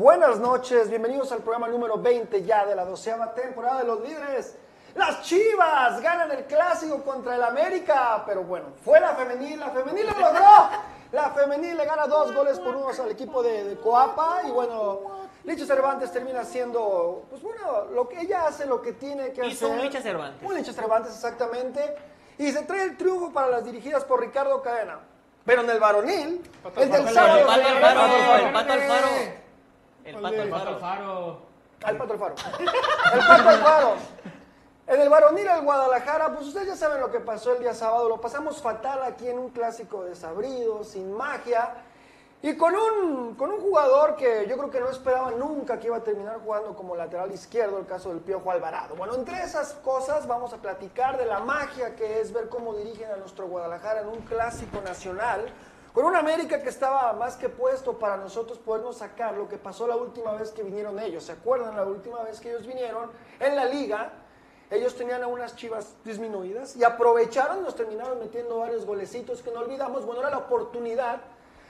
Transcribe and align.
Buenas 0.00 0.38
noches. 0.38 0.90
Bienvenidos 0.90 1.32
al 1.32 1.38
programa 1.38 1.68
número 1.68 1.96
20 1.96 2.42
ya 2.44 2.66
de 2.66 2.76
la 2.76 2.84
doceava 2.84 3.32
temporada 3.32 3.78
de 3.78 3.84
los 3.86 4.00
líderes. 4.06 4.54
Las 4.94 5.22
Chivas 5.22 6.02
ganan 6.02 6.30
el 6.32 6.44
clásico 6.44 7.02
contra 7.02 7.34
el 7.34 7.42
América, 7.42 8.22
pero 8.26 8.42
bueno, 8.42 8.66
fue 8.84 9.00
la 9.00 9.14
femenil, 9.14 9.58
la 9.58 9.70
femenil 9.70 10.06
lo 10.06 10.12
logró. 10.20 10.68
La 11.12 11.30
femenil 11.30 11.78
le 11.78 11.86
gana 11.86 12.06
dos 12.06 12.34
goles 12.34 12.58
por 12.58 12.76
uno 12.76 12.88
al 12.90 13.10
equipo 13.10 13.42
de, 13.42 13.64
de 13.64 13.76
Coapa 13.78 14.42
y 14.46 14.50
bueno, 14.50 15.00
Licha 15.44 15.64
Cervantes 15.64 16.12
termina 16.12 16.40
haciendo, 16.40 17.24
pues 17.30 17.40
bueno, 17.40 17.86
lo 17.94 18.06
que 18.06 18.20
ella 18.20 18.48
hace, 18.48 18.66
lo 18.66 18.82
que 18.82 18.92
tiene 18.92 19.32
que 19.32 19.46
Hizo 19.46 19.64
hacer. 19.66 19.78
un 19.78 19.82
Licha 19.82 20.02
Cervantes. 20.02 20.46
Un 20.46 20.56
Licha 20.56 20.74
Cervantes, 20.74 21.14
exactamente. 21.14 21.96
Y 22.36 22.52
se 22.52 22.64
trae 22.64 22.82
el 22.82 22.98
triunfo 22.98 23.32
para 23.32 23.48
las 23.48 23.64
dirigidas 23.64 24.04
por 24.04 24.20
Ricardo 24.20 24.60
Cadena. 24.60 25.00
Pero 25.46 25.62
en 25.62 25.70
el 25.70 25.80
varonil, 25.80 26.42
el 26.76 26.90
del 26.90 27.08
El 27.08 27.14
sábado. 27.14 27.46
pato 27.46 27.62
Alfaro, 27.66 28.46
el 28.46 28.52
pato 28.52 28.72
Alfaro. 28.74 29.45
El 30.06 30.14
pato 30.14 30.34
El 30.34 30.40
Alfaro. 30.40 30.78
Faro. 30.78 31.38
Al 31.82 31.96
Pato 31.96 32.12
Alfaro. 32.12 32.34
El 32.60 33.18
Pato 33.18 33.48
Alfaro. 33.48 33.94
En 34.86 35.00
el 35.00 35.08
varonil 35.08 35.48
el 35.48 35.62
Guadalajara, 35.62 36.32
pues 36.32 36.46
ustedes 36.46 36.68
ya 36.68 36.76
saben 36.76 37.00
lo 37.00 37.10
que 37.10 37.18
pasó 37.18 37.54
el 37.54 37.60
día 37.60 37.74
sábado. 37.74 38.08
Lo 38.08 38.20
pasamos 38.20 38.62
fatal 38.62 39.02
aquí 39.02 39.26
en 39.26 39.36
un 39.36 39.50
clásico 39.50 40.04
desabrido, 40.04 40.84
sin 40.84 41.12
magia. 41.12 41.74
Y 42.40 42.56
con 42.56 42.72
un, 42.76 43.34
con 43.34 43.50
un 43.50 43.60
jugador 43.60 44.14
que 44.14 44.46
yo 44.48 44.56
creo 44.56 44.70
que 44.70 44.78
no 44.78 44.88
esperaba 44.88 45.32
nunca 45.32 45.80
que 45.80 45.88
iba 45.88 45.96
a 45.96 46.04
terminar 46.04 46.38
jugando 46.38 46.76
como 46.76 46.94
lateral 46.94 47.32
izquierdo, 47.32 47.78
el 47.78 47.86
caso 47.86 48.10
del 48.10 48.20
Piojo 48.20 48.48
Alvarado. 48.52 48.94
Bueno, 48.94 49.16
entre 49.16 49.42
esas 49.42 49.72
cosas 49.74 50.28
vamos 50.28 50.52
a 50.52 50.58
platicar 50.58 51.18
de 51.18 51.26
la 51.26 51.40
magia 51.40 51.96
que 51.96 52.20
es 52.20 52.32
ver 52.32 52.48
cómo 52.48 52.74
dirigen 52.74 53.10
a 53.10 53.16
nuestro 53.16 53.48
Guadalajara 53.48 54.02
en 54.02 54.08
un 54.08 54.20
clásico 54.20 54.80
nacional. 54.82 55.46
Con 55.96 56.04
un 56.04 56.14
América 56.14 56.60
que 56.60 56.68
estaba 56.68 57.10
más 57.14 57.36
que 57.36 57.48
puesto 57.48 57.98
para 57.98 58.18
nosotros 58.18 58.58
podernos 58.58 58.98
sacar 58.98 59.32
lo 59.32 59.48
que 59.48 59.56
pasó 59.56 59.86
la 59.86 59.96
última 59.96 60.34
vez 60.34 60.50
que 60.50 60.62
vinieron 60.62 60.98
ellos. 60.98 61.24
¿Se 61.24 61.32
acuerdan 61.32 61.74
la 61.74 61.84
última 61.84 62.22
vez 62.22 62.38
que 62.38 62.50
ellos 62.50 62.66
vinieron 62.66 63.10
en 63.40 63.56
la 63.56 63.64
liga? 63.64 64.12
Ellos 64.70 64.94
tenían 64.94 65.22
a 65.22 65.26
unas 65.26 65.56
chivas 65.56 65.94
disminuidas 66.04 66.76
y 66.76 66.84
aprovecharon, 66.84 67.62
nos 67.62 67.74
terminaron 67.74 68.18
metiendo 68.18 68.58
varios 68.58 68.84
golecitos 68.84 69.42
que 69.42 69.50
no 69.50 69.60
olvidamos. 69.60 70.04
Bueno, 70.04 70.20
era 70.20 70.28
la 70.28 70.36
oportunidad, 70.36 71.22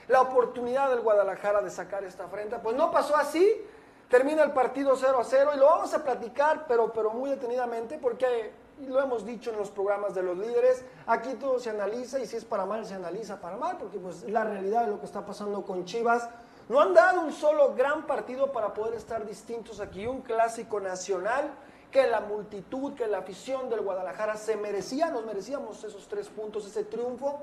la 0.08 0.22
oportunidad 0.22 0.90
del 0.90 1.02
Guadalajara 1.02 1.60
de 1.60 1.70
sacar 1.70 2.02
esta 2.02 2.24
afrenta. 2.24 2.60
Pues 2.60 2.74
no 2.74 2.90
pasó 2.90 3.16
así, 3.16 3.64
termina 4.08 4.42
el 4.42 4.50
partido 4.50 4.96
0 4.96 5.20
a 5.20 5.24
0 5.24 5.52
y 5.54 5.58
lo 5.58 5.66
vamos 5.66 5.94
a 5.94 6.02
platicar, 6.02 6.64
pero, 6.66 6.92
pero 6.92 7.10
muy 7.10 7.30
detenidamente, 7.30 7.96
porque 7.96 8.50
y 8.78 8.86
lo 8.86 9.00
hemos 9.00 9.24
dicho 9.24 9.50
en 9.50 9.58
los 9.58 9.70
programas 9.70 10.14
de 10.14 10.22
los 10.22 10.36
líderes, 10.36 10.84
aquí 11.06 11.34
todo 11.34 11.58
se 11.58 11.70
analiza 11.70 12.20
y 12.20 12.26
si 12.26 12.36
es 12.36 12.44
para 12.44 12.66
mal 12.66 12.84
se 12.84 12.94
analiza 12.94 13.40
para 13.40 13.56
mal, 13.56 13.78
porque 13.78 13.98
pues 13.98 14.28
la 14.28 14.44
realidad 14.44 14.84
de 14.84 14.90
lo 14.90 15.00
que 15.00 15.06
está 15.06 15.24
pasando 15.24 15.62
con 15.62 15.84
Chivas. 15.84 16.28
No 16.68 16.80
han 16.80 16.94
dado 16.94 17.20
un 17.20 17.32
solo 17.32 17.74
gran 17.74 18.06
partido 18.06 18.50
para 18.50 18.74
poder 18.74 18.94
estar 18.94 19.24
distintos 19.24 19.80
aquí, 19.80 20.06
un 20.06 20.22
clásico 20.22 20.80
nacional 20.80 21.52
que 21.90 22.06
la 22.08 22.20
multitud, 22.20 22.94
que 22.94 23.06
la 23.06 23.18
afición 23.18 23.70
del 23.70 23.82
Guadalajara 23.82 24.36
se 24.36 24.56
merecía, 24.56 25.10
nos 25.10 25.24
merecíamos 25.24 25.82
esos 25.84 26.08
tres 26.08 26.28
puntos, 26.28 26.66
ese 26.66 26.84
triunfo, 26.84 27.40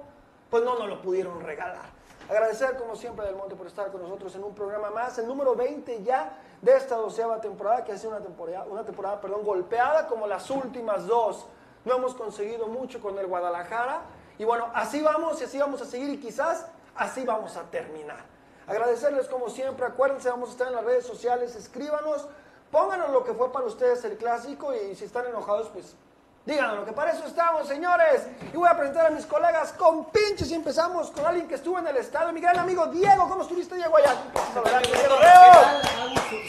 pues 0.50 0.64
no 0.64 0.78
nos 0.78 0.90
lo 0.90 1.02
pudieron 1.02 1.42
regalar. 1.42 2.03
Agradecer 2.29 2.78
como 2.78 2.95
siempre 2.95 3.25
a 3.25 3.28
Del 3.28 3.35
Monte 3.35 3.56
por 3.56 3.67
estar 3.67 3.91
con 3.91 4.01
nosotros 4.01 4.34
en 4.35 4.44
un 4.44 4.56
programa 4.56 4.89
más, 4.89 5.17
el 5.17 5.28
número 5.28 5.56
20 5.56 6.03
ya 6.03 6.38
de 6.61 6.75
esta 6.75 6.95
doceava 6.95 7.41
temporada, 7.41 7.84
que 7.84 7.91
ha 7.91 7.97
sido 7.97 8.11
una 8.11 8.22
temporada, 8.22 8.66
una 8.69 8.85
temporada 8.85 9.19
perdón, 9.19 9.44
golpeada 9.44 10.07
como 10.07 10.25
las 10.25 10.50
últimas 10.50 11.06
dos. 11.06 11.45
No 11.84 11.95
hemos 11.95 12.13
conseguido 12.13 12.67
mucho 12.67 13.01
con 13.01 13.19
el 13.19 13.28
Guadalajara 13.28 14.03
y 14.38 14.45
bueno, 14.45 14.72
así 14.73 15.01
vamos 15.01 15.41
y 15.41 15.44
así 15.44 15.59
vamos 15.59 15.81
a 15.81 15.85
seguir 15.85 16.09
y 16.09 16.19
quizás 16.19 16.66
así 16.95 17.25
vamos 17.25 17.57
a 17.57 17.63
terminar. 17.63 18.23
Agradecerles 18.67 19.28
como 19.28 19.50
siempre, 19.50 19.85
acuérdense, 19.85 20.29
vamos 20.29 20.50
a 20.50 20.51
estar 20.53 20.67
en 20.67 20.75
las 20.75 20.85
redes 20.85 21.05
sociales, 21.05 21.55
escríbanos, 21.57 22.28
pónganos 22.72 23.09
lo 23.09 23.25
que 23.25 23.34
fue 23.34 23.51
para 23.51 23.66
ustedes 23.66 24.05
el 24.05 24.16
clásico 24.16 24.73
y 24.73 24.95
si 24.95 25.03
están 25.03 25.25
enojados, 25.25 25.67
pues 25.69 25.97
díganos 26.46 26.78
lo 26.78 26.86
que 26.86 26.92
para 26.94 27.12
eso 27.12 27.26
estamos, 27.26 27.68
señores. 27.68 28.28
Y 28.54 28.58
voy 28.58 28.68
a 28.70 28.76
presentar 28.78 29.06
a 29.08 29.09
mis 29.09 29.26
colegas 29.26 29.74
con 29.74 30.06
pinches 30.06 30.50
y 30.52 30.56
empezamos 30.56 31.09
con 31.12 31.26
alguien 31.26 31.48
que 31.48 31.56
estuvo 31.56 31.80
en 31.80 31.88
el 31.88 31.98
estadio, 31.98 32.31
mi 32.34 32.42
gran 32.42 32.58
amigo 32.59 32.88
Diego. 32.88 33.28
¿Cómo 33.30 33.44
estuviste, 33.44 33.76
Diego, 33.76 33.96
allá? 33.98 34.14
Diego. 34.53 35.16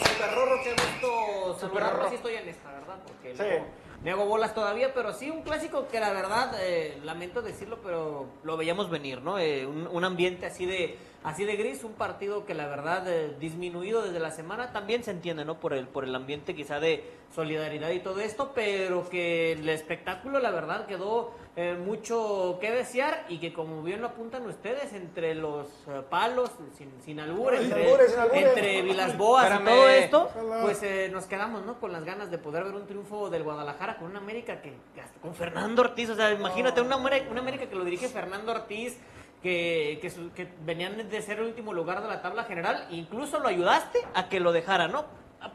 Super 0.07 0.35
rorro, 0.35 0.55
qué 0.63 0.71
gusto 0.71 1.57
saludarlo. 1.59 2.09
Sí 2.09 2.15
estoy 2.15 2.35
en 2.35 2.49
esta, 2.49 2.71
¿verdad? 2.71 2.95
Porque 3.07 3.35
Sí. 3.35 3.65
me 4.03 4.11
hago 4.11 4.25
bolas 4.25 4.53
todavía, 4.53 4.93
pero 4.93 5.13
sí 5.13 5.29
un 5.31 5.41
clásico 5.43 5.87
que 5.87 5.99
la 5.99 6.11
verdad, 6.11 6.51
eh, 6.59 6.99
lamento 7.03 7.41
decirlo, 7.41 7.79
pero 7.83 8.25
lo 8.43 8.57
veíamos 8.57 8.89
venir, 8.89 9.21
¿no? 9.21 9.37
Eh, 9.39 9.65
un, 9.65 9.87
un 9.87 10.03
ambiente 10.03 10.45
así 10.45 10.65
de 10.65 10.97
así 11.25 11.43
de 11.43 11.55
gris, 11.57 11.83
un 11.83 11.93
partido 11.93 12.45
que 12.45 12.53
la 12.53 12.67
verdad 12.67 13.05
eh, 13.07 13.35
disminuido 13.39 14.03
desde 14.03 14.19
la 14.19 14.31
semana, 14.31 14.71
también 14.71 15.03
se 15.03 15.11
entiende, 15.11 15.43
¿no? 15.43 15.59
Por 15.59 15.73
el, 15.73 15.87
por 15.87 16.03
el 16.03 16.15
ambiente 16.15 16.55
quizá 16.55 16.79
de 16.79 17.03
solidaridad 17.33 17.89
y 17.89 17.99
todo 17.99 18.21
esto, 18.21 18.51
pero 18.55 19.09
que 19.09 19.53
el 19.53 19.67
espectáculo 19.67 20.39
la 20.39 20.51
verdad 20.51 20.85
quedó 20.85 21.33
eh, 21.57 21.73
mucho 21.73 22.57
que 22.61 22.71
desear 22.71 23.25
y 23.27 23.39
que 23.39 23.53
como 23.53 23.81
bien 23.81 24.01
lo 24.01 24.07
apuntan 24.07 24.45
ustedes, 24.45 24.93
entre 24.93 25.35
los 25.35 25.67
eh, 25.87 26.01
palos, 26.09 26.51
sin, 26.77 26.91
sin 27.03 27.19
albur, 27.19 27.53
Sin 27.55 27.65
entre, 27.65 27.83
albures, 27.85 28.11
sin 28.11 28.19
albures. 28.19 28.47
entre 28.47 28.81
Vilas 28.83 29.17
Boas 29.17 29.59
y 29.59 29.65
todo 29.65 29.89
esto, 29.89 30.29
pues 30.61 30.83
eh, 30.83 31.09
nos 31.11 31.25
quedamos, 31.25 31.65
¿no? 31.65 31.79
Con 31.79 31.91
las 31.91 32.05
ganas 32.05 32.29
de 32.29 32.37
poder 32.37 32.65
ver 32.65 32.75
un 32.75 32.85
triunfo 32.85 33.29
del 33.29 33.43
Guadalajara 33.43 33.97
con 33.97 34.09
una 34.09 34.19
América 34.19 34.61
que, 34.61 34.73
que 34.93 35.01
hasta 35.01 35.19
con 35.19 35.33
Fernando 35.33 35.81
Ortiz, 35.81 36.09
o 36.11 36.15
sea, 36.15 36.31
imagínate 36.31 36.81
una, 36.81 36.97
una 36.97 37.39
América 37.39 37.65
que 37.67 37.75
lo 37.75 37.83
dirige 37.83 38.07
Fernando 38.09 38.51
Ortiz, 38.51 38.97
que, 39.45 39.99
que, 40.01 40.09
que 40.31 40.51
venían 40.65 41.07
de 41.07 41.21
ser 41.21 41.37
el 41.37 41.45
último 41.45 41.71
lugar 41.71 42.01
de 42.01 42.07
la 42.07 42.19
tabla 42.23 42.45
general, 42.45 42.87
incluso 42.89 43.37
lo 43.37 43.47
ayudaste 43.47 43.99
a 44.15 44.27
que 44.27 44.39
lo 44.39 44.51
dejara, 44.51 44.87
¿no? 44.87 45.05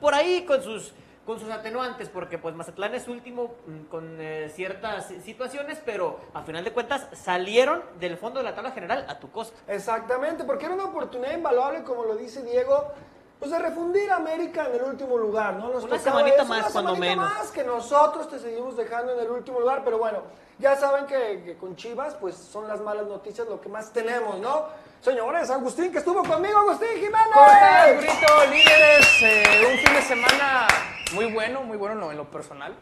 Por 0.00 0.14
ahí 0.14 0.44
con 0.44 0.62
sus 0.62 0.92
con 1.26 1.40
sus 1.40 1.50
atenuantes, 1.50 2.08
porque 2.08 2.38
pues 2.38 2.54
Mazatlán 2.54 2.94
es 2.94 3.08
último 3.08 3.56
mm, 3.66 3.84
con 3.90 4.20
eh, 4.20 4.48
ciertas 4.54 5.08
situaciones, 5.24 5.82
pero 5.84 6.20
a 6.34 6.42
final 6.42 6.62
de 6.62 6.72
cuentas 6.72 7.08
salieron 7.12 7.82
del 7.98 8.16
fondo 8.16 8.38
de 8.38 8.44
la 8.44 8.54
tabla 8.54 8.70
general 8.70 9.04
a 9.08 9.18
tu 9.18 9.30
costa. 9.32 9.58
Exactamente, 9.66 10.44
porque 10.44 10.66
era 10.66 10.74
una 10.74 10.84
oportunidad 10.84 11.34
invaluable, 11.34 11.82
como 11.82 12.04
lo 12.04 12.16
dice 12.16 12.44
Diego, 12.44 12.92
pues 13.40 13.50
de 13.50 13.58
refundir 13.58 14.10
a 14.12 14.16
América 14.16 14.66
en 14.66 14.74
el 14.76 14.82
último 14.82 15.16
lugar, 15.16 15.54
¿no? 15.54 15.70
Nos 15.70 15.84
Una 15.84 15.98
semanita 15.98 16.36
eso, 16.36 16.44
más, 16.44 16.60
una 16.60 16.70
cuando 16.70 16.94
semanita 16.94 17.16
menos. 17.22 17.34
más 17.38 17.50
que 17.50 17.64
nosotros 17.64 18.28
te 18.28 18.38
seguimos 18.38 18.76
dejando 18.76 19.14
en 19.14 19.20
el 19.20 19.30
último 19.30 19.58
lugar, 19.60 19.80
pero 19.82 19.96
bueno, 19.98 20.18
ya 20.58 20.76
saben 20.76 21.06
que, 21.06 21.42
que 21.42 21.56
con 21.56 21.74
Chivas, 21.74 22.14
pues 22.16 22.36
son 22.36 22.68
las 22.68 22.80
malas 22.82 23.06
noticias 23.06 23.48
lo 23.48 23.58
que 23.60 23.70
más 23.70 23.92
tenemos, 23.94 24.38
¿no? 24.38 24.66
Señores, 25.00 25.48
Agustín, 25.48 25.90
que 25.90 25.98
estuvo 25.98 26.22
conmigo, 26.22 26.58
Agustín 26.58 26.88
Jiménez. 26.96 27.28
¿Cómo 27.32 27.46
estás, 27.46 27.96
Brito? 27.96 28.46
Líderes, 28.50 29.22
eh, 29.22 29.66
un 29.72 29.78
fin 29.78 29.94
de 29.94 30.02
semana 30.02 30.66
muy 31.14 31.32
bueno, 31.32 31.62
muy 31.62 31.78
bueno 31.78 31.94
no, 31.94 32.10
en 32.10 32.18
lo 32.18 32.30
personal. 32.30 32.74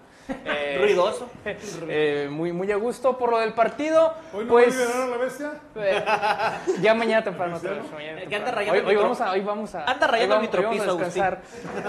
Eh, 0.45 0.77
Ruidoso. 0.81 1.29
eh, 1.89 2.29
muy, 2.31 2.53
muy 2.53 2.71
a 2.71 2.77
gusto 2.77 3.17
por 3.17 3.31
lo 3.31 3.39
del 3.39 3.55
partido. 3.55 4.13
¿Hoy 4.35 4.45
no 4.45 4.51
pues, 4.51 4.69
va 4.77 4.83
a 4.83 4.85
liberar 4.87 5.03
a 5.03 5.07
la 5.07 5.17
bestia? 5.17 5.53
eh, 5.77 6.05
ya 6.83 6.95
mañana 6.95 7.25
temprano 7.25 7.57
otra 7.57 7.73
vez, 7.73 7.91
mañana 7.93 8.21
Que 8.21 8.27
temprano. 8.27 8.45
anda 8.47 8.51
rayando 8.53 8.89
hoy, 8.89 8.97
vamos 8.97 9.21
a, 9.21 9.31
hoy 9.33 9.41
vamos 9.41 9.75
a, 9.75 9.85
Anda 9.85 10.07
rayando 10.07 10.35
vamos- 10.37 10.49
hoy 10.49 10.59
mitropiso, 10.59 10.87
vamos 10.87 11.01
a 11.03 11.05
descansar. 11.07 11.41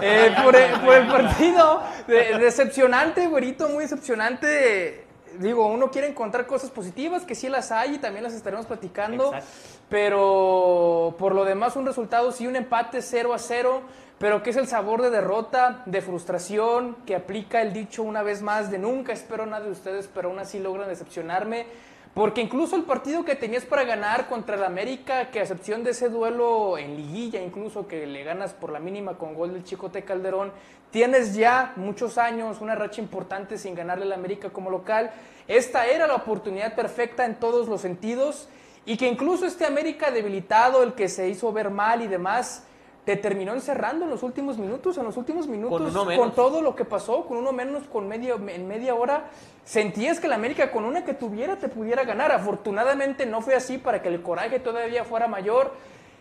Eh, 0.02 0.36
por, 0.44 0.56
el, 0.56 0.72
por 0.80 0.94
el 0.96 1.08
partido, 1.08 1.84
de- 2.08 2.38
decepcionante, 2.40 3.28
güerito, 3.28 3.68
muy 3.70 3.84
decepcionante. 3.84 5.06
Digo, 5.38 5.68
uno 5.68 5.92
quiere 5.92 6.08
encontrar 6.08 6.48
cosas 6.48 6.72
positivas, 6.72 7.24
que 7.24 7.36
sí 7.36 7.50
las 7.50 7.72
hay 7.72 7.96
y 7.96 7.98
también 8.00 8.24
las 8.24 8.34
estaremos 8.34 8.66
platicando. 8.66 9.28
Exacto. 9.34 9.48
Pero 9.90 11.16
por 11.18 11.34
lo 11.34 11.46
demás, 11.46 11.76
un 11.76 11.86
resultado, 11.86 12.32
sí, 12.32 12.46
un 12.46 12.56
empate 12.56 13.02
0 13.02 13.34
a 13.34 13.40
0, 13.40 13.82
pero 14.20 14.44
que 14.44 14.52
es 14.52 14.56
el 14.56 14.68
sabor 14.68 15.02
de 15.02 15.10
derrota, 15.10 15.82
de 15.86 16.02
frustración, 16.02 16.96
que 17.08 17.16
aplica 17.16 17.62
el 17.62 17.74
dicho 17.74 18.04
una 18.04 18.22
vez 18.22 18.42
más 18.42 18.70
de 18.70 18.78
nunca 18.78 19.14
espero 19.14 19.46
nada 19.46 19.66
de 19.66 19.72
ustedes, 19.72 20.08
pero 20.14 20.30
aún 20.30 20.40
así 20.40 20.60
logran 20.60 20.90
decepcionarme. 20.90 21.66
Porque 22.14 22.42
incluso 22.42 22.76
el 22.76 22.84
partido 22.84 23.24
que 23.24 23.36
tenías 23.36 23.66
para 23.66 23.84
ganar 23.84 24.28
contra 24.28 24.56
el 24.56 24.64
América, 24.64 25.30
que 25.32 25.40
a 25.40 25.44
excepción 25.44 25.84
de 25.84 25.92
ese 25.92 26.10
duelo 26.10 26.78
en 26.78 26.96
liguilla, 26.96 27.42
incluso 27.42 27.88
que 27.88 28.06
le 28.06 28.24
ganas 28.24 28.54
por 28.54 28.72
la 28.72 28.80
mínima 28.80 29.18
con 29.18 29.36
gol 29.36 29.54
del 29.54 29.64
Chicote 29.64 30.04
Calderón, 30.04 30.52
tienes 30.92 31.36
ya 31.36 31.74
muchos 31.76 32.18
años, 32.18 32.62
una 32.62 32.76
racha 32.76 33.00
importante 33.00 33.58
sin 33.58 33.76
ganarle 33.76 34.06
al 34.06 34.14
América 34.14 34.50
como 34.50 34.70
local. 34.70 35.12
Esta 35.48 35.88
era 35.88 36.08
la 36.08 36.16
oportunidad 36.16 36.76
perfecta 36.76 37.26
en 37.26 37.36
todos 37.36 37.68
los 37.68 37.82
sentidos 37.82 38.50
y 38.86 38.98
que 38.98 39.08
incluso 39.08 39.46
este 39.46 39.66
América 39.66 40.12
debilitado, 40.12 40.84
el 40.84 40.94
que 40.94 41.10
se 41.10 41.30
hizo 41.30 41.52
ver 41.52 41.70
mal 41.70 42.02
y 42.02 42.08
demás, 42.08 42.64
te 43.06 43.16
terminó 43.16 43.54
encerrando 43.54 44.06
en 44.06 44.12
los 44.12 44.22
últimos 44.22 44.58
minutos, 44.58 44.98
en 44.98 45.04
los 45.04 45.18
últimos 45.18 45.48
minutos, 45.48 45.94
con 46.16 46.32
todo 46.34 46.62
lo 46.62 46.76
que 46.76 46.86
pasó, 46.86 47.26
con 47.26 47.38
uno 47.38 47.52
menos, 47.52 47.84
con 47.88 48.08
media, 48.08 48.36
en 48.36 48.68
media 48.68 48.94
hora, 48.94 49.30
sentías 49.64 50.20
que 50.20 50.28
la 50.28 50.36
América 50.36 50.72
con 50.72 50.86
una 50.86 51.04
que 51.04 51.14
tuviera 51.14 51.58
te 51.58 51.70
pudiera 51.70 52.04
ganar. 52.04 52.32
Afortunadamente 52.32 53.26
no 53.26 53.42
fue 53.42 53.56
así 53.56 53.78
para 53.78 54.02
que 54.02 54.10
el 54.10 54.22
coraje 54.22 54.60
todavía 54.60 55.06
fuera 55.06 55.28
mayor. 55.28 55.74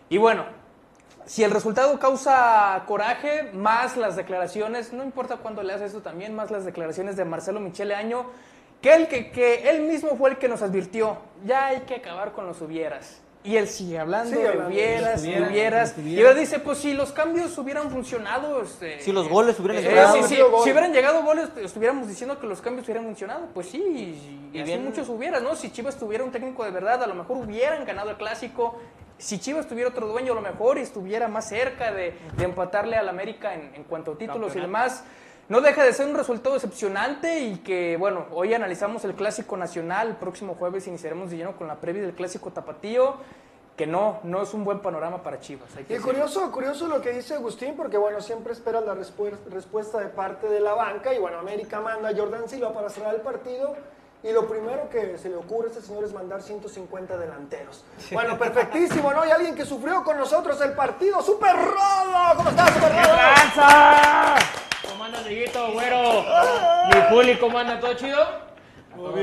Y 0.09 0.17
bueno, 0.17 0.45
si 1.25 1.43
el 1.43 1.51
resultado 1.51 1.99
causa 1.99 2.83
coraje, 2.87 3.51
más 3.53 3.95
las 3.95 4.15
declaraciones, 4.15 4.91
no 4.91 5.03
importa 5.03 5.37
cuándo 5.37 5.61
le 5.61 5.73
haces 5.73 5.91
eso 5.91 6.01
también, 6.01 6.35
más 6.35 6.49
las 6.49 6.65
declaraciones 6.65 7.15
de 7.17 7.23
Marcelo 7.23 7.59
Michele 7.59 7.93
Año, 7.93 8.25
que 8.81 8.93
él, 8.93 9.07
que, 9.07 9.31
que 9.31 9.69
él 9.69 9.81
mismo 9.83 10.15
fue 10.17 10.31
el 10.31 10.37
que 10.37 10.47
nos 10.47 10.61
advirtió, 10.61 11.17
ya 11.45 11.67
hay 11.67 11.81
que 11.81 11.95
acabar 11.95 12.31
con 12.31 12.45
los 12.47 12.61
hubieras. 12.61 13.21
Y 13.41 13.55
él 13.55 13.69
sigue 13.69 13.97
hablando 13.97 14.37
de 14.37 14.49
hubieras, 14.67 15.21
de 15.23 15.41
hubieras. 15.41 15.97
Y 15.97 16.19
él 16.19 16.37
dice, 16.37 16.59
pues 16.59 16.79
si 16.79 16.93
los 16.93 17.13
cambios 17.13 17.57
hubieran 17.57 17.89
funcionado... 17.89 18.61
este, 18.61 18.99
Si 18.99 19.13
los 19.13 19.29
goles 19.29 19.57
hubieran 19.59 19.77
eh, 19.77 19.87
llegado. 19.87 20.13
sí, 20.15 20.23
sí, 20.23 20.29
metido 20.31 20.51
gol. 20.51 20.63
si 20.65 20.71
hubieran 20.71 20.91
llegado 20.93 21.23
goles, 21.23 21.47
estuviéramos 21.55 22.07
diciendo 22.09 22.37
que 22.37 22.47
los 22.47 22.59
cambios 22.61 22.85
hubieran 22.87 23.05
funcionado. 23.05 23.47
Pues 23.53 23.69
sí, 23.69 23.77
y, 23.81 24.57
Y 24.57 24.61
así 24.61 24.71
bien- 24.71 24.83
muchos 24.83 25.07
hubieran, 25.07 25.41
¿no? 25.41 25.55
Si 25.55 25.71
Chivas 25.71 25.97
tuviera 25.97 26.23
un 26.25 26.31
técnico 26.31 26.65
de 26.65 26.71
verdad, 26.71 27.01
a 27.01 27.07
lo 27.07 27.15
mejor 27.15 27.37
hubieran 27.37 27.85
ganado 27.85 28.09
el 28.09 28.17
clásico. 28.17 28.77
Si 29.17 29.39
Chivas 29.39 29.67
tuviera 29.69 29.89
otro 29.89 30.07
dueño, 30.07 30.33
a 30.33 30.35
lo 30.35 30.41
mejor 30.41 30.77
y 30.77 30.81
estuviera 30.81 31.29
más 31.29 31.47
cerca 31.47 31.93
de, 31.93 32.13
de 32.35 32.43
empatarle 32.43 32.97
al 32.97 33.07
América 33.07 33.53
en, 33.53 33.71
en 33.73 33.83
cuanto 33.85 34.11
a 34.11 34.17
títulos 34.17 34.53
y 34.55 34.59
demás. 34.59 35.05
No 35.49 35.61
deja 35.61 35.83
de 35.83 35.93
ser 35.93 36.05
un 36.07 36.15
resultado 36.15 36.53
decepcionante 36.53 37.39
y 37.39 37.57
que, 37.57 37.97
bueno, 37.97 38.27
hoy 38.33 38.53
analizamos 38.53 39.03
el 39.05 39.15
Clásico 39.15 39.57
Nacional, 39.57 40.09
el 40.09 40.15
próximo 40.15 40.53
jueves 40.53 40.85
iniciaremos 40.85 41.31
de 41.31 41.37
lleno 41.37 41.55
con 41.57 41.67
la 41.67 41.75
previa 41.75 42.03
del 42.03 42.13
Clásico 42.13 42.51
Tapatío, 42.51 43.15
que 43.75 43.87
no, 43.87 44.19
no 44.23 44.43
es 44.43 44.53
un 44.53 44.63
buen 44.63 44.79
panorama 44.79 45.23
para 45.23 45.39
Chivas. 45.39 45.69
Y 45.89 45.97
curioso, 45.97 46.51
curioso 46.51 46.87
lo 46.87 47.01
que 47.01 47.11
dice 47.13 47.33
Agustín, 47.33 47.73
porque 47.75 47.97
bueno, 47.97 48.21
siempre 48.21 48.53
esperas 48.53 48.85
la 48.85 48.93
respu- 48.93 49.35
respuesta 49.49 49.97
de 49.99 50.07
parte 50.09 50.47
de 50.49 50.59
la 50.59 50.73
banca, 50.75 51.13
y 51.15 51.17
bueno, 51.17 51.39
América 51.39 51.79
manda 51.81 52.09
a 52.09 52.15
Jordan 52.15 52.47
Silva 52.47 52.71
para 52.71 52.89
cerrar 52.89 53.15
el 53.15 53.21
partido, 53.21 53.75
y 54.21 54.31
lo 54.31 54.47
primero 54.47 54.87
que 54.89 55.17
se 55.17 55.29
le 55.29 55.37
ocurre 55.37 55.69
a 55.69 55.71
este 55.71 55.81
señor 55.81 56.03
es 56.03 56.13
mandar 56.13 56.43
150 56.43 57.17
delanteros. 57.17 57.83
Bueno, 58.11 58.37
perfectísimo, 58.37 59.11
¿no? 59.13 59.25
Y 59.25 59.31
alguien 59.31 59.55
que 59.55 59.65
sufrió 59.65 60.03
con 60.03 60.15
nosotros 60.17 60.61
el 60.61 60.73
partido, 60.73 61.23
Super 61.23 61.55
Rodo, 61.55 62.35
¿cómo 62.37 62.49
estás, 62.49 62.69
Super 62.71 62.91
Rodo? 62.91 64.68
¿Cómo 64.99 65.15
anda, 65.15 65.23
Dieguito, 65.23 65.71
güero? 65.71 66.25
Mi 66.93 67.01
Juli, 67.09 67.37
¿cómo 67.37 67.57
anda? 67.57 67.79
¿Todo 67.79 67.93
chido? 67.93 68.19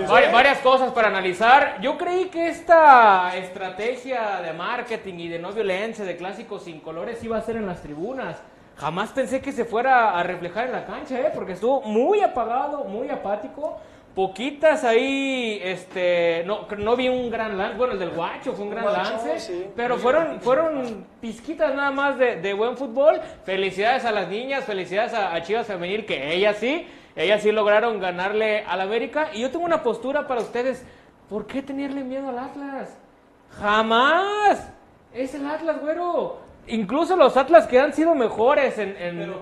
Vari- 0.08 0.32
varias 0.32 0.60
cosas 0.60 0.90
para 0.92 1.08
analizar. 1.08 1.82
Yo 1.82 1.98
creí 1.98 2.30
que 2.30 2.48
esta 2.48 3.36
estrategia 3.36 4.40
de 4.40 4.54
marketing 4.54 5.18
y 5.18 5.28
de 5.28 5.38
no 5.38 5.52
violencia, 5.52 6.02
de 6.06 6.16
clásicos 6.16 6.62
sin 6.64 6.80
colores, 6.80 7.22
iba 7.22 7.36
a 7.36 7.42
ser 7.42 7.56
en 7.56 7.66
las 7.66 7.82
tribunas. 7.82 8.38
Jamás 8.78 9.10
pensé 9.10 9.42
que 9.42 9.52
se 9.52 9.66
fuera 9.66 10.18
a 10.18 10.22
reflejar 10.22 10.64
en 10.64 10.72
la 10.72 10.86
cancha, 10.86 11.20
¿eh? 11.20 11.30
porque 11.34 11.52
estuvo 11.52 11.82
muy 11.82 12.22
apagado, 12.22 12.84
muy 12.84 13.10
apático. 13.10 13.78
Poquitas 14.16 14.82
ahí, 14.82 15.60
este, 15.62 16.42
no, 16.46 16.66
no 16.78 16.96
vi 16.96 17.06
un 17.10 17.30
gran 17.30 17.58
lance, 17.58 17.76
bueno, 17.76 17.92
el 17.92 17.98
del 17.98 18.12
guacho 18.12 18.54
fue 18.54 18.64
un 18.64 18.70
gran 18.70 18.84
Guacho, 18.84 19.02
lance, 19.02 19.38
sí. 19.40 19.66
pero 19.76 19.98
fueron, 19.98 20.40
fueron 20.40 21.06
pizquitas 21.20 21.74
nada 21.74 21.90
más 21.90 22.16
de, 22.16 22.36
de 22.36 22.54
buen 22.54 22.78
fútbol. 22.78 23.20
Felicidades 23.44 24.06
a 24.06 24.12
las 24.12 24.28
niñas, 24.28 24.64
felicidades 24.64 25.12
a, 25.12 25.34
a 25.34 25.42
Chivas 25.42 25.66
Femenil, 25.66 26.06
que 26.06 26.32
ellas 26.32 26.56
sí, 26.56 26.86
ellas 27.14 27.42
sí 27.42 27.52
lograron 27.52 28.00
ganarle 28.00 28.64
al 28.64 28.80
América. 28.80 29.28
Y 29.34 29.42
yo 29.42 29.50
tengo 29.50 29.66
una 29.66 29.82
postura 29.82 30.26
para 30.26 30.40
ustedes, 30.40 30.82
¿por 31.28 31.46
qué 31.46 31.60
tenerle 31.60 32.02
miedo 32.02 32.30
al 32.30 32.38
Atlas? 32.38 32.96
Jamás. 33.60 34.72
Es 35.12 35.34
el 35.34 35.46
Atlas, 35.46 35.78
güero. 35.78 36.38
Incluso 36.68 37.16
los 37.16 37.36
Atlas 37.36 37.66
que 37.66 37.78
han 37.80 37.92
sido 37.92 38.14
mejores 38.14 38.76
en... 38.78 38.96
en- 38.96 39.34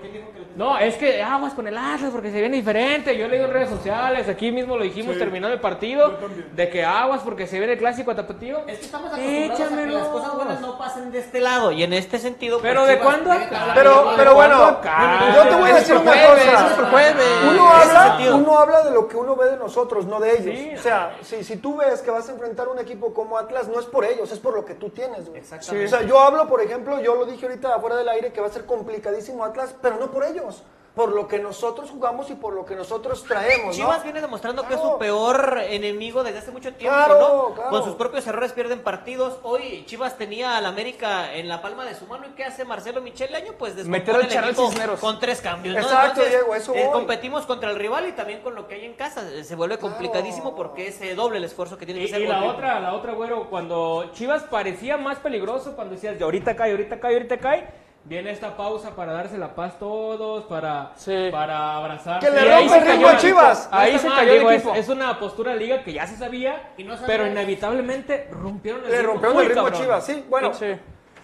No, 0.57 0.79
es 0.79 0.97
que 0.97 1.23
aguas 1.23 1.55
con 1.55 1.67
el 1.67 1.77
Atlas 1.77 2.11
porque 2.13 2.31
se 2.31 2.39
viene 2.41 2.57
diferente. 2.57 3.17
Yo 3.17 3.27
leí 3.29 3.41
en 3.43 3.51
redes 3.53 3.71
sociales, 3.71 4.29
aquí 4.29 4.53
mismo 4.53 4.77
lo 4.77 4.85
dijimos 4.85 5.15
Sí, 5.15 5.19
terminando 5.19 5.55
el 5.55 5.61
partido, 5.61 6.19
de 6.53 6.69
que 6.69 6.85
aguas 6.85 7.23
porque 7.25 7.47
se 7.47 7.59
viene 7.59 7.73
el 7.73 7.79
clásico 7.79 8.11
a 8.11 8.15
Tapatío. 8.15 8.59
Es 8.67 8.79
que 8.79 8.85
estamos 8.85 9.09
acostumbrados 9.13 9.61
a 9.73 9.77
que 9.77 9.87
las 9.87 10.09
cosas 10.09 10.35
buenas 10.35 10.61
no 10.61 10.79
pasen 10.79 11.11
de 11.11 11.19
este 11.19 11.41
lado. 11.41 11.73
Y 11.73 11.83
en 11.83 11.93
este 11.93 12.19
sentido. 12.19 12.59
Pero 12.63 12.83
pues, 12.83 12.93
¿de 12.93 12.99
cuándo 13.03 13.33
acá? 13.33 13.73
Pero, 13.75 14.11
¿De 14.11 14.17
pero 14.17 14.35
bueno, 14.35 14.65
acá? 14.65 15.33
yo 15.35 15.43
te 15.49 15.55
voy 15.57 15.71
a 15.71 15.75
decir 15.75 15.97
una 15.97 16.13
jueves, 16.13 16.45
cosa. 16.45 16.67
es 16.67 16.73
otro 16.73 16.87
jueves. 16.87 17.27
Uno 17.51 17.69
habla, 17.71 18.07
sentido. 18.09 18.37
uno 18.37 18.59
habla 18.59 18.83
de 18.83 18.91
lo 18.93 19.09
que 19.09 19.17
uno 19.17 19.35
ve 19.37 19.51
de 19.51 19.57
nosotros, 19.57 20.07
no 20.07 20.21
de 20.21 20.31
ellos. 20.39 20.55
Sí. 20.59 20.73
O 20.79 20.83
sea, 20.83 21.17
si, 21.23 21.43
si 21.43 21.57
tú 21.57 21.77
ves 21.79 22.01
que 22.03 22.11
vas 22.11 22.29
a 22.29 22.33
enfrentar 22.33 22.69
un 22.69 22.79
equipo 22.79 23.13
como 23.13 23.39
Atlas, 23.39 23.67
no 23.69 23.81
es 23.81 23.87
por 23.87 24.05
ellos, 24.05 24.31
es 24.31 24.39
por 24.39 24.55
lo 24.55 24.65
que 24.65 24.75
tú 24.75 24.91
tienes, 24.91 25.27
güey. 25.29 25.41
Exactamente. 25.41 25.87
O 25.87 25.89
sea, 25.99 26.07
yo 26.07 26.21
hablo, 26.21 26.47
por 26.47 26.61
ejemplo, 26.61 27.01
yo 27.01 27.14
lo 27.15 27.27
dije 27.27 27.47
ahorita 27.47 27.75
afuera 27.75 27.97
del 27.97 28.09
aire, 28.09 28.33
que 28.33 28.41
va 28.41 28.47
a 28.47 28.51
ser 28.51 28.65
complicadísimo 28.65 29.45
Atlas, 29.45 29.75
pero 29.81 29.99
no 29.99 30.11
por 30.11 30.25
ellos, 30.25 30.63
por 30.95 31.13
lo 31.13 31.27
que 31.27 31.41
nosotros 31.41 31.91
jugamos 31.91 32.31
y 32.31 32.35
por 32.37 32.55
lo 32.55 32.65
que 32.65 32.77
nosotros 32.77 33.25
traemos, 33.25 33.67
¿no? 33.67 33.73
Chivas 33.73 34.05
viene 34.05 34.21
demostrando 34.21 34.67
que 34.69 34.75
es 34.75 34.81
su 34.81 34.97
peor 34.97 35.59
enemigo 35.69 36.23
desde 36.23 36.39
hace 36.39 36.53
mucho 36.53 36.73
tiempo, 36.75 36.97
Claro, 36.97 37.19
¿no? 37.49 37.55
claro. 37.55 37.71
Con 37.71 37.85
sus 37.85 37.97
propios 37.97 38.25
errores 38.29 38.53
pierden 38.53 38.81
partidos. 38.85 39.39
Hoy 39.43 39.83
Chivas 39.87 40.17
tenía 40.17 40.57
al 40.57 40.67
América 40.67 41.35
en 41.35 41.49
la 41.49 41.61
palma 41.61 41.85
de 41.85 41.97
su 41.97 42.07
mano. 42.07 42.27
¿Y 42.29 42.31
qué 42.37 42.45
hace 42.45 42.65
Marcelo 42.65 43.01
Michele 43.01 43.37
Año? 43.37 43.55
Pues 43.59 43.75
Meter 43.87 44.15
al 44.15 44.23
el 44.51 44.55
Cisneros. 44.55 45.01
con 45.01 45.19
tres 45.19 45.41
cambios, 45.41 45.75
¿no? 45.75 45.81
Exacto, 45.83 46.23
Diego, 46.25 46.55
eso 46.55 46.73
eh, 46.77 46.89
competimos 46.93 47.45
contra 47.45 47.71
el 47.71 47.77
rival 47.77 48.07
y 48.09 48.13
también 48.13 48.41
con 48.43 48.55
lo 48.55 48.69
que 48.69 48.77
hay 48.77 48.85
en 48.85 48.95
casa. 48.95 49.25
Se 49.43 49.57
vuelve 49.57 49.79
complicadísimo 49.79 50.55
porque 50.55 50.87
es 50.89 51.01
eh, 51.01 51.17
doble 51.17 51.39
el 51.39 51.45
esfuerzo 51.45 51.77
que 51.77 51.87
tiene 51.87 52.03
que 52.03 52.07
Y, 52.07 52.11
hacer. 52.13 52.23
y 52.23 52.27
la 52.29 52.45
otra, 52.45 52.79
la 52.79 52.95
otra, 52.95 53.15
güero, 53.15 53.51
cuando 53.51 54.11
Chivas 54.13 54.45
parecía 54.45 54.97
más 54.97 55.19
peligroso, 55.19 55.75
cuando 55.75 55.95
decías, 55.97 56.17
de 56.17 56.23
ahorita 56.25 56.55
cae, 56.55 56.71
ahorita 56.71 57.01
cae, 57.01 57.15
ahorita 57.15 57.39
cae, 57.39 57.69
viene 58.05 58.31
esta 58.31 58.57
pausa 58.57 58.95
para 58.95 59.13
darse 59.13 59.39
la 59.39 59.55
paz 59.55 59.79
todos, 59.79 60.45
para, 60.45 60.93
Sí. 60.97 61.29
para 61.31 61.77
abrazar. 61.77 62.21
Que 62.21 62.31
le 62.31 62.45
rompe 62.45 62.77
el 62.79 62.87
ritmo 62.87 63.09
a 63.09 63.17
Chivas. 63.17 63.69
Ahí 63.73 63.99
se 63.99 64.09
cayó 64.09 64.33
el 64.33 64.47
equipo. 64.53 64.73
Es, 64.75 64.81
es 64.81 64.89
una 64.89 65.19
postura 65.19 65.53
de 65.53 65.59
liga 65.59 65.83
que 65.83 65.93
ya 65.93 66.07
se 66.07 66.17
sabía, 66.17 66.73
Y 66.77 66.85
no 66.85 66.95
sabía 66.95 67.07
pero 67.07 67.27
inevitablemente 67.27 68.29
rompieron 68.31 68.85
el 68.85 68.91
Le 68.91 68.97
ritmo. 68.99 69.13
rompieron 69.13 69.37
muy 69.37 69.45
el 69.47 69.51
ritmo 69.51 69.67
a. 69.67 69.73
Chivas, 69.73 70.05
sí. 70.07 70.25
Bueno, 70.29 70.53
Sí. 70.53 70.67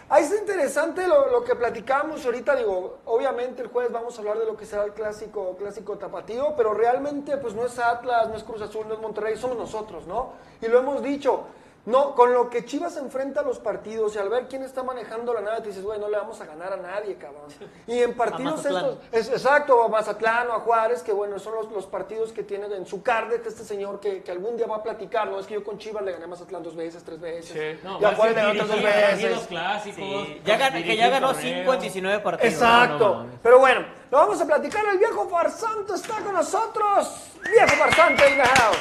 ahí 0.09 0.23
está 0.25 0.37
interesante 0.37 1.07
lo, 1.07 1.31
lo 1.31 1.45
que 1.45 1.55
platicamos 1.55 2.25
ahorita. 2.25 2.57
Digo, 2.57 2.99
obviamente 3.05 3.61
el 3.63 3.69
jueves 3.69 3.93
vamos 3.93 4.17
a 4.17 4.21
hablar 4.21 4.39
de 4.39 4.47
lo 4.47 4.57
que 4.57 4.65
será 4.65 4.85
el 4.85 4.93
clásico, 4.93 5.57
clásico 5.59 5.99
tapatío, 5.99 6.55
pero 6.57 6.73
realmente 6.73 7.37
pues 7.37 7.55
no 7.55 7.67
es 7.67 7.79
Atlas, 7.79 8.29
no 8.29 8.37
es 8.37 8.43
Cruz 8.43 8.63
Azul, 8.63 8.87
no 8.89 8.95
es 8.95 9.01
Monterrey, 9.01 9.37
somos 9.37 9.59
nosotros, 9.59 10.07
¿no? 10.07 10.33
Y 10.63 10.67
lo 10.69 10.79
hemos 10.79 11.03
dicho. 11.03 11.45
No, 11.87 12.15
con 12.15 12.33
lo 12.35 12.51
que 12.51 12.65
Chivas 12.67 12.97
enfrenta 12.99 13.41
a 13.41 13.43
los 13.43 13.59
partidos 13.59 14.15
y 14.15 14.19
al 14.19 14.29
ver 14.29 14.49
quién 14.49 14.63
está 14.63 14.83
manejando 14.83 15.33
la 15.33 15.41
nave, 15.41 15.63
te 15.63 15.69
dices, 15.69 15.83
güey, 15.83 15.99
no 15.99 16.09
le 16.09 16.19
vamos 16.19 16.39
a 16.41 16.45
ganar 16.45 16.75
a 16.75 16.77
nadie, 16.77 17.17
cabrón. 17.17 17.49
Y 17.87 17.99
en 18.01 18.15
partidos 18.15 18.65
estos, 18.67 18.99
es, 19.11 19.31
exacto, 19.31 19.83
a 19.83 19.89
Mazatlán 19.89 20.51
o 20.51 20.53
a 20.53 20.61
Juárez, 20.61 21.03
que 21.03 21.13
bueno, 21.13 21.39
son 21.39 21.55
los, 21.55 21.71
los 21.73 21.87
partidos 21.87 22.33
que 22.33 22.43
tiene 22.43 22.67
en 22.67 22.85
su 22.85 23.03
carnet 23.03 23.47
este 23.47 23.65
señor 23.65 23.99
que, 23.99 24.23
que 24.23 24.31
algún 24.31 24.57
día 24.57 24.67
va 24.67 24.77
a 24.77 24.83
platicar, 24.83 25.29
¿no? 25.29 25.41
Es 25.41 25.47
que 25.47 25.55
yo 25.55 25.65
con 25.65 25.79
Chivas 25.79 26.05
le 26.05 26.13
gané 26.13 26.25
a 26.25 26.29
Mazatlán 26.29 26.63
dos 26.63 26.77
veces, 26.77 27.03
tres 27.03 27.19
veces. 27.19 27.83
No, 27.83 27.99
y 27.99 28.05
a 28.05 28.09
va 28.09 28.13
a 28.13 28.17
Juárez 28.17 28.35
ser 28.35 28.45
le 28.45 28.49
gané 28.49 28.63
otras 28.63 28.69
dos 28.69 28.83
veces. 28.83 29.47
clásicos. 29.47 29.97
Sí, 29.97 30.43
ya 30.45 30.73
que 30.73 30.97
ya 30.97 31.09
ganó 31.09 31.33
torneos. 31.33 31.61
5 31.61 31.75
en 31.75 31.81
19 31.81 32.21
partidos. 32.21 32.53
Exacto. 32.53 33.15
No, 33.15 33.25
no. 33.25 33.31
Pero 33.43 33.59
bueno, 33.59 33.87
lo 34.11 34.19
vamos 34.19 34.41
a 34.41 34.47
platicar. 34.47 34.85
El 34.87 34.99
viejo 34.99 35.29
farsante 35.29 35.95
está 35.95 36.19
con 36.19 36.35
nosotros. 36.35 37.31
Viejo 37.51 37.77
farsante 37.77 38.31
in 38.31 38.37
the 38.37 38.43
house. 38.43 38.79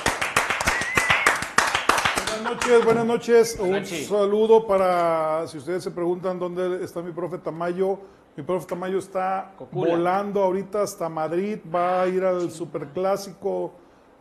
Buenas 2.39 2.55
noches, 2.55 2.85
buenas 2.85 3.05
noches. 3.05 3.59
Un 3.59 3.85
saludo 3.85 4.65
para, 4.65 5.45
si 5.47 5.57
ustedes 5.57 5.83
se 5.83 5.91
preguntan 5.91 6.39
dónde 6.39 6.85
está 6.85 7.01
mi 7.01 7.11
profe 7.11 7.37
Tamayo, 7.37 7.99
Mi 8.37 8.43
profe 8.43 8.65
Tamayo 8.65 8.97
está 8.99 9.51
Cocula. 9.57 9.91
volando 9.91 10.41
ahorita 10.41 10.81
hasta 10.81 11.09
Madrid, 11.09 11.59
va 11.73 12.03
a 12.03 12.07
ir 12.07 12.23
al 12.23 12.49
superclásico 12.49 13.73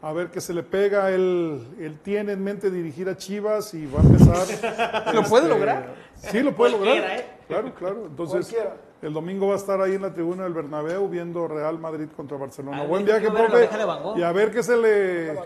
a 0.03 0.13
ver 0.13 0.33
qué 0.33 0.41
se 0.41 0.53
le 0.53 0.65
pega. 0.65 1.11
Él, 1.13 1.65
él 1.79 2.01
tiene 2.03 2.33
en 2.33 2.43
mente 2.43 2.73
dirigir 2.73 3.09
a 3.09 3.17
Chivas 3.17 3.73
y 3.75 3.87
va 3.87 4.01
a 4.01 4.03
empezar. 4.03 5.15
¿Lo 5.15 5.23
puede 5.23 5.45
este, 5.45 5.55
lograr? 5.55 5.95
Sí, 6.17 6.43
lo 6.43 6.57
puede 6.57 6.73
lograr. 6.73 6.97
¿eh? 6.97 7.27
Claro, 7.47 7.73
claro. 7.73 8.07
Entonces, 8.07 8.49
Cualquiera. 8.49 8.77
El 9.01 9.13
domingo 9.13 9.47
va 9.49 9.55
a 9.55 9.57
estar 9.57 9.81
ahí 9.81 9.95
en 9.95 10.03
la 10.03 10.13
tribuna 10.13 10.43
del 10.45 10.53
Bernabéu 10.55 11.09
viendo 11.09 11.47
Real 11.47 11.79
Madrid 11.79 12.09
contra 12.17 12.37
Barcelona. 12.37 12.83
Ah, 12.83 12.87
Buen 12.87 13.05
viaje, 13.05 13.29
ver 13.31 13.33
la 13.33 13.47
profe. 13.49 13.69
de. 14.15 14.19
Y 14.19 14.23
a 14.23 14.33
ver 14.33 14.51
qué 14.51 14.63
se 14.63 14.77
le. 14.77 15.39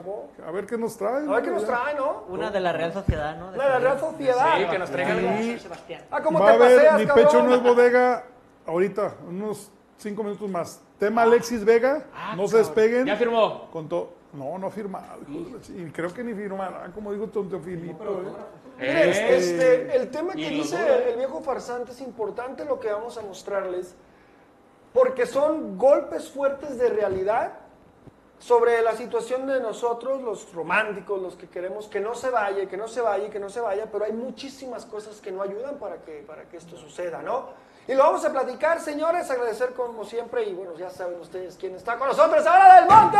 A 0.47 0.51
ver 0.51 0.67
qué 0.67 0.79
nos 0.79 0.97
trae. 0.97 1.17
A 1.17 1.19
ver 1.21 1.27
¿no? 1.29 1.43
qué 1.43 1.51
nos 1.51 1.65
trae, 1.67 1.95
¿no? 1.95 2.25
Una 2.29 2.51
de 2.51 2.61
la 2.61 2.73
Real 2.73 2.93
Sociedad, 2.93 3.37
¿no? 3.37 3.49
Una 3.49 3.53
de 3.65 3.69
la 3.71 3.79
Real 3.79 4.01
Sociedad. 4.01 4.57
Sí, 4.59 4.65
que 4.71 4.79
nos 4.79 4.91
traigan 4.91 5.19
algo. 5.19 5.59
Sebastián. 5.61 6.03
Ah, 6.11 6.23
¿cómo 6.23 6.39
va 6.41 6.47
te 6.47 6.53
a 6.53 6.59
paseas, 6.59 7.01
mi 7.01 7.07
cabrón? 7.07 7.25
pecho 7.27 7.43
no 7.43 7.55
es 7.55 7.63
bodega. 7.63 8.25
Ahorita, 8.67 9.15
unos 9.29 9.71
cinco 9.99 10.23
minutos 10.23 10.49
más. 10.49 10.81
Tema 10.99 11.23
Alexis 11.23 11.65
Vega, 11.65 12.05
no 12.37 12.47
se 12.49 12.59
despeguen. 12.59 13.07
Ya 13.07 13.17
firmó. 13.17 13.69
Con 13.71 13.89
todo. 13.89 14.23
No, 14.33 14.57
no 14.59 14.69
ha 14.69 14.71
de 14.71 14.85
la 14.85 15.61
chi- 15.61 15.75
Y 15.79 15.91
creo 15.91 16.15
que 16.15 16.25
ni 16.25 16.33
firmará, 16.33 16.91
como 16.95 17.13
digo 17.13 17.27
Tonto 17.27 17.61
Filippo. 17.61 18.05
¿Eh? 18.83 18.89
Mire, 18.89 19.11
Eh, 19.11 19.37
este, 19.37 19.97
el 19.97 20.11
tema 20.11 20.33
que 20.35 20.49
dice 20.49 21.11
el 21.11 21.17
viejo 21.17 21.41
farsante 21.41 21.93
es 21.93 22.01
importante 22.01 22.65
lo 22.65 22.81
que 22.81 22.93
vamos 22.93 23.17
a 23.19 23.23
mostrarles, 23.23 23.95
porque 24.93 25.27
son 25.27 25.79
golpes 25.79 26.31
fuertes 26.31 26.79
de 26.79 26.89
realidad 26.89 27.53
sobre 28.39 28.83
la 28.83 28.97
situación 28.97 29.47
de 29.47 29.61
nosotros, 29.61 30.21
los 30.21 30.53
románticos, 30.53 31.23
los 31.23 31.37
que 31.37 31.49
queremos 31.49 31.87
que 31.87 32.01
no 32.01 32.15
se 32.17 32.29
vaya, 32.29 32.67
que 32.67 32.77
no 32.77 32.89
se 32.89 33.01
vaya, 33.01 33.31
que 33.31 33.39
no 33.39 33.49
se 33.49 33.61
vaya, 33.61 33.87
pero 33.91 34.05
hay 34.05 34.13
muchísimas 34.13 34.85
cosas 34.85 35.21
que 35.21 35.31
no 35.31 35.43
ayudan 35.43 35.77
para 35.77 35.99
que, 36.03 36.25
para 36.27 36.43
que 36.49 36.57
esto 36.57 36.77
suceda, 36.77 37.23
¿no? 37.23 37.51
Y 37.87 37.95
lo 37.95 38.03
vamos 38.03 38.25
a 38.25 38.33
platicar, 38.33 38.81
señores, 38.81 39.31
agradecer 39.31 39.75
como 39.75 40.05
siempre, 40.05 40.43
y 40.45 40.55
bueno, 40.55 40.75
ya 40.77 40.91
saben 40.91 41.21
ustedes 41.21 41.57
quién 41.57 41.77
está 41.77 41.97
con 41.97 42.09
nosotros, 42.09 42.45
ahora 42.45 42.81
del 42.81 42.89
Monte, 42.89 43.19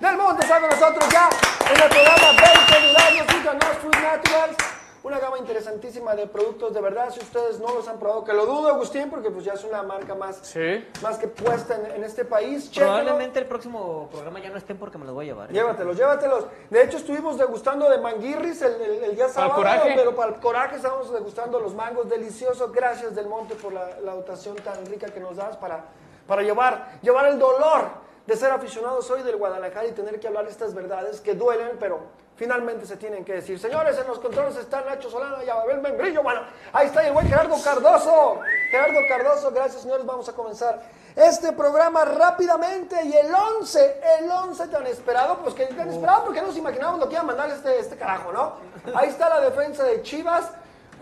del 0.00 0.16
Monte 0.16 0.42
está 0.42 0.60
con 0.60 0.70
nosotros 0.70 1.04
ya 1.12 1.28
en 1.68 1.82
el 1.82 1.88
programa 1.88 2.40
20 2.40 2.86
Milagros 2.86 3.26
y 3.26 3.76
Fruit 3.80 3.96
Naturals, 3.96 4.56
una 5.02 5.18
gama 5.18 5.38
interesantísima 5.38 6.14
de 6.14 6.26
productos 6.26 6.74
de 6.74 6.80
verdad, 6.80 7.10
si 7.10 7.20
ustedes 7.20 7.58
no 7.58 7.72
los 7.74 7.88
han 7.88 7.98
probado, 7.98 8.22
que 8.24 8.32
lo 8.34 8.44
dudo, 8.44 8.68
Agustín, 8.68 9.08
porque 9.08 9.30
pues 9.30 9.44
ya 9.44 9.54
es 9.54 9.64
una 9.64 9.82
marca 9.82 10.14
más, 10.14 10.38
Sí. 10.42 10.84
más 11.02 11.16
que 11.18 11.26
puesta 11.28 11.74
en, 11.76 11.86
en 11.92 12.04
este 12.04 12.24
país, 12.24 12.70
Chéquenlo. 12.70 12.94
Probablemente 12.96 13.38
el 13.38 13.46
próximo 13.46 14.08
programa 14.10 14.40
ya 14.40 14.50
no 14.50 14.58
estén 14.58 14.76
porque 14.78 14.98
me 14.98 15.06
los 15.06 15.14
voy 15.14 15.24
a 15.24 15.28
llevar. 15.32 15.50
¿eh? 15.50 15.54
Llévatelos, 15.54 15.96
llévatelos. 15.96 16.46
De 16.68 16.82
hecho, 16.82 16.98
estuvimos 16.98 17.38
degustando 17.38 17.88
de 17.88 17.98
manguirris 17.98 18.60
el, 18.62 18.74
el- 18.80 19.04
el 19.04 19.16
día 19.16 19.28
sábado, 19.28 19.54
coraje. 19.54 19.92
pero 19.96 20.14
para 20.14 20.34
el 20.34 20.40
coraje 20.40 20.76
estábamos 20.76 21.12
degustando 21.12 21.58
los 21.60 21.74
mangos 21.74 22.08
deliciosos. 22.08 22.70
Gracias 22.72 23.14
del 23.14 23.26
monte 23.26 23.54
por 23.54 23.72
la, 23.72 24.00
la 24.00 24.14
dotación 24.14 24.56
tan 24.56 24.84
rica 24.86 25.06
que 25.08 25.20
nos 25.20 25.36
das 25.36 25.56
para, 25.56 25.84
para 26.26 26.42
llevar, 26.42 26.98
llevar 27.00 27.26
el 27.26 27.38
dolor 27.38 27.99
de 28.26 28.36
ser 28.36 28.50
aficionados 28.50 29.10
hoy 29.10 29.22
del 29.22 29.36
Guadalajara 29.36 29.86
y 29.86 29.92
tener 29.92 30.20
que 30.20 30.28
hablar 30.28 30.46
estas 30.46 30.74
verdades 30.74 31.20
que 31.20 31.34
duelen, 31.34 31.76
pero 31.78 32.00
finalmente 32.36 32.86
se 32.86 32.96
tienen 32.96 33.24
que 33.24 33.34
decir. 33.34 33.58
Señores, 33.58 33.98
en 33.98 34.06
los 34.06 34.18
controles 34.18 34.56
está 34.56 34.80
Nacho 34.82 35.10
Solana 35.10 35.44
y 35.44 35.48
Abel 35.50 35.80
Membrillo. 35.80 36.22
Bueno, 36.22 36.40
ahí 36.72 36.86
está 36.86 37.06
el 37.06 37.12
buen 37.12 37.28
Gerardo 37.28 37.56
Cardoso. 37.62 38.40
Gerardo 38.70 38.98
Cardoso, 39.08 39.50
gracias 39.50 39.82
señores. 39.82 40.06
Vamos 40.06 40.28
a 40.28 40.32
comenzar 40.32 40.80
este 41.16 41.52
programa 41.52 42.04
rápidamente. 42.04 43.04
Y 43.04 43.12
el 43.12 43.34
11, 43.34 44.00
el 44.20 44.30
11 44.30 44.68
tan 44.68 44.86
esperado, 44.86 45.38
pues 45.42 45.54
que 45.54 45.66
tan 45.66 45.90
esperado 45.90 46.24
porque 46.24 46.40
no 46.40 46.46
nos 46.46 46.56
imaginamos 46.56 46.98
lo 46.98 47.08
que 47.08 47.14
iba 47.14 47.22
a 47.22 47.26
mandar 47.26 47.50
este, 47.50 47.78
este 47.78 47.96
carajo, 47.96 48.32
¿no? 48.32 48.54
Ahí 48.94 49.08
está 49.08 49.28
la 49.28 49.40
defensa 49.40 49.84
de 49.84 50.02
Chivas. 50.02 50.50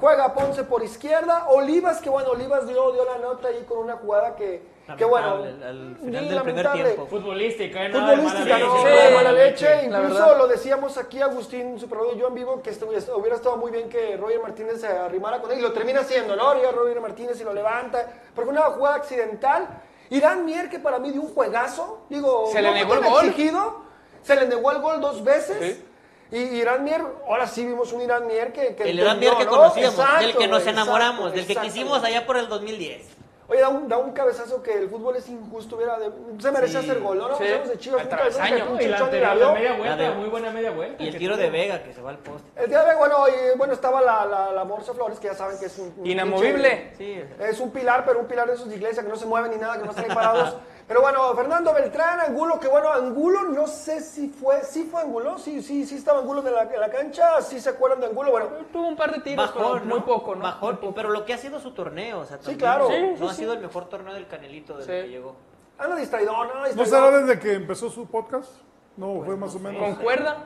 Juega 0.00 0.32
Ponce 0.32 0.64
por 0.64 0.82
izquierda. 0.82 1.46
Olivas, 1.48 2.00
que 2.00 2.10
bueno, 2.10 2.30
Olivas 2.30 2.66
dio, 2.66 2.92
dio 2.92 3.04
la 3.04 3.18
nota 3.18 3.48
ahí 3.48 3.64
con 3.68 3.78
una 3.78 3.96
jugada 3.96 4.34
que, 4.36 4.62
que 4.96 5.04
bueno. 5.04 5.38
Lamentable, 5.38 5.66
al- 5.66 5.96
final 5.96 6.12
del 6.12 6.12
primer 6.12 6.34
lamentable. 6.34 6.84
tiempo. 6.84 7.06
Futbolística, 7.06 7.84
¿eh? 7.84 7.88
Nada 7.88 8.16
Futbolística, 8.16 8.58
no, 8.58 8.74
leche, 8.84 9.68
de 9.68 9.88
mala 9.88 10.02
Incluso 10.02 10.34
lo 10.38 10.46
decíamos 10.46 10.96
aquí, 10.98 11.20
Agustín, 11.20 11.78
su 11.78 11.88
productor, 11.88 12.16
yo 12.18 12.28
en 12.28 12.34
vivo, 12.34 12.62
que 12.62 12.70
hubiera 13.14 13.36
estado 13.36 13.56
muy 13.56 13.70
bien 13.70 13.88
que 13.88 14.16
Roger 14.16 14.40
Martínez 14.40 14.80
se 14.80 14.86
arrimara 14.86 15.40
con 15.40 15.50
él. 15.52 15.58
Y 15.58 15.62
lo 15.62 15.72
termina 15.72 16.00
haciendo, 16.00 16.36
¿no? 16.36 16.54
Llega 16.54 16.70
Roger 16.72 17.00
Martínez 17.00 17.40
y 17.40 17.44
lo 17.44 17.52
levanta. 17.52 18.06
Porque 18.34 18.50
una 18.50 18.62
jugada 18.62 18.96
accidental. 18.96 19.68
Irán 20.10 20.44
Mier, 20.46 20.70
que 20.70 20.78
para 20.78 20.98
mí 20.98 21.10
dio 21.10 21.20
un 21.20 21.34
juegazo. 21.34 22.06
Digo, 22.08 22.48
Se 22.50 22.62
le 22.62 22.72
negó 22.72 22.94
el 22.94 23.04
gol. 23.04 23.26
exigido. 23.26 23.82
Se 24.22 24.36
le 24.36 24.46
negó 24.46 24.72
el 24.72 24.78
gol 24.80 25.00
dos 25.00 25.22
veces. 25.22 25.76
Sí. 25.76 25.84
Y 26.30 26.38
Irán 26.58 26.84
Mier, 26.84 27.02
ahora 27.26 27.46
sí 27.46 27.64
vimos 27.64 27.92
un 27.92 28.02
Irán 28.02 28.26
Mier 28.26 28.52
que. 28.52 28.74
que 28.74 28.84
El 28.90 29.00
Irán 29.00 29.18
Mier 29.18 29.34
que 29.36 29.44
¿no? 29.44 29.50
conocíamos, 29.50 29.98
Exacto, 29.98 30.20
del 30.26 30.36
que 30.36 30.48
nos 30.48 30.58
exacto, 30.60 30.80
enamoramos, 30.80 31.32
del 31.32 31.46
que 31.46 31.52
exacto. 31.52 31.72
quisimos 31.72 32.02
allá 32.04 32.24
por 32.26 32.36
el 32.38 32.48
2010. 32.48 33.06
Oye, 33.50 33.60
da 33.60 33.70
un, 33.70 33.88
da 33.88 33.96
un 33.96 34.12
cabezazo 34.12 34.62
que 34.62 34.74
el 34.74 34.90
fútbol 34.90 35.16
es 35.16 35.26
injusto, 35.28 35.76
hubiera 35.76 35.98
de- 35.98 36.10
se 36.38 36.52
merecía 36.52 36.80
hacer 36.80 37.00
gol, 37.00 37.16
¿no? 37.16 37.28
No 37.30 37.38
de 37.38 37.78
Chivas, 37.78 38.02
un 38.04 38.10
cabezazo 38.10 38.42
que 38.76 38.84
Y 38.84 38.88
la 38.88 38.98
anterior, 38.98 39.36
la 39.36 39.52
media 39.52 39.72
vuelta, 39.72 39.96
La 39.96 40.10
de- 40.10 40.14
muy 40.16 40.28
buena 40.28 40.50
media 40.50 40.70
vuelta. 40.70 41.02
Y 41.02 41.08
el 41.08 41.16
tiro 41.16 41.32
tuvo. 41.34 41.42
de 41.44 41.50
Vega 41.50 41.82
que 41.82 41.94
se 41.94 42.02
va 42.02 42.10
al 42.10 42.18
poste. 42.18 42.46
El 42.62 42.68
día 42.68 42.84
de 42.84 42.94
bueno, 42.96 43.16
y, 43.26 43.56
bueno, 43.56 43.72
estaba 43.72 44.02
la, 44.02 44.26
la, 44.26 44.52
la 44.52 44.64
Morsa 44.64 44.92
Flores, 44.92 45.18
que 45.18 45.28
ya 45.28 45.34
saben 45.34 45.58
que 45.58 45.64
es 45.64 45.78
un... 45.78 45.94
un 45.96 46.06
Inamovible. 46.06 46.92
Sí, 46.98 47.24
Es 47.40 47.58
un 47.58 47.70
pilar, 47.70 48.04
pero 48.04 48.18
un 48.20 48.26
pilar 48.26 48.48
de 48.48 48.52
esos 48.54 48.68
de 48.68 48.76
iglesia 48.76 49.02
que 49.02 49.08
no 49.08 49.16
se 49.16 49.24
mueven 49.24 49.50
ni 49.50 49.56
nada, 49.56 49.78
que 49.78 49.84
no 49.84 49.90
están 49.92 50.04
ahí 50.10 50.14
parados. 50.14 50.56
Pero 50.88 51.02
bueno, 51.02 51.34
Fernando 51.34 51.74
Beltrán, 51.74 52.18
Angulo, 52.20 52.58
que 52.58 52.66
bueno, 52.66 52.90
Angulo, 52.90 53.42
no 53.42 53.66
sé 53.66 54.00
si 54.00 54.28
fue, 54.28 54.62
sí 54.64 54.88
fue 54.90 55.02
Angulo, 55.02 55.36
sí, 55.36 55.62
sí, 55.62 55.84
sí 55.84 55.96
estaba 55.96 56.20
Angulo 56.20 56.40
en 56.48 56.54
la, 56.54 56.62
en 56.62 56.80
la 56.80 56.90
cancha, 56.90 57.42
sí 57.42 57.60
se 57.60 57.68
acuerdan 57.68 58.00
de 58.00 58.06
Angulo, 58.06 58.30
bueno, 58.30 58.46
Tuvo 58.72 58.88
un 58.88 58.96
par 58.96 59.12
de 59.12 59.20
tiros, 59.20 59.50
pero 59.52 59.64
Bajón, 59.74 59.86
muy 59.88 59.98
¿no? 59.98 60.04
poco, 60.06 60.34
¿no? 60.34 60.58
Poco. 60.60 60.94
pero 60.94 61.10
lo 61.10 61.26
que 61.26 61.34
ha 61.34 61.38
sido 61.38 61.60
su 61.60 61.72
torneo, 61.72 62.20
o 62.20 62.24
sea, 62.24 62.38
también 62.38 62.58
claro. 62.58 62.88
no, 62.88 62.94
Sí, 62.94 63.02
no 63.02 63.16
sí, 63.18 63.24
ha 63.26 63.28
sí. 63.30 63.36
sido 63.36 63.52
el 63.52 63.60
mejor 63.60 63.84
torneo 63.90 64.14
del 64.14 64.26
Canelito 64.26 64.78
desde 64.78 65.02
Sí. 65.02 65.06
que 65.08 65.12
llegó. 65.12 65.36
anda 65.78 65.94
distraidón, 65.96 66.34
anda 66.34 66.54
¿No 66.54 66.64
distraidón. 66.64 66.86
será 67.12 67.18
desde 67.18 67.38
que 67.38 67.52
empezó 67.52 67.90
su 67.90 68.06
podcast? 68.06 68.50
No, 68.96 69.22
fue 69.24 69.36
más 69.36 69.54
o 69.54 69.58
menos. 69.58 69.80
¿Concuerda? 69.94 70.38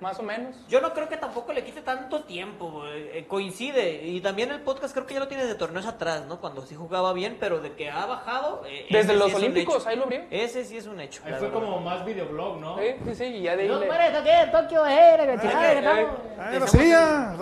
Más 0.00 0.16
o 0.20 0.22
menos. 0.22 0.54
Yo 0.68 0.80
no 0.80 0.92
creo 0.94 1.08
que 1.08 1.16
tampoco 1.16 1.52
le 1.52 1.64
quite 1.64 1.80
tanto 1.82 2.22
tiempo. 2.22 2.84
Eh, 2.86 3.24
coincide. 3.26 4.04
Y 4.06 4.20
también 4.20 4.50
el 4.52 4.60
podcast 4.60 4.94
creo 4.94 5.06
que 5.06 5.14
ya 5.14 5.20
lo 5.20 5.26
tiene 5.28 5.44
de 5.44 5.54
torneos 5.56 5.86
atrás, 5.86 6.24
¿no? 6.26 6.40
Cuando 6.40 6.62
sí 6.62 6.76
jugaba 6.76 7.12
bien, 7.12 7.36
pero 7.40 7.60
de 7.60 7.72
que 7.72 7.90
ha 7.90 8.06
bajado. 8.06 8.62
eh, 8.66 8.86
Desde 8.90 9.14
los 9.16 9.34
Olímpicos, 9.34 9.86
ahí 9.88 9.96
lo 9.96 10.04
abrió. 10.04 10.22
Ese 10.30 10.64
sí 10.64 10.76
es 10.76 10.86
un 10.86 11.00
hecho. 11.00 11.20
Ahí 11.24 11.32
la 11.32 11.38
fue 11.38 11.48
verdad. 11.48 11.62
como 11.64 11.80
más 11.80 12.04
videoblog, 12.04 12.58
¿no? 12.60 12.78
Sí, 12.78 12.84
sí, 13.06 13.14
sí, 13.16 13.24
y 13.24 13.42
ya 13.42 13.56
de 13.56 13.62
ahí 13.62 13.68
No, 13.68 13.80
le- 13.80 13.86
esto 13.88 14.22
qué, 14.22 14.50
Tokio 14.52 14.86
era, 14.86 15.26
que 15.26 15.40
chingada, 15.40 15.72
que 15.72 15.78
estamos. 15.78 16.10
Ah, 16.38 16.58
Racía, 16.58 17.34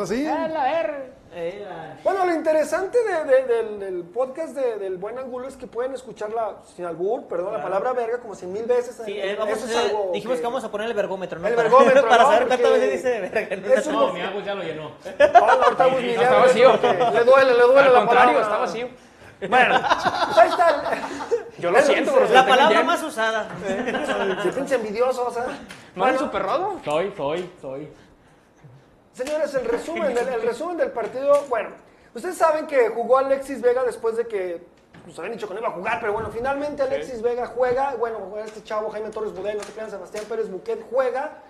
Bueno, 2.02 2.24
lo 2.24 2.34
interesante 2.34 2.96
de- 3.04 3.24
de- 3.24 3.44
del, 3.44 3.78
del 3.80 4.02
podcast 4.04 4.54
de- 4.54 4.78
del 4.78 4.96
Buen 4.96 5.18
Angulo 5.18 5.46
es 5.48 5.56
que 5.56 5.66
pueden 5.66 5.92
escucharla 5.92 6.56
sin 6.74 6.86
albur, 6.86 7.24
perdón, 7.26 7.52
la 7.52 7.62
palabra 7.62 7.92
verga 7.92 8.18
como 8.20 8.34
cien 8.34 8.52
mil 8.52 8.64
veces. 8.64 8.96
Sí, 9.04 9.12
Eh, 9.12 9.32
eh, 9.32 9.36
vamos 9.38 9.58
eso 9.58 9.66
es 9.66 9.76
algo 9.76 10.10
dijimos 10.14 10.38
que... 10.38 10.42
vamos 10.44 10.64
a 10.64 10.70
poner 10.70 10.88
el 10.88 10.94
vergómetro, 10.94 11.38
¿no? 11.38 11.48
El 11.48 11.54
Para- 11.56 11.68
vergómetro, 11.68 12.08
Para 12.08 12.22
¿no? 12.22 12.30
saber 12.30 12.46
cuántas 12.48 12.70
veces 12.72 12.92
dice 12.92 13.20
verga. 13.20 13.56
No, 13.92 14.08
es 14.08 14.14
mi 14.14 14.20
Agus 14.22 14.44
ya 14.44 14.54
lo 14.54 14.62
llenó. 14.62 14.90
No, 15.18 15.40
no, 15.46 15.62
ahorita 15.64 15.84
Agus 15.84 16.00
Miguel, 16.00 16.20
está 16.22 16.38
vacío. 16.38 16.72
Le 17.12 17.24
duele, 17.24 17.54
le 17.54 17.62
duele 17.62 17.80
Al 17.80 17.92
la 17.92 17.98
contrario, 18.00 18.40
está 18.40 18.56
vacío. 18.58 18.88
Bueno, 19.50 19.74
ahí 19.74 20.48
está. 20.48 20.82
Yo 21.58 21.70
lo 21.70 21.82
siento, 21.82 22.12
pero 22.14 22.26
se 22.28 22.32
La 22.32 22.46
palabra 22.46 22.82
más 22.82 23.02
usada. 23.02 23.48
Sí, 24.42 24.48
pinche 24.54 24.74
envidioso, 24.76 25.26
o 25.26 25.30
sea. 25.30 25.44
¿No 25.94 26.06
eres? 26.08 26.20
Soy, 26.84 27.12
soy, 27.14 27.50
soy. 27.60 27.88
Señores, 29.16 29.54
el 29.54 29.64
resumen, 29.64 30.14
del, 30.14 30.28
el 30.28 30.42
resumen 30.46 30.76
del 30.76 30.90
partido, 30.90 31.46
bueno, 31.48 31.70
ustedes 32.14 32.36
saben 32.36 32.66
que 32.66 32.90
jugó 32.90 33.16
Alexis 33.16 33.62
Vega 33.62 33.82
después 33.82 34.14
de 34.18 34.26
que 34.26 34.66
nos 35.06 35.18
habían 35.18 35.32
dicho 35.32 35.48
que 35.48 35.54
no 35.54 35.60
iba 35.60 35.70
a 35.70 35.72
jugar, 35.72 36.00
pero 36.00 36.12
bueno, 36.12 36.30
finalmente 36.30 36.82
Alexis 36.82 37.22
Vega 37.22 37.46
juega, 37.46 37.94
bueno, 37.94 38.18
juega 38.28 38.44
este 38.44 38.62
chavo 38.62 38.90
Jaime 38.90 39.08
Torres 39.08 39.32
Budel, 39.32 39.56
no 39.56 39.62
se 39.62 39.72
crean, 39.72 39.90
Sebastián 39.90 40.24
Pérez 40.28 40.50
Buquet 40.50 40.84
juega. 40.90 41.44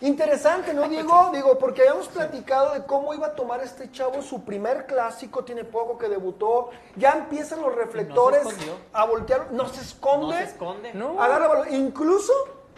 Interesante, 0.00 0.72
¿no, 0.72 0.88
Diego? 0.88 1.30
Digo, 1.32 1.58
porque 1.58 1.82
habíamos 1.82 2.08
platicado 2.08 2.72
de 2.72 2.84
cómo 2.84 3.12
iba 3.12 3.28
a 3.28 3.34
tomar 3.34 3.62
este 3.62 3.90
chavo 3.90 4.22
su 4.22 4.42
primer 4.42 4.86
clásico, 4.86 5.44
tiene 5.44 5.64
poco 5.64 5.98
que 5.98 6.08
debutó, 6.08 6.70
ya 6.96 7.12
empiezan 7.12 7.60
los 7.60 7.74
reflectores 7.74 8.46
a 8.92 9.04
voltear, 9.04 9.52
no 9.52 9.68
se 9.68 9.82
esconde. 9.82 10.26
No 10.26 10.38
se 10.38 10.44
esconde. 10.44 10.94
No. 10.94 11.22
Agarra 11.22 11.48
balón. 11.48 11.74
Incluso 11.74 12.32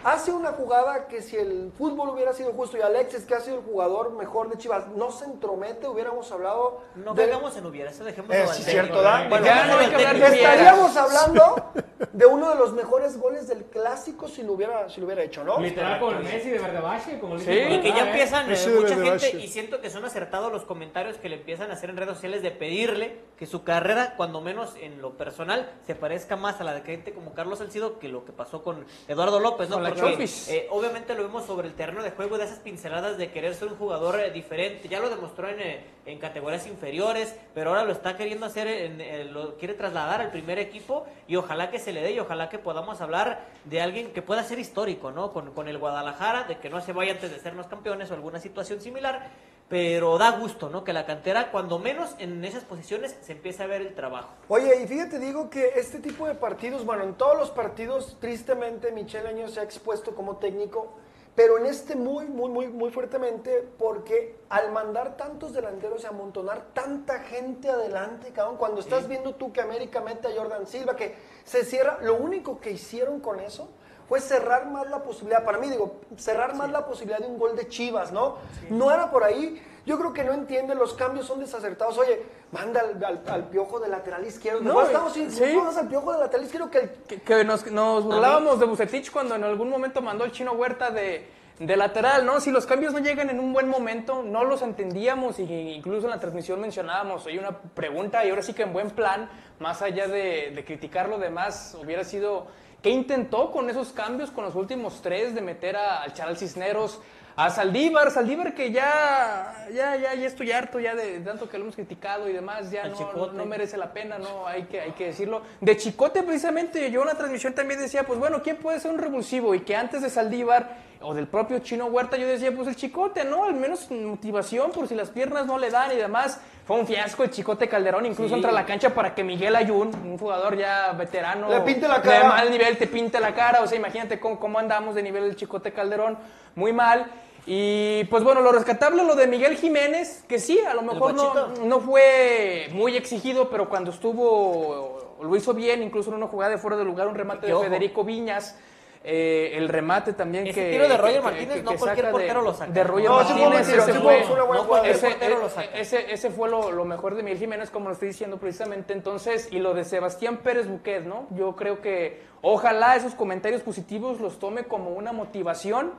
hace 0.07 0.31
una 0.31 0.53
jugada 0.53 1.09
que 1.09 1.21
si 1.21 1.37
el 1.37 1.73
fútbol 1.77 2.11
hubiera 2.11 2.33
sido 2.33 2.53
justo 2.53 2.77
y 2.77 2.81
Alexis, 2.81 3.25
que 3.27 3.35
ha 3.35 3.41
sido 3.41 3.57
el 3.59 3.65
jugador 3.65 4.13
mejor 4.13 4.49
de 4.49 4.57
Chivas, 4.57 4.87
no 4.95 5.11
se 5.11 5.25
entromete, 5.25 5.89
hubiéramos 5.89 6.31
hablado. 6.31 6.81
No 6.95 7.13
de- 7.13 7.25
en 7.57 7.67
hubiera, 7.67 7.91
eso 7.91 8.05
Eh, 8.07 8.43
al 8.43 8.49
sí, 8.49 8.65
técnico. 8.65 8.71
cierto, 8.71 9.03
¿da? 9.03 9.29
Bueno, 9.29 9.45
Ya 9.45 9.67
no 9.67 9.79
hay 9.79 9.89
que 9.89 9.95
hablar 10.07 10.33
estaríamos 10.33 10.97
hablando 10.97 11.73
de 12.13 12.27
uno 12.27 12.51
de 12.51 12.55
los 12.55 12.73
mejores 12.73 13.19
goles 13.19 13.49
del 13.49 13.65
clásico 13.65 14.29
si 14.29 14.43
lo 14.45 14.53
hubiera, 14.53 14.89
si 14.89 15.01
lo 15.01 15.07
hubiera 15.07 15.23
hecho, 15.25 15.43
¿no? 15.43 15.59
Literal 15.61 16.01
el 16.03 16.23
Messi 16.23 16.51
de 16.51 16.59
Verdebache, 16.59 17.19
como 17.19 17.35
le 17.37 17.45
Sí. 17.45 17.51
Y 17.75 17.81
que 17.81 17.89
ya 17.91 18.05
¿eh? 18.05 18.09
empiezan 18.09 18.51
eh, 18.51 18.57
mucha 18.81 18.95
gente, 18.97 19.31
y 19.41 19.49
siento 19.49 19.81
que 19.81 19.91
son 19.91 20.05
acertados 20.05 20.53
los 20.53 20.63
comentarios 20.65 21.17
que 21.17 21.29
le 21.29 21.37
empiezan 21.37 21.71
a 21.71 21.75
hacer 21.75 21.91
en 21.91 21.97
redes 21.97 22.15
sociales 22.15 22.43
de 22.43 22.53
pedirle 22.53 23.19
que 23.37 23.47
su 23.47 23.65
carrera, 23.65 24.15
cuando 24.17 24.41
menos 24.41 24.77
en 24.81 25.03
lo 25.03 25.17
personal, 25.17 25.73
se 25.87 25.95
parezca 25.97 26.37
más 26.37 26.61
a 26.61 26.65
la 26.65 26.75
de 26.75 26.83
gente 26.83 27.13
como 27.13 27.35
Carlos 27.35 27.59
Salcido 27.59 27.99
que 27.99 28.09
lo 28.09 28.25
que 28.25 28.33
pasó 28.33 28.63
con 28.63 28.87
Eduardo 29.09 29.41
López, 29.41 29.69
¿no? 29.69 29.81
Chofis. 29.97 30.49
eh, 30.49 30.67
obviamente 30.71 31.15
lo 31.15 31.23
vemos 31.23 31.45
sobre 31.47 31.69
el 31.69 31.75
terreno 31.75 32.03
de 32.03 32.11
juego 32.11 32.39
de 32.39 32.45
esas 32.45 32.59
pinceladas 32.59 33.19
de 33.19 33.31
querer 33.31 33.55
ser 33.55 33.69
un 33.69 33.77
jugador 33.77 34.21
eh, 34.21 34.31
diferente. 34.31 34.89
Ya 34.89 35.01
lo 35.01 35.09
demostró 35.11 35.49
en, 35.49 35.61
eh, 35.61 35.85
en 36.07 36.19
categorías 36.19 36.67
inferiores, 36.67 37.35
pero 37.55 37.71
ahora 37.71 37.85
lo 37.85 37.93
está 37.93 38.17
queriendo 38.17 38.47
hacer, 38.47 38.67
en, 38.67 39.01
eh, 39.01 39.25
lo 39.25 39.57
quiere 39.57 39.75
trasladar 39.75 40.21
al 40.21 40.31
primer 40.31 40.59
equipo 40.59 41.07
y 41.27 41.37
ojalá 41.37 41.71
que 41.71 41.79
se 41.79 41.93
le 41.93 42.03
dé 42.03 42.13
y 42.13 42.19
ojalá 42.21 42.49
que 42.49 42.59
podamos 42.59 43.01
hablar 43.01 43.45
de 43.65 43.81
alguien 43.81 44.13
que 44.13 44.23
pueda 44.23 44.43
ser 44.45 44.59
histórico, 44.59 45.11
¿no? 45.11 45.33
Con, 45.33 45.53
con 45.53 45.69
el 45.69 45.79
Guadalajara, 45.79 46.45
de 46.45 46.59
que 46.59 46.71
no 46.71 46.81
se 46.81 46.93
vaya 46.93 47.13
antes 47.13 47.31
de 47.31 47.39
sernos 47.41 47.67
campeones 47.67 48.11
o 48.11 48.15
alguna 48.15 48.39
situación 48.39 48.81
similar. 48.81 49.31
Pero 49.69 50.17
da 50.17 50.31
gusto, 50.39 50.71
¿no? 50.71 50.85
Que 50.85 50.93
la 50.93 51.07
cantera, 51.07 51.51
cuando 51.51 51.81
menos 51.81 52.15
en 52.19 52.45
esas 52.45 52.63
posiciones, 52.63 53.17
se 53.21 53.33
empiece 53.33 53.65
a 53.65 53.67
ver 53.67 53.81
el 53.81 53.95
trabajo. 53.95 54.29
Oye, 54.49 54.81
y 54.81 54.87
fíjate, 54.87 55.19
digo 55.19 55.51
que 55.51 55.73
este 55.75 55.99
tipo 55.99 56.27
de 56.29 56.37
partidos, 56.37 56.85
bueno, 56.85 57.03
en 57.03 57.15
todos 57.15 57.37
los 57.37 57.51
partidos, 57.51 58.17
tristemente, 58.21 58.93
Michel 58.93 59.27
Año 59.27 59.49
se 59.49 59.59
ha 59.59 59.65
expuesto 59.65 60.15
como 60.15 60.37
técnico, 60.37 60.95
pero 61.35 61.59
en 61.59 61.67
este 61.67 61.97
muy, 61.97 62.27
muy, 62.27 62.49
muy, 62.49 62.69
muy 62.69 62.91
fuertemente, 62.91 63.69
porque 63.77 64.37
al 64.49 64.71
mandar 64.71 65.17
tantos 65.17 65.53
delanteros 65.53 66.05
y 66.05 66.07
amontonar 66.07 66.67
tanta 66.73 67.21
gente 67.25 67.69
adelante, 67.69 68.31
cabrón, 68.31 68.59
cuando 68.59 68.81
estás 68.81 69.09
viendo 69.09 69.35
tú 69.35 69.53
que 69.53 69.61
América 69.61 70.01
mete 70.01 70.29
a 70.29 70.35
Jordan 70.35 70.69
Silva, 70.69 70.95
que 70.95 71.17
se 71.45 71.65
cierra, 71.65 71.99
lo 72.03 72.15
único 72.15 72.61
que 72.61 72.71
hicieron 72.71 73.19
con 73.19 73.41
eso 73.41 73.69
fue 74.09 74.21
cerrar 74.21 74.67
más 74.67 74.89
la 74.89 75.01
posibilidad, 75.03 75.45
para 75.45 75.59
mí 75.59 75.69
digo, 75.69 75.97
cerrar 76.17 76.55
más 76.55 76.71
la 76.71 76.87
posibilidad 76.87 77.19
de 77.19 77.27
un 77.27 77.39
gol 77.39 77.57
de 77.57 77.69
Chivas, 77.69 78.13
¿no? 78.13 78.37
No 78.71 78.91
era 78.93 79.11
por 79.11 79.25
ahí. 79.25 79.61
Yo 79.85 79.97
creo 79.99 80.13
que 80.13 80.25
no 80.25 80.33
entiende, 80.33 80.75
los 80.75 80.95
cambios 80.95 81.27
son 81.27 81.39
desacertados. 81.41 81.97
Oye, 81.99 82.23
manda 82.51 82.81
al, 82.81 83.05
al- 83.05 83.23
al 83.29 83.45
piojo 83.49 83.79
de 83.79 83.89
lateral 83.89 84.27
izquierdo. 84.27 84.61
No, 84.61 84.83
estamos 84.83 85.13
sin 85.13 85.31
sí. 85.31 85.45
al 85.45 85.89
piojo 85.89 86.13
de 86.13 86.19
lateral 86.19 86.45
izquierdo 86.45 86.71
que 86.71 86.79
el 86.79 86.91
Que, 86.91 87.21
que 87.23 87.45
nos, 87.45 87.71
nos 87.71 88.03
burlábamos 88.05 88.59
de 88.59 88.67
Bucetich 88.67 89.13
cuando 89.13 89.37
en 89.37 89.45
algún 89.45 89.69
momento 89.69 90.03
mandó 90.03 90.25
el 90.25 90.33
chino 90.33 90.53
Huerta 90.55 90.91
de, 90.91 91.29
de 91.61 91.77
lateral, 91.77 92.27
¿no? 92.27 92.41
Si 92.41 92.51
los 92.51 92.67
cambios 92.67 92.93
no 92.95 92.99
llegan 92.99 93.31
en 93.31 93.39
un 93.39 93.53
buen 93.53 93.69
momento, 93.69 94.25
no 94.25 94.43
los 94.43 94.61
entendíamos 94.63 95.39
y 95.39 95.45
incluso 95.45 96.07
en 96.07 96.11
la 96.11 96.19
transmisión 96.21 96.61
mencionábamos, 96.61 97.25
hay 97.27 97.39
una 97.39 97.57
pregunta 97.57 98.25
y 98.25 98.31
ahora 98.31 98.43
sí 98.43 98.55
que 98.55 98.63
en 98.65 98.73
buen 98.73 98.91
plan, 98.91 99.31
más 99.61 99.83
allá 99.83 100.09
de, 100.09 100.51
de 100.53 100.65
criticar 100.65 101.09
lo 101.09 101.19
demás, 101.19 101.77
hubiera 101.81 102.03
sido, 102.03 102.49
¿qué 102.83 102.91
intentó 102.91 103.51
con 103.51 103.69
esos 103.71 103.93
cambios, 103.93 104.31
con 104.31 104.45
los 104.45 104.55
últimos 104.55 105.01
tres, 105.03 105.35
de 105.35 105.41
meter 105.41 105.77
a- 105.77 106.03
al 106.03 106.13
Charal 106.15 106.37
Cisneros? 106.37 107.01
A 107.39 107.51
Saldívar, 107.51 108.11
Saldívar 108.11 108.55
que 108.55 108.73
ya, 108.73 109.67
ya, 109.71 109.95
ya, 109.97 110.15
ya 110.15 110.27
estoy 110.27 110.53
harto 110.53 110.81
ya 110.81 110.95
de, 110.95 111.19
de 111.19 111.21
tanto 111.21 111.51
que 111.51 111.59
lo 111.59 111.65
hemos 111.65 111.75
criticado 111.77 112.31
y 112.31 112.33
demás, 112.33 112.71
ya 112.71 112.89
no, 112.89 112.97
Chicote. 112.97 113.37
no 113.37 113.45
merece 113.45 113.77
la 113.77 113.93
pena, 113.93 114.17
no, 114.19 114.47
hay 114.47 114.63
que, 114.63 114.81
hay 114.81 114.93
que 114.93 115.09
decirlo. 115.09 115.43
De 115.61 115.77
Chicote 115.77 116.23
precisamente, 116.23 116.91
yo 116.91 117.03
en 117.03 117.09
la 117.09 117.15
transmisión 117.15 117.53
también 117.53 117.79
decía, 117.79 118.05
pues 118.05 118.19
bueno, 118.19 118.43
¿quién 118.43 118.57
puede 118.57 118.81
ser 118.81 118.91
un 118.91 118.97
revulsivo? 118.99 119.55
Y 119.55 119.61
que 119.61 119.77
antes 119.77 120.01
de 120.01 120.09
Saldívar 120.09 120.79
o 121.01 121.15
del 121.15 121.27
propio 121.27 121.59
Chino 121.61 121.87
Huerta 121.87 122.17
yo 122.17 122.27
decía, 122.27 122.55
pues 122.55 122.69
el 122.69 122.77
Chicote, 122.77 123.25
¿no? 123.25 123.45
Al 123.45 123.55
menos 123.55 123.91
motivación 123.91 124.71
por 124.71 124.89
si 124.89 124.95
las 124.95 125.11
piernas 125.11 125.47
no 125.47 125.59
le 125.59 125.71
dan 125.71 125.93
y 125.93 125.97
demás. 125.97 126.41
Fue 126.67 126.77
un 126.77 126.87
fiasco 126.87 127.23
el 127.23 127.31
Chicote 127.31 127.69
Calderón, 127.69 128.07
incluso 128.07 128.31
Sí. 128.31 128.35
entra 128.35 128.51
a 128.51 128.55
la 128.55 128.67
cancha 128.67 128.95
para 128.95 129.15
que 129.15 129.23
Miguel 129.23 129.55
Ayun, 129.55 129.89
un 129.95 130.19
jugador 130.19 130.57
ya 130.57 130.93
veterano, 130.93 131.49
Le 131.49 131.61
pinte 131.61 131.87
la 131.87 131.99
de 132.01 132.25
mal 132.25 132.51
nivel, 132.51 132.77
te 132.77 132.87
pinte 132.87 133.21
la 133.21 133.35
cara. 133.35 133.63
O 133.63 133.67
sea, 133.67 133.79
imagínate 133.79 134.19
cómo, 134.19 134.41
cómo 134.41 134.59
andamos 134.59 134.95
de 134.95 135.03
nivel 135.03 135.25
del 135.25 135.37
Chicote 135.37 135.73
Calderón, 135.73 136.19
muy 136.55 136.73
mal. 136.73 137.07
Y 137.47 138.03
pues 138.07 138.25
bueno, 138.25 138.41
lo 138.41 138.51
rescatable 138.51 139.05
lo 139.05 139.15
de 139.15 139.29
Miguel 139.29 139.57
Jiménez, 139.57 140.25
que 140.27 140.41
sí, 140.41 140.59
a 140.69 140.75
lo 140.75 140.83
mejor 140.83 141.15
no, 141.15 141.49
no 141.65 141.81
fue 141.81 142.69
muy 142.73 142.97
exigido, 142.97 143.49
pero 143.51 143.69
cuando 143.69 143.93
estuvo 143.93 145.15
lo 145.23 145.37
hizo 145.37 145.55
bien, 145.55 145.83
incluso 145.83 146.11
en 146.11 146.17
una 146.17 146.27
jugada 146.27 146.51
de 146.53 146.59
fuera 146.59 146.77
de 146.77 146.85
lugar, 146.85 147.07
un 147.07 147.15
remate 147.15 147.47
de. 147.47 147.57
Federico 147.57 148.03
Viñas. 148.03 148.59
Eh, 149.09 149.57
el 149.57 149.69
remate 149.69 150.13
también 150.15 150.49
Ese 150.49 150.65
que 150.65 150.71
tiro 150.73 150.89
de 150.89 150.97
Roger 150.97 151.15
que- 151.19 151.23
Martínez, 151.23 151.55
que- 151.59 151.63
no 151.63 151.71
que 151.71 151.77
cualquier 151.79 152.11
portero 152.11 152.41
de, 152.41 152.47
lo 152.47 152.55
saca. 152.55 152.73
de 152.73 152.83
Roger 152.85 153.09
No, 153.09 153.15
Martínez 153.17 153.69
ese 153.69 153.93
fue, 153.95 154.25
no 154.25 154.85
ese, 154.85 156.31
fue 156.31 156.49
lo, 156.49 156.73
lo 156.73 156.85
mejor 156.85 157.15
de 157.15 157.23
Miguel 157.23 157.39
Jiménez, 157.39 157.71
como 157.71 157.87
lo 157.89 157.93
estoy 157.93 158.09
diciendo 158.09 158.39
precisamente. 158.39 158.93
Entonces, 158.93 159.49
y 159.53 159.61
lo 159.61 159.75
de 159.75 159.85
Sebastián 159.85 160.39
Pérez 160.39 160.67
Buquet, 160.69 161.05
¿no? 161.05 161.29
Yo 161.31 161.55
creo 161.55 161.81
que 161.81 162.21
ojalá 162.43 162.97
esos 162.97 163.15
comentarios 163.15 163.63
positivos 163.63 164.21
los 164.21 164.39
tome 164.41 164.65
como 164.65 164.91
una 164.91 165.13
motivación 165.13 165.93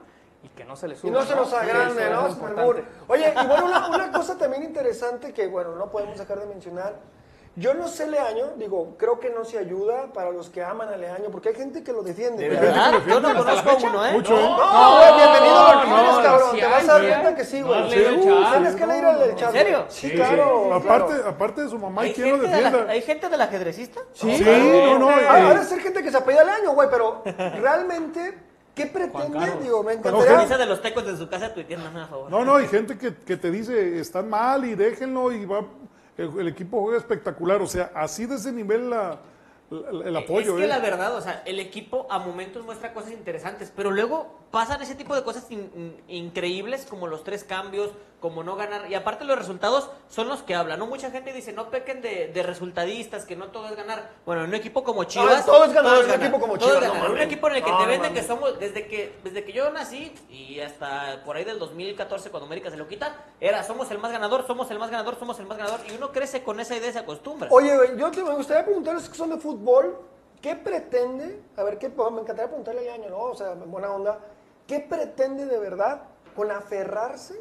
y 0.43 0.49
que 0.49 0.65
no 0.65 0.75
se 0.75 0.89
les 0.89 0.99
suba. 0.99 1.09
Y 1.09 1.13
no 1.13 1.23
se 1.23 1.35
nos 1.35 1.53
agrande, 1.53 2.09
¿no? 2.09 2.27
Bowl. 2.61 2.83
Oye, 3.07 3.33
y 3.41 3.47
bueno, 3.47 3.65
una, 3.67 3.87
una 3.87 4.11
cosa 4.11 4.37
también 4.37 4.63
interesante 4.63 5.33
que, 5.33 5.47
bueno, 5.47 5.75
no 5.75 5.89
podemos 5.89 6.17
dejar 6.17 6.39
de 6.39 6.45
mencionar. 6.45 6.95
Yo 7.59 7.73
no 7.73 7.87
sé 7.87 8.05
Leaño, 8.07 8.51
digo, 8.57 8.95
creo 8.99 9.19
que 9.19 9.31
no 9.31 9.43
se 9.43 9.57
ayuda 9.57 10.13
para 10.13 10.29
los 10.29 10.47
que 10.51 10.63
aman 10.63 10.89
a 10.89 10.95
Leaño, 10.95 11.31
porque 11.31 11.49
hay 11.49 11.55
gente 11.55 11.83
que 11.83 11.91
lo 11.91 12.03
defiende. 12.03 12.47
¿De 12.47 12.49
verdad? 12.49 13.01
Yo 13.07 13.19
no 13.19 13.29
defiende. 13.29 13.43
conozco 13.43 13.69
a 13.71 13.89
uno, 13.89 14.05
¿eh? 14.05 14.11
Mucho, 14.11 14.37
¿eh? 14.37 14.43
No, 14.43 14.97
güey, 14.97 15.13
bienvenido 15.15 15.57
a 15.57 15.73
los 15.75 15.87
no, 15.89 16.11
no, 16.17 16.21
cabrón. 16.21 16.55
Te 16.55 16.65
vas 16.67 16.73
a 16.73 16.77
hay, 16.77 16.87
dar 16.87 17.01
sí 17.01 17.07
cuenta 17.07 17.35
que 17.35 17.45
sí, 17.45 17.59
No 17.61 17.67
güey. 17.67 17.89
chat. 17.89 18.51
Tienes 18.51 18.75
que 18.75 18.85
leer 18.85 19.05
el 19.23 19.35
chat. 19.35 19.49
¿En 19.55 19.61
serio? 19.61 19.85
Sí, 19.87 20.09
Sí, 20.09 20.15
claro. 20.15 20.71
Aparte, 20.71 21.13
aparte 21.27 21.63
de 21.63 21.69
su 21.69 21.79
mamá, 21.79 22.05
¿y 22.05 22.09
¿Hay 22.09 22.13
quién 22.13 22.29
lo 22.29 22.37
de 22.37 22.47
defienda? 22.47 22.85
¿Hay 22.91 23.01
gente 23.01 23.27
del 23.27 23.41
ajedrecista? 23.41 24.01
Sí, 24.13 24.39
no, 24.45 24.99
no. 24.99 25.09
Ah, 25.09 25.39
eh, 25.39 25.47
Ahora 25.47 25.63
ser 25.63 25.79
gente 25.79 26.03
que 26.03 26.11
se 26.11 26.17
apellida 26.17 26.43
Leaño, 26.43 26.73
güey, 26.73 26.89
pero 26.91 27.23
realmente, 27.59 28.37
¿qué 28.75 28.85
pretende? 28.85 29.53
Digo, 29.63 29.81
me 29.81 29.93
encantaría. 29.93 30.57
de 30.59 30.65
los 30.67 30.79
tecos 30.79 31.07
de 31.07 31.17
su 31.17 31.27
casa 31.27 31.51
tuiteando, 31.55 31.87
a 31.99 32.05
favor. 32.05 32.29
No, 32.29 32.45
no, 32.45 32.57
hay 32.57 32.67
gente 32.67 32.99
que, 32.99 33.15
que 33.15 33.35
te 33.35 33.49
dice, 33.49 33.99
están 33.99 34.29
mal 34.29 34.63
y 34.63 34.75
déjenlo 34.75 35.31
y 35.31 35.43
va, 35.45 35.65
el, 36.17 36.39
el 36.39 36.47
equipo 36.47 36.81
juega 36.81 36.97
espectacular. 36.97 37.61
O 37.61 37.67
sea, 37.67 37.91
así 37.95 38.25
de 38.25 38.35
ese 38.35 38.51
nivel 38.51 38.89
la, 38.89 39.19
la- 39.69 40.07
el 40.07 40.15
apoyo. 40.17 40.53
Es 40.55 40.59
que 40.59 40.65
¿eh? 40.65 40.67
la 40.67 40.79
verdad, 40.79 41.15
o 41.15 41.21
sea, 41.21 41.43
el 41.45 41.59
equipo 41.59 42.07
a 42.09 42.19
momentos 42.19 42.63
muestra 42.65 42.93
cosas 42.93 43.11
interesantes, 43.11 43.71
pero 43.75 43.91
luego 43.91 44.46
pasan 44.51 44.81
ese 44.81 44.95
tipo 44.95 45.15
de 45.15 45.23
cosas 45.23 45.45
in- 45.51 45.71
in- 45.75 46.03
increíbles 46.27 46.85
como 46.85 47.07
los 47.07 47.23
tres 47.23 47.43
cambios, 47.43 47.91
como 48.19 48.43
no 48.43 48.55
ganar. 48.55 48.89
Y 48.89 48.95
aparte 48.95 49.25
los 49.25 49.37
resultados 49.37 49.89
son 50.09 50.27
los 50.27 50.41
que 50.41 50.55
hablan, 50.55 50.79
¿no? 50.79 50.87
Mucha 50.87 51.11
gente 51.11 51.33
dice, 51.33 51.53
no 51.53 51.69
pequen 51.69 52.01
de, 52.01 52.29
de 52.33 52.43
resultadistas, 52.43 53.25
que 53.25 53.35
no 53.35 53.47
todo 53.49 53.67
es 53.67 53.75
ganar. 53.75 54.09
Bueno, 54.25 54.43
en 54.43 54.49
un 54.49 54.55
equipo 54.55 54.83
como 54.83 55.03
Chivas... 55.03 55.41
Ah, 55.41 55.45
todo 55.45 55.65
es 55.65 55.73
ganar 55.73 55.93
en 55.97 55.99
un 56.03 56.07
ganar, 56.07 56.23
equipo 56.25 56.39
como 56.39 56.57
todo 56.57 56.69
es 56.69 56.75
Chivas, 56.75 56.87
no 56.87 56.93
ganar. 56.95 57.11
un 57.11 57.19
equipo 57.21 57.47
en 57.49 57.55
el 57.57 57.63
que 57.63 57.69
No, 57.71 57.77
te 57.77 57.85
venden 57.85 58.13
que 58.13 58.23
somos, 58.23 58.59
desde 58.59 58.87
que, 58.87 59.15
desde 59.23 59.43
que 59.45 59.53
yo 59.53 59.69
nací 59.69 60.11
y 60.29 60.59
hasta 60.61 61.21
por 61.25 61.35
ahí 61.35 61.43
del 61.43 61.59
2014 61.59 62.31
cuando 62.31 62.47
América 62.47 62.71
se 62.71 62.77
lo 62.77 62.87
quita, 62.87 63.15
era 63.39 63.63
somos 63.63 63.91
el 63.91 63.99
más 63.99 64.11
ganador, 64.11 64.47
somos 64.47 64.71
el 64.71 64.79
más 64.79 64.89
ganador, 64.89 65.19
somos 65.19 65.39
el 65.39 65.45
más 65.45 65.57
ganador. 65.57 65.81
Y 65.87 65.95
uno 65.95 66.11
crece 66.11 66.41
con 66.41 66.59
esa 66.59 66.75
idea 66.75 66.91
se 66.91 66.99
acostumbra. 66.99 67.49
Oye, 67.51 67.71
yo 67.97 68.09
te, 68.09 68.23
me 68.23 68.33
gustaría 68.33 68.65
preguntarles 68.65 69.07
que 69.09 69.15
son 69.15 69.29
de 69.29 69.37
fútbol, 69.37 69.95
¿qué 70.41 70.55
pretende? 70.55 71.39
A 71.55 71.63
ver, 71.63 71.77
¿qué, 71.77 71.89
me 71.89 72.21
encantaría 72.21 72.47
preguntarle 72.47 72.81
a 72.81 72.97
Leaño, 72.97 73.09
¿no? 73.09 73.17
O 73.25 73.35
sea, 73.35 73.51
en 73.51 73.69
buena 73.69 73.91
onda. 73.91 74.17
¿Qué 74.67 74.79
pretende 74.79 75.45
de 75.45 75.57
verdad 75.59 76.01
con 76.35 76.51
aferrarse 76.51 77.39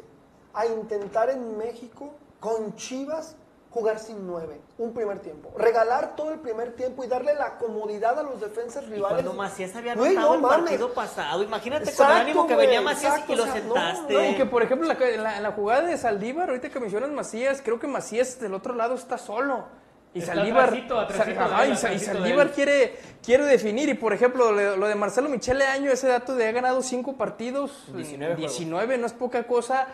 a 0.53 0.65
intentar 0.65 1.29
en 1.29 1.57
México 1.57 2.13
con 2.39 2.75
Chivas 2.75 3.35
jugar 3.69 3.99
sin 3.99 4.25
nueve, 4.25 4.59
un 4.77 4.93
primer 4.93 5.19
tiempo? 5.19 5.51
Regalar 5.57 6.15
todo 6.15 6.31
el 6.31 6.39
primer 6.39 6.73
tiempo 6.75 7.03
y 7.03 7.07
darle 7.07 7.35
la 7.35 7.57
comodidad 7.57 8.17
a 8.17 8.23
los 8.23 8.39
defensas 8.39 8.85
Y 8.85 8.91
rivales. 8.91 9.17
cuando 9.23 9.33
Macías 9.33 9.75
había 9.75 9.91
anotado 9.91 10.13
no 10.15 10.33
el 10.35 10.41
mames. 10.41 10.59
partido 10.61 10.93
pasado, 10.93 11.43
imagínate 11.43 11.93
con 11.93 12.05
el 12.07 12.13
ánimo 12.13 12.47
que 12.47 12.55
venía 12.55 12.81
Macías 12.81 13.11
exacto, 13.13 13.33
y 13.33 13.35
lo 13.35 13.43
o 13.43 13.45
sea, 13.45 13.55
sentaste. 13.55 14.13
No, 14.13 14.23
y 14.25 14.35
que 14.35 14.45
por 14.45 14.63
ejemplo 14.63 14.89
en 14.89 14.97
la, 14.97 15.05
en 15.09 15.23
la- 15.23 15.37
en 15.37 15.43
la 15.43 15.51
jugada 15.51 15.81
de 15.81 15.97
Saldívar, 15.97 16.49
ahorita 16.49 16.69
que 16.69 16.79
mencionas 16.79 17.11
Macías, 17.11 17.61
creo 17.63 17.77
que 17.77 17.87
Macías 17.87 18.39
del 18.39 18.53
otro 18.53 18.73
lado 18.73 18.95
está 18.95 19.17
solo. 19.17 19.65
Y 20.13 20.19
Está 20.19 20.33
Saldívar, 20.35 20.65
atrasito, 20.65 20.99
atrasito 20.99 21.25
Sa- 21.39 21.47
de 21.47 21.53
ajá, 21.53 21.65
él, 21.65 21.69
y 21.69 21.95
y 21.95 21.99
Saldívar 21.99 22.51
quiere, 22.51 22.95
quiere 23.23 23.45
definir. 23.45 23.89
Y 23.89 23.93
por 23.93 24.13
ejemplo, 24.13 24.51
lo, 24.51 24.75
lo 24.77 24.87
de 24.87 24.95
Marcelo 24.95 25.29
Michele 25.29 25.65
Año, 25.65 25.91
ese 25.91 26.07
dato 26.07 26.33
de 26.35 26.47
ha 26.47 26.51
ganado 26.51 26.81
cinco 26.81 27.13
partidos, 27.17 27.85
19 27.95 28.35
juegos. 28.35 28.57
19, 28.57 28.97
no 28.97 29.05
es 29.05 29.13
poca 29.13 29.43
cosa. 29.43 29.87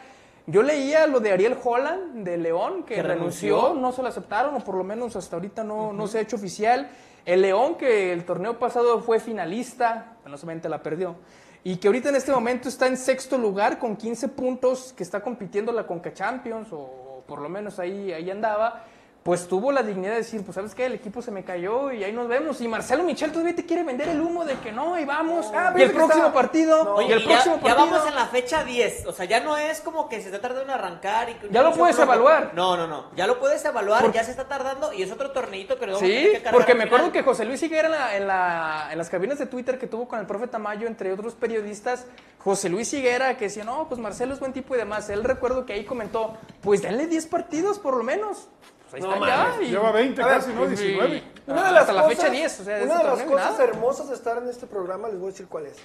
Yo 0.46 0.62
leía 0.62 1.08
lo 1.08 1.20
de 1.20 1.32
Ariel 1.32 1.58
Holland 1.62 2.24
de 2.26 2.38
León, 2.38 2.84
que, 2.84 2.96
Que 2.96 3.04
renunció, 3.04 3.56
renunció. 3.56 3.82
no 3.82 3.92
se 3.92 4.02
lo 4.02 4.08
aceptaron, 4.10 4.56
o 4.56 4.60
por 4.60 4.76
lo 4.76 4.84
menos 4.84 5.16
hasta 5.16 5.36
ahorita 5.38 5.64
no, 5.64 5.94
no 5.94 6.08
se 6.08 6.18
ha 6.20 6.22
hecho 6.22 6.36
oficial. 6.36 6.90
El 7.26 7.42
León, 7.42 7.76
que 7.76 8.12
el 8.12 8.26
torneo 8.26 8.60
pasado 8.60 9.00
fue 9.02 9.20
finalista, 9.22 10.18
no 10.26 10.38
solamente 10.38 10.68
la 10.68 10.84
perdió, 10.84 11.16
y 11.64 11.78
que 11.78 11.88
ahorita 11.88 12.10
en 12.10 12.16
este 12.16 12.34
momento 12.34 12.68
está 12.68 12.88
en 12.88 12.98
sexto 12.98 13.38
lugar 13.38 13.80
con 13.80 13.96
15 13.96 14.28
puntos, 14.30 14.94
que 14.96 15.04
está 15.04 15.22
compitiendo 15.22 15.72
la 15.72 15.88
Conca 15.88 16.14
Champions, 16.14 16.68
o 16.72 17.24
por 17.26 17.40
lo 17.42 17.48
menos 17.48 17.80
ahí, 17.80 18.12
ahí 18.12 18.30
andaba, 18.30 18.84
pues 19.24 19.48
tuvo 19.48 19.72
la 19.72 19.84
dignidad 19.84 20.12
de 20.12 20.18
decir, 20.18 20.44
pues 20.44 20.56
sabes 20.56 20.76
qué, 20.76 20.86
el 20.86 20.94
equipo 20.96 21.22
se 21.22 21.32
me 21.32 21.46
cayó 21.46 21.94
y 21.94 22.04
ahí 22.04 22.12
nos 22.12 22.28
vemos. 22.28 22.60
Y 22.60 22.68
Marcelo 22.68 23.04
Michel 23.04 23.32
todavía 23.32 23.56
te 23.56 23.66
quiere 23.66 23.84
vender 23.84 24.10
el 24.10 24.20
humo 24.20 24.44
de 24.44 24.56
que 24.56 24.74
no, 24.74 25.00
y 25.00 25.06
vamos. 25.06 25.50
Ah, 25.56 25.74
y 25.78 25.82
el 25.82 25.92
próximo 25.92 26.26
está- 26.26 26.34
partido, 26.34 26.84
No. 26.84 27.02
y 27.02 27.10
el 27.10 27.22
y 27.22 27.26
próximo 27.26 27.56
ya, 27.56 27.62
ya 27.70 27.76
partido. 27.76 27.92
vamos 27.92 28.08
en 28.10 28.16
la 28.16 28.26
fecha 28.28 28.66
10, 28.66 29.06
o 29.06 29.14
sea, 29.14 29.24
ya 29.24 29.40
no 29.40 29.56
es 29.56 29.80
como 29.80 30.10
que 30.10 30.20
se 30.20 30.26
está 30.28 30.42
tardando 30.42 30.64
en 30.66 30.72
arrancar. 30.72 31.30
Y 31.30 31.38
Ya 31.52 31.62
lo 31.62 31.68
inicio 31.70 31.80
puedes 31.84 32.00
evaluar. 32.00 32.52
No, 32.54 32.76
no, 32.76 32.86
no, 32.86 33.12
ya 33.16 33.26
lo 33.26 33.40
puedes 33.40 33.64
evaluar, 33.64 34.02
Por- 34.04 34.12
ya 34.14 34.26
se 34.26 34.32
está 34.32 34.50
tardando 34.50 34.92
y 34.92 35.04
es 35.04 35.12
otro 35.12 35.32
torneito 35.32 35.80
que 35.80 35.86
vamos 35.86 36.02
a 36.02 36.06
Sí, 36.06 36.12
tener 36.12 36.44
que 36.44 36.50
porque 36.50 36.76
me 36.76 36.84
acuerdo 36.84 37.14
que 37.14 37.24
José 37.24 37.46
Luis 37.46 37.64
Higuera 37.64 37.88
en, 37.88 37.92
la- 37.94 38.18
en, 38.18 38.28
la- 38.28 38.88
en 38.92 38.98
las 38.98 39.10
cabinas 39.10 39.40
de 39.40 39.46
Twitter 39.46 39.80
que 39.80 39.88
tuvo 39.88 40.06
con 40.06 40.20
el 40.20 40.26
profe 40.26 40.48
Tamayo, 40.48 40.86
entre 40.86 41.14
otros 41.14 41.34
periodistas, 41.36 42.06
José 42.40 42.68
Luis 42.68 42.92
Higuera, 42.94 43.38
que 43.38 43.46
decía, 43.46 43.64
no, 43.64 43.88
pues 43.88 44.02
Marcelo 44.02 44.34
es 44.34 44.42
buen 44.42 44.52
tipo 44.52 44.76
y 44.76 44.78
demás. 44.78 45.10
Él 45.10 45.24
recuerdo 45.24 45.66
que 45.66 45.72
ahí 45.72 45.86
comentó, 45.86 46.34
pues 46.62 46.82
denle 46.82 47.08
10 47.08 47.26
partidos 47.28 47.80
por 47.80 47.96
lo 47.96 48.04
menos. 48.04 48.50
Ahí 48.94 49.02
No 49.02 49.14
están 49.14 49.28
ya. 49.58 49.62
y- 49.62 49.70
Lleva 49.72 49.92
20 49.92 50.22
A 50.22 50.26
ver, 50.28 50.36
casi, 50.38 50.54
¿no? 50.54 50.66
y- 50.66 50.68
19. 50.70 51.24
Una 51.48 51.64
de 51.66 51.72
las 51.72 51.82
hasta 51.82 51.94
la 51.94 52.04
cosas, 52.04 52.18
fecha 52.18 52.30
10, 52.32 52.60
o 52.60 52.64
sea, 52.64 52.84
una 52.84 52.98
de 52.98 53.04
las 53.04 53.22
cosas 53.24 53.60
hermosas 53.60 54.10
de 54.10 54.16
estar 54.16 54.38
en 54.38 54.48
este 54.50 54.66
programa, 54.68 55.08
les 55.08 55.18
voy 55.20 55.30
a 55.30 55.32
decir 55.32 55.48
cuál 55.48 55.66
es. 55.66 55.78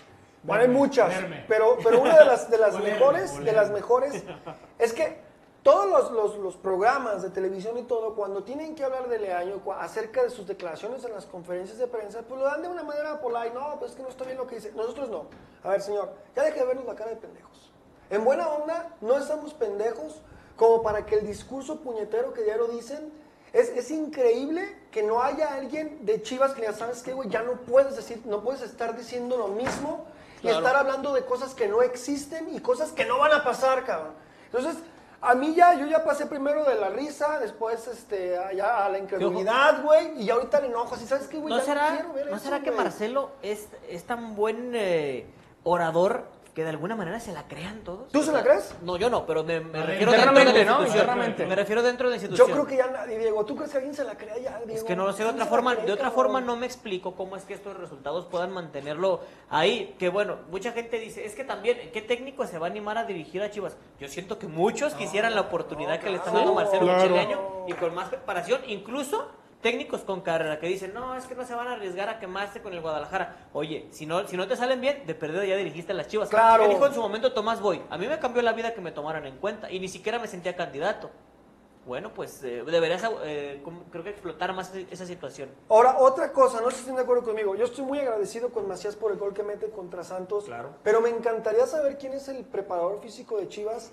Bueno, 0.42 0.62
hay 0.62 0.68
muchas, 0.68 1.09
verme. 1.09 1.44
pero, 1.49 1.77
pero 1.83 2.01
una 2.01 2.16
de 2.18 2.25
las, 2.25 2.49
de 2.51 2.59
las 2.59 2.75
Olerme, 2.75 2.92
mejores, 2.92 3.33
de 3.38 3.53
las 3.53 3.55
olerme. 3.71 3.75
mejores, 3.75 4.23
es 4.79 4.92
que 4.92 5.21
todos 5.64 5.90
los, 5.90 6.12
los- 6.12 6.37
los 6.38 6.57
programas 6.57 7.23
de 7.23 7.31
televisión 7.31 7.77
y 7.77 7.83
todo, 7.83 8.14
cuando 8.14 8.44
tienen 8.44 8.75
que 8.77 8.85
hablar 8.85 9.09
de 9.09 9.18
Leaño 9.18 9.61
acerca 9.81 10.23
de 10.23 10.31
sus 10.31 10.47
declaraciones 10.47 11.05
en 11.05 11.12
las 11.12 11.27
conferencias 11.27 11.79
de 11.79 11.87
prensa, 11.88 12.21
pues 12.23 12.40
lo 12.40 12.47
dan 12.47 12.62
de 12.62 12.68
una 12.68 12.85
manera 12.85 13.21
polite, 13.21 13.51
no, 13.53 13.77
pues 13.81 13.90
es 13.90 13.97
que 13.97 14.03
no 14.05 14.09
está 14.11 14.25
bien 14.25 14.37
lo 14.37 14.47
que 14.47 14.55
dice. 14.57 14.71
Nosotros 14.77 15.09
no. 15.09 15.25
A 15.64 15.71
ver, 15.71 15.83
señor, 15.83 16.12
ya 16.37 16.44
deje 16.44 16.61
de 16.61 16.66
vernos 16.66 16.85
la 16.87 16.94
cara 16.94 17.11
de 17.11 17.16
pendejos. 17.16 17.73
En 18.11 18.25
buena 18.25 18.49
onda, 18.49 18.90
no 19.01 19.18
estamos 19.18 19.53
pendejos 19.55 20.23
como 20.59 20.83
para 20.83 21.07
que 21.07 21.14
el 21.14 21.27
discurso 21.27 21.81
puñetero 21.81 22.35
que 22.35 22.42
diario 22.42 22.66
dicen, 22.66 23.12
es, 23.53 23.68
es 23.71 23.90
increíble 23.90 24.77
que 24.90 25.03
no 25.03 25.23
haya 25.23 25.55
alguien 25.55 26.05
de 26.05 26.21
Chivas 26.21 26.53
que 26.53 26.62
ya 26.62 26.73
sabes 26.73 27.03
que, 27.03 27.14
güey, 27.14 27.31
ya 27.31 27.42
no 27.42 27.53
puedes 27.62 27.97
decir, 27.97 28.21
no 28.27 28.42
puedes 28.42 28.61
estar 28.62 28.97
diciendo 28.97 29.37
lo 29.38 29.49
mismo 29.49 30.05
y 30.42 30.49
estar 30.49 30.77
hablando 30.77 31.14
de 31.14 31.25
cosas 31.25 31.55
que 31.55 31.68
no 31.68 31.81
existen 31.83 32.55
y 32.55 32.61
cosas 32.61 32.90
que 32.90 33.07
no 33.07 33.18
van 33.18 33.33
a 33.33 33.44
pasar, 33.44 33.85
cabrón. 33.85 34.14
Entonces, 34.47 34.83
a 35.21 35.35
mí 35.37 35.55
ya, 35.55 35.75
yo 35.75 35.87
ya 35.87 36.05
pasé 36.05 36.27
primero 36.27 36.64
de 36.64 36.75
la 36.75 36.90
risa, 36.90 37.38
después 37.38 37.87
este, 37.87 38.37
a, 38.37 38.53
ya 38.53 38.85
a 38.85 38.88
la 38.88 38.99
incredulidad, 38.99 39.83
güey, 39.85 40.21
y 40.21 40.29
ahorita 40.29 40.59
el 40.59 40.66
enojo, 40.66 40.97
así, 40.97 41.07
¿sabes 41.07 41.29
qué, 41.29 41.38
güey? 41.38 41.55
¿No 41.55 41.61
Ya 41.61 41.64
será, 41.64 41.90
quiero 41.92 42.12
ver 42.12 42.27
¿no 42.27 42.37
eso, 42.37 42.44
será 42.44 42.61
que. 42.62 42.73
Marcelo 42.73 43.31
es, 43.42 43.68
es 43.88 44.05
tan 44.05 44.35
buen 44.35 44.73
eh, 44.75 45.27
orador 45.62 46.25
que 46.59 46.64
de 46.64 46.71
alguna 46.71 46.97
manera 46.97 47.21
se 47.21 47.31
la 47.33 47.47
crean 47.47 47.85
todos? 47.85 48.11
¿Tú 48.11 48.21
se 48.21 48.33
la 48.33 48.42
crees? 48.42 48.75
No, 48.83 48.97
yo 48.97 49.09
no, 49.09 49.25
pero 49.25 49.44
me, 49.44 49.61
refiero 49.61 49.71
dentro 49.71 49.85
de 49.85 49.94
la 49.94 50.03
internamente, 50.03 50.64
¿no? 50.64 50.73
institución. 50.73 50.99
Internamente. 50.99 51.47
Me 51.47 51.55
refiero 51.55 51.83
dentro 51.85 52.11
de 52.11 52.16
la 52.16 52.21
Yo 52.21 52.27
institución. 52.27 52.51
creo 52.53 52.66
que 52.66 52.77
ya 52.77 52.87
nadie, 52.90 53.16
Diego. 53.16 53.44
¿Tú 53.47 53.55
crees 53.55 53.71
que 53.71 53.77
alguien 53.77 53.94
se 53.94 54.03
la 54.03 54.16
crea 54.16 54.37
ya, 54.38 54.59
Diego? 54.59 54.73
Es 54.75 54.83
que 54.83 54.97
no 54.97 55.07
lo 55.07 55.12
sé 55.12 55.23
de 55.23 55.29
¿Quién 55.29 55.35
otra 55.37 55.47
forma, 55.47 55.75
cree, 55.77 55.87
de 55.87 55.92
otra 55.92 56.07
cabrón? 56.09 56.25
forma 56.33 56.40
no 56.40 56.57
me 56.57 56.66
explico 56.66 57.14
cómo 57.14 57.37
es 57.37 57.44
que 57.44 57.55
estos 57.55 57.77
resultados 57.77 58.25
puedan 58.25 58.51
mantenerlo 58.51 59.21
ahí. 59.51 59.94
Que 60.01 60.09
bueno, 60.09 60.38
mucha 60.51 60.73
gente 60.73 60.99
dice, 60.99 61.25
es 61.25 61.37
que 61.37 61.44
también, 61.44 61.92
¿qué 61.92 62.03
técnico 62.03 62.44
se 62.44 62.59
va 62.59 62.66
a 62.66 62.71
animar 62.71 62.99
a 62.99 63.05
dirigir 63.05 63.40
a 63.40 63.53
Chivas? 63.53 63.77
Yo 64.01 64.09
siento 64.09 64.40
que 64.40 64.49
muchos 64.49 64.94
quisieran 64.94 65.37
la 65.37 65.42
oportunidad 65.42 66.01
que 66.01 66.11
le 66.11 66.16
están 66.16 66.35
dando 66.35 66.55
Marcelo 66.55 66.87
Claro. 66.87 67.03
Micheleaño 67.03 67.38
y 67.68 67.73
con 67.75 67.94
más 67.94 68.09
preparación, 68.09 68.62
incluso 68.66 69.29
técnicos 69.61 70.03
con 70.03 70.21
carrera 70.21 70.59
que 70.59 70.66
dicen, 70.66 70.94
no, 70.94 71.14
es 71.14 71.27
que 71.27 71.35
no 71.35 71.44
se 71.44 71.55
van 71.55 71.68
a 71.68 71.73
arriesgar 71.73 72.09
a 72.09 72.18
quemarse 72.18 72.62
con 72.62 72.73
el 72.73 72.81
Guadalajara. 72.81 73.49
Oye, 73.53 73.88
si 73.90 74.07
no, 74.07 74.27
si 74.27 74.37
no 74.37 74.47
te 74.47 74.57
salen 74.57 74.81
bien, 74.81 75.07
de 75.07 75.14
perdido 75.14 75.44
ya 75.44 75.57
dirigiste 75.57 75.92
a 75.92 75.94
las 75.94 76.09
Chivas. 76.09 76.29
Claro. 76.29 76.62
¿Qué 76.62 76.68
dijo 76.71 76.87
en 76.87 76.94
su 76.94 77.01
momento 77.01 77.33
Tomás 77.33 77.61
Boy? 77.61 77.83
A 77.90 77.99
mí 77.99 78.07
me 78.07 78.18
cambió 78.18 78.42
la 78.42 78.53
vida 78.53 78.75
que 78.75 78.81
me 78.81 78.92
tomaran 78.92 79.27
en 79.27 79.38
cuenta 79.38 79.71
y 79.71 79.81
ni 79.81 79.88
siquiera 79.88 80.18
me 80.18 80.29
sentía 80.29 80.55
candidato. 80.55 81.11
Bueno, 81.88 82.12
pues 82.12 82.44
eh, 82.44 82.62
deberías, 82.66 83.03
eh, 83.25 83.62
creo 83.90 84.05
que 84.05 84.11
explotar 84.11 84.53
más 84.53 84.75
esa 84.90 85.07
situación. 85.07 85.49
Ahora, 85.71 85.97
otra 85.99 86.33
cosa, 86.35 86.61
no 86.61 86.68
sé 86.71 86.77
si 86.77 86.81
están 86.83 86.97
de 86.97 87.03
acuerdo 87.03 87.25
conmigo. 87.25 87.55
Yo 87.55 87.64
estoy 87.64 87.83
muy 87.83 87.99
agradecido 87.99 88.51
con 88.51 88.68
Macías 88.68 88.94
por 88.94 89.11
el 89.11 89.16
gol 89.16 89.33
que 89.33 89.42
mete 89.42 89.71
contra 89.71 90.05
Santos. 90.05 90.44
Claro. 90.44 90.75
Pero 90.83 91.01
me 91.01 91.09
encantaría 91.09 91.66
saber 91.66 91.97
quién 91.97 92.12
es 92.12 92.29
el 92.29 92.44
preparador 92.44 93.01
físico 93.01 93.38
de 93.38 93.49
Chivas. 93.49 93.92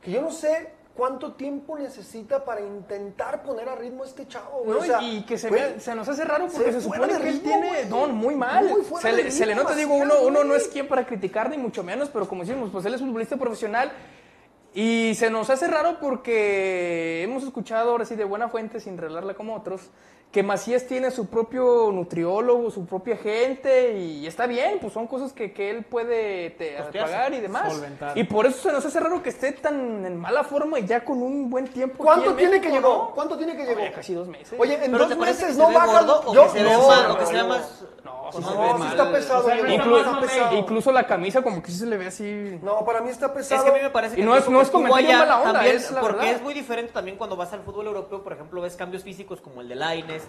Que 0.00 0.10
yo 0.12 0.22
no 0.22 0.30
sé 0.30 0.72
cuánto 0.98 1.34
tiempo 1.34 1.78
necesita 1.78 2.44
para 2.44 2.60
intentar 2.60 3.44
poner 3.44 3.68
a 3.68 3.76
ritmo 3.76 4.02
a 4.02 4.06
este 4.08 4.26
chavo. 4.26 4.64
güey. 4.64 4.70
No, 4.70 4.78
O 4.78 4.84
sea, 4.84 5.00
y 5.00 5.22
que 5.22 5.38
se, 5.38 5.48
güey, 5.48 5.78
se 5.78 5.94
nos 5.94 6.08
hace 6.08 6.24
raro 6.24 6.48
porque 6.52 6.72
se 6.72 6.80
supone 6.80 7.16
que 7.18 7.28
él 7.28 7.40
tiene 7.40 7.84
no, 7.84 8.08
muy 8.08 8.34
mal. 8.34 8.68
Muy 8.68 9.00
se, 9.00 9.12
le, 9.12 9.30
se 9.30 9.46
le 9.46 9.54
nota, 9.54 9.76
digo, 9.76 9.94
uno, 9.94 10.14
uno 10.22 10.42
no 10.42 10.56
es 10.56 10.66
quien 10.66 10.88
para 10.88 11.06
criticar, 11.06 11.50
ni 11.50 11.56
mucho 11.56 11.84
menos, 11.84 12.08
pero 12.08 12.26
como 12.26 12.42
decimos, 12.42 12.70
pues 12.72 12.84
él 12.84 12.94
es 12.94 13.00
futbolista 13.00 13.36
profesional. 13.36 13.92
Y 14.74 15.14
se 15.14 15.30
nos 15.30 15.48
hace 15.50 15.68
raro 15.68 15.98
porque 16.00 17.22
hemos 17.22 17.44
escuchado 17.44 17.92
ahora 17.92 18.04
sí 18.04 18.16
de 18.16 18.24
buena 18.24 18.48
fuente, 18.48 18.80
sin 18.80 18.98
revelarla 18.98 19.34
como 19.34 19.54
otros, 19.54 19.90
que 20.30 20.42
Macías 20.42 20.86
tiene 20.86 21.10
su 21.10 21.26
propio 21.28 21.90
nutriólogo, 21.90 22.70
su 22.70 22.84
propia 22.84 23.16
gente, 23.16 23.98
y 23.98 24.26
está 24.26 24.46
bien, 24.46 24.78
pues 24.78 24.92
son 24.92 25.06
cosas 25.06 25.32
que, 25.32 25.52
que 25.52 25.70
él 25.70 25.84
puede 25.84 26.50
te- 26.50 26.76
pagar 27.00 27.32
y 27.32 27.40
demás. 27.40 27.72
Solventar. 27.72 28.16
Y 28.18 28.24
por 28.24 28.44
eso 28.46 28.58
se 28.68 28.70
nos 28.72 28.84
hace 28.84 29.00
raro 29.00 29.22
que 29.22 29.30
esté 29.30 29.52
tan 29.52 30.04
en 30.04 30.16
mala 30.18 30.44
forma 30.44 30.78
y 30.78 30.86
ya 30.86 31.02
con 31.02 31.22
un 31.22 31.48
buen 31.48 31.66
tiempo. 31.68 32.04
¿Cuánto 32.04 32.30
en 32.32 32.36
tiene 32.36 32.60
que 32.60 32.68
llegó? 32.70 32.88
¿no? 33.08 33.10
¿Cuánto 33.14 33.38
tiene 33.38 33.56
que 33.56 33.64
llegó? 33.64 33.80
Oye, 33.80 33.92
casi 33.92 34.12
dos 34.12 34.28
meses. 34.28 34.54
Oye, 34.58 34.74
en 34.84 34.92
¿Pero 34.92 35.06
dos 35.06 35.16
meses 35.16 35.56
no 35.56 35.72
baja. 35.72 36.02
o 36.26 36.34
yo, 36.34 36.42
que 36.52 36.58
se 36.58 36.62
no, 36.64 36.86
mal, 36.88 37.08
no, 37.08 37.14
o 37.14 37.18
que 37.18 37.26
se 37.26 37.32
ve 37.32 37.38
no. 37.42 37.48
más... 37.48 37.84
No, 38.04 38.32
sí 38.32 38.38
No, 38.40 38.78
sí 38.78 38.86
está 38.90 39.10
pesado. 39.12 39.40
O 39.40 39.46
sea, 39.48 39.54
no 39.56 39.72
incluso- 39.72 39.90
más 39.90 40.06
está 40.06 40.20
pesado. 40.20 40.56
Incluso 40.56 40.92
la 40.92 41.06
camisa 41.06 41.42
como 41.42 41.62
que 41.62 41.70
sí 41.70 41.78
se 41.78 41.86
le 41.86 41.96
ve 41.96 42.06
así. 42.06 42.58
No, 42.62 42.84
para 42.84 43.00
mí 43.00 43.08
está 43.10 43.32
pesado. 43.32 43.62
Es 43.62 43.64
que 43.64 43.70
a 43.70 43.78
mí 43.78 43.82
me 43.82 43.90
parece 43.90 44.14
Y 44.14 44.16
que 44.18 44.24
no 44.24 44.34
el 44.36 44.42
es- 44.42 44.48
no 44.50 44.60
es 44.60 44.68
comentario 44.70 45.08
allá 45.08 45.18
mala 45.20 45.38
onda, 45.40 45.52
también, 45.54 45.76
es 45.76 45.90
la 45.90 46.00
porque 46.02 46.16
verdad. 46.18 46.34
es 46.34 46.42
muy 46.42 46.52
diferente 46.54 46.92
también 46.92 47.16
cuando 47.16 47.36
vas 47.36 47.52
al 47.54 47.62
fútbol 47.62 47.86
europeo, 47.86 48.22
por 48.22 48.32
ejemplo, 48.34 48.60
ves 48.60 48.76
cambios 48.76 49.02
físicos 49.02 49.40
como 49.40 49.62
el 49.62 49.68
de 49.68 49.76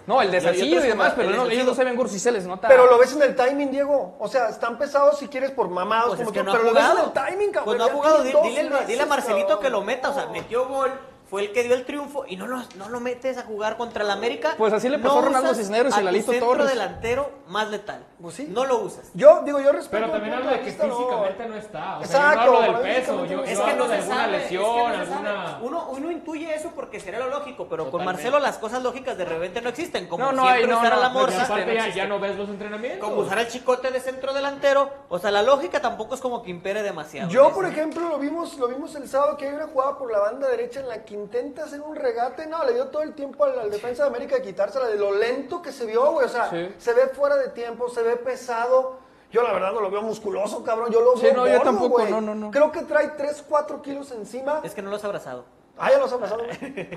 No, 0.06 0.20
el 0.22 0.30
de 0.30 0.40
Salcido 0.40 0.84
y 0.84 0.88
demás, 0.88 1.12
pero 1.16 1.30
no, 1.30 1.46
ellos 1.46 1.64
no 1.64 1.72
se 1.74 1.80
se 1.80 1.84
ven 1.84 1.96
gordos 1.96 2.14
y 2.14 2.18
se 2.18 2.30
les 2.30 2.46
nota. 2.46 2.68
Pero 2.68 2.86
lo 2.86 2.98
ves 2.98 3.12
en 3.14 3.22
el 3.22 3.34
timing, 3.34 3.70
Diego. 3.70 4.16
O 4.18 4.28
sea, 4.28 4.48
están 4.50 4.76
pesados 4.78 5.18
si 5.18 5.28
quieres 5.28 5.50
por 5.50 5.68
mamados, 5.68 6.08
Pues 6.16 6.20
es 6.20 6.24
como 6.26 6.32
que 6.32 6.40
tú, 6.40 6.44
no 6.46 6.50
ha 6.52 6.54
pero 6.54 6.64
lo 6.68 6.74
ves 6.74 6.82
en 6.84 6.90
jugado. 6.90 7.06
el 7.06 7.12
timing, 7.30 7.52
cabrón. 7.52 7.64
Pues 7.64 7.78
no 7.78 7.84
ha 7.84 7.88
jugado. 7.88 8.22
Dile, 8.22 8.40
dile- 8.42 8.86
dile 8.86 9.02
a 9.02 9.06
Marcelito 9.06 9.58
que 9.60 9.70
lo 9.70 9.82
meta. 9.82 10.10
O 10.10 10.14
sea, 10.14 10.26
metió 10.26 10.68
gol. 10.68 10.90
Fue 11.30 11.42
el 11.42 11.52
que 11.52 11.62
dio 11.62 11.74
el 11.74 11.84
triunfo 11.84 12.24
y 12.26 12.34
no 12.36 12.48
lo, 12.48 12.58
no 12.76 12.88
lo 12.88 12.98
metes 12.98 13.38
a 13.38 13.42
jugar 13.44 13.76
contra 13.76 14.02
el 14.02 14.10
América. 14.10 14.54
Pues 14.58 14.72
así 14.72 14.88
le 14.88 14.98
pasó 14.98 15.20
a 15.20 15.22
Ronaldo 15.22 15.54
Cisneros 15.54 15.96
y 15.96 16.02
Lalito 16.02 16.32
centro 16.32 16.48
Torres. 16.48 16.68
delantero 16.70 17.30
más 17.46 17.70
letal. 17.70 18.04
Pues 18.20 18.34
sí. 18.34 18.46
No 18.50 18.64
lo 18.64 18.78
usas. 18.80 19.10
Yo, 19.14 19.42
digo, 19.44 19.60
yo 19.60 19.70
respeto. 19.70 20.02
Pero 20.06 20.10
también 20.12 20.34
hablo 20.34 20.50
de 20.50 20.60
que 20.60 20.72
no. 20.72 20.96
físicamente 20.96 21.46
no 21.46 21.54
está. 21.56 21.98
O 21.98 22.04
sea, 22.04 22.20
Exacto, 22.32 22.44
yo 22.46 22.50
no 22.50 22.58
hablo 22.58 22.72
del 22.82 22.94
peso, 22.96 23.12
físicamente 23.22 23.30
yo, 23.30 23.36
no 23.36 23.44
yo 23.44 23.44
Es 23.44 23.58
que 23.60 23.70
hablo 23.70 23.84
no 23.84 23.88
de 23.90 23.96
alguna 23.96 24.16
sabe, 24.16 24.32
lesión, 24.38 24.64
es 24.64 24.68
que 24.74 24.82
no 24.98 25.04
se 25.06 25.12
alguna... 25.12 25.46
sabe. 25.52 25.64
Uno, 25.66 25.88
uno 25.90 26.10
intuye 26.10 26.54
eso 26.54 26.72
porque 26.74 26.98
sería 27.00 27.20
lo 27.20 27.28
lógico, 27.28 27.66
pero 27.70 27.90
con. 27.90 28.04
Marcelo 28.04 28.38
las 28.40 28.58
cosas 28.58 28.82
lógicas 28.82 29.16
de 29.16 29.24
repente 29.24 29.60
no 29.60 29.68
existen. 29.68 30.08
Como 30.08 30.24
No, 30.24 30.32
no 30.32 30.42
siempre 30.42 30.64
hay, 30.64 30.68
no, 30.68 30.78
usar 30.78 30.92
a 30.92 30.96
no, 30.96 31.02
la 31.02 31.08
no 31.10 31.14
morsa. 31.14 31.44
aparte 31.44 31.92
ya, 31.94 32.06
no 32.06 32.18
ves 32.18 32.36
los 32.36 32.48
entrenamientos. 32.48 33.08
Como 33.08 33.20
usar 33.22 33.38
al 33.38 33.46
chicote 33.48 33.90
de 33.92 34.00
centro 34.00 34.32
delantero. 34.34 34.90
O 35.08 35.18
sea, 35.20 35.30
la 35.30 35.42
lógica 35.42 35.80
tampoco 35.80 36.16
es 36.16 36.20
como 36.20 36.42
que 36.42 36.50
impere 36.50 36.82
demasiado. 36.82 37.30
Yo, 37.30 37.52
por 37.54 37.66
ejemplo, 37.66 38.08
lo 38.08 38.18
vimos, 38.18 38.58
lo 38.58 38.66
vimos 38.66 38.96
el 38.96 39.08
sábado 39.08 39.36
que 39.36 39.46
hay 39.46 39.54
una 39.54 39.68
jugada 39.68 39.96
por 39.96 40.10
la 40.10 40.18
banda 40.18 40.48
derecha 40.48 40.80
en 40.80 40.88
la 40.88 41.04
que 41.04 41.19
intenta 41.20 41.64
hacer 41.64 41.80
un 41.80 41.94
regate. 41.96 42.46
No, 42.46 42.64
le 42.64 42.72
dio 42.74 42.86
todo 42.88 43.02
el 43.02 43.14
tiempo 43.14 43.44
al, 43.44 43.58
al 43.58 43.70
defensa 43.70 44.02
de 44.04 44.08
América 44.08 44.36
de 44.36 44.42
quitársela 44.42 44.86
de 44.86 44.96
lo 44.96 45.12
lento 45.14 45.60
que 45.62 45.72
se 45.72 45.86
vio, 45.86 46.12
güey. 46.12 46.26
O 46.26 46.28
sea, 46.28 46.50
Sí. 46.50 46.74
se 46.78 46.92
ve 46.92 47.08
fuera 47.08 47.36
de 47.36 47.48
tiempo, 47.50 47.88
se 47.88 48.02
ve 48.02 48.16
pesado. 48.16 48.98
Yo 49.30 49.42
la 49.42 49.52
verdad 49.52 49.72
no 49.72 49.80
lo 49.80 49.90
veo 49.90 50.02
musculoso, 50.02 50.64
cabrón. 50.64 50.90
Yo 50.90 51.00
lo 51.02 51.16
Sí, 51.16 51.22
veo 51.26 51.34
no, 51.36 51.46
yo 51.46 51.60
tampoco, 51.62 51.98
güey. 52.00 52.10
no, 52.10 52.20
no, 52.20 52.34
no. 52.34 52.50
Creo 52.50 52.72
que 52.72 52.82
trae 52.82 53.08
3, 53.16 53.44
4 53.48 53.80
kilos 53.82 54.10
encima. 54.10 54.60
Es 54.64 54.74
que 54.74 54.82
no 54.82 54.90
lo 54.90 54.96
has 54.96 55.04
abrazado. 55.04 55.44
Ah, 55.78 55.90
ya 55.90 55.98
los 55.98 56.12
ha 56.12 56.18
pasado. 56.18 56.42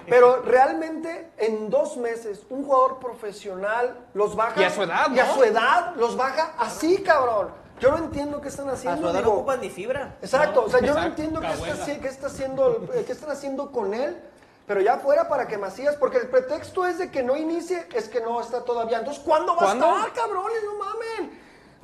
Pero 0.10 0.42
realmente 0.42 1.32
en 1.38 1.70
dos 1.70 1.96
meses 1.96 2.42
un 2.50 2.66
jugador 2.66 3.00
profesional 3.00 3.96
los 4.14 4.36
baja. 4.36 4.60
Y 4.60 4.64
a 4.66 4.70
su 4.72 4.84
edad, 4.84 5.08
Y 5.14 5.20
a 5.20 5.26
¿no? 5.28 5.34
su 5.36 5.44
edad 5.44 5.96
los 5.96 6.18
baja 6.18 6.54
así, 6.58 7.02
cabrón. 7.02 7.50
Yo 7.80 7.92
no 7.92 7.98
entiendo 7.98 8.40
qué 8.40 8.48
están 8.50 8.70
A 8.70 8.74
haciendo. 8.74 9.02
su 9.02 9.14
edad 9.14 9.24
no 9.24 9.32
ocupan 9.34 9.62
ni 9.62 9.70
fibra. 9.70 10.16
Exacto, 10.22 10.64
o 10.66 10.70
sea, 10.70 10.80
yo 10.80 10.94
no 10.94 11.04
entiendo 11.04 11.42
qué 11.42 11.52
está, 11.52 12.00
qué 12.00 12.08
está 12.08 12.28
haciendo, 12.28 12.88
eh, 12.94 13.04
qué 13.06 13.12
están 13.12 13.32
haciendo 13.32 13.72
con 13.72 13.94
él, 13.94 14.18
pero 14.66 14.80
ya 14.80 14.98
fuera 15.00 15.28
para 15.28 15.48
que 15.48 15.58
Macías, 15.58 15.96
porque 15.98 16.18
el 16.18 16.30
pretexto 16.30 16.86
es 16.86 16.98
de 16.98 17.12
que 17.12 17.24
no 17.24 17.36
inicie, 17.36 17.86
es 17.94 18.08
que 18.08 18.22
no 18.22 18.40
está 18.40 18.64
todavía. 18.64 19.00
Entonces, 19.00 19.22
¿cuándo 19.24 19.54
va 19.56 19.64
¿Cuándo? 19.64 19.86
a 19.88 19.98
estar, 20.08 20.14
cabrones? 20.14 20.64
No 20.64 20.78
mamen. 20.78 21.03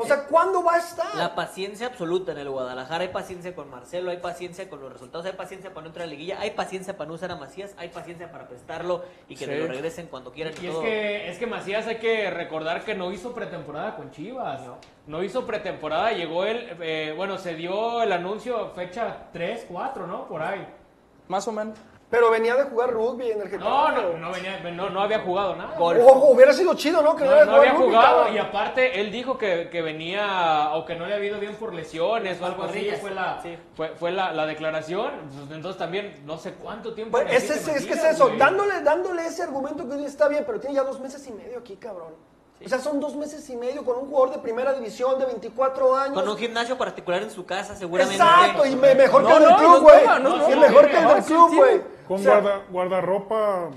O 0.01 0.05
sea, 0.05 0.23
¿cuándo 0.27 0.63
va 0.63 0.75
a 0.75 0.77
estar? 0.77 1.13
La 1.15 1.35
paciencia 1.35 1.87
absoluta 1.87 2.31
en 2.31 2.37
el 2.37 2.49
Guadalajara. 2.49 3.03
Hay 3.03 3.09
paciencia 3.09 3.53
con 3.53 3.69
Marcelo, 3.69 4.11
hay 4.11 4.17
paciencia 4.17 4.69
con 4.69 4.79
los 4.79 4.93
resultados, 4.93 5.25
hay 5.25 5.33
paciencia 5.33 5.71
para 5.71 5.81
no 5.81 5.87
entrar 5.87 6.03
a 6.03 6.07
la 6.07 6.11
liguilla, 6.11 6.39
hay 6.39 6.51
paciencia 6.51 6.95
para 6.95 7.09
no 7.09 7.15
usar 7.15 7.31
a 7.31 7.35
Macías, 7.35 7.75
hay 7.77 7.89
paciencia 7.89 8.31
para 8.31 8.47
prestarlo 8.47 9.03
y 9.27 9.35
que 9.35 9.43
Sí. 9.45 9.51
lo 9.51 9.67
regresen 9.67 10.07
cuando 10.07 10.31
quieran 10.31 10.53
y, 10.57 10.63
Y 10.63 10.67
es 10.67 10.71
todo. 10.73 10.81
que, 10.83 11.29
es 11.29 11.37
que 11.37 11.47
Macías 11.47 11.85
hay 11.87 11.97
que 11.97 12.29
recordar 12.31 12.85
que 12.85 12.95
no 12.95 13.11
hizo 13.11 13.33
pretemporada 13.33 13.97
con 13.97 14.09
Chivas. 14.11 14.61
No, 15.05 15.21
hizo 15.21 15.45
pretemporada, 15.45 16.13
llegó 16.13 16.45
él, 16.45 16.77
eh, 16.81 17.13
bueno, 17.17 17.37
se 17.37 17.55
dio 17.55 18.01
el 18.01 18.13
anuncio 18.13 18.69
fecha 18.69 19.27
3, 19.33 19.65
4, 19.67 20.07
¿no? 20.07 20.27
Por 20.29 20.41
ahí. 20.41 20.65
Más 21.27 21.45
o 21.47 21.51
menos. 21.51 21.77
Pero 22.09 22.31
venía 22.31 22.55
de 22.55 22.63
jugar 22.63 22.91
rugby 22.91 23.29
en 23.29 23.41
el 23.41 23.49
Getafe. 23.49 23.69
No, 23.69 23.91
no, 23.91 24.17
no, 24.17 24.31
venía, 24.31 24.59
no, 24.71 24.89
no 24.89 24.99
había 25.01 25.19
jugado 25.19 25.55
nada. 25.55 25.75
Ojo, 25.79 26.29
hubiera 26.31 26.51
sido 26.53 26.73
chido, 26.73 27.03
¿no? 27.03 27.15
Que 27.15 27.23
No, 27.23 27.31
había 27.31 27.45
rugby, 27.73 27.85
jugado 27.85 28.17
cabrón. 28.21 28.35
y 28.35 28.37
aparte 28.39 28.99
él 28.99 29.11
dijo 29.11 29.37
que, 29.37 29.69
que 29.69 29.83
venía 29.83 30.71
o 30.73 30.85
que 30.85 30.95
no 30.95 31.05
le 31.05 31.13
había 31.13 31.29
ido 31.29 31.39
bien 31.39 31.55
por 31.55 31.71
lesiones 31.71 32.41
o 32.41 32.45
algo 32.47 32.63
así, 32.63 32.89
fue 32.99 33.11
la, 33.11 33.39
sí. 33.43 33.55
fue, 33.75 33.89
fue 33.89 34.11
la, 34.11 34.33
la 34.33 34.47
declaración, 34.47 35.11
Pues, 35.37 35.51
entonces 35.51 35.77
también 35.77 36.23
no 36.25 36.39
sé 36.39 36.53
cuánto 36.53 36.95
tiempo 36.95 37.11
Pues, 37.19 37.25
necesite 37.31 37.71
es, 37.71 37.77
es 37.81 37.85
que 37.85 37.93
es 37.93 38.03
eso, 38.03 38.31
dándole, 38.39 38.81
dándole 38.81 39.27
ese 39.27 39.43
argumento 39.43 39.87
que 39.87 40.03
está 40.03 40.27
bien, 40.27 40.43
pero 40.47 40.59
tiene 40.59 40.75
ya 40.77 40.83
dos 40.83 40.99
meses 40.99 41.25
y 41.27 41.31
medio 41.31 41.59
aquí, 41.59 41.75
cabrón. 41.75 42.13
O 42.65 42.67
sea, 42.67 42.79
son 42.79 42.99
dos 42.99 43.15
meses 43.15 43.49
y 43.49 43.55
medio 43.55 43.85
con 43.85 43.97
un 43.97 44.07
jugador 44.09 44.31
de 44.31 44.39
primera 44.39 44.73
división 44.73 45.17
de 45.17 45.25
24 45.25 45.95
años. 45.95 46.13
Con 46.13 46.27
un 46.27 46.37
gimnasio 46.37 46.77
particular 46.77 47.23
en 47.23 47.31
su 47.31 47.45
casa, 47.45 47.73
seguramente. 47.75 48.21
Exacto, 48.21 48.65
y 48.65 48.75
me- 48.75 48.95
mejor 48.95 49.25
que 49.25 49.33
el 49.33 49.39
del 49.39 49.55
club, 49.55 49.81
güey. 49.81 50.03
y 50.03 50.55
mejor 50.59 50.89
que 50.89 50.97
el 50.97 51.07
del 51.07 51.23
sí 51.23 51.33
club, 51.33 51.55
güey. 51.55 51.81
Con 52.07 52.19
O 52.19 52.23
sea, 52.23 52.39
guarda, 52.41 52.61
guardarropa 52.69 53.69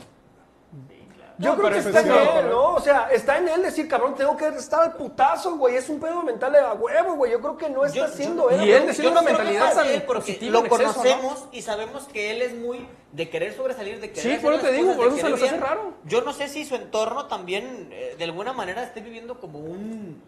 Yo 1.43 1.51
No, 1.57 1.59
creo 1.59 1.71
que 1.73 1.79
está 1.79 2.01
en 2.01 2.07
él. 2.13 2.51
¿no? 2.51 2.75
O 2.75 2.81
sea, 2.81 3.09
está 3.11 3.39
en 3.39 3.49
él 3.49 3.63
decir, 3.63 3.89
cabrón, 3.89 4.15
tengo 4.15 4.37
que 4.37 4.47
estar 4.49 4.81
al 4.83 4.93
putazo, 4.95 5.57
güey. 5.57 5.77
Es 5.77 5.89
un 5.89 5.99
pedo 5.99 6.23
mental 6.23 6.53
de 6.53 6.59
a 6.61 6.73
huevo, 6.73 7.15
güey. 7.17 7.33
Yo 7.33 7.41
creo 7.41 7.57
que 7.57 7.69
no 7.69 7.85
está 7.85 7.99
Yo- 7.99 8.05
haciendo 8.05 8.49
él. 8.49 8.63
y 8.63 8.71
él 8.73 8.91
Yo 8.93 9.11
una 9.11 9.23
mentalidad 9.23 9.73
porque 10.07 10.33
positiva 10.35 10.53
lo 10.53 10.59
en 10.61 10.67
exceso, 10.67 10.87
¿no? 10.89 10.95
conocemos 10.95 11.45
y 11.53 11.63
sabemos 11.63 12.05
que 12.05 12.31
él 12.31 12.43
es 12.43 12.55
muy 12.55 12.87
de 13.11 13.29
querer 13.29 13.55
sobresalir, 13.55 14.01
de 14.01 14.11
querer 14.11 14.23
Sí, 14.23 14.29
hacer 14.31 14.41
por 14.43 14.55
eso 14.55 14.63
te 14.67 14.73
digo, 14.73 14.95
por 14.95 15.09
eso 15.09 15.17
se 15.17 15.29
nos 15.31 15.43
hace 15.43 15.57
raro. 15.59 15.93
Yo 16.05 16.23
no 16.23 16.33
sé 16.33 16.49
si 16.49 16.65
su 16.65 16.77
entorno 16.77 17.27
también, 17.27 17.89
eh, 17.93 18.15
de 18.17 18.25
alguna 18.25 18.53
manera, 18.53 18.83
esté 18.85 19.01
viviendo 19.01 19.39
como 19.41 19.59
un 19.59 20.23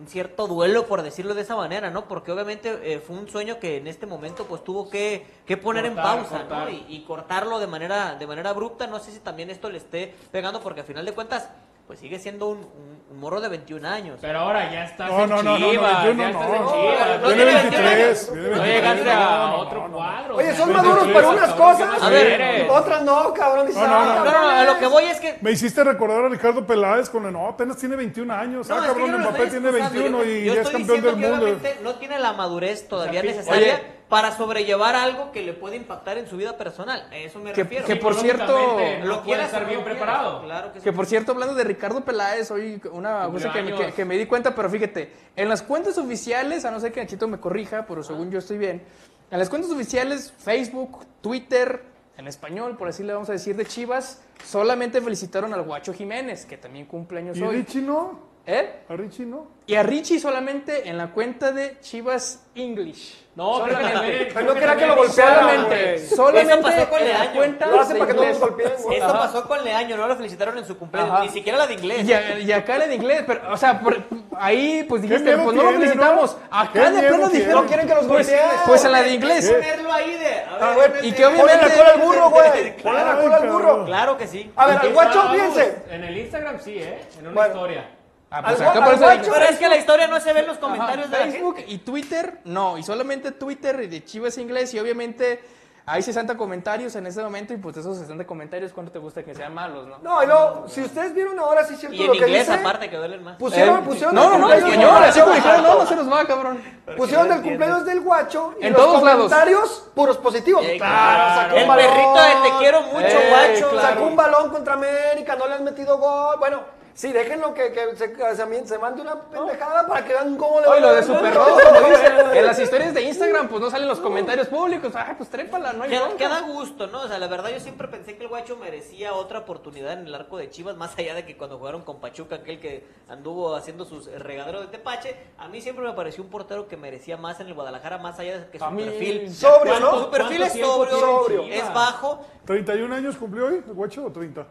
un 0.00 0.06
cierto 0.06 0.46
duelo, 0.46 0.86
por 0.86 1.02
decirlo 1.02 1.34
de 1.34 1.42
esa 1.42 1.56
manera, 1.56 1.90
¿no? 1.90 2.08
Porque 2.08 2.32
obviamente 2.32 2.80
eh, 2.82 3.00
fue 3.00 3.16
un 3.16 3.28
sueño 3.28 3.58
que 3.60 3.76
en 3.76 3.86
este 3.86 4.06
momento 4.06 4.46
pues 4.46 4.64
tuvo 4.64 4.88
que, 4.88 5.26
que 5.44 5.58
poner 5.58 5.84
en 5.84 5.94
pausa, 5.94 6.38
cortar. 6.38 6.64
¿no? 6.64 6.70
Y, 6.70 6.86
y 6.88 7.04
cortarlo 7.04 7.58
de 7.58 7.66
manera, 7.66 8.14
de 8.14 8.26
manera 8.26 8.50
abrupta. 8.50 8.86
No 8.86 8.98
sé 8.98 9.12
si 9.12 9.18
también 9.18 9.50
esto 9.50 9.68
le 9.68 9.76
esté 9.76 10.14
pegando, 10.32 10.60
porque 10.62 10.80
al 10.80 10.86
final 10.86 11.04
de 11.04 11.12
cuentas, 11.12 11.50
pues 11.90 11.98
sigue 11.98 12.20
siendo 12.20 12.46
un, 12.46 12.58
un- 12.58 13.00
un 13.10 13.18
morro 13.18 13.40
de 13.40 13.48
21 13.48 13.84
años. 13.88 14.18
Pero 14.20 14.38
ahora 14.38 14.70
ya 14.70 14.84
estás 14.84 15.10
No, 15.10 15.24
en 15.24 15.28
no, 15.30 15.36
no, 15.38 15.42
no, 15.42 15.58
no, 15.58 15.70
Chivas, 15.72 16.04
21 16.04 16.22
ya 16.22 16.30
estás 16.30 16.48
no. 16.48 16.54
en 16.54 16.62
No, 16.62 16.70
Chivas. 16.70 17.20
no 17.20 17.26
Tiene 17.26 17.44
tiene 17.44 17.54
23. 17.54 18.30
21 18.30 18.30
tiene 18.30 18.48
No 18.56 18.62
23. 18.62 18.74
llegaste 18.76 19.10
a 19.10 19.18
No, 19.18 19.46
no, 19.48 19.56
otro 19.56 19.88
no. 19.88 19.94
cuadro. 19.96 20.36
Oye, 20.36 20.54
son 20.54 20.72
no 20.72 20.74
maduros 20.84 21.08
para 21.08 21.28
unas 21.30 21.48
cabrón, 21.52 21.76
¿qué 21.78 21.84
cosas. 21.84 22.02
A 22.04 22.08
ver? 22.10 22.70
Otras 22.70 23.02
no, 23.02 23.34
cabrón. 23.34 23.68
No, 23.74 23.80
no, 23.88 23.88
no. 24.04 24.24
No, 24.24 24.30
no, 24.30 24.48
a 24.50 24.64
lo 24.64 24.78
que 24.78 24.86
voy 24.86 25.04
es 25.06 25.18
que 25.18 25.38
Me 25.40 25.50
hiciste 25.50 25.82
recordar 25.82 26.24
a 26.26 26.28
Ricardo 26.28 26.64
Peláez 26.64 27.10
con 27.10 27.26
el, 27.26 27.32
no, 27.32 27.48
apenas 27.48 27.76
tiene 27.76 27.96
21 27.96 28.32
años. 28.32 28.68
No, 28.68 28.76
ah, 28.76 28.82
cabrón, 28.86 29.10
no 29.10 29.18
Mbappé 29.18 29.42
estoy 29.42 29.60
tiene 29.60 29.68
excusando, 29.76 30.18
21 30.18 30.18
yo- 30.24 30.30
y 30.30 30.44
ya 30.54 30.60
es 30.62 30.70
campeón 30.70 31.02
del 31.02 31.16
mundo. 31.16 31.58
no 31.82 31.94
tiene 31.96 32.18
la 32.20 32.32
madurez 32.34 32.86
todavía 32.86 33.20
necesaria 33.24 33.80
para 34.10 34.36
sobrellevar 34.36 34.94
algo 34.96 35.30
que 35.32 35.40
le 35.42 35.52
puede 35.54 35.76
impactar 35.76 36.18
en 36.18 36.28
su 36.28 36.36
vida 36.36 36.58
personal. 36.58 37.06
A 37.10 37.16
eso 37.16 37.38
me 37.38 37.52
Que- 37.52 37.62
refiero. 37.62 37.86
que 37.86 37.96
por 37.96 38.14
cierto- 38.16 38.58
lo 39.04 39.22
quieras 39.22 39.46
estar 39.46 39.66
bien 39.66 39.82
preparado. 39.84 40.42
Claro 40.42 40.72
que 40.72 40.80
sí. 40.80 40.84
Que 40.84 40.92
por 40.92 41.06
cierto, 41.06 41.32
hablando 41.32 41.54
de 41.54 41.64
Ricardo 41.64 42.04
Peláez, 42.04 42.50
hoy 42.50 42.82
una 42.92 43.26
cosa 43.30 43.52
que 43.52 43.64
que- 43.72 43.92
que 43.92 44.04
me 44.04 44.18
di 44.18 44.26
cuenta, 44.26 44.54
pero 44.54 44.68
fíjate, 44.68 45.12
en 45.36 45.48
las 45.48 45.62
cuentas 45.62 45.96
oficiales, 45.96 46.64
a 46.64 46.70
no 46.72 46.80
ser 46.80 46.92
que 46.92 47.00
Nachito 47.00 47.28
me 47.28 47.38
corrija, 47.38 47.86
pero 47.86 48.02
según 48.02 48.30
yo 48.32 48.40
estoy 48.40 48.58
bien, 48.58 48.82
en 49.30 49.38
las 49.38 49.48
cuentas 49.48 49.70
oficiales, 49.70 50.32
Facebook, 50.38 51.06
Twitter, 51.20 51.84
en 52.18 52.26
español, 52.26 52.76
por 52.76 52.88
así 52.88 53.04
le 53.04 53.12
vamos 53.14 53.28
a 53.30 53.32
decir, 53.32 53.54
de 53.56 53.64
Chivas, 53.64 54.22
solamente 54.44 55.00
felicitaron 55.00 55.54
al 55.54 55.62
Guacho 55.62 55.94
Jiménez, 55.94 56.44
que 56.46 56.56
también 56.58 56.84
cumple 56.86 57.20
años 57.20 57.38
¿Y 57.38 57.42
hoy. 57.42 57.56
Richie 57.58 57.80
no? 57.82 58.28
¿Eh? 58.46 58.82
¿A 58.88 58.94
Richie 58.96 59.26
no? 59.26 59.46
Y 59.66 59.74
a 59.76 59.82
Richie 59.84 60.18
solamente 60.18 60.88
en 60.88 60.96
la 60.98 61.08
cuenta 61.12 61.52
de 61.52 61.78
Chivas 61.80 62.46
English. 62.56 63.26
No, 63.36 63.58
solamente. 63.58 64.28
Pero 64.34 64.46
no 64.46 64.54
que 64.54 64.60
quería 64.60 64.76
que 64.76 64.86
lo 64.86 64.96
golpearan, 64.96 65.34
Solamente, 65.40 66.06
solamente 66.08 66.52
Eso 66.52 66.62
pasó 66.62 66.88
con 66.90 66.98
en 67.00 67.08
la 67.08 67.12
Leaño. 67.18 67.34
cuenta 67.36 67.66
Lo 67.66 67.80
hace 67.80 67.92
de 67.94 67.98
para 68.00 68.10
que 68.10 68.16
no 68.16 68.22
inglés. 68.24 68.40
nos 68.40 68.48
golpeen, 68.50 69.02
Ajá. 69.02 69.12
pasó 69.12 69.44
con 69.48 69.64
Leaño, 69.64 69.96
no 69.96 70.08
lo 70.08 70.16
felicitaron 70.16 70.58
en 70.58 70.66
su 70.66 70.76
cumpleaños, 70.76 71.12
Ajá. 71.14 71.22
ni 71.22 71.28
siquiera 71.30 71.58
la 71.58 71.66
de 71.68 71.74
inglés. 71.74 72.08
Y, 72.08 72.12
a- 72.12 72.38
y 72.40 72.50
acá 72.52 72.84
en 72.84 72.92
inglés, 72.92 73.22
pero, 73.26 73.52
o 73.52 73.56
sea, 73.56 73.80
por- 73.80 74.02
ahí 74.36 74.84
pues 74.88 75.02
dijiste, 75.02 75.36
pues 75.36 75.56
no 75.56 75.62
lo 75.62 75.72
felicitamos. 75.72 76.36
¿no? 76.50 76.58
Acá 76.58 76.72
¿Qué 76.72 76.90
de 76.90 77.02
plano 77.08 77.28
dijeron, 77.28 77.62
No 77.62 77.66
quieren 77.68 77.86
que 77.86 77.94
los 77.94 78.06
pues, 78.06 78.26
golpeen. 78.28 78.50
pues 78.66 78.84
en 78.84 78.92
la 78.92 79.02
de 79.02 79.14
inglés. 79.14 79.48
ponerlo 79.50 79.92
ahí 79.92 80.18
de. 80.18 80.34
a 80.34 80.56
Ah, 80.60 80.76
ver, 80.76 81.04
Y 81.04 81.12
que 81.12 81.22
Ponle 81.22 81.42
obviamente... 81.42 81.68
la 81.68 81.74
cola 81.76 81.92
al 81.94 82.00
burro, 82.00 82.30
güey. 82.30 82.76
Ponle 82.82 83.04
la 83.04 83.20
cola 83.20 83.36
al 83.36 83.48
burro. 83.48 83.84
Claro 83.84 84.18
que 84.18 84.26
sí. 84.26 84.50
A 84.56 84.66
ver, 84.66 84.80
que 84.80 84.88
guacho, 84.88 85.22
fíjense. 85.30 85.76
En 85.90 86.02
el 86.04 86.18
Instagram 86.18 86.58
sí, 86.60 86.74
¿eh? 86.78 86.98
En 87.20 87.28
una 87.28 87.46
historia. 87.46 87.90
Ah, 88.32 88.42
pues 88.42 88.60
Al 88.60 88.68
acá 88.68 88.78
gua- 88.78 88.84
por 88.84 88.88
al 88.88 88.94
eso 88.94 89.04
guacho, 89.04 89.18
dije- 89.22 89.32
Pero 89.34 89.44
es 89.50 89.58
que 89.58 89.68
la 89.68 89.76
historia 89.76 90.06
no 90.06 90.20
se 90.20 90.32
ve 90.32 90.40
en 90.40 90.46
los 90.46 90.56
Ajá, 90.58 90.60
comentarios 90.66 91.10
de 91.10 91.18
la 91.18 91.24
Facebook 91.24 91.56
gente. 91.56 91.72
y 91.72 91.78
Twitter, 91.78 92.40
no, 92.44 92.78
y 92.78 92.82
solamente 92.84 93.32
Twitter 93.32 93.80
y 93.82 93.86
de 93.88 94.04
Chivas 94.04 94.38
Inglés 94.38 94.72
y 94.74 94.78
obviamente 94.78 95.42
hay 95.86 96.02
60 96.02 96.36
comentarios 96.36 96.94
en 96.94 97.06
este 97.08 97.20
momento 97.20 97.52
y 97.52 97.56
pues 97.56 97.74
de 97.74 97.80
esos 97.80 97.98
60 97.98 98.24
comentarios, 98.24 98.72
¿cuánto 98.72 98.92
te 98.92 99.00
gusta 99.00 99.24
que 99.24 99.34
sean 99.34 99.52
malos, 99.52 99.88
no? 99.88 99.98
No, 99.98 100.22
y 100.22 100.26
luego, 100.26 100.66
si 100.68 100.82
ustedes 100.82 101.12
vieron 101.12 101.36
ahora, 101.40 101.64
sí 101.64 101.74
es 101.74 101.80
cierto 101.80 101.96
Y 101.96 102.02
en 102.02 102.06
lo 102.06 102.12
que 102.12 102.18
inglés 102.20 102.46
dice. 102.46 102.60
aparte 102.60 102.88
que 102.88 102.96
duelen 102.96 103.24
más. 103.24 103.36
Pusieron, 103.36 103.78
Eh, 103.80 103.82
pusieron 103.84 104.14
no, 104.14 104.22
el 104.22 104.28
no, 104.30 104.38
no, 104.38 104.46
cumpleaños 104.46 104.70
español, 104.70 104.94
del 105.00 105.10
así 105.10 105.20
como 105.20 105.32
guacho. 105.32 105.42
dijeron, 105.48 105.62
no, 105.64 105.78
no 105.82 105.86
se 105.88 105.96
nos 105.96 106.12
va, 106.12 106.24
cabrón. 106.26 106.62
Pusieron 106.96 107.28
no 107.28 107.34
el 107.34 107.42
cumpleaños 107.42 107.84
del 107.84 108.00
guacho 108.02 108.54
y 108.60 108.66
En 108.66 108.72
los 108.74 108.80
todos 108.82 109.02
lados. 109.02 109.22
comentarios 109.24 109.90
puros 109.96 110.18
positivos. 110.18 110.64
Eh, 110.64 110.76
claro, 110.78 111.42
sacó 111.42 111.56
El 111.56 111.62
un 111.62 111.68
balón. 111.68 111.84
perrito 111.86 112.22
de 112.22 112.48
te 112.50 112.56
quiero 112.58 112.82
mucho, 112.82 113.06
Eh, 113.06 113.28
guacho. 113.28 113.70
claro. 113.70 113.88
Sacó 113.88 114.02
un 114.06 114.14
balón 114.16 114.50
contra 114.50 114.74
América, 114.74 115.34
no 115.34 115.48
le 115.48 115.54
han 115.54 115.64
metido 115.64 115.98
gol. 115.98 116.36
Bueno, 116.38 116.60
sí, 116.94 117.12
déjenlo 117.12 117.54
que, 117.54 117.72
que 117.72 117.96
se, 117.96 118.14
se, 118.14 118.66
se 118.66 118.78
mande 118.78 119.02
una 119.02 119.20
pendejada 119.22 119.86
para 119.86 120.04
que 120.04 120.12
vean 120.12 120.36
cómo 120.36 120.60
le 120.60 120.66
Oye, 120.66 120.80
lo 120.80 120.88
de 120.88 120.94
va 120.94 120.98
a 121.00 121.02
Super 121.02 121.22
dar. 121.22 121.34
Rojo, 121.34 121.60
como 121.68 121.88
dicen, 121.90 122.12
en 122.34 122.46
las 122.46 122.58
historias 122.58 122.94
de 122.94 123.02
Instagram 123.02 123.48
pues 123.48 123.60
no 123.60 123.70
salen 123.70 123.88
los 123.88 124.00
comentarios 124.00 124.48
públicos, 124.48 124.92
ah, 124.96 125.14
pues 125.16 125.28
trépala, 125.30 125.72
no 125.72 125.84
hay 125.84 125.90
Queda, 126.16 126.40
gusto, 126.42 126.86
¿no? 126.86 127.02
O 127.02 127.08
sea, 127.08 127.18
la 127.18 127.26
verdad 127.28 127.50
yo 127.50 127.60
siempre 127.60 127.88
pensé 127.88 128.16
que 128.16 128.22
el 128.24 128.28
guacho 128.28 128.56
merecía 128.56 129.14
otra 129.14 129.40
oportunidad 129.40 129.92
en 129.94 130.06
el 130.06 130.14
arco 130.14 130.36
de 130.36 130.50
Chivas, 130.50 130.76
más 130.76 130.96
allá 130.98 131.14
de 131.14 131.24
que 131.24 131.36
cuando 131.36 131.58
jugaron 131.58 131.82
con 131.82 132.00
Pachuca, 132.00 132.36
aquel 132.36 132.60
que 132.60 132.86
anduvo 133.08 133.54
haciendo 133.54 133.84
sus 133.84 134.06
regaderos 134.12 134.62
de 134.62 134.66
tepache, 134.68 135.16
a 135.38 135.48
mí 135.48 135.60
siempre 135.60 135.84
me 135.84 135.92
pareció 135.92 136.22
un 136.22 136.30
portero 136.30 136.68
que 136.68 136.76
merecía 136.76 137.16
más 137.16 137.40
en 137.40 137.48
el 137.48 137.54
Guadalajara, 137.54 137.98
más 137.98 138.18
allá 138.18 138.38
de 138.40 138.50
que 138.50 138.58
su 138.58 138.66
mí- 138.70 138.84
perfil... 138.84 139.34
Sobrio, 139.34 139.80
¿no? 139.80 139.98
Su 140.04 140.10
perfil 140.10 140.38
¿Cuánto 140.38 140.44
es 140.58 140.66
sobrio, 140.66 140.98
sobrio. 140.98 141.42
Es 141.44 141.74
bajo, 141.74 142.20
31 142.46 142.94
años 142.94 143.16
cumplió 143.16 143.46
hoy, 143.46 143.62
el 143.66 143.74
guacho, 143.74 144.04
o 144.04 144.10
30. 144.12 144.46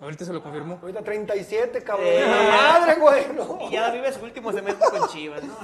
Ahorita 0.00 0.24
se 0.24 0.32
lo 0.32 0.42
confirmó. 0.42 0.78
Ahorita 0.82 1.02
37, 1.02 1.82
cabrón. 1.82 2.06
Eh. 2.08 2.24
Madre, 2.50 2.94
güey. 2.96 3.26
no. 3.34 3.58
y 3.62 3.70
ya 3.70 3.90
vive 3.90 4.12
su 4.12 4.22
último 4.22 4.52
semestre 4.52 4.86
con 4.90 5.08
Chivas, 5.08 5.42
¿no? 5.44 5.54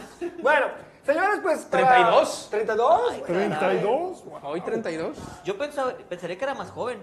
Bueno, 0.40 0.66
señores, 1.04 1.40
pues. 1.42 1.64
para- 1.66 1.94
32. 1.94 2.48
32. 2.50 3.22
32. 3.24 4.24
Wow. 4.24 4.40
Hoy 4.44 4.60
32. 4.60 5.16
Yo 5.44 5.58
pensaba, 5.58 5.92
pensaría 6.08 6.38
que 6.38 6.44
era 6.44 6.54
más 6.54 6.70
joven. 6.70 7.00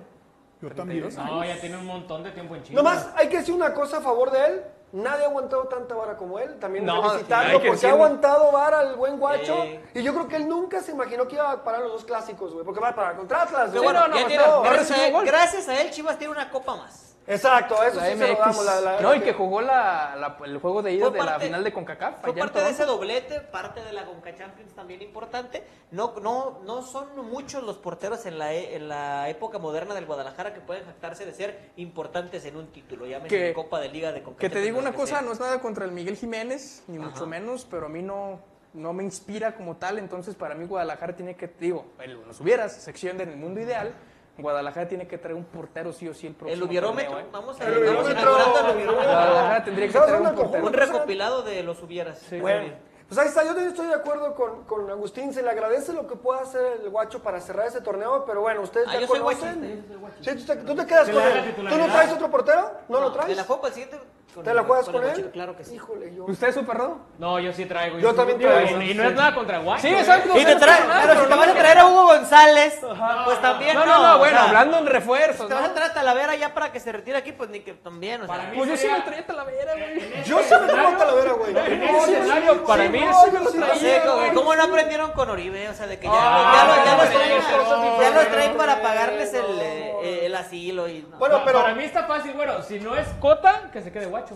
Yo 0.62 0.72
también. 0.72 1.08
No, 1.16 1.44
ya 1.44 1.60
tiene 1.60 1.78
un 1.78 1.86
montón 1.86 2.24
de 2.24 2.32
tiempo 2.32 2.56
en 2.56 2.64
Chivas. 2.64 2.84
Nomás 2.84 3.08
hay 3.16 3.28
que 3.28 3.38
decir 3.38 3.54
una 3.54 3.74
cosa 3.74 3.98
a 3.98 4.02
favor 4.02 4.32
de 4.32 4.46
él. 4.46 4.64
Nadie 4.94 5.26
ha 5.26 5.28
aguantado 5.28 5.68
tanta 5.68 5.94
vara 5.94 6.16
como 6.16 6.40
él. 6.40 6.58
También 6.60 6.86
No, 6.86 7.04
felicitarlo 7.10 7.60
que 7.62 7.68
porque 7.68 7.88
ha 7.88 7.92
aguantado 7.92 8.52
vara 8.54 8.84
el 8.84 8.96
buen 8.96 9.20
guacho. 9.20 9.66
Y 9.94 10.02
yo 10.02 10.14
creo 10.14 10.28
que 10.28 10.38
él 10.38 10.48
nunca 10.48 10.82
se 10.82 10.94
imaginó 10.94 11.28
que 11.28 11.36
iba 11.36 11.52
a 11.52 11.64
parar 11.64 11.82
los 11.82 11.92
dos 11.92 12.06
clásicos, 12.06 12.54
güey. 12.54 12.66
Porque 12.66 12.80
va 12.80 12.90
a 12.90 12.96
parar 12.96 13.18
contra 13.18 13.44
Atlas. 13.44 13.70
Pero 13.72 13.84
güey. 13.84 13.94
bueno, 13.94 14.08
no, 14.08 14.16
no, 14.18 15.22
gracias 15.24 15.68
a 15.68 15.82
él 15.82 15.92
Chivas 15.92 16.18
tiene 16.18 16.32
una 16.32 16.50
copa 16.50 16.76
más. 16.78 17.17
Exacto, 17.28 17.84
eso 17.84 17.98
La 18.00 18.06
sí 18.10 18.18
se 18.18 18.28
lo 18.34 18.38
damos. 18.40 18.66
La, 18.66 18.80
la- 18.82 18.92
MX. 18.94 19.02
No, 19.02 19.16
y 19.16 19.20
que 19.20 19.34
jugó 19.34 19.62
la, 19.62 20.16
la- 20.16 20.38
el 20.46 20.58
juego 20.60 20.82
de 20.82 20.94
ida 20.94 21.10
de 21.10 21.20
la 21.24 21.40
final 21.40 21.64
de 21.64 21.74
CONCACAF. 21.74 22.22
Fue 22.22 22.30
en 22.32 22.38
parte 22.40 22.62
de 22.62 22.70
ese 22.70 22.86
doblete, 22.86 23.42
parte 23.42 23.84
de 23.84 23.92
la 23.94 24.06
Conca 24.06 24.34
Champions 24.34 24.74
también 24.74 25.02
importante. 25.02 25.64
No, 25.92 26.16
no, 26.22 26.60
no 26.66 26.82
son 26.82 27.08
muchos 27.30 27.64
los 27.64 27.78
porteros 27.78 28.26
en 28.26 28.40
la, 28.40 28.54
e- 28.54 28.76
en 28.76 28.88
la 28.88 29.30
época 29.30 29.60
moderna 29.60 29.94
del 29.94 30.06
Guadalajara 30.06 30.54
que 30.54 30.62
pueden 30.62 30.86
jactarse 30.86 31.26
de 31.26 31.34
ser 31.34 31.72
importantes 31.76 32.46
en 32.46 32.56
un 32.56 32.68
título. 32.68 33.06
Llámese 33.06 33.28
Que- 33.36 33.48
en 33.50 33.54
Copa 33.54 33.80
de 33.82 33.90
Liga 33.90 34.12
de 34.14 34.24
Conca 34.24 34.40
Que 34.40 34.50
te 34.50 34.62
digo 34.62 34.80
una 34.80 34.94
cosa, 34.94 35.18
sea. 35.18 35.22
no 35.22 35.34
es 35.34 35.40
nada 35.40 35.60
contra 35.60 35.84
el 35.86 35.92
Miguel 35.92 36.16
Jiménez, 36.16 36.84
ni 36.88 36.98
mucho 36.98 37.28
menos, 37.28 37.68
pero 37.70 37.88
a 37.88 37.90
mí 37.90 38.02
no, 38.02 38.40
no 38.74 38.94
me 38.94 39.04
inspira 39.04 39.56
como 39.56 39.76
tal, 39.76 39.98
entonces 40.00 40.36
para 40.36 40.56
mí 40.56 40.66
Guadalajara 40.66 41.16
tiene 41.16 41.36
que, 41.36 41.48
digo, 41.60 41.86
el, 42.00 42.26
nos 42.26 42.40
hubieras, 42.40 42.74
sección 42.74 43.18
del 43.18 43.36
mundo 43.36 43.60
ideal, 43.60 43.94
Guadalajara 44.38 44.88
tiene 44.88 45.08
que 45.08 45.18
traer 45.18 45.36
un 45.36 45.46
portero 45.46 45.92
sí 45.92 46.08
o 46.08 46.14
sí 46.14 46.28
el 46.28 46.34
próximo 46.36 46.54
El 46.64 46.70
hubierómetro, 46.70 47.12
torneo, 47.12 47.28
¿eh? 47.28 47.32
vamos 47.32 47.60
a 47.60 47.66
El 47.68 47.78
hubierómetro. 47.78 48.12
inaugurando 48.22 48.60
el 48.70 48.76
hubierómetro. 48.76 49.04
Guadalajara 49.12 49.64
tendría 49.64 49.88
que 49.88 49.94
¿Sabes 49.94 50.08
traer 50.10 50.22
un 50.22 50.36
portero. 50.36 50.66
Un 50.68 50.74
recopilado 50.74 51.42
de 51.44 51.64
los 51.64 51.82
hubieras. 51.84 52.22
Muy 52.32 52.42
Bueno, 52.42 52.60
bien. 52.62 52.80
pues 53.08 53.18
ahí 53.20 53.28
está, 53.28 53.42
yo 53.42 53.48
también 53.50 53.70
estoy 53.70 53.88
de 53.88 53.94
acuerdo 53.96 54.36
con, 54.36 54.64
con 54.66 54.90
Agustín, 54.90 55.34
se 55.34 55.42
le 55.42 55.50
agradece 55.50 55.94
lo 55.94 56.06
que 56.08 56.16
pueda 56.16 56.42
hacer 56.42 56.82
el 56.84 56.90
guacho 56.90 57.22
para 57.24 57.40
cerrar 57.42 57.68
ese 57.68 57.82
torneo, 57.82 58.26
pero 58.26 58.42
bueno, 58.42 58.62
ustedes 58.62 58.88
Ah, 58.90 58.94
ya 58.94 59.00
yo 59.02 59.08
soy 59.08 59.20
conocen. 59.20 59.60
guachista, 59.60 59.76
yo 59.82 59.88
soy 59.88 59.98
guachista. 59.98 60.32
Sí, 60.32 60.38
tú, 60.38 60.46
te, 60.46 60.56
tú 60.64 60.76
te 60.76 60.86
quedas 60.86 61.10
con 61.10 61.22
él. 61.24 61.56
¿Tú 61.56 61.64
no 61.78 61.86
traes 61.88 62.12
otro 62.14 62.30
portero? 62.32 62.72
¿No, 62.90 63.00
lo 63.00 63.12
traes? 63.12 63.30
¿Te 63.30 63.36
la 63.36 63.44
para 63.46 63.68
el 63.68 63.74
siguiente? 63.74 63.98
Con 64.38 64.44
¿Te 64.46 64.54
la 64.54 64.62
juegas 64.62 64.86
con 64.86 64.96
él? 64.98 65.02
Guachito, 65.02 65.32
Claro 65.32 65.58
que 65.58 65.64
sí. 65.64 65.74
Híjole, 65.74 66.14
yo. 66.14 66.26
¿Usted 66.26 66.50
es 66.50 66.54
súper 66.54 66.78
rodo? 66.78 67.00
No, 67.18 67.40
yo 67.40 67.52
sí 67.54 67.66
traigo. 67.66 67.98
Yo 67.98 68.14
también 68.14 68.40
Y- 68.40 68.44
traigo. 68.44 68.82
Y, 68.84 68.92
y 68.92 68.94
no 68.94 69.04
es 69.06 69.16
nada 69.16 69.34
contra 69.34 69.58
Guacho. 69.58 69.82
Sí, 69.82 69.88
¿eh? 69.88 69.98
exacto. 70.00 70.38
Y 70.38 70.46
te 70.46 70.56
trae, 70.58 70.80
pero 71.08 71.22
si 71.24 71.28
te 71.28 71.36
vas 71.36 71.48
a 71.48 71.54
traer 71.56 71.78
a 71.80 71.86
Hugo 71.88 72.06
González, 72.06 72.80
pues 73.26 73.42
también 73.42 73.74
No, 73.74 73.84
no. 73.84 73.94
no, 73.98 74.08
no, 74.10 74.16
o 74.16 74.18
bueno, 74.20 74.38
sea, 74.38 74.46
hablando 74.48 74.78
en 74.78 74.86
refuerzos, 74.86 75.48
Te 75.48 75.56
vas 75.56 75.64
a 75.70 75.74
traer 75.74 75.90
a 75.90 75.94
Talavera 75.96 76.36
ya 76.36 76.54
para 76.54 76.72
que 76.72 76.80
se 76.80 76.92
retire 76.92 77.18
aquí, 77.18 77.32
pues 77.32 77.50
ni 77.50 77.62
que 77.62 77.74
también, 77.74 78.22
o 78.22 78.28
sea. 78.28 78.52
Pues 78.56 78.70
yo 78.70 78.78
sí 78.78 78.88
me 78.88 79.02
traía 79.02 79.26
Talavera, 79.26 79.74
güey. 79.74 80.24
Yo 80.24 80.40
sí 80.44 80.54
me 80.62 80.68
traigo 80.68 80.90
a 80.90 80.98
Talavera, 81.00 81.32
güey. 81.34 81.50
En 81.58 81.80
No, 81.80 81.86
ese 82.04 82.12
yo 82.12 82.18
escenario, 82.20 82.64
para 82.64 82.90
mí 82.90 83.00
yo 83.00 83.12
¿cómo- 84.06 84.16
güey. 84.18 84.34
¿cómo 84.36 84.56
no 84.56 84.64
aprendieron 84.66 85.12
con 85.14 85.32
Oribe? 85.32 85.68
O 85.70 85.74
sea, 85.74 85.88
de 85.88 85.98
que 85.98 86.06
ya, 86.06 86.14
Ah, 86.14 86.92
los 88.14 88.28
traen, 88.30 88.56
para 88.56 88.84
pagarles 88.84 89.34
el, 89.34 89.60
eh, 89.60 90.26
el 90.28 90.36
asilo 90.36 90.88
y... 90.88 91.02
no. 91.10 91.18
Bueno, 91.18 91.42
pero. 91.44 91.62
Para 91.64 91.74
mí 91.74 91.84
está 91.84 92.04
fácil, 92.04 92.34
bueno, 92.34 92.62
si 92.62 92.80
no 92.80 92.96
es 92.96 93.08
Cota, 93.20 93.70
que 93.74 93.82
se 93.82 93.92
quede 93.92 94.06
Guacho. 94.06 94.27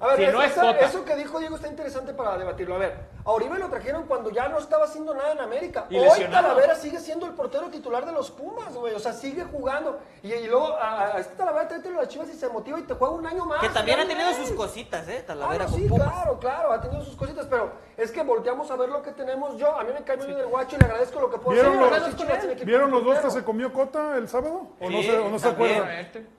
A 0.00 0.06
ver, 0.08 0.16
Si 0.16 0.22
eso, 0.22 0.32
no 0.32 0.42
es 0.42 0.52
esa- 0.52 0.60
Cota. 0.60 0.78
eso 0.78 1.04
que 1.04 1.16
dijo 1.16 1.40
Diego 1.40 1.56
está 1.56 1.66
interesante 1.66 2.14
para 2.14 2.38
debatirlo. 2.38 2.76
A 2.76 2.78
ver, 2.78 2.94
a 3.24 3.30
Oribe 3.32 3.58
lo 3.58 3.68
trajeron 3.68 4.04
cuando 4.04 4.30
ya 4.30 4.48
no 4.48 4.58
estaba 4.58 4.84
haciendo 4.84 5.12
nada 5.12 5.32
en 5.32 5.40
América. 5.40 5.86
Y 5.90 5.96
Hoy 5.98 6.04
lesionado. 6.04 6.48
Talavera 6.48 6.74
sigue 6.76 7.00
siendo 7.00 7.26
el 7.26 7.32
portero 7.32 7.68
titular 7.68 8.06
de 8.06 8.12
los 8.12 8.30
Pumas, 8.30 8.72
güey. 8.76 8.94
O 8.94 9.00
sea, 9.00 9.12
sigue 9.12 9.42
jugando. 9.44 9.98
Y, 10.22 10.32
y 10.32 10.46
luego 10.46 10.68
a, 10.76 11.16
a 11.16 11.18
este 11.18 11.34
Talavera 11.34 11.66
tráetelo 11.66 11.98
a 11.98 12.02
las 12.02 12.08
Chivas 12.08 12.28
y 12.28 12.34
se 12.34 12.48
motiva 12.48 12.78
y 12.78 12.82
te 12.82 12.94
juega 12.94 13.14
un 13.14 13.26
año 13.26 13.44
más. 13.44 13.58
Que 13.60 13.68
también 13.70 13.98
ha 13.98 14.06
tenido 14.06 14.32
sus 14.34 14.52
cositas, 14.52 15.08
¿eh? 15.08 15.18
Ah, 15.22 15.26
Talavera 15.26 15.64
no, 15.64 15.70
con 15.72 15.80
sí, 15.80 15.88
Pumas. 15.88 16.12
claro, 16.12 16.38
claro, 16.38 16.72
ha 16.72 16.80
tenido 16.80 17.02
sus 17.04 17.16
cositas, 17.16 17.46
pero 17.50 17.72
es 17.96 18.12
que 18.12 18.22
volteamos 18.22 18.70
a 18.70 18.76
ver 18.76 18.88
lo 18.88 19.02
que 19.02 19.10
tenemos 19.12 19.56
yo. 19.56 19.76
A 19.76 19.82
mí 19.82 19.90
me 19.92 20.04
cae 20.04 20.16
muy 20.16 20.26
bien 20.26 20.38
el 20.38 20.46
guacho 20.46 20.76
y 20.76 20.78
le 20.78 20.84
agradezco 20.86 21.18
lo 21.20 21.28
que 21.30 21.38
puedo 21.38 21.54
¿Vieron 21.60 21.82
hacer. 21.92 22.02
los- 22.02 22.16
Chivas 22.16 22.64
¿Vieron 22.64 22.90
los 22.92 23.04
dos 23.04 23.18
que 23.18 23.30
se 23.32 23.42
comió 23.42 23.72
Cota 23.72 24.16
el 24.16 24.28
sábado? 24.28 24.68
¿O 24.80 24.88
no 24.90 24.98
Sí, 25.00 25.08
se, 25.08 25.18
o 25.18 25.28
no 25.28 25.38
se 25.40 25.48
acuerdan? 25.48 25.88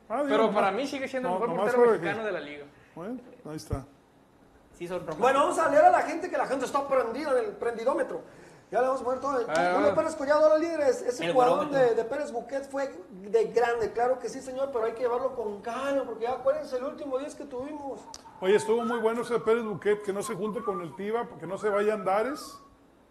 Ah, 0.08 0.24
Pero 0.26 0.44
no. 0.48 0.54
para 0.54 0.72
mí 0.72 0.88
sigue 0.88 1.10
siendo 1.10 1.28
el 1.28 1.34
No, 1.34 1.40
mejor 1.42 1.60
portero 1.74 1.92
mexicano 1.92 2.24
de 2.24 2.32
la 2.32 2.40
liga. 2.40 2.66
Bueno, 2.98 3.20
ahí 3.46 3.56
está. 3.56 3.86
Sí, 4.74 4.88
son 4.88 5.02
románticos. 5.02 5.20
Bueno, 5.20 5.40
vamos 5.42 5.60
a 5.60 5.70
leer 5.70 5.86
a 5.86 5.92
la 5.92 6.02
gente 6.02 6.32
que 6.32 6.38
la 6.38 6.48
gente 6.48 6.66
está 6.66 6.88
prendida 6.88 7.30
en 7.32 7.46
el 7.46 7.52
prendidómetro. 7.52 8.22
Ya 8.72 8.82
le 8.82 8.88
vamos 8.88 9.02
a 9.02 9.04
poner 9.04 9.22
todo. 9.22 9.40
El 9.40 9.46
ver, 9.46 9.60
a 9.60 9.76
Julio. 9.76 9.96
Pérez 9.96 10.16
Collado, 10.16 10.46
ahora 10.46 10.58
líderes. 10.58 11.04
Ese 11.04 11.26
El 11.28 11.34
jugador 11.34 11.70
de 11.70 12.04
Pérez 12.06 12.32
Buquet 12.32 12.68
fue 12.68 12.92
de 13.12 13.44
grande, 13.46 13.92
claro 13.92 14.18
que 14.18 14.30
sí, 14.30 14.42
señor, 14.42 14.72
pero 14.74 14.86
hay 14.86 14.94
que 14.94 15.02
llevarlo 15.02 15.36
con 15.36 15.62
calma, 15.62 16.06
porque 16.06 16.24
ya 16.24 16.34
acuérdense 16.34 16.76
el 16.78 16.86
último 16.86 17.20
10 17.20 17.36
que 17.36 17.46
tuvimos. 17.46 18.02
Oye, 18.42 18.56
estuvo 18.56 18.84
muy 18.84 19.00
bueno 19.00 19.22
ese 19.22 19.40
Pérez 19.40 19.64
Buquet, 19.64 20.02
que 20.02 20.12
no 20.12 20.24
se 20.24 20.34
junte 20.34 20.64
con 20.64 20.82
el 20.82 20.96
Tiva, 20.96 21.30
que 21.40 21.46
no 21.46 21.60
se 21.60 21.70
vaya 21.70 21.94
a 21.94 21.96
Andares, 21.98 22.58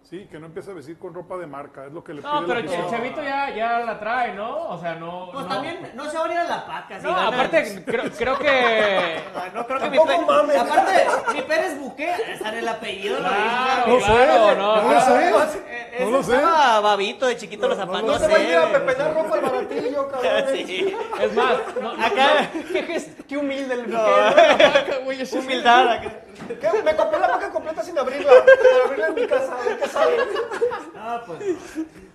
sí, 0.08 0.28
que 0.30 0.38
no 0.38 0.46
empiece 0.46 0.70
a 0.70 0.74
vestir 0.74 0.98
con 0.98 1.12
ropa 1.14 1.36
de 1.36 1.46
marca, 1.46 1.86
es 1.86 1.92
lo 1.92 2.02
que 2.04 2.14
le 2.14 2.22
pide 2.22 2.30
No, 2.32 2.46
pero 2.46 2.60
el 2.60 2.66
afición. 2.66 2.90
chavito 2.90 3.22
ya, 3.22 3.50
ya 3.54 3.78
la 3.80 3.98
trae, 3.98 4.34
¿no? 4.34 4.68
O 4.68 4.78
sea, 4.80 4.94
no. 4.94 5.30
Pues 5.32 5.44
no. 5.46 5.52
también 5.54 5.90
no 5.94 6.08
se 6.10 6.16
va 6.18 6.24
a 6.26 6.32
ir 6.32 6.38
a 6.38 6.44
la 6.44 6.66
paca. 6.66 7.00
si 7.00 7.06
No, 7.06 7.14
gana. 7.14 7.28
aparte, 7.28 7.82
creo, 7.84 8.04
creo 8.16 8.38
que. 8.38 9.16
No 9.54 9.66
creo 9.66 9.78
que 9.80 9.90
mi, 9.90 9.96
Tampoco 9.96 10.18
Pe- 10.26 10.32
mames. 10.32 10.56
aparte, 10.56 11.06
mi 11.34 11.42
Pérez 11.42 11.78
Buque, 11.78 12.10
esa 12.32 12.48
era 12.48 12.58
el 12.58 12.68
apellido. 12.68 13.18
lo 13.20 13.28
Claro. 13.28 13.86
No 13.86 14.00
sé, 14.00 14.06
claro, 14.06 14.54
no. 14.56 14.82
no 14.82 14.92
lo 14.92 15.00
sé. 15.00 15.64
Eh, 15.68 15.96
No 16.00 16.04
ese 16.04 16.10
lo 16.10 16.22
sé. 16.22 16.34
estaba 16.36 16.80
babito 16.80 17.26
de 17.26 17.36
chiquito 17.36 17.68
los 17.68 17.78
zapatos. 17.78 18.02
No 18.02 18.12
No 18.12 18.18
se 18.18 18.28
va 18.28 18.36
a 18.36 18.40
ir 18.42 18.54
a 18.54 18.60
güey. 18.66 18.72
pepenar 18.72 19.14
ropa 19.14 19.34
al 19.34 19.40
baratillo, 19.40 20.08
cabrón. 20.10 20.44
Sí. 20.54 20.96
Es 21.20 21.34
más, 21.34 21.56
no, 21.80 21.90
Acá, 21.92 22.50
Qué 23.28 23.36
humilde 23.36 23.74
el 23.74 23.90
No. 23.90 24.04
Humildad. 25.40 25.88
acá. 25.92 26.10
¿Qué? 26.60 26.82
Me 26.82 26.94
compré 26.94 27.18
la 27.18 27.28
paca 27.28 27.50
completa 27.50 27.82
sin 27.82 27.98
abrirla. 27.98 28.30
Para 28.30 28.84
abrirla 28.84 29.06
en 29.08 29.14
mi 29.14 29.26
casa, 29.26 29.56
qué. 29.80 29.88
Ah, 30.98 31.22
pues. 31.24 31.38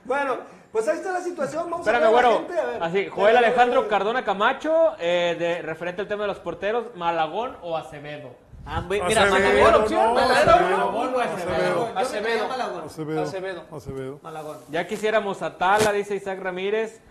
Bueno, 0.04 0.38
pues 0.72 0.88
ahí 0.88 0.98
está 0.98 1.12
la 1.14 1.22
situación. 1.22 1.70
Vamos 1.70 1.88
Espérame, 1.88 2.04
a 2.08 2.10
ver 2.12 2.20
a 2.20 2.22
la 2.22 2.28
güero. 2.30 2.48
gente. 2.48 2.60
A 2.60 2.66
ver. 2.66 2.84
Así, 2.84 3.08
Joel 3.08 3.38
Alejandro. 3.38 3.88
Cardona 3.88 4.24
Camacho, 4.26 4.96
eh, 5.00 5.36
de, 5.40 5.62
referente 5.62 6.02
al 6.02 6.08
tema 6.10 6.24
de 6.24 6.28
los 6.28 6.40
porteros, 6.40 6.96
Malagón 6.96 7.56
o 7.62 7.78
Acevedo. 7.78 8.32
Ah, 8.66 8.82
mira, 8.82 9.06
Acevedo, 9.06 9.64
Malagón. 9.64 9.82
opción, 9.84 10.06
no, 10.08 10.14
Malagón, 10.14 10.32
Acevedo, 10.36 10.78
Malagón 10.78 11.16
o 11.16 11.20
Acevedo. 11.20 11.90
Acevedo. 11.96 12.46
Acevedo. 12.86 13.22
Acevedo. 13.24 13.64
Acevedo. 13.72 14.20
Malagón. 14.22 14.58
Ya 14.70 14.86
quisiéramos 14.88 15.42
a 15.42 15.58
Tala, 15.58 15.92
dice 15.94 16.16
Isaac 16.16 16.40
Ramírez. 16.42 17.02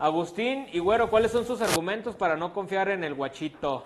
Agustín 0.00 0.66
y 0.72 0.78
Güero, 0.78 1.10
¿cuáles 1.10 1.32
son 1.32 1.44
sus 1.44 1.60
argumentos 1.60 2.14
para 2.14 2.36
no 2.36 2.52
confiar 2.52 2.88
en 2.88 3.02
el 3.04 3.14
guachito? 3.14 3.84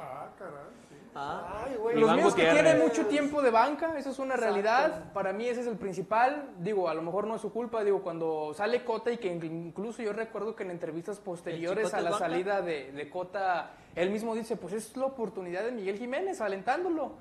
Ah. 1.15 1.65
Ay, 1.67 1.77
güey. 1.77 1.95
Los 1.97 2.05
Iván 2.05 2.17
míos 2.17 2.35
que 2.35 2.51
tienen 2.51 2.79
mucho 2.79 3.07
tiempo 3.07 3.43
de 3.43 3.51
banca, 3.51 3.99
eso 3.99 4.11
es 4.11 4.19
una 4.19 4.37
realidad. 4.37 5.13
Para 5.13 5.33
mí 5.33 5.47
ese 5.47 5.61
es 5.61 5.67
el 5.67 5.77
principal. 5.77 6.51
Digo, 6.59 6.89
a 6.89 6.95
lo 6.95 7.03
mejor 7.03 7.27
no 7.27 7.37
es 7.37 7.43
su 7.43 7.53
culpa. 7.53 7.85
Digo, 7.85 8.03
cuando 8.03 8.55
sale 8.55 8.85
Cota 8.85 9.11
y 9.13 9.19
que 9.19 9.29
incluso 9.29 10.03
yo 10.03 10.13
recuerdo 10.13 10.57
que 10.57 10.63
en 10.63 10.71
entrevistas 10.71 11.19
posteriores 11.19 11.93
a 11.93 12.01
la 12.01 12.11
banca? 12.11 12.27
salida 12.27 12.63
de, 12.63 12.93
de 12.93 13.11
Cota, 13.11 13.73
él 13.95 14.11
mismo 14.11 14.35
dice, 14.35 14.57
pues 14.57 14.73
es 14.73 14.97
la 14.97 15.07
oportunidad 15.07 15.65
de 15.65 15.73
Miguel 15.73 15.99
Jiménez, 15.99 16.41
alentándolo. 16.41 17.13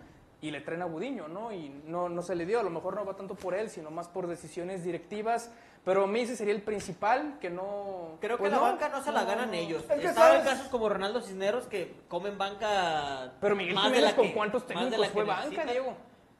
Y 0.43 0.49
le 0.49 0.61
traen 0.61 0.81
a 0.81 0.85
Budiño, 0.85 1.27
¿no? 1.27 1.51
Y 1.51 1.69
no, 1.85 2.09
no 2.09 2.23
se 2.23 2.33
le 2.33 2.47
dio. 2.47 2.59
A 2.59 2.63
lo 2.63 2.71
mejor 2.71 2.95
no 2.95 3.05
va 3.05 3.15
tanto 3.15 3.35
por 3.35 3.53
él, 3.53 3.69
sino 3.69 3.91
más 3.91 4.07
por 4.07 4.25
decisiones 4.25 4.83
directivas. 4.83 5.51
Pero 5.83 6.03
a 6.03 6.07
mí 6.07 6.19
ese 6.21 6.35
sería 6.35 6.53
el 6.53 6.61
principal, 6.61 7.37
que 7.41 7.49
no... 7.49 8.17
Creo 8.21 8.37
que 8.37 8.41
pues 8.41 8.51
la 8.51 8.57
no, 8.57 8.63
banca 8.63 8.89
no 8.89 9.01
se 9.03 9.11
la 9.11 9.23
ganan 9.23 9.47
no. 9.49 9.53
ellos. 9.57 9.83
Es 9.89 9.99
que 9.99 10.13
sabes- 10.13 10.43
casos 10.43 10.67
como 10.67 10.87
Ronaldo 10.89 11.21
Cisneros 11.21 11.65
que 11.65 11.95
comen 12.07 12.37
banca. 12.37 13.33
Pero 13.41 13.55
Miguel 13.55 13.73
más 13.73 13.91
de 13.91 14.01
la 14.01 14.15
¿con 14.15 14.27
que- 14.27 14.33
cuántos 14.33 14.61
más 14.61 14.69
de 14.69 14.75
técnicos 14.75 14.99
la 14.99 15.07
que 15.07 15.13
fue 15.13 15.23
banca, 15.23 15.41
necesitan. 15.41 15.67
Diego? 15.69 15.93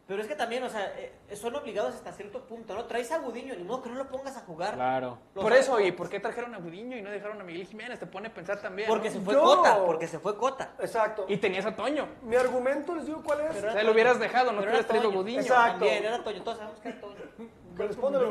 Pero 0.08 0.22
es 0.24 0.28
que 0.28 0.36
también, 0.36 0.62
o 0.64 0.70
sea, 0.70 0.94
eh, 0.98 1.14
son 1.36 1.56
obligados 1.56 1.96
hasta 1.96 2.12
cierto 2.12 2.46
punto, 2.46 2.76
¿no? 2.76 2.84
Traes 2.86 3.12
a 3.14 3.20
Gudiño, 3.20 3.56
ni 3.56 3.64
modo 3.64 3.82
que 3.82 3.90
no 3.90 3.96
lo 3.96 4.10
pongas 4.10 4.36
a 4.36 4.42
jugar. 4.42 4.74
Claro. 4.76 5.18
Los 5.34 5.42
Por 5.44 5.54
eso, 5.54 5.80
¿y 5.80 5.92
por 5.94 6.10
qué 6.10 6.20
trajeron 6.20 6.54
a 6.54 6.58
Budiño 6.60 6.98
y 6.98 7.02
no 7.02 7.10
dejaron 7.10 7.40
a 7.40 7.44
Miguel 7.46 7.66
Jiménez? 7.66 7.98
Te 7.98 8.06
pone 8.08 8.28
a 8.28 8.34
pensar 8.34 8.60
también. 8.62 8.90
Porque 8.90 9.08
¿no? 9.10 9.16
se 9.16 9.22
fue 9.22 9.34
Yo- 9.36 9.42
Cota, 9.44 9.84
porque 9.86 10.08
se 10.08 10.20
fue 10.20 10.36
Cota. 10.38 10.74
Exacto. 10.80 11.26
Y 11.30 11.38
tenías 11.38 11.66
a 11.66 11.76
Toño. 11.76 12.08
Mi 12.24 12.36
argumento, 12.36 12.94
les 12.94 13.06
digo 13.06 13.24
cuál 13.24 13.40
es. 13.42 13.56
Pero 13.56 13.70
O 13.70 13.72
sea, 13.72 13.84
lo 13.84 13.92
hubieras 13.92 14.20
dejado, 14.20 14.52
no 14.52 14.58
hubieras 14.60 14.80
era 14.80 14.88
traído 14.88 15.08
a 15.08 15.12
Toño. 15.12 15.22
Budiño. 15.24 15.40
Exacto. 15.42 15.80
También, 15.80 16.04
era 16.04 16.24
Toño, 16.24 16.44
todos 16.44 16.58
sabemos 16.58 16.80
que 16.82 16.90
era 16.90 17.00
Toño. 17.02 17.16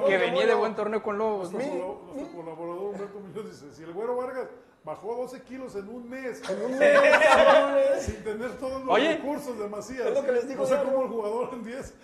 Que 0.07 0.19
venía 0.19 0.47
de 0.47 0.55
buen 0.55 0.75
torneo 0.75 1.03
con 1.03 1.19
Lobos. 1.19 1.53
Nuestro, 1.53 2.03
nuestro 2.15 2.37
colaborador 2.37 2.83
Humberto 2.95 3.19
Muñoz 3.21 3.51
dice, 3.51 3.75
si 3.75 3.83
el 3.83 3.93
Güero 3.93 4.17
Vargas 4.17 4.49
bajó 4.85 5.15
12 5.15 5.43
kilos 5.43 5.75
en 5.77 5.89
un 5.89 6.09
mes, 6.09 6.41
En 6.49 6.65
un 6.65 6.79
mes, 6.79 8.03
sin 8.03 8.23
tener 8.25 8.53
todos 8.59 8.85
los 8.85 8.95
Oye. 8.95 9.17
recursos 9.17 9.59
de 9.59 9.69
Macías, 9.69 10.07
Es 10.07 10.15
lo 10.15 10.25
que 10.25 10.33
les 10.33 10.49
digo 10.49 10.63
no 10.63 10.69
sé 10.69 10.83
cómo 10.85 11.03
el 11.03 11.09
jugador 11.09 11.51
en 11.53 11.65
10. 11.65 11.95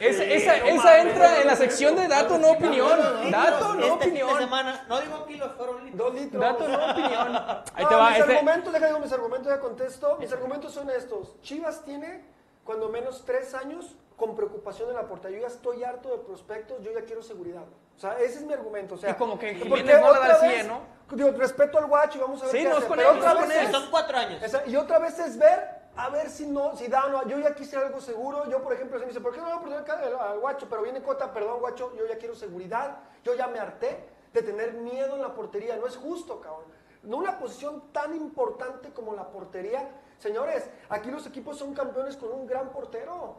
Esa, 0.00 0.24
esa, 0.24 0.56
esa 0.56 1.00
entra 1.02 1.40
en 1.40 1.46
la 1.46 1.54
sección 1.54 1.94
de 1.94 2.08
dato, 2.08 2.36
no 2.36 2.50
opinión. 2.50 2.98
Dato, 3.30 3.74
no 3.74 3.94
opinión. 3.94 4.36
semana, 4.36 4.84
no 4.88 5.00
digo 5.00 5.24
kilos, 5.26 5.52
fueron 5.56 5.84
litros. 5.84 5.98
Dos 6.12 6.20
litros. 6.20 6.40
Dato, 6.42 6.68
no 6.68 6.90
opinión. 6.90 7.36
Ahí 7.74 7.86
te 7.88 7.94
va, 7.94 8.10
mis 8.10 8.18
este- 8.18 8.32
argumentos, 8.32 8.72
déjame 8.72 9.00
mis 9.00 9.12
argumentos, 9.12 9.46
ya 9.52 9.60
contesto. 9.60 10.16
Mis 10.18 10.32
argumentos 10.32 10.72
son 10.74 10.90
estos. 10.90 11.40
Chivas 11.42 11.84
tiene 11.84 12.24
cuando 12.68 12.90
menos 12.90 13.22
tres 13.24 13.54
años 13.54 13.96
con 14.14 14.36
preocupación 14.36 14.90
en 14.90 14.96
la 14.96 15.06
portería. 15.08 15.38
Yo 15.38 15.48
ya 15.48 15.54
estoy 15.54 15.84
harto 15.84 16.10
de 16.10 16.18
prospectos, 16.18 16.82
yo 16.82 16.92
ya 16.92 17.00
quiero 17.06 17.22
seguridad. 17.22 17.62
O 17.96 17.98
sea, 17.98 18.18
ese 18.18 18.40
es 18.40 18.42
mi 18.42 18.52
argumento. 18.52 18.96
O 18.96 18.98
sea, 18.98 19.08
Y 19.12 19.14
como 19.14 19.38
que 19.38 19.52
porque 19.54 19.64
Jiménez 19.84 20.00
no 20.02 20.14
el 20.14 20.28
vez, 20.28 20.38
100, 20.38 20.68
¿no? 20.68 20.80
Digo, 21.12 21.30
respeto 21.30 21.78
al 21.78 21.86
guacho 21.86 22.18
y 22.18 22.20
vamos 22.20 22.42
a 22.42 22.44
ver 22.44 22.52
Sí, 22.52 22.58
qué 22.58 22.64
no, 22.64 22.70
hace. 22.72 22.78
es 22.80 22.84
con 22.84 22.96
Pero 22.98 23.10
él, 23.12 23.16
otra 23.20 23.34
vez 23.34 23.50
es- 23.56 23.70
Son 23.70 23.90
cuatro 23.90 24.18
años. 24.18 24.42
esa- 24.42 24.66
y 24.66 24.76
otra 24.76 24.98
vez 24.98 25.18
es 25.18 25.38
ver 25.38 25.78
a 25.96 26.10
ver 26.10 26.28
si 26.28 26.46
no, 26.46 26.76
si 26.76 26.88
da 26.88 27.06
o 27.06 27.08
no. 27.08 27.26
Yo 27.26 27.38
ya 27.38 27.54
quisiera 27.54 27.86
algo 27.86 28.02
seguro. 28.02 28.44
Yo, 28.50 28.62
por 28.62 28.74
ejemplo, 28.74 28.98
se 28.98 29.06
me 29.06 29.12
dice, 29.12 29.22
¿por 29.22 29.32
qué 29.32 29.40
no 29.40 29.46
voy 29.46 29.72
a 29.72 29.82
perder 29.86 30.14
al 30.20 30.38
guacho? 30.38 30.66
Pero 30.68 30.82
viene 30.82 31.00
Cota, 31.02 31.32
perdón, 31.32 31.60
guacho, 31.60 31.94
yo 31.96 32.06
ya 32.06 32.18
quiero 32.18 32.34
seguridad. 32.34 32.98
Yo 33.24 33.34
ya 33.34 33.46
me 33.46 33.58
harté 33.60 34.10
de 34.34 34.42
tener 34.42 34.74
miedo 34.74 35.14
en 35.16 35.22
la 35.22 35.32
portería. 35.34 35.74
No 35.76 35.86
es 35.86 35.96
justo, 35.96 36.38
cabrón. 36.42 36.66
No 37.02 37.16
una 37.16 37.38
posición 37.38 37.90
tan 37.92 38.14
importante 38.14 38.90
como 38.92 39.14
la 39.14 39.28
portería. 39.30 39.88
Señores, 40.18 40.68
aquí 40.88 41.10
los 41.10 41.26
equipos 41.26 41.58
son 41.58 41.74
campeones 41.74 42.16
con 42.16 42.32
un 42.32 42.46
gran 42.46 42.70
portero. 42.70 43.36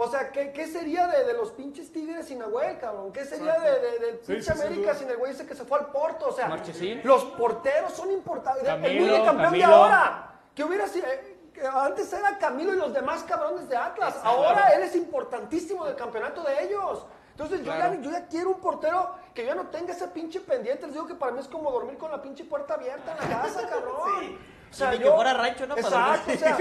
O 0.00 0.08
sea, 0.08 0.30
¿qué, 0.30 0.52
qué 0.52 0.66
sería 0.68 1.08
de, 1.08 1.24
de 1.24 1.32
los 1.32 1.50
pinches 1.52 1.92
Tigres 1.92 2.26
sin 2.26 2.38
Nahuel, 2.38 2.78
cabrón? 2.78 3.12
¿Qué 3.12 3.24
sería 3.24 3.54
de, 3.58 3.80
de- 3.80 3.98
del 3.98 4.18
Sí, 4.22 4.32
pinche 4.34 4.42
sí, 4.42 4.50
América 4.62 4.94
sin 4.94 5.08
el 5.10 5.16
güey 5.16 5.32
ese 5.32 5.44
que 5.44 5.54
se 5.56 5.64
fue 5.64 5.78
al 5.78 5.86
Porto? 5.86 6.28
O 6.28 6.32
sea, 6.32 6.48
Marchesín. 6.48 7.00
los 7.02 7.24
porteros 7.24 7.92
son 7.94 8.12
importantes. 8.12 8.62
el 8.62 8.68
Camilo, 8.68 9.04
Mille 9.06 9.24
campeón 9.24 9.52
de 9.54 9.64
ahora. 9.64 10.34
Que 10.54 10.62
hubiera 10.64 10.86
sido. 10.86 11.06
eh, 11.06 11.36
antes 11.72 12.12
era 12.12 12.38
Camilo 12.38 12.72
y 12.72 12.76
los 12.76 12.92
demás 12.92 13.24
cabrones 13.24 13.68
de 13.68 13.76
Atlas. 13.76 14.16
Ahora 14.22 14.68
él 14.74 14.82
es 14.84 14.94
importantísimo 14.94 15.84
del 15.84 15.96
campeonato 15.96 16.42
de 16.44 16.62
ellos. 16.64 17.04
Entonces 17.32 17.60
yo, 17.64 17.72
ya, 17.72 17.94
yo 18.00 18.10
ya 18.12 18.26
quiero 18.26 18.50
un 18.50 18.60
portero 18.60 19.14
que 19.38 19.46
ya 19.46 19.54
no 19.54 19.68
tenga 19.68 19.92
ese 19.92 20.08
pinche 20.08 20.40
pendiente. 20.40 20.86
Les 20.86 20.94
digo 20.94 21.06
que 21.06 21.14
para 21.14 21.30
mí 21.30 21.38
es 21.38 21.46
como 21.46 21.70
dormir 21.70 21.96
con 21.96 22.10
la 22.10 22.20
pinche 22.20 22.42
puerta 22.44 22.74
abierta 22.74 23.12
en 23.12 23.30
la 23.30 23.40
casa, 23.42 23.68
cabrón. 23.70 24.36
O 24.68 24.74
sea, 24.74 24.92
Y 24.96 24.98
yo, 24.98 25.04
que 25.04 25.10
fuera 25.12 25.32
rancho, 25.34 25.64
¿no? 25.68 25.76
Exacto, 25.76 26.32
o 26.32 26.36
sea, 26.36 26.58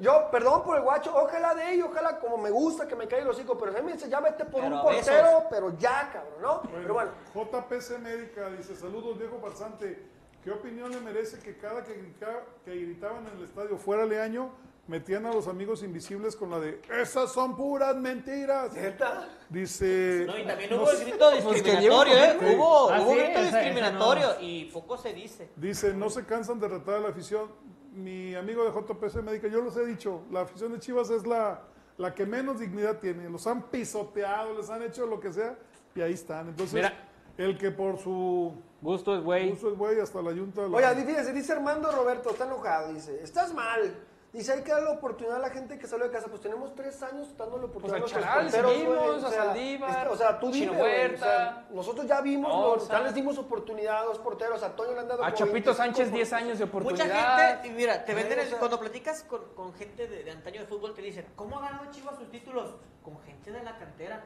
yo, 0.00 0.28
perdón 0.32 0.64
por 0.64 0.76
el 0.76 0.82
guacho, 0.82 1.12
ojalá 1.16 1.54
de 1.54 1.74
ello, 1.74 1.86
ojalá 1.88 2.18
como 2.18 2.36
me 2.36 2.50
gusta 2.50 2.88
que 2.88 2.96
me 2.96 3.06
caiga 3.06 3.24
los 3.26 3.38
hijos, 3.40 3.56
pero 3.60 3.70
si 3.70 3.78
a 3.78 3.80
mí 3.80 3.86
me 3.86 3.92
dice, 3.92 4.08
ya 4.10 4.18
vete 4.18 4.44
por 4.44 4.60
Pero 4.60 4.74
un 4.74 4.82
portero, 4.82 5.26
besos. 5.26 5.42
pero 5.48 5.78
ya, 5.78 6.10
cabrón, 6.12 6.42
¿no? 6.42 6.62
pero 6.82 6.94
bueno, 6.94 7.10
JPC 7.32 7.98
Médica 8.00 8.50
dice, 8.50 8.74
saludos 8.74 9.16
viejo 9.18 9.38
farsante, 9.40 10.04
¿qué 10.42 10.50
opinión 10.50 10.90
le 10.90 10.98
merece 11.00 11.38
que 11.38 11.56
cada 11.56 11.84
que, 11.84 11.94
grita- 11.94 12.42
que 12.64 12.72
gritaban 12.74 13.24
en 13.28 13.38
el 13.38 13.44
estadio 13.44 13.78
fuera 13.78 14.04
Leaño, 14.04 14.50
metían 14.88 15.26
a 15.26 15.32
los 15.32 15.48
amigos 15.48 15.82
invisibles 15.82 16.36
con 16.36 16.50
la 16.50 16.60
de, 16.60 16.80
esas 17.00 17.32
son 17.32 17.56
puras 17.56 17.96
mentiras? 17.96 18.72
¿neta? 18.72 19.28
Dice... 19.48 20.24
No, 20.26 20.38
y 20.38 20.44
también 20.46 20.70
no 20.70 20.76
hubo 20.82 20.90
el 20.90 20.98
grito 21.00 21.30
discriminatorio, 21.32 22.14
¿eh? 22.14 22.36
Sí. 22.38 22.54
Hubo, 22.54 22.90
Ah, 22.90 23.00
hubo 23.00 23.10
sí, 23.12 23.18
grito 23.18 23.30
esa- 23.38 23.48
esa 23.48 23.58
discriminatorio 23.58 24.26
no. 24.34 24.40
y 24.40 24.64
poco 24.72 24.96
se 24.96 25.12
dice. 25.12 25.48
Dice, 25.56 25.92
no 25.94 26.08
se 26.10 26.24
cansan 26.24 26.60
de 26.60 26.68
retar 26.68 26.94
a 26.96 27.00
la 27.00 27.08
afición. 27.08 27.50
Mi 27.92 28.34
amigo 28.34 28.62
de 28.64 28.70
JPC 28.70 29.22
Médica, 29.22 29.48
yo 29.48 29.60
los 29.62 29.76
he 29.76 29.86
dicho, 29.86 30.20
la 30.30 30.42
afición 30.42 30.72
de 30.72 30.78
Chivas 30.80 31.08
es 31.10 31.26
la, 31.26 31.62
la 31.96 32.14
que 32.14 32.26
menos 32.26 32.60
dignidad 32.60 32.98
tiene. 32.98 33.28
Los 33.30 33.46
han 33.46 33.62
pisoteado, 33.70 34.54
les 34.54 34.68
han 34.70 34.82
hecho 34.82 35.06
lo 35.06 35.18
que 35.18 35.32
sea 35.32 35.56
y 35.94 36.02
ahí 36.02 36.12
están. 36.12 36.48
Entonces, 36.48 36.74
Mira. 36.74 36.92
el 37.38 37.56
que 37.56 37.70
por 37.70 37.98
su 37.98 38.52
Gusto 38.82 39.16
es 39.16 39.22
güey. 39.24 39.50
uso 39.50 39.70
es 39.72 39.78
güey 39.78 39.98
hasta 39.98 40.20
la 40.20 40.32
yunta... 40.32 40.68
la- 40.68 40.76
Oye, 40.76 41.04
fíjense, 41.06 41.32
dice 41.32 41.52
Armando 41.54 41.90
Roberto, 41.90 42.30
está 42.30 42.44
enojado, 42.44 42.92
dice, 42.92 43.18
estás 43.22 43.54
mal. 43.54 43.96
Dice, 44.36 44.52
hay 44.52 44.62
que 44.62 44.70
darle 44.70 44.90
oportunidad 44.90 45.36
a 45.36 45.40
la 45.40 45.48
gente 45.48 45.78
que 45.78 45.86
sale 45.86 46.04
de 46.04 46.10
casa. 46.10 46.28
Pues 46.28 46.42
tenemos 46.42 46.74
tres 46.74 47.02
años 47.02 47.34
dándole 47.38 47.64
oportunidad 47.64 48.00
Pues 48.00 48.12
a 48.12 48.16
a 48.18 48.20
nuestros 48.20 48.24
Charal 48.24 48.42
porteros, 48.44 48.72
seguimos, 48.72 48.96
güey. 49.06 49.24
a 49.24 49.44
Saldívar, 49.44 49.90
este, 49.90 50.08
o 50.10 50.16
sea, 50.16 50.38
tú 50.38 50.50
dime, 50.50 51.14
o 51.14 51.18
sea, 51.18 51.66
nosotros 51.70 52.06
ya 52.06 52.20
vimos, 52.20 52.48
No, 52.52 52.74
los- 52.74 52.82
o 52.82 52.86
sea, 52.86 52.98
ya 52.98 53.04
les 53.04 53.14
dimos 53.14 53.38
oportunidad 53.38 53.98
a 53.98 54.04
dos 54.04 54.18
porteros. 54.18 54.62
A 54.62 54.76
Toño 54.76 54.92
le 54.92 55.00
han 55.00 55.08
dado 55.08 55.24
A 55.24 55.32
Chapito 55.32 55.70
25 55.72 55.74
Sánchez 55.74 56.12
10 56.12 56.32
años 56.34 56.58
de 56.58 56.66
Mucha 56.66 56.78
oportunidad. 56.78 57.48
gente, 57.62 57.68
y 57.68 57.70
mira, 57.70 58.04
te 58.04 58.12
venden 58.14 58.38
el, 58.40 58.46
o 58.46 58.50
sea- 58.50 58.58
cuando 58.58 58.78
platicas 58.78 59.22
con, 59.22 59.42
con 59.54 59.72
gente 59.72 60.06
de, 60.06 60.22
de 60.22 60.30
antaño 60.30 60.60
de 60.60 60.66
fútbol, 60.66 60.92
te 60.92 61.00
dicen, 61.00 61.26
¿cómo 61.34 61.58
ha 61.58 61.62
ganado 61.62 61.90
Chivas 61.90 62.16
sus 62.18 62.30
títulos? 62.30 62.74
Con 63.02 63.18
gente 63.22 63.50
de 63.50 63.62
la 63.62 63.78
cantera. 63.78 64.22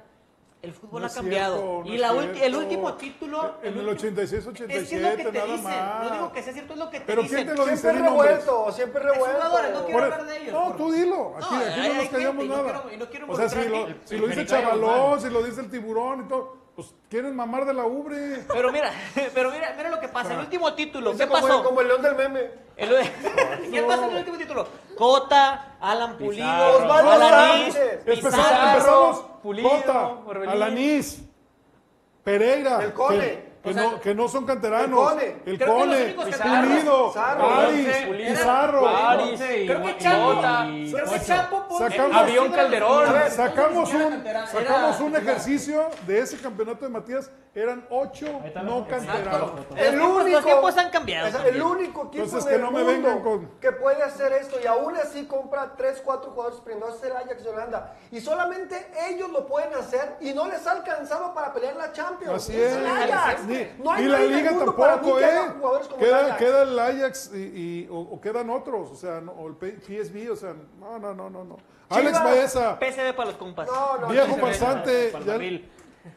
El 0.63 0.75
fútbol 0.75 1.01
No 1.01 1.07
ha 1.07 1.11
cambiado. 1.11 1.57
cierto, 1.57 1.83
no 1.89 1.95
y 1.95 1.97
la 1.97 2.13
ulti- 2.13 2.43
el 2.43 2.55
último 2.55 2.93
título... 2.95 3.55
En 3.63 3.69
el 3.79 3.89
último- 3.89 3.93
86, 3.93 4.33
Es 4.33 4.45
que 4.45 4.51
es 4.51 4.61
lo 4.61 4.69
que 4.69 4.75
87, 4.75 5.25
te 5.25 5.33
nada 5.33 5.45
dicen. 5.47 5.63
más. 5.65 6.05
No 6.05 6.11
digo 6.11 6.33
que 6.33 6.43
sea 6.43 6.53
cierto, 6.53 6.73
es 6.75 6.79
lo 6.79 6.91
que 6.91 7.01
te 7.01 7.07
Pero 7.07 7.23
dicen. 7.23 7.37
¿quién 7.39 7.49
te 7.49 7.55
lo 7.55 7.65
dice? 7.65 7.77
Siempre 7.79 8.03
Di 8.03 8.09
nombres. 8.11 8.31
revuelto, 8.45 8.73
siempre 8.73 9.03
revuelto. 9.03 9.37
jugadores, 9.39 9.73
no 9.73 9.85
quiero 9.87 10.03
hablar 10.05 10.27
de 10.27 10.37
ellos, 10.37 10.53
No, 10.53 10.65
por- 10.67 10.77
tú 10.77 10.93
dilo. 10.93 11.35
Aquí, 11.37 11.47
No, 11.55 11.57
aquí 11.61 11.81
hay- 11.81 11.89
no 11.89 11.95
nos 11.95 12.09
callamos 12.09 12.13
gente 12.37 12.45
y 12.45 12.49
no 12.49 12.57
nada. 12.57 12.65
quiero- 12.83 12.93
y 12.93 12.97
no 12.99 13.07
quiero 13.09 13.27
o 13.33 13.37
sea, 13.37 13.49
si 13.49 13.69
lo, 13.69 13.87
si 14.05 14.19
lo 14.19 14.27
dice 14.27 14.47
Chavalón, 14.47 15.21
si 15.23 15.31
lo 15.31 15.43
dice 15.43 15.61
el 15.63 15.71
tiburón 15.71 16.25
y 16.27 16.29
todo, 16.29 16.60
pues 16.81 16.95
quieren 17.11 17.37
mamar 17.37 17.67
de 17.67 17.75
la 17.75 17.85
ubre. 17.85 18.45
Pero 18.49 18.73
mira, 18.73 18.91
pero 19.35 19.51
mira, 19.51 19.75
mira 19.77 19.91
lo 19.91 20.01
que 20.01 20.09
pasa. 20.09 20.33
El 20.35 20.41
último 20.41 20.73
título, 20.75 21.15
¿qué 21.17 21.27
como, 21.27 21.47
pasó? 21.47 21.65
como 21.65 21.81
el 21.81 21.89
león 21.89 22.03
del 22.03 22.15
meme. 22.15 22.51
El- 22.77 22.97
¿Qué 23.71 23.83
pasa 23.83 24.05
en 24.07 24.11
el 24.13 24.17
último 24.19 24.39
título? 24.39 24.67
Cota, 24.97 25.77
Alan 25.81 26.17
Pulido, 26.17 26.45
Pizarro. 26.45 26.77
Osvaldo. 26.77 27.13
Empezamos, 28.07 28.47
Pizarro. 28.47 29.41
Pulido, 29.43 30.23
Orbelín. 30.27 30.51
Alanís, 30.51 31.23
Pereira. 32.25 32.83
El 32.83 32.93
Cone. 32.95 33.50
Que- 33.63 33.71
Que, 33.71 33.71
O 33.71 33.73
sea, 33.75 33.83
no, 33.91 34.01
que 34.01 34.15
no 34.15 34.27
son 34.29 34.47
canteranos. 34.47 34.89
el 34.89 34.95
Cone. 35.19 35.37
El 35.45 35.59
Creo 35.59 35.59
que 35.59 35.65
los 35.67 35.75
Cone, 35.77 36.05
únicos 36.05 36.25
Pizarro, 36.25 36.69
Pulido, 36.69 37.09
Pizarro, 37.09 37.51
Aris, 37.51 37.87
Ponce, 37.89 38.27
Pizarro. 38.31 38.89
Aris, 38.89 39.41
Creo 39.41 39.83
que 39.83 39.91
y 39.91 39.99
Chapo, 39.99 40.41
creo 40.91 41.11
que. 41.11 41.21
Chapo 41.27 41.79
Sacamos- 41.79 42.17
Avión 42.17 42.53
Calderón. 42.53 43.07
Sacamos 43.31 43.93
un, 43.95 44.25
sacamos 44.51 45.01
un 45.01 45.17
ejercicio 45.17 45.89
de 46.07 46.21
ese 46.21 46.39
campeonato 46.39 46.85
de 46.87 46.91
Matías. 46.91 47.31
Eran 47.53 47.85
ocho 47.91 48.27
no 48.63 48.87
canteranos. 48.87 49.53
Los 49.57 49.67
tiempos- 49.69 50.31
los 50.31 50.45
tiempos 50.45 50.77
han 50.77 50.91
cambiado 50.91 51.39
el 51.45 51.61
único 51.61 52.07
equipo 52.07 52.25
Entonces, 52.25 52.43
en 52.45 52.49
que 52.49 52.55
el 52.55 52.61
no 52.63 52.71
me 52.71 52.83
vengan 52.85 53.21
con- 53.23 53.51
que 53.61 53.73
puede 53.73 54.03
hacer 54.05 54.33
esto 54.35 54.57
y 54.63 54.67
aún 54.69 54.97
así 54.97 55.27
compra 55.27 55.73
3, 55.77 56.01
4 56.05 56.31
jugadores 56.31 56.61
prendados 56.61 56.97
es 56.99 57.03
el 57.11 57.17
Ajax 57.17 57.43
de 57.43 57.51
Holanda. 57.51 57.97
Y 58.13 58.21
solamente 58.21 58.91
ellos 59.11 59.31
lo 59.31 59.47
pueden 59.49 59.75
hacer 59.75 60.17
y 60.21 60.33
no 60.33 60.47
les 60.47 60.65
ha 60.65 60.71
alcanzado 60.73 61.35
para 61.35 61.53
pelear 61.53 61.75
la 61.75 61.93
Champions. 61.93 62.35
Así 62.35 62.53
es 62.59 62.73
no 63.83 63.91
hay 63.93 64.03
ni 64.05 64.09
la 64.09 64.19
liga 64.21 64.51
tampoco, 64.51 65.21
¿eh? 65.21 65.25
el 65.47 65.99
Queda, 65.99 66.37
queda 66.37 66.63
el 66.63 66.79
Ajax 66.79 67.31
y, 67.35 67.39
y- 67.39 67.89
o, 67.91 67.99
o 67.99 68.21
quedan 68.21 68.51
otros, 68.51 68.91
o 68.91 68.97
sea, 68.97 69.21
no, 69.21 69.33
o 69.33 69.49
el 69.49 69.55
PSV, 69.55 70.31
o 70.33 70.37
sea, 70.37 70.55
no, 70.79 70.99
no, 70.99 71.15
no, 71.15 71.31
no. 71.31 71.45
no. 71.45 71.57
Alex. 71.89 72.23
Baeza, 72.23 72.79
PSV 72.79 73.15
para 73.15 73.31
los 73.31 73.39
compas. 73.39 73.69
No, 73.69 73.99
no, 73.99 74.09
viejo 74.09 74.37
el 74.47 75.69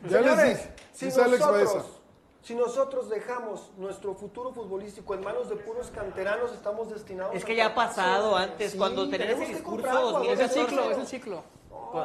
ya, 0.08 0.22
ya 0.22 0.36
les 0.36 0.44
dije, 0.44 0.74
si 0.94 1.06
dice 1.06 1.22
Alex 1.22 1.40
Baeza. 1.40 1.64
nosotros, 1.64 2.00
si 2.42 2.56
nosotros 2.56 3.10
dejamos 3.10 3.72
nuestro 3.78 4.14
futuro 4.16 4.54
futbolístico 4.54 5.14
en 5.14 5.24
manos 5.24 5.50
de 5.50 5.56
puros 5.56 5.92
canteranos, 5.92 6.54
estamos 6.54 6.90
destinados 6.90 7.36
Es 7.36 7.44
a 7.44 7.46
que 7.46 7.56
ya 7.56 7.68
ha 7.68 7.76
pasado 7.76 8.36
antes, 8.36 8.74
Sí, 8.74 8.78
cuando 8.78 9.10
tenemos 9.10 9.36
ese 9.36 9.46
que 9.46 9.54
discurso 9.56 9.84
comprar 9.88 10.04
jugadores 10.04 10.40
Es 10.40 10.40
el 10.40 10.48
2014. 10.64 10.70
ciclo, 10.70 10.92
es 10.92 10.98
el 10.98 11.08
ciclo. 11.08 11.44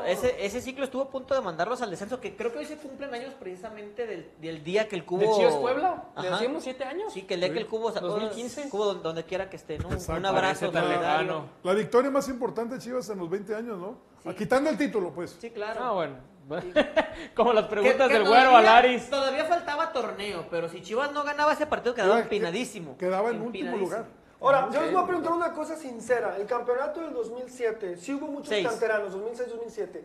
Ese, 0.07 0.45
ese 0.45 0.61
ciclo 0.61 0.85
estuvo 0.85 1.03
a 1.03 1.11
punto 1.11 1.35
de 1.35 1.41
mandarlos 1.41 1.81
al 1.83 1.91
descenso, 1.91 2.21
que 2.21 2.37
creo 2.37 2.53
que 2.53 2.59
hoy 2.59 2.67
se 2.67 2.77
cumplen 2.77 3.13
años 3.15 3.33
precisamente 3.39 4.07
del, 4.07 4.31
del 4.41 4.63
día 4.65 4.87
que 4.89 4.97
el 4.97 5.05
cubo... 5.05 5.21
¿De 5.21 5.29
Chivas 5.37 5.55
Puebla? 5.57 6.05
¿Le 6.21 6.31
decimos 6.31 6.63
siete 6.63 6.85
años? 6.85 7.13
Sí, 7.13 7.23
que 7.23 7.35
el 7.35 7.41
día 7.41 7.53
que 7.53 7.59
el 7.61 7.67
cubo... 7.67 7.91
2015. 7.91 8.69
Cubo 8.69 8.85
donde, 8.87 9.03
donde 9.03 9.25
quiera 9.25 9.49
que 9.49 9.57
esté, 9.57 9.79
¿no? 9.79 9.89
Un- 9.89 9.95
Exacto. 9.95 10.19
Un 10.21 10.27
abrazo 10.27 10.71
tan 10.71 10.85
solidario. 10.85 11.21
lejano. 11.23 11.45
La 11.63 11.73
victoria 11.75 12.11
más 12.11 12.29
importante 12.29 12.75
de 12.75 12.81
Chivas 12.81 13.09
en 13.11 13.19
los 13.19 13.31
20 13.31 13.55
años, 13.55 13.79
¿no? 13.79 13.97
Ah, 14.25 14.35
Quitando 14.37 14.69
el 14.71 14.77
título, 14.77 15.13
pues. 15.13 15.37
Sí, 15.41 15.51
claro. 15.51 15.81
Ah, 15.83 15.93
bueno. 15.93 16.17
Como 17.35 17.53
las 17.53 17.67
preguntas 17.67 18.09
Que- 18.09 18.13
que 18.15 18.19
del 18.19 18.27
güero 18.29 18.49
a 18.49 18.61
todavía- 18.61 18.71
Laris. 18.73 19.11
Todavía 19.11 19.45
faltaba 19.45 19.93
torneo, 19.93 20.47
pero 20.51 20.69
si 20.69 20.81
Chivas 20.83 21.13
no 21.13 21.23
ganaba 21.25 21.53
ese 21.53 21.67
partido 21.67 21.95
quedaba 21.95 22.15
Queda- 22.17 22.23
empinadísimo. 22.25 22.97
Quedaba 22.97 23.31
en 23.31 23.43
último 23.43 23.77
lugar. 23.77 24.07
Ahora, 24.41 24.69
yo 24.73 24.81
les 24.83 24.93
voy 24.93 25.03
a 25.03 25.07
preguntar 25.07 25.33
una 25.33 25.53
cosa 25.53 25.77
sincera. 25.77 26.37
El 26.37 26.47
campeonato 26.47 27.01
del 27.01 27.13
2007, 27.13 27.97
si 27.97 28.15
hubo 28.15 28.29
muchos 28.29 28.49
Seis. 28.51 28.67
canteranos, 28.69 29.15
2006-2007, 29.15 30.01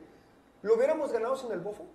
¿lo 0.63 0.75
hubiéramos 0.75 1.11
ganado 1.11 1.35
sin 1.35 1.51
el 1.51 1.59
bofo? 1.59 1.85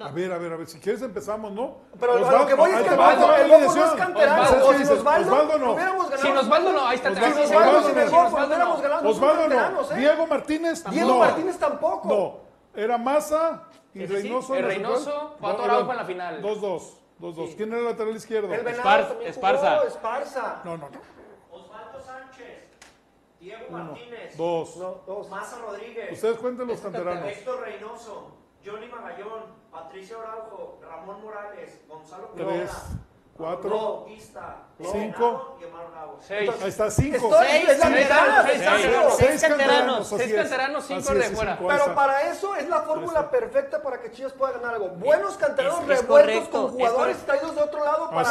A 0.00 0.10
ver, 0.10 0.30
a 0.32 0.38
ver, 0.38 0.52
a 0.52 0.56
ver, 0.56 0.66
si 0.66 0.78
quieres 0.80 1.00
empezamos, 1.00 1.50
¿no? 1.52 1.76
Pero 1.98 2.12
a 2.12 2.16
Osvaldo, 2.16 2.38
lo 2.40 2.46
que 2.46 2.54
voy 2.54 2.70
es 2.72 2.76
que 2.82 2.88
el 2.88 2.96
Bofo, 2.96 3.74
no 3.74 3.84
es 3.86 3.90
canterano. 3.92 4.42
Osvaldo, 4.42 4.66
O 4.66 4.68
¿qué 4.68 4.76
sin 4.76 4.82
dices? 4.82 4.98
Osvaldo, 4.98 5.32
Osvaldo 5.32 5.58
no. 5.58 5.72
hubiéramos 5.72 6.10
ganado. 6.10 6.26
Sin 6.28 6.36
Osvaldo 6.36 6.72
no, 6.72 6.86
ahí 6.86 6.96
está. 6.96 7.10
Osvaldo, 7.10 7.26
sí, 7.36 7.46
sí, 7.48 7.54
Osvaldo 7.54 7.78
sí, 7.80 7.84
sin 7.86 7.94
sí, 7.94 8.00
el 8.00 8.08
sí, 8.08 8.14
Bofo, 8.14 8.36
hubiéramos 8.36 8.76
no. 8.76 8.82
ganado. 8.82 9.02
no 9.02 9.08
Osvaldo 9.10 9.48
no. 9.48 9.80
¿eh? 9.92 9.96
Diego 9.96 10.26
Martínez 10.26 10.84
Diego 10.90 11.08
no. 11.08 11.18
Martínez 11.18 11.58
tampoco. 11.58 12.08
No. 12.08 12.80
Era 12.82 12.98
Massa 12.98 13.62
y 13.94 14.02
Ese 14.02 14.08
sí. 14.16 14.22
Reynoso. 14.22 14.54
El 14.56 14.62
¿no? 14.62 14.68
Reynoso, 14.68 15.36
No, 15.40 15.48
Araujo 15.48 15.64
eran 15.64 15.90
en 15.90 15.96
la 15.96 16.04
final. 16.04 16.42
2-2. 16.42 16.82
2-2. 17.20 17.56
¿Quién 17.56 17.68
era 17.70 17.78
el 17.78 17.84
lateral 17.86 18.14
izquierdo? 18.16 18.52
El 18.52 18.64
Venado 18.64 19.20
Esparza. 19.24 19.82
Esparza. 19.86 20.60
No, 20.64 20.76
no, 20.76 20.88
no. 20.90 21.17
Diego 23.40 23.64
Uno. 23.68 23.84
Martínez, 23.84 24.36
Dos. 24.36 24.76
No, 24.76 25.00
dos. 25.06 25.28
Maza 25.28 25.58
Rodríguez, 25.60 26.12
Ustedes 26.12 26.38
cuenten 26.38 26.66
los 26.68 26.80
canteranos. 26.80 27.24
Héctor 27.28 27.60
Reynoso, 27.60 28.30
Johnny 28.64 28.86
Magallón, 28.88 29.42
Patricio 29.70 30.20
Araujo, 30.20 30.78
Ramón 30.82 31.22
Morales, 31.22 31.84
Gonzalo 31.88 32.30
Tres. 32.36 32.70
Cuatro. 33.36 34.04
Guista, 34.08 34.66
Cinco. 34.78 35.56
Venado 35.58 35.58
y 35.60 35.64
Omar 35.64 35.90
Bravo. 35.90 36.18
Seis. 36.20 36.50
Ahí 36.62 36.68
está, 36.68 36.90
5. 36.90 37.16
Estoy 37.16 37.46
Seis, 37.48 37.64
seis, 37.68 37.90
mitad. 37.90 38.46
seis, 38.46 38.60
canteranos, 38.62 39.16
seis 39.16 39.40
canteranos, 40.34 40.86
cinco 40.86 41.14
de 41.14 41.22
fuera. 41.30 41.56
cinco, 41.56 41.68
Pero 41.68 41.94
para 41.94 42.22
eso 42.30 42.54
es 42.56 42.68
la 42.68 42.80
fórmula 42.82 43.30
perfecta 43.30 43.82
para 43.82 44.00
que 44.00 44.10
Chivas 44.12 44.32
pueda 44.32 44.52
ganar 44.52 44.74
algo. 44.74 44.88
Buenos 44.90 45.36
canteranos 45.36 45.80
Es- 45.80 45.90
es 45.90 46.00
revueltos 46.00 46.08
correcto, 46.08 46.50
con 46.62 46.66
es 46.66 46.72
jugadores 46.72 47.16
traídos 47.26 47.54
de 47.56 47.62
otro 47.62 47.84
lado 47.84 48.10
para 48.10 48.22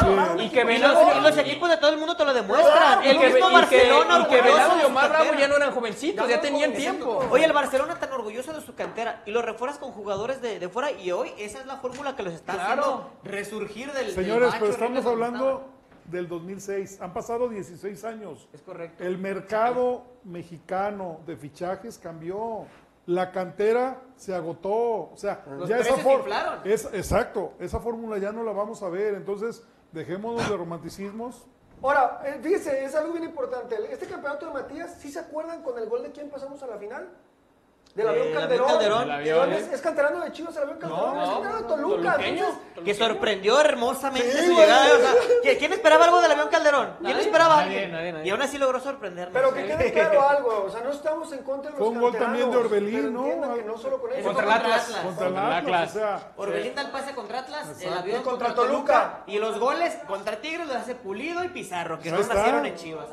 Y 0.41 0.49
que 0.49 0.63
los, 0.63 0.79
chingón. 0.79 1.17
y 1.17 1.21
los 1.21 1.37
equipos 1.37 1.69
de 1.69 1.77
todo 1.77 1.89
el 1.91 1.97
mundo 1.97 2.15
te 2.17 2.25
lo 2.25 2.33
demuestran. 2.33 2.77
Claro, 2.77 3.01
el 3.01 3.19
que, 3.19 3.41
Barcelona 3.41 4.19
y 4.19 4.25
que 4.29 4.41
de 4.41 4.49
y 4.81 4.85
Omar 4.85 5.09
Bravo 5.09 5.33
ya 5.37 5.47
no 5.47 5.55
eran 5.57 5.71
jovencitos, 5.71 6.27
Ya 6.27 6.41
tenían 6.41 6.73
tiempo. 6.73 7.25
Oye, 7.31 7.45
el 7.45 7.53
Barcelona 7.53 7.95
tan 7.99 8.11
orgulloso 8.11 8.53
de 8.53 8.61
su 8.61 8.73
cantera 8.75 9.21
y 9.25 9.31
lo 9.31 9.41
refuerzas 9.41 9.79
con 9.79 9.91
jugadores 9.91 10.41
de, 10.41 10.59
de 10.59 10.69
fuera 10.69 10.91
y 10.91 11.11
hoy 11.11 11.33
esa 11.37 11.59
es 11.59 11.65
la 11.65 11.77
fórmula 11.77 12.15
que 12.15 12.23
los 12.23 12.33
está 12.33 12.53
Claro. 12.53 12.67
haciendo 12.69 13.09
resurgir 13.23 13.91
del 13.93 14.13
Señores, 14.13 14.53
pero 14.59 14.71
estamos 14.71 15.05
hablando 15.05 15.69
del 16.07 16.27
2006. 16.27 17.01
Han 17.01 17.13
pasado 17.13 17.49
16 17.49 18.03
años. 18.03 18.49
Es 18.53 18.61
correcto. 18.61 19.03
El 19.03 19.17
mercado 19.17 20.03
mexicano 20.23 21.19
de 21.25 21.35
fichajes 21.37 21.97
cambió. 21.97 22.65
La 23.05 23.31
cantera 23.31 24.01
se 24.17 24.35
agotó. 24.35 25.11
O 25.11 25.15
sea, 25.15 25.43
Los 25.47 25.69
ya 25.69 25.77
esa 25.77 25.95
inflaron. 25.95 26.59
es 26.65 26.85
Exacto, 26.91 27.53
esa 27.59 27.79
fórmula 27.79 28.17
ya 28.17 28.33
no 28.33 28.43
la 28.43 28.51
vamos 28.51 28.83
a 28.83 28.89
ver. 28.89 29.13
Entonces, 29.13 29.63
dejémonos 29.93 30.49
de 30.49 30.57
romanticismos. 30.57 31.47
Ahora, 31.81 32.21
eh, 32.25 32.39
fíjese, 32.41 32.83
es 32.83 32.95
algo 32.95 33.13
bien 33.13 33.23
importante. 33.23 33.77
Este 33.91 34.07
campeonato 34.07 34.47
de 34.47 34.53
Matías, 34.53 34.97
¿sí 34.99 35.09
se 35.11 35.19
acuerdan 35.19 35.61
con 35.61 35.77
el 35.77 35.87
gol 35.87 36.03
de 36.03 36.11
quién 36.11 36.29
pasamos 36.29 36.61
a 36.63 36.67
la 36.67 36.77
final? 36.77 37.07
Del 37.97 38.07
avión 38.09 38.27
Calderón. 38.31 38.43
avión 38.43 38.67
Calderón. 38.67 38.99
Del 38.99 39.07
¿De 39.07 39.13
avión, 39.31 39.53
¿eh? 39.53 39.57
es? 39.57 39.73
¿Es 39.73 39.81
canterano 39.81 40.19
de 40.23 40.31
Chivas 40.31 40.55
el 40.55 40.61
avión 40.63 40.77
Calderón? 40.77 41.15
No, 41.15 41.23
es 41.23 41.29
canterano 41.31 41.57
de 41.57 41.63
Toluca. 41.67 42.11
toluqueño. 42.13 42.45
entonces, 42.45 42.83
Que 42.85 42.93
sorprendió 42.93 43.59
hermosamente 43.59 44.31
Sí, 44.31 44.45
su 44.45 44.53
llegada. 44.53 44.85
o 44.85 44.99
sea, 44.99 45.11
¿qui- 45.43 45.57
¿Quién 45.57 45.73
esperaba 45.73 46.05
algo 46.05 46.21
del 46.21 46.31
avión 46.31 46.47
Calderón? 46.49 46.93
¿Quién 46.99 47.11
Nadie. 47.11 47.25
esperaba 47.25 47.55
Nadie, 47.55 47.65
alguien? 47.73 47.91
nadie, 47.91 48.11
nadie. 48.13 48.27
Y 48.27 48.29
aún 48.29 48.41
así 48.43 48.57
logró 48.59 48.79
sorprendernos. 48.79 49.33
Pero 49.33 49.51
que 49.53 49.65
quede 49.65 49.93
claro 49.93 50.21
algo, 50.29 50.63
o 50.67 50.69
sea, 50.69 50.81
no 50.81 50.91
estamos 50.91 51.31
en 51.33 51.39
contra 51.43 51.71
de 51.71 51.77
los 51.77 51.79
Fue 51.79 51.87
un 51.95 51.99
gol 52.01 52.15
también 52.15 52.51
de 52.51 52.57
Orbelín, 52.57 53.13
¿no? 53.13 53.23
que 53.55 53.63
no 53.63 53.77
solo 53.79 53.99
con 53.99 54.11
eso. 54.13 54.23
Contra 54.23 54.43
el 54.45 54.51
Atlas. 54.51 54.83
Contra 55.03 55.27
el 55.27 55.33
Contra 55.33 55.47
el 55.47 55.53
Atlas, 55.53 55.89
Atlas. 55.89 55.89
o 55.89 55.93
sea, 55.97 56.31
Orbelín 56.37 56.75
da 56.75 56.81
el 56.83 56.91
pase 56.91 57.15
contra 57.15 57.39
Atlas, 57.39 57.65
el 57.67 57.71
Exacto. 57.81 57.99
avión 57.99 58.21
Y 58.21 58.23
contra 58.23 58.47
contra, 58.49 58.63
Toluca. 58.63 58.93
Toluca. 58.93 59.23
Y 59.25 59.39
los 59.39 59.59
goles 59.59 59.95
contra 60.07 60.35
Tigres 60.39 60.67
los 60.67 60.75
hace 60.75 60.93
Pulido 60.93 61.43
y 61.43 61.49
Pizarro, 61.49 61.99
que 61.99 62.11
no 62.11 62.19
nacieron 62.19 62.63
en 62.63 62.75
Chivas. 62.75 63.07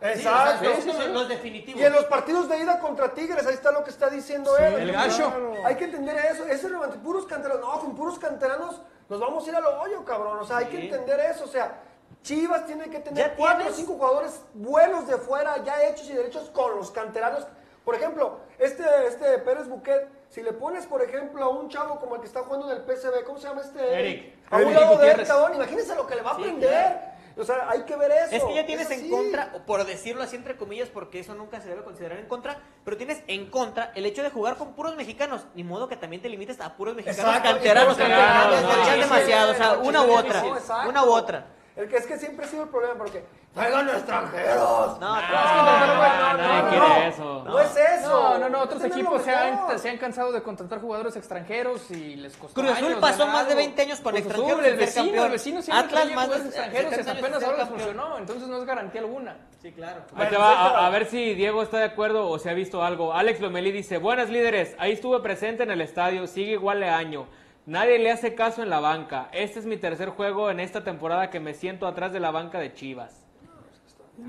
Exacto. 0.00 0.64
Sí, 0.64 0.88
o 0.88 0.92
sea, 0.92 1.02
son 1.02 1.14
los 1.14 1.28
definitivos. 1.28 1.80
Y 1.80 1.84
en 1.84 1.92
los 1.92 2.04
partidos 2.04 2.48
de 2.48 2.58
ida 2.58 2.78
contra 2.78 3.12
Tigres, 3.14 3.46
ahí 3.46 3.54
está 3.54 3.72
lo 3.72 3.84
que 3.84 3.90
está 3.90 4.08
diciendo 4.08 4.56
él. 4.56 4.74
el 4.74 4.92
gacho. 4.92 5.32
Hay 5.64 5.76
que 5.76 5.84
entender 5.84 6.16
eso. 6.30 6.46
Ese 6.46 6.68
romanticismo, 6.68 7.04
puros 7.04 7.26
canteranos. 7.26 7.60
No, 7.60 7.80
con 7.80 7.94
puros 7.96 8.18
canteranos 8.18 8.80
nos 9.08 9.20
vamos 9.20 9.46
a 9.46 9.50
ir 9.50 9.56
al 9.56 9.66
hoyo, 9.66 10.04
cabrón. 10.04 10.38
O 10.40 10.44
sea, 10.44 10.58
hay 10.58 10.66
que 10.66 10.84
entender 10.84 11.20
eso. 11.20 11.44
O 11.44 11.48
sea, 11.48 11.82
Chivas 12.22 12.66
tiene 12.66 12.88
que 12.90 13.00
tener 13.00 13.34
cuatro 13.36 13.68
o 13.68 13.72
cinco 13.72 13.94
jugadores 13.94 14.40
buenos 14.54 15.06
de 15.06 15.16
fuera, 15.16 15.62
ya 15.64 15.84
hechos 15.84 16.08
y 16.10 16.12
derechos 16.12 16.50
con 16.50 16.76
los 16.76 16.90
canteranos. 16.90 17.46
Por 17.84 17.94
ejemplo, 17.94 18.40
este, 18.58 18.84
este 19.06 19.38
Pérez 19.38 19.66
Buquet, 19.66 20.08
si 20.28 20.42
le 20.42 20.52
pones, 20.52 20.84
por 20.84 21.00
ejemplo, 21.02 21.42
a 21.42 21.48
un 21.48 21.70
chavo 21.70 21.98
como 21.98 22.16
el 22.16 22.20
que 22.20 22.26
está 22.26 22.42
jugando 22.42 22.70
en 22.70 22.76
el 22.76 22.82
PSV, 22.82 23.24
¿cómo 23.24 23.38
se 23.38 23.48
llama 23.48 23.62
este? 23.62 23.98
Eric. 23.98 24.34
A 24.50 24.56
un 24.56 24.62
Eric 24.62 24.74
lado 24.74 24.98
de 24.98 25.10
él, 25.10 25.26
cabrón. 25.26 25.54
Imagínense 25.54 25.94
lo 25.94 26.06
que 26.06 26.16
le 26.16 26.22
va 26.22 26.32
a 26.32 26.34
aprender. 26.34 27.17
O 27.38 27.44
sea, 27.44 27.68
hay 27.70 27.82
que 27.82 27.96
ver 27.96 28.10
eso. 28.10 28.36
Es 28.36 28.44
que 28.44 28.54
ya 28.54 28.66
tienes 28.66 28.90
Es 28.90 29.00
en 29.00 29.10
contra, 29.10 29.52
o 29.54 29.60
por 29.60 29.84
decirlo 29.84 30.22
así 30.22 30.36
entre 30.36 30.56
comillas, 30.56 30.88
porque 30.88 31.20
eso 31.20 31.34
nunca 31.34 31.60
se 31.60 31.68
debe 31.68 31.84
considerar 31.84 32.18
en 32.18 32.26
contra, 32.26 32.58
pero 32.84 32.96
tienes 32.96 33.22
en 33.26 33.48
contra 33.50 33.92
el 33.94 34.06
hecho 34.06 34.22
de 34.22 34.30
jugar 34.30 34.56
con 34.56 34.74
puros 34.74 34.96
mexicanos. 34.96 35.46
Ni 35.54 35.64
modo 35.64 35.88
que 35.88 35.96
también 35.96 36.20
te 36.20 36.28
limites 36.28 36.60
a 36.60 36.76
puros 36.76 36.94
mexicanos 36.94 37.24
Exacto, 37.24 37.50
canteranos. 37.50 37.96
canteranos, 37.96 38.54
canteranos, 38.54 38.86
no, 38.86 38.92
es 38.92 39.00
demasiado, 39.00 39.52
o 39.52 39.54
sea, 39.54 39.78
una 39.78 40.02
u 40.02 40.12
otra. 40.12 40.44
Una 40.88 41.04
u 41.04 41.12
otra. 41.12 41.46
El 41.78 41.88
que 41.88 41.96
es 41.96 42.06
que 42.06 42.18
siempre 42.18 42.44
ha 42.44 42.48
sido 42.48 42.64
el 42.64 42.68
problema, 42.70 42.94
porque 42.96 43.24
traigan 43.54 43.88
extranjeros. 43.88 44.98
No, 44.98 45.14
Ah, 45.14 46.34
nadie 46.36 46.70
quiere 46.70 47.08
eso. 47.08 47.44
No 47.44 47.60
es 47.60 47.76
eso. 47.76 48.08
No, 48.10 48.38
no, 48.38 48.48
no, 48.48 48.60
otros 48.62 48.82
equipos 48.84 49.22
se 49.22 49.30
han, 49.32 49.78
se 49.78 49.88
han 49.88 49.96
cansado 49.98 50.32
de 50.32 50.42
contratar 50.42 50.80
jugadores 50.80 51.14
extranjeros 51.14 51.88
y 51.92 52.16
les 52.16 52.36
costó 52.36 52.60
Cruz 52.60 52.72
Azul 52.72 52.88
años 52.88 52.98
pasó 53.00 53.26
más 53.28 53.44
de 53.46 53.52
algo. 53.52 53.56
20 53.56 53.82
años 53.82 54.00
con 54.00 54.16
extranjeros 54.16 54.64
el 54.66 54.76
vecino, 54.76 55.24
el 55.24 55.30
vecino 55.30 55.62
siempre 55.62 55.86
Atlas 55.86 56.14
más 56.14 56.28
extranjeros 56.40 56.92
y 56.92 56.94
70 56.96 57.10
años 57.10 57.22
apenas 57.24 57.42
ahora 57.44 57.66
funcionó, 57.66 58.18
entonces 58.18 58.48
no 58.48 58.56
es 58.58 58.64
garantía 58.64 59.00
alguna. 59.00 59.36
Sí, 59.62 59.72
claro. 59.72 60.02
A, 60.16 60.86
a 60.86 60.90
ver 60.90 61.06
si 61.06 61.34
Diego 61.34 61.62
está 61.62 61.78
de 61.78 61.84
acuerdo 61.84 62.28
o 62.28 62.38
si 62.40 62.48
ha 62.48 62.54
visto 62.54 62.82
algo. 62.82 63.14
Alex 63.14 63.40
Lomelí 63.40 63.70
dice, 63.70 63.98
buenas 63.98 64.30
líderes, 64.30 64.74
ahí 64.78 64.92
estuve 64.92 65.20
presente 65.20 65.62
en 65.62 65.70
el 65.70 65.80
estadio, 65.80 66.26
sigue 66.26 66.52
igual 66.52 66.80
de 66.80 66.88
año. 66.88 67.26
Nadie 67.68 67.98
le 67.98 68.10
hace 68.10 68.34
caso 68.34 68.62
en 68.62 68.70
la 68.70 68.80
banca. 68.80 69.28
Este 69.30 69.58
es 69.58 69.66
mi 69.66 69.76
tercer 69.76 70.08
juego 70.08 70.50
en 70.50 70.58
esta 70.58 70.84
temporada 70.84 71.28
que 71.28 71.38
me 71.38 71.52
siento 71.52 71.86
atrás 71.86 72.14
de 72.14 72.18
la 72.18 72.30
banca 72.30 72.58
de 72.60 72.72
Chivas. 72.72 73.27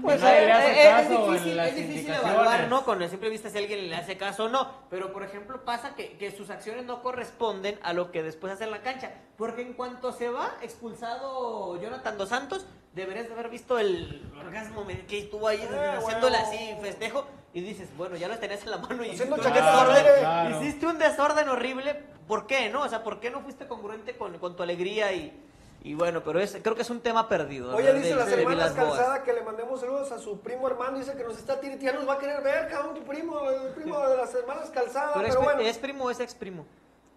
Pues 0.02 0.22
Nadie 0.22 0.44
eh, 0.44 0.46
le 0.46 0.52
hace 0.52 0.72
eh, 0.72 0.84
es 0.84 0.90
caso 0.90 1.14
en 1.14 1.32
difícil, 1.34 1.58
las 1.58 1.68
es 1.70 1.76
difícil 1.76 2.14
evaluar, 2.14 2.68
¿no? 2.68 2.86
Con 2.86 3.02
el 3.02 3.10
simple 3.10 3.30
vista 3.30 3.50
si 3.50 3.58
alguien 3.58 3.90
le 3.90 3.96
hace 3.96 4.18
caso 4.18 4.46
o 4.46 4.50
no. 4.50 4.70
Pero, 4.90 5.12
por 5.12 5.24
ejemplo, 5.24 5.66
pasa 5.66 5.96
que, 5.96 6.16
que 6.18 6.32
sus 6.32 6.52
acciones 6.52 6.86
no 6.86 7.02
corresponden 7.02 7.80
a 7.82 7.94
lo 7.94 8.12
que 8.12 8.22
después 8.22 8.54
hace 8.54 8.66
en 8.66 8.72
la 8.72 8.82
cancha. 8.84 9.12
Porque 9.36 9.64
en 9.64 9.74
cuanto 9.74 10.12
se 10.12 10.30
va 10.30 10.54
expulsado 10.62 11.82
Jonathan 11.82 12.18
Dos 12.20 12.30
Santos, 12.30 12.68
deberías 12.94 13.28
de 13.28 13.34
haber 13.34 13.50
visto 13.50 13.80
el 13.80 14.32
orgasmo 14.40 14.86
que 15.08 15.20
estuvo 15.20 15.48
ahí 15.48 15.60
haciéndole 15.98 16.38
así 16.38 16.76
festejo. 16.82 17.26
y 17.54 17.62
dices, 17.62 17.90
bueno, 17.98 18.16
ya 18.16 18.28
los 18.28 18.40
tenías 18.40 18.64
en 18.64 18.72
la 18.72 18.78
mano 18.78 19.04
y 19.04 19.10
un, 19.10 19.18
desorden. 19.18 20.06
Claro. 20.20 20.62
hiciste 20.62 20.86
un 20.86 21.00
desorden 21.00 21.50
horrible. 21.50 22.04
¿Por 22.28 22.46
qué, 22.46 22.70
no? 22.70 22.84
O 22.84 22.90
sea, 22.90 23.04
¿por 23.04 23.20
qué 23.20 23.32
no 23.32 23.42
fuiste 23.42 23.68
congruente 23.68 24.16
con, 24.16 24.38
con 24.38 24.56
tu 24.56 24.62
alegría? 24.62 25.12
Y, 25.14 25.34
y 25.82 25.94
bueno, 25.94 26.22
pero 26.24 26.40
es, 26.40 26.58
creo 26.62 26.76
que 26.76 26.82
es 26.82 26.90
un 26.90 27.00
tema 27.02 27.28
perdido. 27.30 27.76
Oye, 27.76 27.94
dice 27.94 28.10
de- 28.10 28.16
las 28.16 28.28
de 28.28 28.42
hermanas. 28.42 28.72
Calzada 28.74 29.24
que 29.24 29.34
le 29.34 29.42
mandemos 29.44 29.80
saludos 29.80 30.12
a 30.12 30.20
su 30.20 30.40
primo 30.42 30.68
hermano. 30.68 30.98
Dice 30.98 31.14
que 31.16 31.24
nos 31.24 31.38
está 31.38 31.60
tirando, 31.60 31.84
ya 31.84 31.94
nos 31.94 32.08
va 32.08 32.14
a 32.14 32.18
querer 32.20 32.42
ver, 32.44 32.68
cabrón, 32.68 32.96
tu 32.96 33.04
primo, 33.04 33.50
el 33.50 33.74
primo 33.74 34.00
de 34.08 34.18
las 34.18 34.34
hermanas 34.36 34.70
Calzada. 34.72 35.14
¿Pero 35.14 35.28
es, 35.28 35.36
bueno, 35.38 35.62
es 35.62 35.78
primo 35.78 36.06
o 36.06 36.12
es 36.12 36.20
ex 36.20 36.36
primo? 36.36 36.66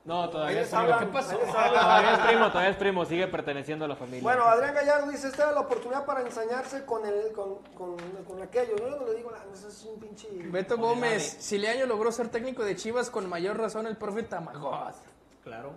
No, 0.05 0.29
todavía 0.31 0.63
es 0.63 0.69
primo. 0.69 0.99
¿Qué 0.99 1.07
pasó? 1.07 1.37
Todavía 1.39 2.13
es 2.15 2.19
primo, 2.27 2.49
todavía 2.49 2.71
es 2.71 2.77
primo, 2.77 3.05
sigue 3.05 3.29
perteneciendo 3.29 3.85
a 3.85 3.89
la 3.89 3.95
familia. 3.95 4.23
Bueno, 4.23 4.45
Adrián 4.47 4.75
Gallardo 4.75 5.09
dice, 5.11 5.29
esta 5.29 5.45
era 5.45 5.53
la 5.53 5.61
oportunidad 5.61 6.05
para 6.05 6.23
ensañarse 6.23 6.85
con 6.85 7.07
el, 7.07 7.31
con, 7.33 7.59
con, 7.77 7.97
con 8.27 8.43
aquellos. 8.43 8.81
No, 8.81 8.89
yo 8.89 8.97
no 8.97 9.07
le 9.07 9.15
digo 9.15 9.31
nada, 9.31 9.45
ese 9.53 9.69
es 9.69 9.85
un 9.85 10.01
pinche... 10.01 10.27
Beto 10.51 10.77
Gómez, 10.77 11.37
si 11.39 11.57
Leaño 11.57 11.87
logró 11.87 12.11
ser 12.11 12.31
técnico 12.31 12.65
de 12.65 12.75
Chivas, 12.75 13.11
con 13.11 13.29
mayor 13.29 13.57
razón 13.59 13.87
el 13.87 13.97
profe 13.97 14.25
Tamagot. 14.25 14.95
Claro. 15.45 15.73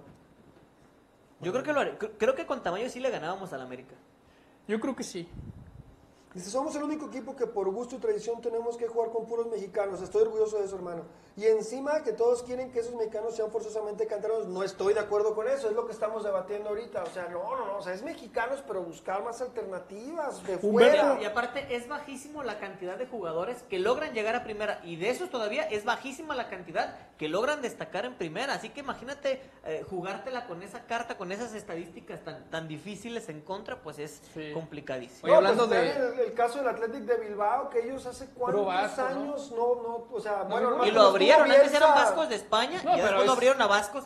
Yo 1.41 1.51
creo 1.51 1.63
que 1.63 1.73
lo 1.73 1.99
creo 2.17 2.35
que 2.35 2.45
con 2.45 2.63
tamaño 2.63 2.89
sí 2.89 2.99
le 2.99 3.09
ganábamos 3.09 3.51
al 3.53 3.61
América. 3.61 3.95
Yo 4.67 4.79
creo 4.79 4.95
que 4.95 5.03
sí. 5.03 5.27
Dice, 6.35 6.49
somos 6.49 6.75
el 6.75 6.83
único 6.83 7.05
equipo 7.07 7.33
que 7.33 7.47
por 7.47 7.69
gusto 7.69 7.95
y 7.95 7.99
tradición 7.99 8.41
tenemos 8.41 8.75
que 8.75 8.87
jugar 8.87 9.09
con 9.09 9.25
puros 9.25 9.47
mexicanos. 9.47 10.01
Estoy 10.01 10.23
orgulloso 10.23 10.59
de 10.59 10.65
eso, 10.65 10.75
hermano. 10.75 11.03
Y 11.37 11.45
encima 11.45 12.03
que 12.03 12.11
todos 12.11 12.43
quieren 12.43 12.71
que 12.73 12.81
esos 12.81 12.93
mexicanos 12.93 13.35
sean 13.37 13.49
forzosamente 13.51 14.05
canteranos. 14.05 14.47
No 14.47 14.61
estoy 14.61 14.93
de 14.93 14.99
acuerdo 14.99 15.33
con 15.33 15.47
eso, 15.47 15.69
es 15.69 15.75
lo 15.75 15.85
que 15.85 15.93
estamos 15.93 16.25
debatiendo 16.25 16.69
ahorita. 16.69 17.03
O 17.03 17.09
sea, 17.09 17.29
no, 17.29 17.55
no, 17.55 17.65
no. 17.65 17.77
O 17.77 17.81
sea, 17.81 17.93
es 17.93 18.03
mexicanos, 18.03 18.61
pero 18.67 18.83
buscar 18.83 19.23
más 19.23 19.41
alternativas 19.41 20.45
de 20.45 20.57
fuera. 20.57 21.17
Y 21.21 21.25
aparte 21.25 21.73
es 21.73 21.87
bajísimo 21.87 22.43
la 22.43 22.59
cantidad 22.59 22.97
de 22.97 23.05
jugadores 23.07 23.63
que 23.69 23.79
logran 23.79 24.13
llegar 24.13 24.35
a 24.35 24.43
primera 24.43 24.81
y 24.83 24.97
de 24.97 25.11
esos 25.11 25.29
todavía 25.29 25.63
es 25.63 25.85
bajísima 25.85 26.35
la 26.35 26.49
cantidad 26.49 26.97
que 27.17 27.29
logran 27.29 27.61
destacar 27.61 28.05
en 28.05 28.15
primera. 28.15 28.53
Así 28.55 28.69
que 28.69 28.81
imagínate 28.81 29.41
eh, 29.65 29.85
jugártela 29.89 30.47
con 30.47 30.63
esa 30.63 30.85
carta, 30.85 31.17
con 31.17 31.31
esas 31.31 31.53
estadísticas 31.53 32.23
tan, 32.23 32.49
tan 32.49 32.67
difíciles 32.67 33.29
en 33.29 33.39
contra, 33.41 33.81
pues 33.81 33.99
es 33.99 34.21
complicadísimo. 34.53 35.27
Oye, 35.27 35.35
hablando 35.35 35.67
pues, 35.67 35.79
de- 35.79 35.85
vean 35.85 36.19
El, 36.19 36.24
el 36.25 36.33
caso 36.33 36.59
del 36.59 36.67
Athletic 36.67 37.03
de 37.03 37.17
Bilbao, 37.17 37.69
que 37.69 37.85
ellos 37.85 38.05
hace 38.05 38.27
cuántos 38.27 38.65
vasco, 38.65 39.01
¿no? 39.01 39.07
años 39.07 39.51
no, 39.51 39.75
no, 39.75 40.07
o 40.11 40.19
sea, 40.19 40.43
bueno, 40.43 40.69
y 40.69 40.71
nomás 40.71 40.93
lo 40.93 41.01
abrieron, 41.01 41.51
antes 41.51 41.73
eran 41.73 41.93
vascos 41.93 42.29
de 42.29 42.35
España 42.35 42.81
No, 42.83 42.91
y 42.91 42.95
pero 42.95 43.07
después 43.07 43.25
lo 43.27 43.33
abrieron 43.33 43.61
a 43.61 43.67
vascos 43.67 44.03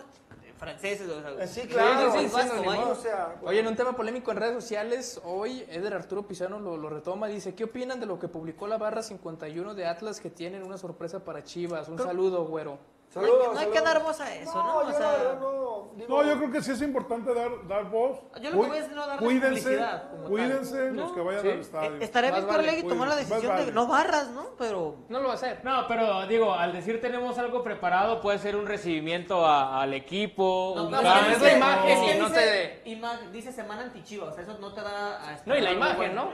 franceses. 0.60 1.10
o 1.10 1.22
sea, 1.22 1.48
Sí, 1.48 1.68
claro, 1.68 2.12
sí, 2.12 2.28
sí, 2.28 2.36
vasco, 2.36 2.90
o 2.92 2.96
sea, 2.96 3.36
Oye, 3.44 3.60
en 3.60 3.68
un 3.68 3.76
tema 3.76 3.96
polémico 3.96 4.32
en 4.32 4.38
redes 4.38 4.56
sociales, 4.56 5.20
hoy 5.24 5.66
Eder 5.70 5.94
Arturo 5.94 6.28
Pizano 6.28 6.60
lo, 6.60 6.78
lo 6.78 6.90
retoma. 6.90 7.28
Dice: 7.28 7.56
¿Qué 7.56 7.64
opinan 7.64 8.00
de 8.00 8.06
lo 8.06 8.20
que 8.20 8.28
publicó 8.28 8.68
la 8.68 8.78
barra 8.78 9.02
51 9.02 9.74
de 9.74 9.88
Atlas 9.88 10.20
que 10.20 10.30
tienen 10.30 10.64
una 10.64 10.78
sorpresa 10.78 11.24
para 11.24 11.44
Chivas? 11.44 11.88
Un 11.88 11.98
saludo, 11.98 12.46
güero. 12.46 12.78
No 13.16 13.22
hay, 13.22 13.32
no 13.54 13.60
hay 13.60 13.68
que 13.70 13.82
dar 13.82 14.04
voz 14.04 14.20
a 14.22 14.36
eso, 14.36 14.54
¿no? 14.54 14.78
O 14.78 14.84
yo 14.84 14.92
sea, 14.92 15.12
verdad 15.12 15.40
no, 15.86 15.94
digo, 15.96 16.24
No, 16.24 16.30
yo 16.30 16.38
creo 16.38 16.52
que 16.52 16.62
sí 16.62 16.72
es 16.72 16.82
importante 16.82 17.34
dar, 17.34 17.50
dar 17.68 17.90
voz. 17.90 18.20
Yo 18.42 18.52
lo 18.52 18.62
que 18.62 18.68
voy 18.68 18.78
es 18.78 18.92
no 18.92 19.08
darle 19.08 19.26
Cuídense, 19.26 19.62
publicidad 19.62 20.10
como 20.10 20.22
tal. 20.24 20.32
cuídense 20.32 20.92
los 20.92 21.10
No, 21.10 21.16
que 21.16 21.22
vayan 21.22 21.42
sí. 21.42 21.50
al 21.50 21.60
estadio. 21.60 21.96
Eh, 22.00 22.32
Más 22.32 22.42
por 22.42 22.56
vale, 22.58 22.72
ley 22.72 22.84
tomar 22.84 23.08
la 23.08 23.16
decisión 23.16 23.48
más 23.48 23.58
de 23.58 23.64
vale. 23.64 23.72
no 23.74 23.88
barras, 23.88 24.30
¿no? 24.30 24.46
Pero 24.58 24.96
No 25.10 25.20
lo 25.20 25.26
va 25.28 25.32
a 25.34 25.36
hacer. 25.36 25.60
No, 25.64 25.88
pero 25.88 26.28
digo, 26.28 26.54
al 26.54 26.74
decir 26.74 27.02
tenemos 27.02 27.38
algo 27.38 27.64
preparado, 27.64 28.22
puede 28.22 28.38
ser 28.40 28.56
un 28.56 28.68
recibimiento 28.68 29.46
a- 29.46 29.82
al 29.82 29.94
equipo, 29.94 30.74
No, 30.76 30.84
un 30.86 30.92
pero 30.92 31.04
cambio. 31.04 31.32
es 31.36 31.42
la 31.42 31.54
imagen 31.58 31.90
es 31.90 32.00
que 32.12 32.16
y 32.16 32.20
no 32.20 32.32
te- 32.32 32.82
ima- 32.86 33.32
dice 33.32 33.52
semana 33.52 33.84
anti-chiva, 33.84 34.28
o 34.28 34.32
sea, 34.34 34.44
eso 34.44 34.58
no 34.60 34.74
te 34.74 34.82
da... 34.82 35.32
a 35.34 35.38
No, 35.46 35.56
y 35.58 35.62
la 35.62 35.72
imagen, 35.72 35.98
bueno. 35.98 36.26
¿no? 36.26 36.32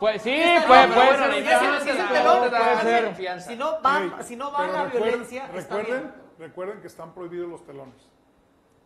Pues 0.00 0.22
sí, 0.22 0.34
puede, 0.66 0.88
puede 0.88 1.16
ser. 1.16 1.32
si 3.40 3.56
no 3.56 3.80
va, 3.82 4.22
si 4.22 4.36
no 4.36 4.50
va 4.52 4.66
la 4.66 4.84
recuerden- 4.84 5.02
violencia, 5.02 5.46
está 5.54 5.76
recuerden, 5.76 6.02
bien. 6.02 6.21
Recuerden 6.42 6.80
que 6.80 6.88
están 6.88 7.14
prohibidos 7.14 7.48
los 7.48 7.64
telones. 7.64 7.94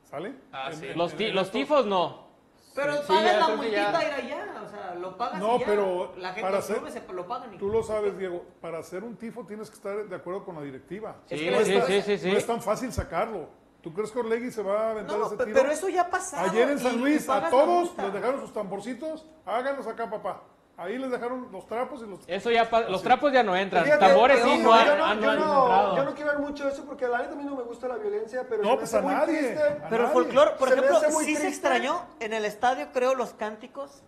¿Sale? 0.04 0.34
Ah, 0.52 0.68
En- 0.70 0.76
sí. 0.78 0.86
en- 0.88 0.98
Los, 0.98 1.12
en 1.12 1.18
ti- 1.18 1.32
los 1.32 1.50
tifos 1.50 1.86
no. 1.86 2.26
Pero 2.74 2.92
Sí, 2.98 3.04
pagas 3.08 3.48
la 3.48 3.56
multita 3.56 4.20
y 4.22 4.28
ya, 4.28 4.62
o 4.62 4.68
sea, 4.68 4.94
lo 4.96 5.16
pagas 5.16 5.40
No, 5.40 5.56
y 5.56 5.60
ya. 5.60 5.66
pero 5.66 6.12
la 6.18 6.28
gente, 6.28 6.42
para 6.42 6.58
hacer- 6.58 6.90
se 6.92 7.12
lo 7.12 7.26
pagan 7.26 7.54
y 7.54 7.58
Tú 7.58 7.68
lo 7.70 7.82
sabes, 7.82 8.18
Diego, 8.18 8.44
para 8.60 8.78
hacer 8.78 9.02
un 9.02 9.16
tifo 9.16 9.46
tienes 9.46 9.70
que 9.70 9.76
estar 9.76 10.04
de 10.06 10.14
acuerdo 10.14 10.44
con 10.44 10.56
la 10.56 10.60
directiva. 10.62 11.16
Es 11.30 11.40
Sí, 11.40 11.46
que 11.86 12.02
sí, 12.02 12.18
sí. 12.18 12.30
No 12.30 12.36
es 12.36 12.46
tan 12.46 12.60
fácil 12.60 12.92
sacarlo. 12.92 13.48
¿Tú 13.80 13.94
crees 13.94 14.10
que 14.10 14.18
Orlegui 14.18 14.50
se 14.50 14.62
va 14.62 14.88
a 14.88 14.90
aventar 14.90 15.16
No, 15.18 15.26
ese 15.26 15.36
tiro? 15.38 15.50
pero 15.54 15.70
eso 15.70 15.88
ya 15.88 16.02
ha 16.02 16.10
pasado. 16.10 16.50
Ayer 16.50 16.68
en 16.70 16.78
San 16.78 16.98
Luis 17.00 17.26
a 17.28 17.48
todos 17.48 17.96
les 17.96 18.12
dejaron 18.12 18.40
sus 18.40 18.52
tamborcitos. 18.52 19.24
Háganlos 19.46 19.86
acá, 19.86 20.10
papá. 20.10 20.42
Ahí 20.78 20.98
les 20.98 21.10
dejaron 21.10 21.48
los 21.50 21.66
trapos 21.66 22.02
y 22.02 22.06
los... 22.06 22.20
Eso 22.26 22.50
ya 22.50 22.68
pa- 22.68 22.82
los 22.82 23.02
trapos 23.02 23.32
ya 23.32 23.42
no 23.42 23.56
entran. 23.56 23.84
Fíjate, 23.84 24.04
Tambores 24.06 24.42
sí, 24.42 24.58
no- 24.58 24.74
han, 24.74 24.86
yo 24.86 24.96
no, 24.96 25.04
han- 25.06 25.16
no 25.20 25.24
yo 25.24 25.30
han 25.30 25.38
no- 25.38 25.62
entrado. 25.62 25.96
yo 25.96 26.04
no 26.04 26.14
quiero 26.14 26.30
ver 26.32 26.38
mucho 26.40 26.68
eso 26.68 26.84
porque 26.84 27.08
la 27.08 27.18
neta 27.18 27.32
a 27.32 27.36
mí 27.36 27.44
no 27.44 27.56
me 27.56 27.62
gusta 27.62 27.88
la 27.88 27.96
violencia, 27.96 28.44
pero 28.46 28.62
No, 28.62 28.70
se 28.72 28.76
pues 28.76 28.94
a 28.94 29.00
muy 29.00 29.14
nadie, 29.14 29.38
triste. 29.38 29.62
a 29.62 29.88
Pero 29.88 30.08
folclore, 30.08 30.50
por 30.58 30.68
Se 30.68 30.74
ejemplo, 30.74 31.00
sí 31.00 31.06
se 31.08 31.24
triste. 31.24 31.48
extrañó 31.48 32.04
en 32.20 32.34
el 32.34 32.44
estadio, 32.44 32.88
creo, 32.92 33.14
los 33.14 33.32
cánticos. 33.32 34.02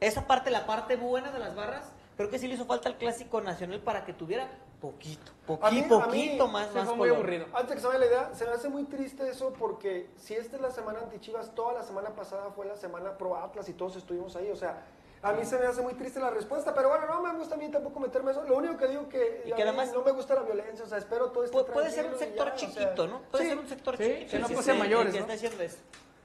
Esa 0.00 0.26
parte, 0.26 0.50
la 0.50 0.66
parte 0.66 0.96
buena 0.96 1.30
de 1.30 1.38
las 1.38 1.54
barras, 1.54 1.90
creo 2.18 2.28
que 2.28 2.38
sí 2.38 2.48
le 2.48 2.54
hizo 2.54 2.66
falta 2.66 2.90
al 2.90 2.98
clásico 2.98 3.40
nacional 3.40 3.80
para 3.80 4.04
que 4.04 4.12
tuviera 4.12 4.46
poquito, 4.82 5.32
A 5.62 5.70
mí- 5.70 5.80
poquito, 5.80 6.02
a 6.02 6.06
mí 6.08 6.26
poquito 6.26 6.48
más, 6.48 6.66
se 6.68 6.74
más 6.80 6.84
fue 6.88 6.96
muy 6.96 7.08
aburrido. 7.08 7.46
Antes 7.54 7.76
que 7.76 7.80
se 7.80 7.88
me 7.88 7.98
la 7.98 8.04
idea, 8.04 8.30
se 8.34 8.44
me 8.44 8.52
hace 8.52 8.68
muy 8.68 8.84
triste 8.84 9.26
eso 9.26 9.54
porque 9.58 10.10
si 10.16 10.34
esta 10.34 10.56
es 10.56 10.60
la 10.60 10.70
semana 10.70 10.98
anti-Chivas, 10.98 11.54
toda 11.54 11.72
la 11.72 11.82
semana 11.82 12.10
pasada 12.10 12.50
fue 12.54 12.66
la 12.66 12.76
semana 12.76 13.16
pro 13.16 13.38
Atlas 13.38 13.66
y 13.70 13.72
todos 13.72 13.96
estuvimos 13.96 14.36
ahí. 14.36 14.50
O 14.50 14.56
sea, 14.56 14.82
a 15.24 15.32
mí 15.32 15.44
se 15.44 15.58
me 15.58 15.66
hace 15.66 15.80
muy 15.82 15.94
triste 15.94 16.20
la 16.20 16.30
respuesta, 16.30 16.74
pero 16.74 16.90
bueno, 16.90 17.06
no 17.06 17.22
me 17.22 17.32
gusta 17.32 17.54
a 17.54 17.58
mí 17.58 17.68
tampoco 17.70 17.98
meterme 17.98 18.30
eso. 18.32 18.44
Lo 18.44 18.56
único 18.56 18.76
que 18.76 18.86
digo 18.88 19.08
que, 19.08 19.42
Y 19.46 19.52
que 19.52 19.62
además- 19.62 19.92
no 19.92 20.02
me 20.02 20.12
gusta 20.12 20.34
la 20.34 20.42
violencia, 20.42 20.84
o 20.84 20.88
sea, 20.88 20.98
espero 20.98 21.30
todo 21.30 21.44
esto 21.44 21.66
Pu- 21.66 21.72
puede 21.72 21.90
ser 21.90 22.06
un 22.06 22.18
sector 22.18 22.54
chiquito, 22.54 23.06
¿no? 23.06 23.20
Puede 23.30 23.48
ser 23.48 23.58
un 23.58 23.66
sector 23.66 23.96
chiquito. 23.96 24.30
que 24.30 24.38
no 24.38 24.48
pase 24.48 24.74
mayores, 24.74 25.14
que 25.14 25.20
¿no? 25.20 25.32
haciendo 25.32 25.62
eso. 25.62 25.78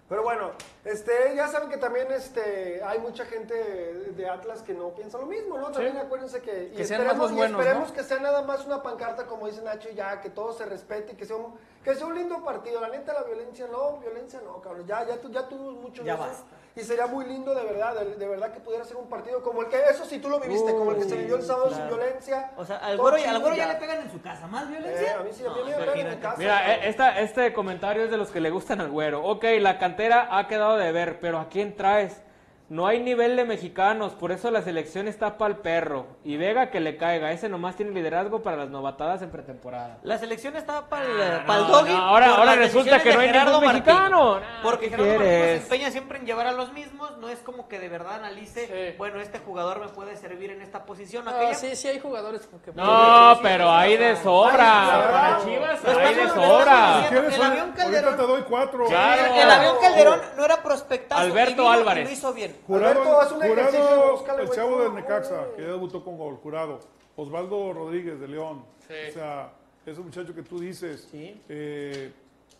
Pero 0.09 0.23
bueno, 0.23 0.51
este, 0.85 1.35
ya 1.35 1.47
saben 1.49 1.69
que 1.69 1.77
también 1.77 2.11
este, 2.11 2.81
hay 2.83 2.97
mucha 2.97 3.25
gente 3.25 3.53
de, 3.53 4.27
Atlas 4.27 4.63
que 4.63 4.73
no 4.73 4.89
piensa 4.95 5.19
lo 5.19 5.27
mismo, 5.27 5.55
¿no? 5.59 5.69
También 5.71 5.97
acuérdense 5.97 6.41
que, 6.41 6.71
y 6.73 6.75
Que 6.75 6.83
sean 6.83 7.01
más 7.05 7.13
esperemos, 7.13 7.17
los 7.19 7.31
y 7.31 7.35
buenos, 7.35 7.59
esperemos 7.61 7.89
¿no? 7.89 7.95
que 7.95 8.03
sea 8.03 8.19
nada 8.19 8.41
más 8.41 8.65
una 8.65 8.81
pancarta, 8.81 9.27
como 9.27 9.45
dice 9.45 9.61
Nacho, 9.61 9.87
y 9.91 9.93
ya, 9.93 10.19
que 10.19 10.31
todo 10.31 10.51
se 10.53 10.65
respete 10.65 11.13
y 11.13 11.15
que 11.15 11.25
sea 11.25 11.35
un, 11.35 11.53
que 11.83 11.93
sea 11.93 12.07
un 12.07 12.15
lindo 12.15 12.43
partido. 12.43 12.81
La 12.81 12.89
neta, 12.89 13.13
la 13.13 13.21
violencia 13.21 13.67
no, 13.71 13.97
violencia 13.99 14.41
no, 14.43 14.59
cabrón. 14.59 14.87
Ya, 14.87 15.05
ya, 15.05 15.17
tu- 15.21 15.29
ya 15.31 15.47
tuvimos 15.47 15.75
mucho 15.75 16.01
Ya 16.03 16.15
basta. 16.15 16.55
Y 16.79 16.83
sería 16.83 17.07
muy 17.07 17.25
lindo, 17.25 17.53
de 17.53 17.63
verdad, 17.63 17.93
de, 17.95 18.15
de 18.15 18.27
verdad 18.27 18.53
que 18.53 18.59
pudiera 18.61 18.85
ser 18.85 18.95
un 18.95 19.09
partido 19.09 19.43
como 19.43 19.61
el 19.63 19.67
que, 19.67 19.77
eso 19.91 20.05
sí 20.05 20.19
tú 20.19 20.29
lo 20.29 20.39
viviste, 20.39 20.71
como 20.73 20.91
el 20.91 20.97
que 20.97 21.03
se 21.03 21.17
vivió 21.17 21.35
el 21.35 21.43
sábado 21.43 21.73
sin 21.73 21.87
violencia. 21.87 22.51
O 22.55 22.63
sea, 22.63 22.77
al 22.77 22.97
güero, 22.97 23.17
ya- 23.17 23.23
al 23.23 23.29
chido, 23.29 23.39
güero 23.41 23.55
ya 23.57 23.67
ya. 23.67 23.73
le 23.73 23.79
pegan 23.79 23.99
en 24.01 24.11
su 24.11 24.21
casa. 24.21 24.47
¿Más 24.47 24.63
Eh, 24.63 24.67
violencia? 24.69 25.17
a 25.19 25.23
mí 25.23 25.29
sí, 25.33 25.43
a 25.45 25.49
mí 25.49 25.55
No, 25.59 25.65
me 25.65 25.73
pegan 25.75 25.97
en 25.99 26.09
mi 26.11 26.15
casa. 26.17 26.35
Mira, 26.37 26.73
eh, 26.75 26.79
esta, 26.89 27.19
este 27.19 27.51
comentario 27.53 28.03
es 28.05 28.11
de 28.11 28.17
los 28.17 28.29
que 28.31 28.39
le 28.39 28.49
gustan 28.49 28.79
al 28.79 28.89
güero. 28.89 29.23
Ok, 29.25 29.43
la 29.59 29.77
cantera 29.77 30.29
ha 30.37 30.47
quedado 30.47 30.77
de 30.77 30.91
ver, 30.93 31.19
pero 31.19 31.39
¿a 31.39 31.49
quién 31.49 31.75
traes? 31.75 32.21
No 32.69 32.85
hay 32.85 32.99
nivel 33.01 33.35
de 33.35 33.45
mexicanos, 33.45 34.13
por 34.13 34.31
eso 34.31 34.51
la 34.51 34.61
selección 34.61 35.07
está 35.07 35.39
para 35.39 35.53
el 35.55 35.57
perro. 35.59 36.05
Y 36.23 36.37
Vega 36.37 36.69
que 36.69 36.79
le 36.79 36.97
caiga, 36.97 37.31
ese 37.31 37.49
nomás 37.49 37.75
tiene 37.75 37.91
liderazgo 37.93 38.43
para 38.43 38.57
las 38.57 38.69
novatadas 38.69 39.23
en 39.23 39.31
pretemporada. 39.31 39.97
La 40.03 40.19
selección 40.19 40.55
estaba 40.55 40.87
para 40.87 41.03
el, 41.05 41.19
Ah, 41.21 41.43
para 41.47 41.59
el 41.61 41.65
no, 41.67 41.71
doggy. 41.71 41.91
no, 41.93 41.97
ahora- 41.97 42.25
por 42.27 42.35
ahora 42.41 42.45
las 42.45 42.57
resulta 42.59 43.01
que 43.01 43.11
no 43.13 43.19
hay 43.21 43.27
Gerardo 43.29 43.53
ningún 43.59 43.67
mexicano. 43.73 44.39
Nah, 44.39 44.61
Porque 44.61 44.85
¿qué 44.85 44.89
Gerardo 44.91 45.09
Martino 45.13 45.29
se 45.31 45.35
quieres? 45.39 45.63
empeña 45.63 45.91
siempre 45.91 46.19
en 46.19 46.25
llevar 46.27 46.45
a 46.45 46.51
los 46.51 46.71
mismos. 46.71 47.17
No 47.17 47.27
es 47.29 47.39
como 47.39 47.67
que 47.67 47.79
de 47.79 47.89
verdad 47.89 48.17
analice, 48.17 48.67
Sí. 48.91 48.95
bueno, 48.99 49.19
este 49.19 49.39
jugador 49.39 49.79
me 49.79 49.87
puede 49.87 50.15
servir 50.15 50.51
en 50.51 50.61
esta 50.61 50.85
posición. 50.85 51.25
No, 51.25 51.31
aquella. 51.31 51.55
sí, 51.55 51.75
sí 51.75 51.87
hay 51.87 51.99
jugadores 51.99 52.47
que 52.63 52.71
No, 52.73 53.39
pero 53.41 53.71
hay 53.71 53.97
de 53.97 54.15
sobra. 54.17 55.37
Ay. 55.37 55.43
Chivas 55.43 55.83
hay 55.85 56.13
de 56.15 56.29
sobra. 56.29 56.97
diciendo. 57.01 57.09
¿Quieres 57.09 57.35
el 57.35 57.41
avión 57.43 57.71
Calderón. 57.71 58.05
Ahorita 58.05 58.21
te 58.25 58.31
doy 58.31 58.41
cuatro. 58.43 58.85
Claro. 58.85 59.33
El, 59.33 59.41
el 59.41 59.49
avión 59.51 59.75
Calderón 59.81 60.21
no 60.37 60.45
era 60.45 60.61
prospectazo. 60.61 61.21
Alberto 61.21 61.51
y 61.51 61.55
vino 61.55 61.71
Álvarez. 61.71 62.03
Y 62.03 62.07
lo 62.07 62.13
hizo 62.13 62.33
bien. 62.33 62.58
Jurado, 62.67 63.01
Alberto, 63.01 63.19
haz 63.21 63.31
un 63.31 63.43
ejercicio, 63.43 63.79
jurado 63.85 64.11
búscale, 64.11 64.43
el 64.43 64.49
chavo 64.51 64.81
del 64.83 64.95
Necaxa, 64.95 65.47
que 65.55 65.61
ya 65.63 65.67
debutó 65.69 66.03
con 66.03 66.17
gol, 66.17 66.37
jurado. 66.37 66.79
Osvaldo 67.15 67.73
Rodríguez 67.73 68.19
de 68.19 68.27
León. 68.27 68.63
O 69.09 69.13
sea, 69.13 69.51
ese 69.85 69.99
muchacho 70.01 70.33
que 70.33 70.43
tú 70.43 70.59
dices. 70.59 71.07
Sí. 71.11 71.41
eh, 71.49 72.11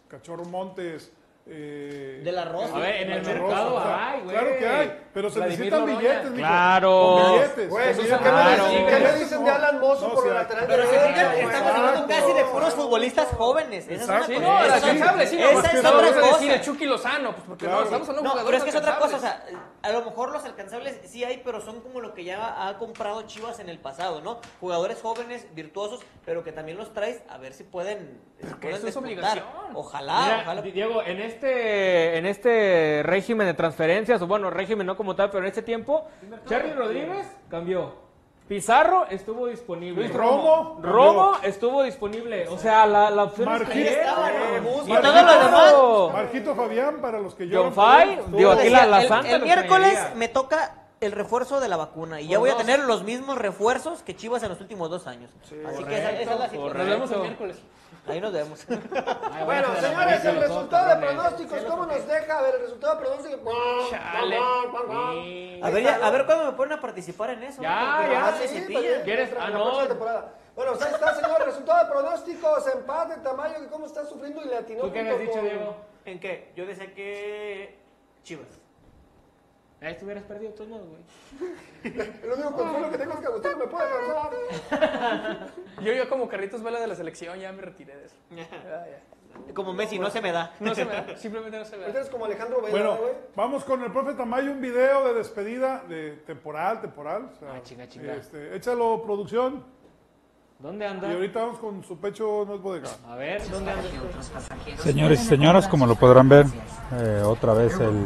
Cachorro 0.07 0.43
Montes. 0.45 1.11
Eh, 1.51 2.21
De 2.23 2.31
la 2.31 2.45
Rosa. 2.45 2.75
A 2.75 2.79
ver, 2.79 2.95
en 3.03 3.11
el 3.11 3.21
mercado 3.25 3.75
o 3.75 3.81
sea, 3.83 4.11
hay, 4.11 4.21
güey. 4.21 4.35
Claro 4.37 4.57
que 4.59 4.67
hay, 4.67 4.99
pero 5.13 5.29
se 5.29 5.39
Vladimir 5.39 5.59
necesitan 5.73 5.85
billetes, 5.85 6.23
mijo. 6.31 6.35
Claro. 6.37 7.15
Billetes. 7.33 7.69
Güey, 7.69 7.85
¿qué 7.85 8.01
dicen- 8.01 8.19
¿qué 8.19 8.99
me 8.99 9.13
dicen 9.19 9.43
de 9.43 9.49
Alan 9.51 9.79
Mozo 9.79 10.07
No, 10.07 10.13
por 10.13 10.23
sí, 10.23 10.29
el 10.29 10.35
lateral 10.35 10.65
Pero 10.67 10.83
se 10.83 10.99
fijan, 10.99 11.35
estamos 11.37 11.71
hablando 11.71 12.07
casi 12.07 12.33
de 12.33 12.43
puros 12.45 12.73
futbolistas 12.75 13.27
jóvenes. 13.29 13.87
Esa 13.87 14.03
es 14.03 14.09
una. 14.09 14.23
Sí, 14.25 14.33
cosa. 14.35 14.45
no, 14.45 14.49
sí, 14.49 14.57
no, 14.59 14.65
esa 14.65 14.77
es 14.77 15.01
otra 15.01 16.01
decir 16.01 16.29
cosa. 16.29 16.53
el 16.55 16.61
Chucky 16.61 16.85
Lozano, 16.85 17.31
pues 17.33 17.43
porque 17.47 17.65
Claro. 17.65 17.79
no, 17.79 17.85
estamos 17.85 18.09
hablando 18.09 18.29
de 18.29 18.35
No, 18.35 18.45
pero 18.45 18.45
jugadores 18.45 18.57
es 18.59 18.63
que 18.63 18.69
es 18.69 18.75
otra 18.75 18.99
cosa, 18.99 19.15
o 19.17 19.19
sea, 19.19 19.45
a 19.81 19.89
lo 19.91 20.05
mejor 20.05 20.31
los 20.31 20.43
alcanzables 20.45 20.99
sí 21.05 21.23
hay, 21.23 21.41
pero 21.43 21.61
son 21.61 21.81
como 21.81 21.99
lo 22.01 22.13
que 22.13 22.23
ya 22.25 22.67
ha 22.67 22.77
comprado 22.77 23.21
Chivas 23.23 23.59
en 23.59 23.69
el 23.69 23.79
pasado, 23.79 24.21
¿no? 24.21 24.39
Jugadores 24.59 24.99
jóvenes, 25.01 25.47
virtuosos, 25.55 26.01
pero 26.25 26.43
que 26.43 26.51
también 26.51 26.77
los 26.77 26.93
traes 26.93 27.21
a 27.29 27.37
ver 27.37 27.53
si 27.53 27.63
pueden, 27.63 28.21
si 28.39 28.53
pueden 28.55 28.77
eso 28.77 28.87
es 28.87 28.97
obligación. 28.97 29.43
Ojalá, 29.73 30.41
ojalá. 30.43 30.61
Diego, 30.61 31.01
en 31.03 31.19
este, 31.21 31.38
en 31.43 32.25
este 32.25 33.01
régimen 33.03 33.47
de 33.47 33.53
transferencias, 33.53 34.21
o 34.21 34.27
bueno, 34.27 34.49
régimen 34.49 34.85
no 34.87 34.95
como 34.97 35.15
tal, 35.15 35.29
pero 35.29 35.43
en 35.43 35.47
este 35.47 35.61
tiempo, 35.61 36.05
Charlie 36.47 36.73
Rodríguez 36.73 37.27
cambió. 37.49 38.09
Pizarro 38.47 39.05
estuvo 39.11 39.45
disponible. 39.45 40.01
Luis 40.05 40.11
Romo. 40.11 40.79
Romo 40.81 41.33
estuvo 41.43 41.83
disponible. 41.83 42.47
O 42.47 42.57
sea, 42.57 42.87
la, 42.87 43.11
la 43.11 43.25
opción 43.25 43.47
es 43.47 43.59
Marquito, 43.59 43.73
que- 43.73 43.91
Y 44.91 44.93
todo 44.95 45.21
lo 45.23 45.33
demás. 45.43 46.13
Marquito 46.13 46.55
Fabián, 46.55 46.97
para 46.99 47.19
los 47.19 47.35
que 47.35 47.43
John 47.43 47.71
lloran. 47.71 47.73
Fay, 47.73 48.19
digo, 48.35 48.49
aquí 48.51 48.69
la, 48.69 49.01
Santa 49.07 49.29
el 49.29 49.43
miércoles 49.43 49.99
me 50.15 50.29
toca 50.29 50.78
el 51.01 51.11
refuerzo 51.13 51.59
de 51.59 51.67
la 51.69 51.77
vacuna 51.77 52.19
y 52.21 52.27
ya 52.27 52.39
voy 52.39 52.49
a 52.49 52.57
tener 52.57 52.79
los 52.81 53.03
mismos 53.03 53.37
refuerzos 53.37 54.03
que 54.03 54.15
Chivas 54.15 54.43
en 54.43 54.49
los 54.49 54.59
últimos 54.61 54.89
dos 54.89 55.07
años. 55.07 55.31
Así 55.67 55.83
que 55.85 55.97
esa, 55.97 56.11
esa 56.11 56.33
es 56.33 56.39
la 56.39 56.49
situación. 56.49 56.77
Nos 56.77 56.87
vemos 56.87 57.11
el 57.11 57.19
miércoles. 57.21 57.57
Ahí 58.07 58.19
nos 58.21 58.33
vemos. 58.33 58.65
Bueno, 59.45 59.67
señores, 59.79 60.25
el 60.25 60.35
resultado 60.41 60.89
de 60.89 61.05
pronósticos, 61.07 61.59
¿cómo 61.65 61.85
nos 61.85 62.05
deja? 62.07 62.37
A 62.37 62.41
ver, 62.41 62.55
el 62.55 62.61
resultado 62.61 62.95
de 62.95 63.01
pronósticos. 63.01 63.93
A 63.93 65.69
ver, 65.69 65.83
ya- 65.83 65.99
a 66.05 66.09
ver 66.11 66.25
cuándo 66.25 66.45
me 66.45 66.51
ponen 66.53 66.77
a 66.77 66.81
participar 66.81 67.31
en 67.31 67.43
eso. 67.43 67.61
Ya, 67.61 67.97
Porque 67.99 68.13
ya. 68.13 68.33
se 68.37 68.47
Sí, 68.47 68.65
¿Quieres? 69.03 69.31
la 69.33 69.43
Ah, 69.45 69.47
próxima 69.51 69.81
no. 69.83 69.87
temporada. 69.87 70.33
Bueno, 70.55 70.71
pues 70.73 70.85
ahí 70.85 70.93
está, 70.93 71.15
señor. 71.15 71.45
Resultado 71.45 71.85
de 71.85 71.91
pronósticos, 71.91 72.67
empate, 72.67 73.15
Tamayo, 73.21 73.59
que 73.61 73.67
cómo 73.67 73.85
está 73.85 74.05
sufriendo 74.05 74.41
y 74.43 74.47
le 74.49 74.57
atinó. 74.57 74.81
¿Tú 74.81 74.91
qué 74.91 74.99
habías 74.99 75.19
dicho, 75.19 75.41
Diego? 75.41 75.75
¿En 76.05 76.19
qué? 76.19 76.51
Yo 76.55 76.65
decía 76.65 76.93
que 76.93 77.77
Chivas. 78.23 78.47
Ahí 79.81 79.93
estuvieras 79.93 80.23
perdido 80.25 80.51
de 80.51 80.57
todos 80.57 80.69
modos, 80.69 80.87
güey. 80.89 81.01
El 82.23 82.31
único 82.33 82.51
consuelo 82.51 82.91
que 82.91 82.97
tengo 82.97 83.13
es 83.13 83.19
que 83.19 83.25
Agustín 83.27 83.51
me 83.59 83.67
puede 83.67 83.85
ganar. 83.89 85.47
Yo, 85.81 85.93
yo 85.93 86.09
como 86.09 86.27
Carlitos 86.27 86.61
Vela 86.61 86.81
de 86.81 86.87
la 86.87 86.95
selección 86.95 87.39
ya 87.39 87.51
me 87.53 87.61
retiré 87.61 87.95
de 87.95 88.05
eso. 88.07 88.15
Ya, 88.31 88.43
ya. 88.49 89.01
Como 89.53 89.71
Messi, 89.73 89.97
no 89.97 90.09
se 90.09 90.21
me 90.21 90.33
da. 90.33 90.53
No 90.59 90.75
se 90.75 90.83
me 90.83 90.91
da, 90.91 91.15
simplemente 91.17 91.57
no 91.57 91.63
se 91.63 91.77
me 91.77 91.83
Ahorita 91.83 91.93
da. 91.93 91.99
eres 92.01 92.09
como 92.11 92.25
Alejandro 92.25 92.57
Vela, 92.61 92.71
Bueno, 92.71 92.97
güey. 92.97 93.13
vamos 93.35 93.63
con 93.63 93.81
el 93.83 93.91
profe 93.91 94.13
Tamayo, 94.15 94.51
un 94.51 94.59
video 94.59 95.07
de 95.07 95.13
despedida 95.13 95.83
de 95.87 96.11
temporal, 96.25 96.81
temporal. 96.81 97.29
o 97.33 97.39
sea, 97.39 97.53
Ah, 97.53 97.61
chinga, 97.63 97.87
chinga. 97.87 98.15
Este, 98.15 98.53
échalo, 98.55 99.01
producción. 99.01 99.63
¿Dónde 100.61 100.85
anda? 100.85 101.09
Y 101.09 101.13
ahorita 101.15 101.39
vamos 101.39 101.59
con 101.59 101.83
su 101.85 101.97
pecho, 101.97 102.43
no 102.45 102.55
es 102.55 102.61
bodega. 102.61 102.89
A 103.09 103.15
ver, 103.15 103.41
¿dónde 103.49 103.71
anda? 103.71 103.83
Señores 104.83 105.21
y 105.21 105.23
señoras, 105.23 105.69
como 105.69 105.87
lo 105.87 105.95
podrán 105.95 106.27
ver, 106.27 106.47
eh, 106.99 107.23
otra 107.25 107.53
vez 107.53 107.79
el, 107.79 108.05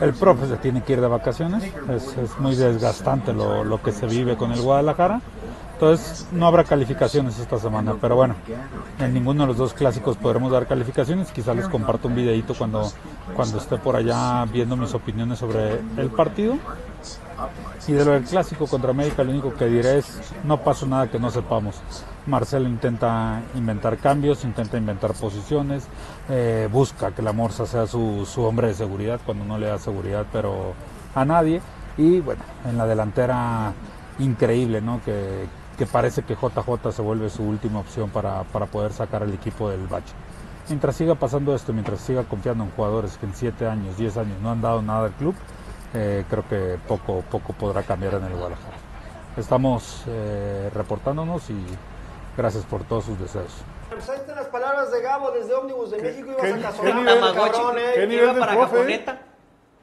el 0.00 0.14
profe 0.14 0.46
se 0.46 0.56
tiene 0.56 0.82
que 0.82 0.94
ir 0.94 1.02
de 1.02 1.06
vacaciones. 1.06 1.62
Es, 1.90 2.16
es 2.16 2.38
muy 2.38 2.56
desgastante 2.56 3.34
lo, 3.34 3.62
lo 3.62 3.82
que 3.82 3.92
se 3.92 4.06
vive 4.06 4.38
con 4.38 4.52
el 4.52 4.62
Guadalajara. 4.62 5.20
Entonces 5.74 6.26
no 6.32 6.46
habrá 6.46 6.64
calificaciones 6.64 7.38
esta 7.38 7.58
semana, 7.58 7.94
pero 8.00 8.16
bueno, 8.16 8.36
en 8.98 9.12
ninguno 9.12 9.42
de 9.42 9.48
los 9.48 9.58
dos 9.58 9.74
clásicos 9.74 10.16
podremos 10.16 10.50
dar 10.50 10.66
calificaciones. 10.66 11.30
Quizá 11.30 11.52
les 11.52 11.68
comparto 11.68 12.08
un 12.08 12.14
videito 12.14 12.54
cuando, 12.54 12.90
cuando 13.36 13.58
esté 13.58 13.76
por 13.76 13.96
allá 13.96 14.46
viendo 14.46 14.78
mis 14.78 14.94
opiniones 14.94 15.38
sobre 15.38 15.74
el 15.98 16.08
partido. 16.08 16.54
Y 17.88 17.92
de 17.92 18.04
lo 18.04 18.12
del 18.12 18.24
clásico 18.24 18.66
contra 18.66 18.90
América, 18.90 19.24
lo 19.24 19.30
único 19.30 19.54
que 19.54 19.66
diré 19.66 19.98
es, 19.98 20.20
no 20.44 20.58
pasó 20.58 20.86
nada 20.86 21.10
que 21.10 21.18
no 21.18 21.30
sepamos. 21.30 21.80
Marcelo 22.26 22.68
intenta 22.68 23.42
inventar 23.54 23.96
cambios, 23.98 24.44
intenta 24.44 24.76
inventar 24.76 25.12
posiciones, 25.14 25.84
eh, 26.28 26.68
busca 26.70 27.12
que 27.12 27.22
la 27.22 27.32
Morsa 27.32 27.66
sea 27.66 27.86
su, 27.86 28.26
su 28.26 28.42
hombre 28.42 28.68
de 28.68 28.74
seguridad 28.74 29.20
cuando 29.24 29.44
no 29.44 29.58
le 29.58 29.66
da 29.66 29.78
seguridad, 29.78 30.26
pero 30.32 30.74
a 31.14 31.24
nadie. 31.24 31.60
Y 31.96 32.20
bueno, 32.20 32.42
en 32.68 32.78
la 32.78 32.86
delantera 32.86 33.72
increíble, 34.18 34.80
¿no? 34.80 35.00
Que, 35.04 35.46
que 35.76 35.86
parece 35.86 36.22
que 36.22 36.34
JJ 36.34 36.92
se 36.92 37.02
vuelve 37.02 37.30
su 37.30 37.42
última 37.42 37.80
opción 37.80 38.10
para, 38.10 38.44
para 38.44 38.66
poder 38.66 38.92
sacar 38.92 39.22
al 39.22 39.32
equipo 39.32 39.70
del 39.70 39.86
bache. 39.86 40.12
Mientras 40.68 40.94
siga 40.94 41.14
pasando 41.14 41.54
esto, 41.54 41.72
mientras 41.72 42.00
siga 42.00 42.22
confiando 42.24 42.64
en 42.64 42.70
jugadores 42.70 43.16
que 43.16 43.26
en 43.26 43.34
7 43.34 43.66
años, 43.66 43.96
10 43.96 44.18
años 44.18 44.40
no 44.42 44.50
han 44.50 44.60
dado 44.60 44.82
nada 44.82 45.06
al 45.06 45.12
club, 45.12 45.34
eh, 45.94 46.24
creo 46.28 46.46
que 46.48 46.78
poco, 46.86 47.22
poco 47.30 47.52
podrá 47.52 47.82
cambiar 47.82 48.14
en 48.14 48.24
el 48.24 48.32
Guadalajara. 48.32 48.76
Estamos 49.36 50.04
eh, 50.08 50.70
reportándonos 50.74 51.48
y 51.50 51.64
gracias 52.36 52.64
por 52.64 52.84
todos 52.84 53.04
sus 53.04 53.18
deseos. 53.18 53.52
Pues 53.90 54.08
ahí 54.08 54.16
están 54.18 54.36
las 54.36 54.46
palabras 54.46 54.90
de 54.92 55.00
Gabo 55.02 55.30
desde 55.32 55.54
Ómnibus 55.54 55.90
de 55.90 55.98
México. 56.02 56.30
Ibas 56.30 56.40
qué- 56.42 56.66
a 56.66 56.72
qué 56.72 56.94
nivel- 56.94 57.34
cabrón, 57.34 57.78
eh. 57.78 57.92
qué 57.94 58.06
nivel 58.06 58.24
Iba 58.24 58.34
de 58.34 58.40
para 58.40 58.52
profe, 58.52 58.76
Caponeta. 58.76 59.18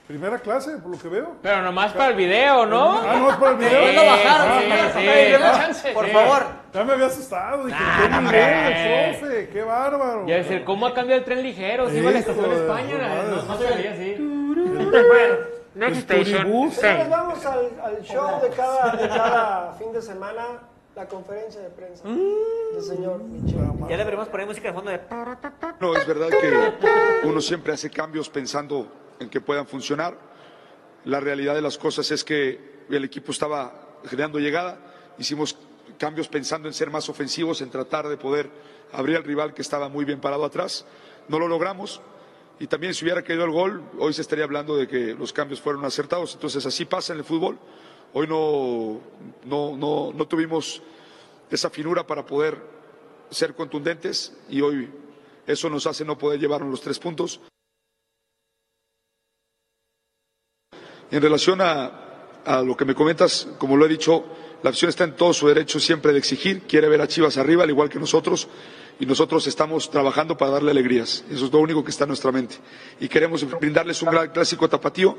Primera 0.08 0.40
clase, 0.40 0.78
por 0.78 0.92
lo 0.92 0.98
que 0.98 1.10
veo. 1.10 1.36
Pero 1.42 1.62
nomás 1.64 1.92
para 1.92 2.12
el 2.12 2.16
video, 2.16 2.66
¿no? 2.66 2.94
Ah, 3.00 3.16
no, 3.20 3.30
es 3.30 3.36
para 3.36 3.52
el 3.52 3.58
video. 3.58 4.06
Bajaron, 4.06 4.60
Sí, 4.60 4.66
sí, 4.66 4.72
sí, 4.72 4.88
sí. 4.94 5.00
sí. 5.00 5.06
Denle 5.06 5.38
Ah, 5.46 5.58
chance. 5.58 5.92
Por 5.92 6.06
sí. 6.06 6.12
favor. 6.12 6.44
Ya 6.74 6.84
me 6.86 6.94
había 6.94 7.06
asustado. 7.08 7.66
Dije, 7.66 7.78
Ah, 7.82 8.00
qué 8.04 8.10
no, 8.10 8.22
nivel, 8.22 8.44
el 8.44 9.18
profe, 9.20 9.50
qué 9.50 9.62
bárbaro. 9.64 10.26
Ya 10.28 10.36
decir, 10.36 10.64
¿cómo 10.64 10.88
ha 10.88 10.94
cambiado 10.94 11.20
el 11.20 11.26
tren 11.26 11.44
ligero? 11.44 11.90
Si 11.90 11.98
iba 11.98 12.10
a 12.10 12.14
la 12.14 12.20
estación 12.20 12.50
de 12.50 12.56
España, 12.56 13.24
no, 13.26 13.42
no 13.44 13.58
se 13.58 13.64
veía 13.76 13.92
así. 13.92 14.16
Bueno, 14.18 15.36
Next 15.78 16.10
El 16.10 16.22
station. 16.22 17.10
vamos 17.10 17.46
al, 17.46 17.80
al 17.84 18.02
show 18.02 18.42
de 18.42 18.50
cada, 18.50 18.96
de 18.96 19.08
cada 19.08 19.74
fin 19.74 19.94
de 19.94 20.02
semana, 20.02 20.44
la 20.96 21.08
conferencia 21.08 21.62
de 21.62 21.70
prensa 21.70 22.04
del 22.08 22.82
señor 22.82 23.24
Michel. 23.24 23.60
Ya 23.88 23.98
deberíamos 23.98 24.28
poner 24.30 24.48
música 24.48 24.70
de 24.70 24.74
fondo 24.74 24.90
de... 24.90 25.00
No, 25.80 25.96
es 25.96 26.08
verdad 26.08 26.30
que 26.30 27.28
uno 27.28 27.40
siempre 27.42 27.74
hace 27.74 27.92
cambios 27.92 28.28
pensando 28.30 28.88
en 29.20 29.30
que 29.30 29.40
puedan 29.40 29.68
funcionar. 29.68 30.18
La 31.06 31.20
realidad 31.20 31.54
de 31.54 31.62
las 31.62 31.78
cosas 31.78 32.10
es 32.10 32.24
que 32.24 32.86
el 32.90 33.04
equipo 33.04 33.32
estaba 33.32 34.00
generando 34.06 34.40
llegada. 34.40 34.80
Hicimos 35.20 35.58
cambios 36.00 36.28
pensando 36.28 36.68
en 36.68 36.74
ser 36.74 36.90
más 36.90 37.08
ofensivos, 37.08 37.62
en 37.62 37.70
tratar 37.70 38.08
de 38.08 38.18
poder 38.18 38.50
abrir 38.92 39.18
al 39.18 39.24
rival 39.24 39.54
que 39.54 39.62
estaba 39.62 39.90
muy 39.90 40.06
bien 40.06 40.20
parado 40.20 40.44
atrás. 40.44 40.86
No 41.28 41.38
lo 41.38 41.48
logramos. 41.48 42.02
Y 42.60 42.68
también 42.68 42.94
si 42.94 43.06
hubiera 43.06 43.22
caído 43.22 43.44
el 43.44 43.52
gol, 43.52 43.84
hoy 44.00 44.14
se 44.14 44.22
estaría 44.22 44.44
hablando 44.44 44.76
de 44.76 44.88
que 44.88 45.14
los 45.14 45.32
cambios 45.32 45.62
fueron 45.62 45.86
acertados. 45.86 46.34
Entonces 46.34 46.66
así 46.66 46.86
pasa 46.86 47.14
en 47.14 47.20
el 47.20 47.26
fútbol. 47.26 47.60
Hoy 48.14 48.28
no, 48.28 49.00
no, 49.46 49.78
no, 49.78 50.12
no 50.14 50.28
tuvimos 50.28 50.82
esa 51.52 51.70
finura 51.70 52.06
para 52.06 52.26
poder 52.26 52.58
ser 53.30 53.54
contundentes 53.54 54.36
y 54.50 54.62
hoy 54.62 54.90
eso 55.46 55.70
nos 55.70 55.86
hace 55.86 56.04
no 56.04 56.18
poder 56.18 56.40
llevarnos 56.40 56.72
los 56.72 56.82
tres 56.82 56.98
puntos. 57.00 57.42
En 61.12 61.22
relación 61.22 61.62
a, 61.62 62.42
a 62.44 62.62
lo 62.62 62.76
que 62.76 62.86
me 62.86 62.96
comentas, 62.96 63.48
como 63.60 63.78
lo 63.78 63.86
he 63.86 63.90
dicho, 63.90 64.26
la 64.64 64.72
afición 64.72 64.90
está 64.90 65.04
en 65.04 65.16
todo 65.16 65.34
su 65.34 65.48
derecho 65.48 65.80
siempre 65.80 66.12
de 66.12 66.20
exigir, 66.20 66.64
quiere 66.64 66.90
ver 66.90 67.02
a 67.02 67.08
Chivas 67.08 67.38
arriba, 67.38 67.64
al 67.64 67.70
igual 67.70 67.90
que 67.90 68.00
nosotros, 68.00 68.50
y 69.00 69.06
nosotros 69.06 69.46
estamos 69.48 69.90
trabajando 69.90 70.38
para 70.38 70.52
darle 70.52 70.72
alegrías. 70.72 71.24
Eso 71.30 71.46
es 71.46 71.52
lo 71.52 71.60
único 71.60 71.84
que 71.84 71.92
está 71.92 72.06
en 72.06 72.10
nuestra 72.10 72.32
mente. 72.32 72.56
Y 73.00 73.08
queremos 73.08 73.48
brindarles 73.60 74.02
un 74.02 74.10
gran 74.10 74.30
clásico 74.30 74.68
tapatío 74.68 75.18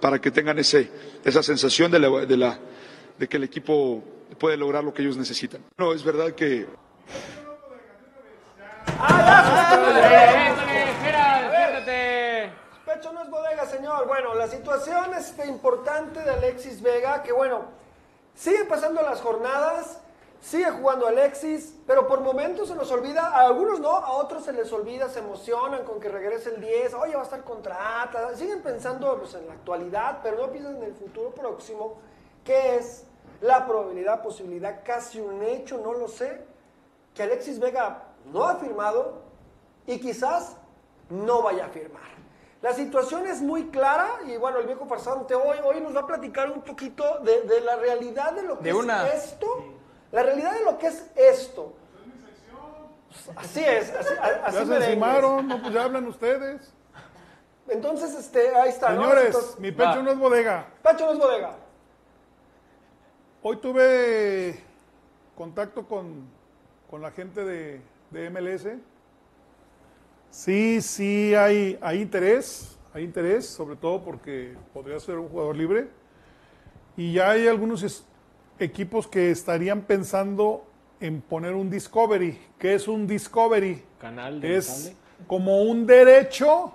para 0.00 0.20
que 0.20 0.30
tengan 0.30 0.58
ese, 0.58 0.90
esa 1.24 1.42
sensación 1.42 1.90
de, 1.90 1.98
la, 1.98 2.08
de, 2.26 2.36
la, 2.36 2.58
de 3.18 3.28
que 3.28 3.36
el 3.36 3.44
equipo 3.44 4.02
puede 4.38 4.56
lograr 4.56 4.82
lo 4.82 4.92
que 4.92 5.02
ellos 5.02 5.16
necesitan. 5.16 5.62
No, 5.78 5.92
es 5.92 6.02
verdad 6.02 6.32
que 6.32 6.66
Pecho 12.86 13.12
no 13.12 13.22
es 13.22 13.30
bodega, 13.30 13.66
señor. 13.66 14.06
Bueno, 14.06 14.34
la 14.34 14.48
situación 14.48 15.14
este, 15.14 15.46
importante 15.46 16.20
de 16.20 16.30
Alexis 16.30 16.82
Vega, 16.82 17.22
que 17.22 17.32
bueno, 17.32 17.66
sigue 18.34 18.64
pasando 18.64 19.02
las 19.02 19.20
jornadas, 19.20 20.00
sigue 20.40 20.70
jugando 20.70 21.06
Alexis, 21.06 21.76
pero 21.86 22.06
por 22.08 22.20
momentos 22.20 22.68
se 22.68 22.74
nos 22.74 22.90
olvida, 22.90 23.28
a 23.28 23.40
algunos 23.46 23.78
no, 23.80 23.90
a 23.90 24.12
otros 24.12 24.44
se 24.44 24.52
les 24.52 24.72
olvida, 24.72 25.08
se 25.08 25.18
emocionan 25.18 25.84
con 25.84 26.00
que 26.00 26.08
regrese 26.08 26.54
el 26.54 26.60
10, 26.60 26.94
oye, 26.94 27.14
va 27.14 27.20
a 27.20 27.24
estar 27.24 27.44
contrata, 27.44 28.34
siguen 28.36 28.62
pensando 28.62 29.16
pues, 29.18 29.34
en 29.34 29.46
la 29.46 29.52
actualidad, 29.54 30.20
pero 30.22 30.38
no 30.38 30.50
piensan 30.50 30.76
en 30.76 30.84
el 30.84 30.94
futuro 30.94 31.30
próximo, 31.30 31.98
que 32.44 32.76
es 32.76 33.04
la 33.42 33.66
probabilidad, 33.66 34.22
posibilidad, 34.22 34.80
casi 34.84 35.20
un 35.20 35.42
hecho, 35.42 35.78
no 35.78 35.92
lo 35.92 36.08
sé, 36.08 36.42
que 37.14 37.22
Alexis 37.22 37.58
Vega 37.58 38.04
no 38.32 38.44
ha 38.44 38.56
firmado 38.56 39.22
y 39.86 39.98
quizás 40.00 40.56
no 41.10 41.42
vaya 41.42 41.66
a 41.66 41.68
firmar. 41.68 42.02
La 42.62 42.72
situación 42.74 43.26
es 43.26 43.40
muy 43.40 43.68
clara 43.70 44.20
y 44.26 44.36
bueno, 44.36 44.58
el 44.58 44.66
viejo 44.66 44.84
farsante 44.86 45.34
hoy, 45.34 45.56
hoy 45.64 45.80
nos 45.80 45.96
va 45.96 46.00
a 46.00 46.06
platicar 46.06 46.50
un 46.50 46.60
poquito 46.60 47.18
de, 47.20 47.42
de 47.42 47.60
la 47.62 47.76
realidad 47.76 48.32
de 48.32 48.42
lo 48.42 48.58
que 48.58 48.64
De 48.64 48.70
es 48.70 48.76
una- 48.76 49.08
esto, 49.08 49.46
la 50.12 50.22
realidad 50.22 50.52
de 50.54 50.64
lo 50.64 50.78
que 50.78 50.88
es 50.88 51.06
esto. 51.16 51.74
Así 53.36 53.60
es, 53.64 53.90
así, 53.94 54.14
así 54.20 54.36
Ya 54.44 54.50
se 54.52 54.58
merengues. 54.66 54.88
encimaron, 54.88 55.48
no, 55.48 55.60
pues 55.60 55.74
ya 55.74 55.84
hablan 55.84 56.06
ustedes. 56.06 56.72
Entonces, 57.68 58.14
este, 58.14 58.54
ahí 58.56 58.68
está. 58.70 58.90
¿no? 58.90 59.02
Señores, 59.02 59.26
Entonces- 59.26 59.58
mi 59.60 59.70
pecho 59.72 59.88
Va. 59.90 60.02
no 60.02 60.10
es 60.12 60.18
bodega. 60.18 60.66
Pecho 60.82 61.06
no 61.06 61.12
es 61.12 61.18
bodega. 61.18 61.56
Hoy 63.42 63.56
tuve 63.56 64.60
contacto 65.36 65.86
con, 65.86 66.24
con 66.90 67.00
la 67.02 67.10
gente 67.10 67.44
de, 67.44 67.80
de 68.10 68.30
MLS. 68.30 68.66
Sí, 70.30 70.80
sí 70.80 71.34
hay, 71.34 71.78
hay 71.80 72.00
interés, 72.02 72.78
hay 72.92 73.02
interés, 73.04 73.46
sobre 73.48 73.76
todo 73.76 74.02
porque 74.04 74.56
podría 74.72 74.98
ser 75.00 75.18
un 75.18 75.28
jugador 75.28 75.56
libre. 75.56 75.88
Y 76.96 77.14
ya 77.14 77.30
hay 77.30 77.48
algunos 77.48 77.82
equipos 78.60 79.06
que 79.08 79.30
estarían 79.30 79.82
pensando 79.82 80.64
en 81.00 81.20
poner 81.20 81.54
un 81.54 81.70
Discovery. 81.70 82.38
¿Qué 82.58 82.74
es 82.74 82.86
un 82.86 83.06
Discovery? 83.06 83.82
Canal 84.00 84.40
de 84.40 84.56
Es 84.56 84.68
cable. 84.68 84.96
como 85.26 85.62
un 85.62 85.86
derecho 85.86 86.74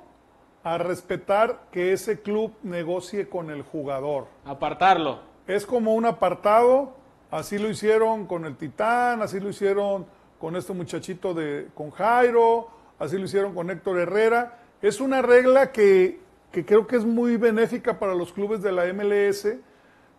a 0.64 0.78
respetar 0.78 1.68
que 1.72 1.94
ese 1.94 2.22
club 2.22 2.54
negocie 2.64 3.30
con 3.30 3.52
el 3.52 3.62
jugador. 3.62 4.28
Apartarlo. 4.46 5.20
Es 5.48 5.66
como 5.66 5.94
un 5.94 6.06
apartado 6.06 6.96
Así 7.32 7.58
lo 7.58 7.70
hicieron 7.70 8.28
con 8.28 8.46
el 8.46 8.56
Titán, 8.56 9.22
así 9.22 9.40
lo 9.40 9.50
hicieron 9.50 10.06
con 10.40 10.56
este 10.56 10.72
muchachito 10.74 11.34
de, 11.34 11.68
con 11.74 11.92
Jairo, 11.92 12.70
así 13.00 13.18
lo 13.18 13.26
hicieron 13.26 13.54
con 13.54 13.70
Héctor 13.70 14.00
Herrera. 14.00 14.60
Es 14.82 15.02
una 15.02 15.22
regla 15.22 15.72
que, 15.74 16.20
que 16.52 16.66
creo 16.66 16.88
que 16.88 16.96
es 16.98 17.04
muy 17.04 17.36
benéfica 17.38 18.00
para 18.00 18.16
los 18.16 18.32
clubes 18.32 18.62
de 18.62 18.72
la 18.72 18.86
MLS, 18.94 19.48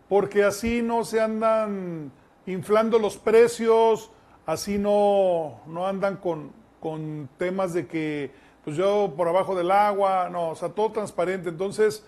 porque 0.08 0.44
así 0.44 0.82
no 0.82 1.04
se 1.04 1.20
andan 1.20 2.12
inflando 2.46 2.98
los 2.98 3.16
precios, 3.16 4.10
así 4.46 4.78
no, 4.78 5.60
no 5.66 5.86
andan 5.86 6.16
con, 6.16 6.52
con 6.80 7.28
temas 7.38 7.72
de 7.74 7.86
que 7.86 8.30
pues 8.66 8.76
yo 8.76 9.12
por 9.16 9.28
abajo 9.28 9.54
del 9.54 9.70
agua, 9.70 10.28
no, 10.28 10.50
o 10.50 10.56
sea, 10.56 10.68
todo 10.70 10.90
transparente. 10.90 11.48
Entonces, 11.48 12.04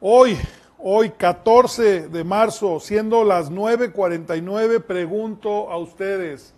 hoy, 0.00 0.38
hoy 0.78 1.10
14 1.10 2.08
de 2.08 2.24
marzo, 2.24 2.80
siendo 2.80 3.22
las 3.22 3.52
9.49, 3.52 4.82
pregunto 4.82 5.70
a 5.70 5.76
ustedes, 5.76 6.54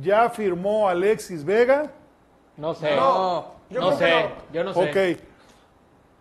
¿ya 0.00 0.30
firmó 0.30 0.88
Alexis 0.88 1.44
Vega? 1.44 1.90
No 2.56 2.74
sé. 2.74 2.94
No, 2.94 3.54
yo 3.68 3.80
no 3.80 3.96
sé. 3.96 4.22
no. 4.22 4.52
Yo 4.52 4.62
no 4.62 4.72
sé. 4.72 5.16
Ok. 5.16 5.20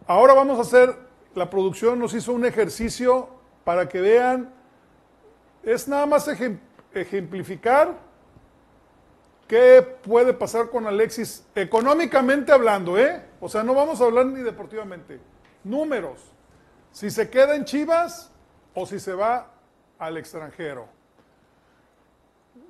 Ahora 0.08 0.34
vamos 0.34 0.58
a 0.58 0.62
hacer, 0.62 0.96
la 1.36 1.50
producción 1.50 2.00
nos 2.00 2.14
hizo 2.14 2.34
un 2.34 2.46
ejercicio 2.46 3.30
para 3.64 3.88
que 3.88 4.02
vean, 4.02 4.54
es 5.64 5.88
nada 5.88 6.06
más 6.06 6.28
ejem- 6.28 6.60
ejemplificar 6.94 7.96
qué 9.48 9.82
puede 10.04 10.34
pasar 10.34 10.70
con 10.70 10.88
Alexis 10.88 11.46
económicamente 11.56 12.52
hablando, 12.52 12.98
¿eh? 12.98 13.22
O 13.40 13.50
sea, 13.50 13.64
no 13.64 13.74
vamos 13.74 14.02
a 14.02 14.06
hablar 14.06 14.26
ni 14.26 14.42
deportivamente. 14.42 15.20
Números. 15.64 16.20
Si 16.92 17.10
se 17.10 17.30
queda 17.30 17.56
en 17.56 17.66
Chivas 17.66 18.32
o 18.74 18.86
si 18.86 19.00
se 19.00 19.14
va 19.14 19.52
al 20.00 20.18
extranjero. 20.18 20.88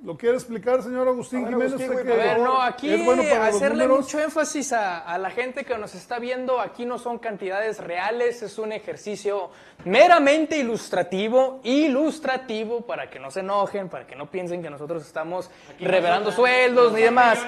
¿Lo 0.04 0.16
quiere 0.16 0.34
explicar, 0.34 0.82
señor 0.82 1.06
Agustín 1.06 1.40
A 1.40 1.42
ver, 1.42 1.50
Jiménez? 1.52 1.72
Agustín, 1.74 1.90
Usted 1.90 2.02
güey, 2.04 2.16
que 2.16 2.22
A 2.22 2.34
ver, 2.34 2.42
no, 2.42 2.60
aquí 2.60 2.92
es 2.92 3.04
bueno 3.04 3.22
para 3.22 3.46
hacerle 3.46 3.86
mucho 3.86 4.18
énfasis 4.18 4.72
a, 4.72 4.98
a 4.98 5.16
la 5.16 5.30
gente 5.30 5.64
que 5.64 5.78
nos 5.78 5.94
está 5.94 6.18
viendo, 6.18 6.58
aquí 6.60 6.84
no 6.84 6.98
son 6.98 7.18
cantidades 7.18 7.78
reales, 7.78 8.42
es 8.42 8.58
un 8.58 8.72
ejercicio 8.72 9.50
meramente 9.84 10.56
ilustrativo, 10.58 11.60
ilustrativo, 11.62 12.80
para 12.80 13.08
que 13.10 13.20
no 13.20 13.30
se 13.30 13.40
enojen, 13.40 13.88
para 13.88 14.04
que 14.06 14.16
no 14.16 14.26
piensen 14.28 14.60
que 14.60 14.70
nosotros 14.70 15.04
estamos 15.06 15.48
Aquí 15.72 15.84
no 15.84 15.90
revelando 15.92 16.30
son- 16.30 16.36
sueldos 16.36 16.90
no 16.92 16.98
ni 16.98 17.04
demás. 17.04 17.38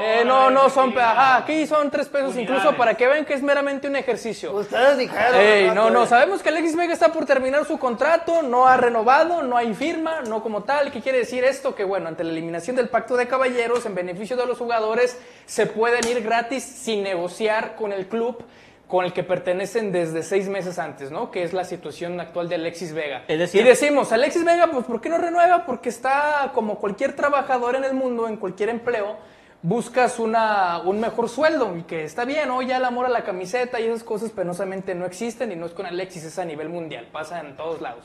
Eh, 0.00 0.22
no, 0.24 0.50
no 0.50 0.70
son, 0.70 0.90
aquí, 0.90 0.98
ajá, 0.98 1.36
aquí 1.36 1.66
son 1.66 1.90
tres 1.90 2.08
pesos 2.08 2.36
incluso 2.36 2.76
para 2.76 2.94
que 2.94 3.08
vean 3.08 3.24
que 3.24 3.34
es 3.34 3.42
meramente 3.42 3.88
un 3.88 3.96
ejercicio. 3.96 4.52
Ustedes 4.54 4.98
dijeron. 4.98 5.34
Ey, 5.34 5.70
no, 5.72 5.90
no, 5.90 6.06
sabemos 6.06 6.42
que 6.42 6.48
Alexis 6.50 6.76
Vega 6.76 6.92
está 6.92 7.08
por 7.12 7.26
terminar 7.26 7.64
su 7.64 7.76
contrato, 7.78 8.42
no 8.42 8.66
ha 8.68 8.76
renovado, 8.76 9.42
no 9.42 9.56
hay 9.56 9.74
firma, 9.74 10.20
no 10.22 10.42
como 10.44 10.62
tal. 10.62 10.92
¿Qué 10.92 11.00
quiere 11.00 11.18
decir 11.18 11.42
esto? 11.44 11.74
Que 11.74 11.82
bueno, 12.04 12.10
ante 12.10 12.24
la 12.24 12.32
eliminación 12.32 12.76
del 12.76 12.90
pacto 12.90 13.16
de 13.16 13.26
caballeros, 13.26 13.86
en 13.86 13.94
beneficio 13.94 14.36
de 14.36 14.44
los 14.46 14.58
jugadores, 14.58 15.18
se 15.46 15.64
pueden 15.66 16.06
ir 16.06 16.22
gratis 16.22 16.62
sin 16.62 17.02
negociar 17.02 17.76
con 17.76 17.92
el 17.92 18.06
club 18.08 18.44
con 18.86 19.06
el 19.06 19.14
que 19.14 19.24
pertenecen 19.24 19.90
desde 19.90 20.22
seis 20.22 20.46
meses 20.50 20.78
antes, 20.78 21.10
¿no? 21.10 21.30
Que 21.30 21.42
es 21.42 21.54
la 21.54 21.64
situación 21.64 22.20
actual 22.20 22.50
de 22.50 22.56
Alexis 22.56 22.92
Vega. 22.92 23.24
Es 23.26 23.38
decir- 23.38 23.62
y 23.62 23.64
decimos, 23.64 24.12
Alexis 24.12 24.44
Vega, 24.44 24.68
pues 24.70 24.84
¿por 24.84 25.00
qué 25.00 25.08
no 25.08 25.16
renueva? 25.16 25.64
Porque 25.64 25.88
está 25.88 26.50
como 26.54 26.78
cualquier 26.78 27.16
trabajador 27.16 27.74
en 27.76 27.84
el 27.84 27.94
mundo, 27.94 28.28
en 28.28 28.36
cualquier 28.36 28.68
empleo, 28.68 29.16
buscas 29.62 30.18
una, 30.18 30.82
un 30.84 31.00
mejor 31.00 31.30
sueldo 31.30 31.74
y 31.78 31.84
que 31.84 32.04
está 32.04 32.26
bien, 32.26 32.48
¿no? 32.48 32.60
Ya 32.60 32.76
el 32.76 32.84
amor 32.84 33.06
a 33.06 33.08
la 33.08 33.24
camiseta 33.24 33.80
y 33.80 33.86
esas 33.86 34.04
cosas 34.04 34.30
penosamente 34.30 34.94
no 34.94 35.06
existen 35.06 35.50
y 35.50 35.56
no 35.56 35.64
es 35.64 35.72
con 35.72 35.86
Alexis, 35.86 36.24
es 36.24 36.38
a 36.38 36.44
nivel 36.44 36.68
mundial, 36.68 37.08
pasa 37.10 37.40
en 37.40 37.56
todos 37.56 37.80
lados. 37.80 38.04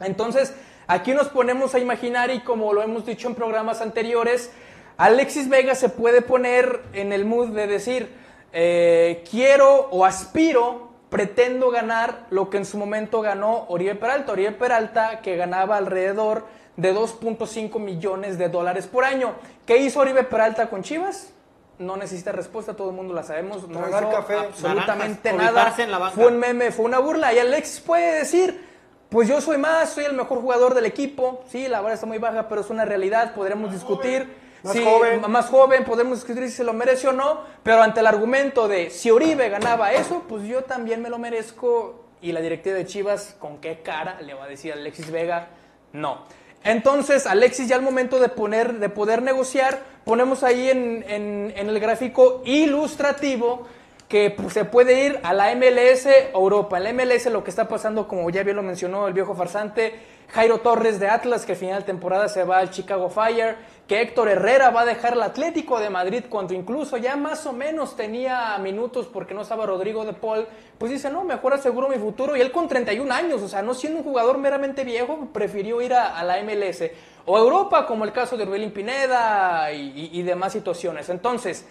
Entonces, 0.00 0.54
aquí 0.86 1.12
nos 1.14 1.28
ponemos 1.28 1.74
a 1.74 1.78
imaginar 1.78 2.30
y 2.30 2.40
como 2.40 2.72
lo 2.72 2.82
hemos 2.82 3.06
dicho 3.06 3.28
en 3.28 3.34
programas 3.34 3.80
anteriores, 3.80 4.50
Alexis 4.96 5.48
Vega 5.48 5.74
se 5.74 5.88
puede 5.88 6.22
poner 6.22 6.82
en 6.92 7.12
el 7.12 7.24
mood 7.24 7.48
de 7.48 7.66
decir, 7.66 8.12
eh, 8.52 9.24
quiero 9.30 9.88
o 9.90 10.04
aspiro, 10.04 10.90
pretendo 11.08 11.70
ganar 11.70 12.26
lo 12.30 12.48
que 12.48 12.56
en 12.56 12.64
su 12.64 12.78
momento 12.78 13.20
ganó 13.20 13.66
Oribe 13.68 13.94
Peralta. 13.94 14.32
Oribe 14.32 14.52
Peralta 14.52 15.20
que 15.20 15.36
ganaba 15.36 15.76
alrededor 15.76 16.46
de 16.76 16.94
2.5 16.94 17.78
millones 17.78 18.38
de 18.38 18.48
dólares 18.48 18.86
por 18.86 19.04
año. 19.04 19.34
¿Qué 19.66 19.76
hizo 19.76 20.00
Oribe 20.00 20.24
Peralta 20.24 20.70
con 20.70 20.82
Chivas? 20.82 21.32
No 21.78 21.96
necesita 21.96 22.32
respuesta, 22.32 22.74
todo 22.74 22.90
el 22.90 22.96
mundo 22.96 23.12
la 23.12 23.22
sabemos. 23.24 23.68
No 23.68 23.80
Tragar 23.80 24.04
hizo 24.04 24.12
café. 24.12 24.34
absolutamente 24.36 25.32
Naranjas, 25.32 25.36
nada. 25.36 25.50
cobijarse 25.52 25.82
en 25.82 25.90
la 25.90 25.98
banca. 25.98 26.14
Fue 26.14 26.26
un 26.28 26.38
meme, 26.38 26.70
fue 26.70 26.84
una 26.86 26.98
burla. 26.98 27.32
Y 27.34 27.38
Alexis 27.40 27.80
puede 27.80 28.18
decir, 28.18 28.71
pues 29.12 29.28
yo 29.28 29.40
soy 29.40 29.58
más, 29.58 29.90
soy 29.90 30.04
el 30.06 30.14
mejor 30.14 30.40
jugador 30.40 30.74
del 30.74 30.86
equipo. 30.86 31.44
Sí, 31.48 31.68
la 31.68 31.80
vara 31.80 31.94
está 31.94 32.06
muy 32.06 32.18
baja, 32.18 32.48
pero 32.48 32.62
es 32.62 32.70
una 32.70 32.84
realidad, 32.84 33.34
podremos 33.34 33.70
discutir. 33.72 34.40
Más 34.64 34.72
Sí, 34.74 34.84
joven. 34.84 35.20
más 35.28 35.46
joven, 35.50 35.84
podemos 35.84 36.18
discutir 36.18 36.44
si 36.48 36.54
se 36.56 36.64
lo 36.64 36.72
merece 36.72 37.08
o 37.08 37.12
no, 37.12 37.40
pero 37.64 37.82
ante 37.82 37.98
el 38.00 38.06
argumento 38.06 38.68
de 38.68 38.90
si 38.90 39.10
Oribe 39.10 39.48
ganaba 39.48 39.92
eso, 39.92 40.22
pues 40.28 40.44
yo 40.44 40.62
también 40.62 41.02
me 41.02 41.10
lo 41.10 41.18
merezco. 41.18 42.00
Y 42.20 42.30
la 42.30 42.40
directiva 42.40 42.76
de 42.76 42.86
Chivas, 42.86 43.34
¿con 43.40 43.58
qué 43.58 43.80
cara 43.82 44.20
le 44.22 44.34
va 44.34 44.44
a 44.44 44.46
decir 44.48 44.70
a 44.72 44.76
Alexis 44.76 45.10
Vega? 45.10 45.48
No. 45.92 46.22
Entonces, 46.62 47.26
Alexis, 47.26 47.66
ya 47.66 47.74
al 47.74 47.82
momento 47.82 48.20
de, 48.20 48.28
poner, 48.28 48.74
de 48.78 48.88
poder 48.88 49.20
negociar, 49.22 49.80
ponemos 50.04 50.44
ahí 50.44 50.70
en, 50.70 51.04
en- 51.08 51.52
en 51.56 51.68
el 51.68 51.80
gráfico 51.80 52.40
ilustrativo 52.44 53.66
que 54.12 54.28
pues, 54.28 54.52
se 54.52 54.66
puede 54.66 55.06
ir 55.06 55.20
a 55.22 55.32
la 55.32 55.54
MLS 55.54 56.06
Europa. 56.34 56.76
En 56.76 56.84
la 56.84 56.92
MLS 56.92 57.24
lo 57.30 57.42
que 57.42 57.48
está 57.48 57.66
pasando, 57.66 58.06
como 58.06 58.28
ya 58.28 58.42
bien 58.42 58.56
lo 58.56 58.62
mencionó 58.62 59.08
el 59.08 59.14
viejo 59.14 59.34
farsante, 59.34 59.94
Jairo 60.28 60.58
Torres 60.58 61.00
de 61.00 61.08
Atlas, 61.08 61.46
que 61.46 61.52
al 61.52 61.58
final 61.58 61.78
de 61.78 61.86
temporada 61.86 62.28
se 62.28 62.44
va 62.44 62.58
al 62.58 62.70
Chicago 62.70 63.08
Fire, 63.08 63.56
que 63.88 64.02
Héctor 64.02 64.28
Herrera 64.28 64.68
va 64.68 64.82
a 64.82 64.84
dejar 64.84 65.14
el 65.14 65.22
Atlético 65.22 65.80
de 65.80 65.88
Madrid 65.88 66.24
cuando 66.28 66.52
incluso 66.52 66.98
ya 66.98 67.16
más 67.16 67.46
o 67.46 67.54
menos 67.54 67.96
tenía 67.96 68.58
minutos 68.58 69.06
porque 69.10 69.32
no 69.32 69.40
estaba 69.40 69.64
Rodrigo 69.64 70.04
de 70.04 70.12
Paul, 70.12 70.46
pues 70.76 70.92
dice, 70.92 71.08
no, 71.08 71.24
mejor 71.24 71.54
aseguro 71.54 71.88
mi 71.88 71.96
futuro. 71.96 72.36
Y 72.36 72.42
él 72.42 72.52
con 72.52 72.68
31 72.68 73.14
años, 73.14 73.40
o 73.40 73.48
sea, 73.48 73.62
no 73.62 73.72
siendo 73.72 74.00
un 74.00 74.04
jugador 74.04 74.36
meramente 74.36 74.84
viejo, 74.84 75.28
prefirió 75.32 75.80
ir 75.80 75.94
a, 75.94 76.22
la 76.22 76.36
MLS. 76.42 76.82
O 77.24 77.38
a 77.38 77.40
Europa, 77.40 77.86
como 77.86 78.04
el 78.04 78.12
caso 78.12 78.36
de 78.36 78.42
Orbelín 78.42 78.72
Pineda 78.72 79.72
y 79.72 80.20
demás 80.20 80.52
situaciones. 80.52 81.08
Entonces, 81.08 81.64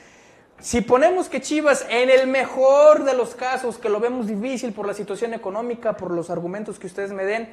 si 0.61 0.81
ponemos 0.81 1.27
que 1.27 1.41
Chivas, 1.41 1.85
en 1.89 2.09
el 2.09 2.27
mejor 2.27 3.03
de 3.03 3.13
los 3.13 3.35
casos, 3.35 3.77
que 3.77 3.89
lo 3.89 3.99
vemos 3.99 4.27
difícil 4.27 4.73
por 4.73 4.87
la 4.87 4.93
situación 4.93 5.33
económica, 5.33 5.97
por 5.97 6.11
los 6.11 6.29
argumentos 6.29 6.79
que 6.79 6.87
ustedes 6.87 7.11
me 7.11 7.25
den, 7.25 7.49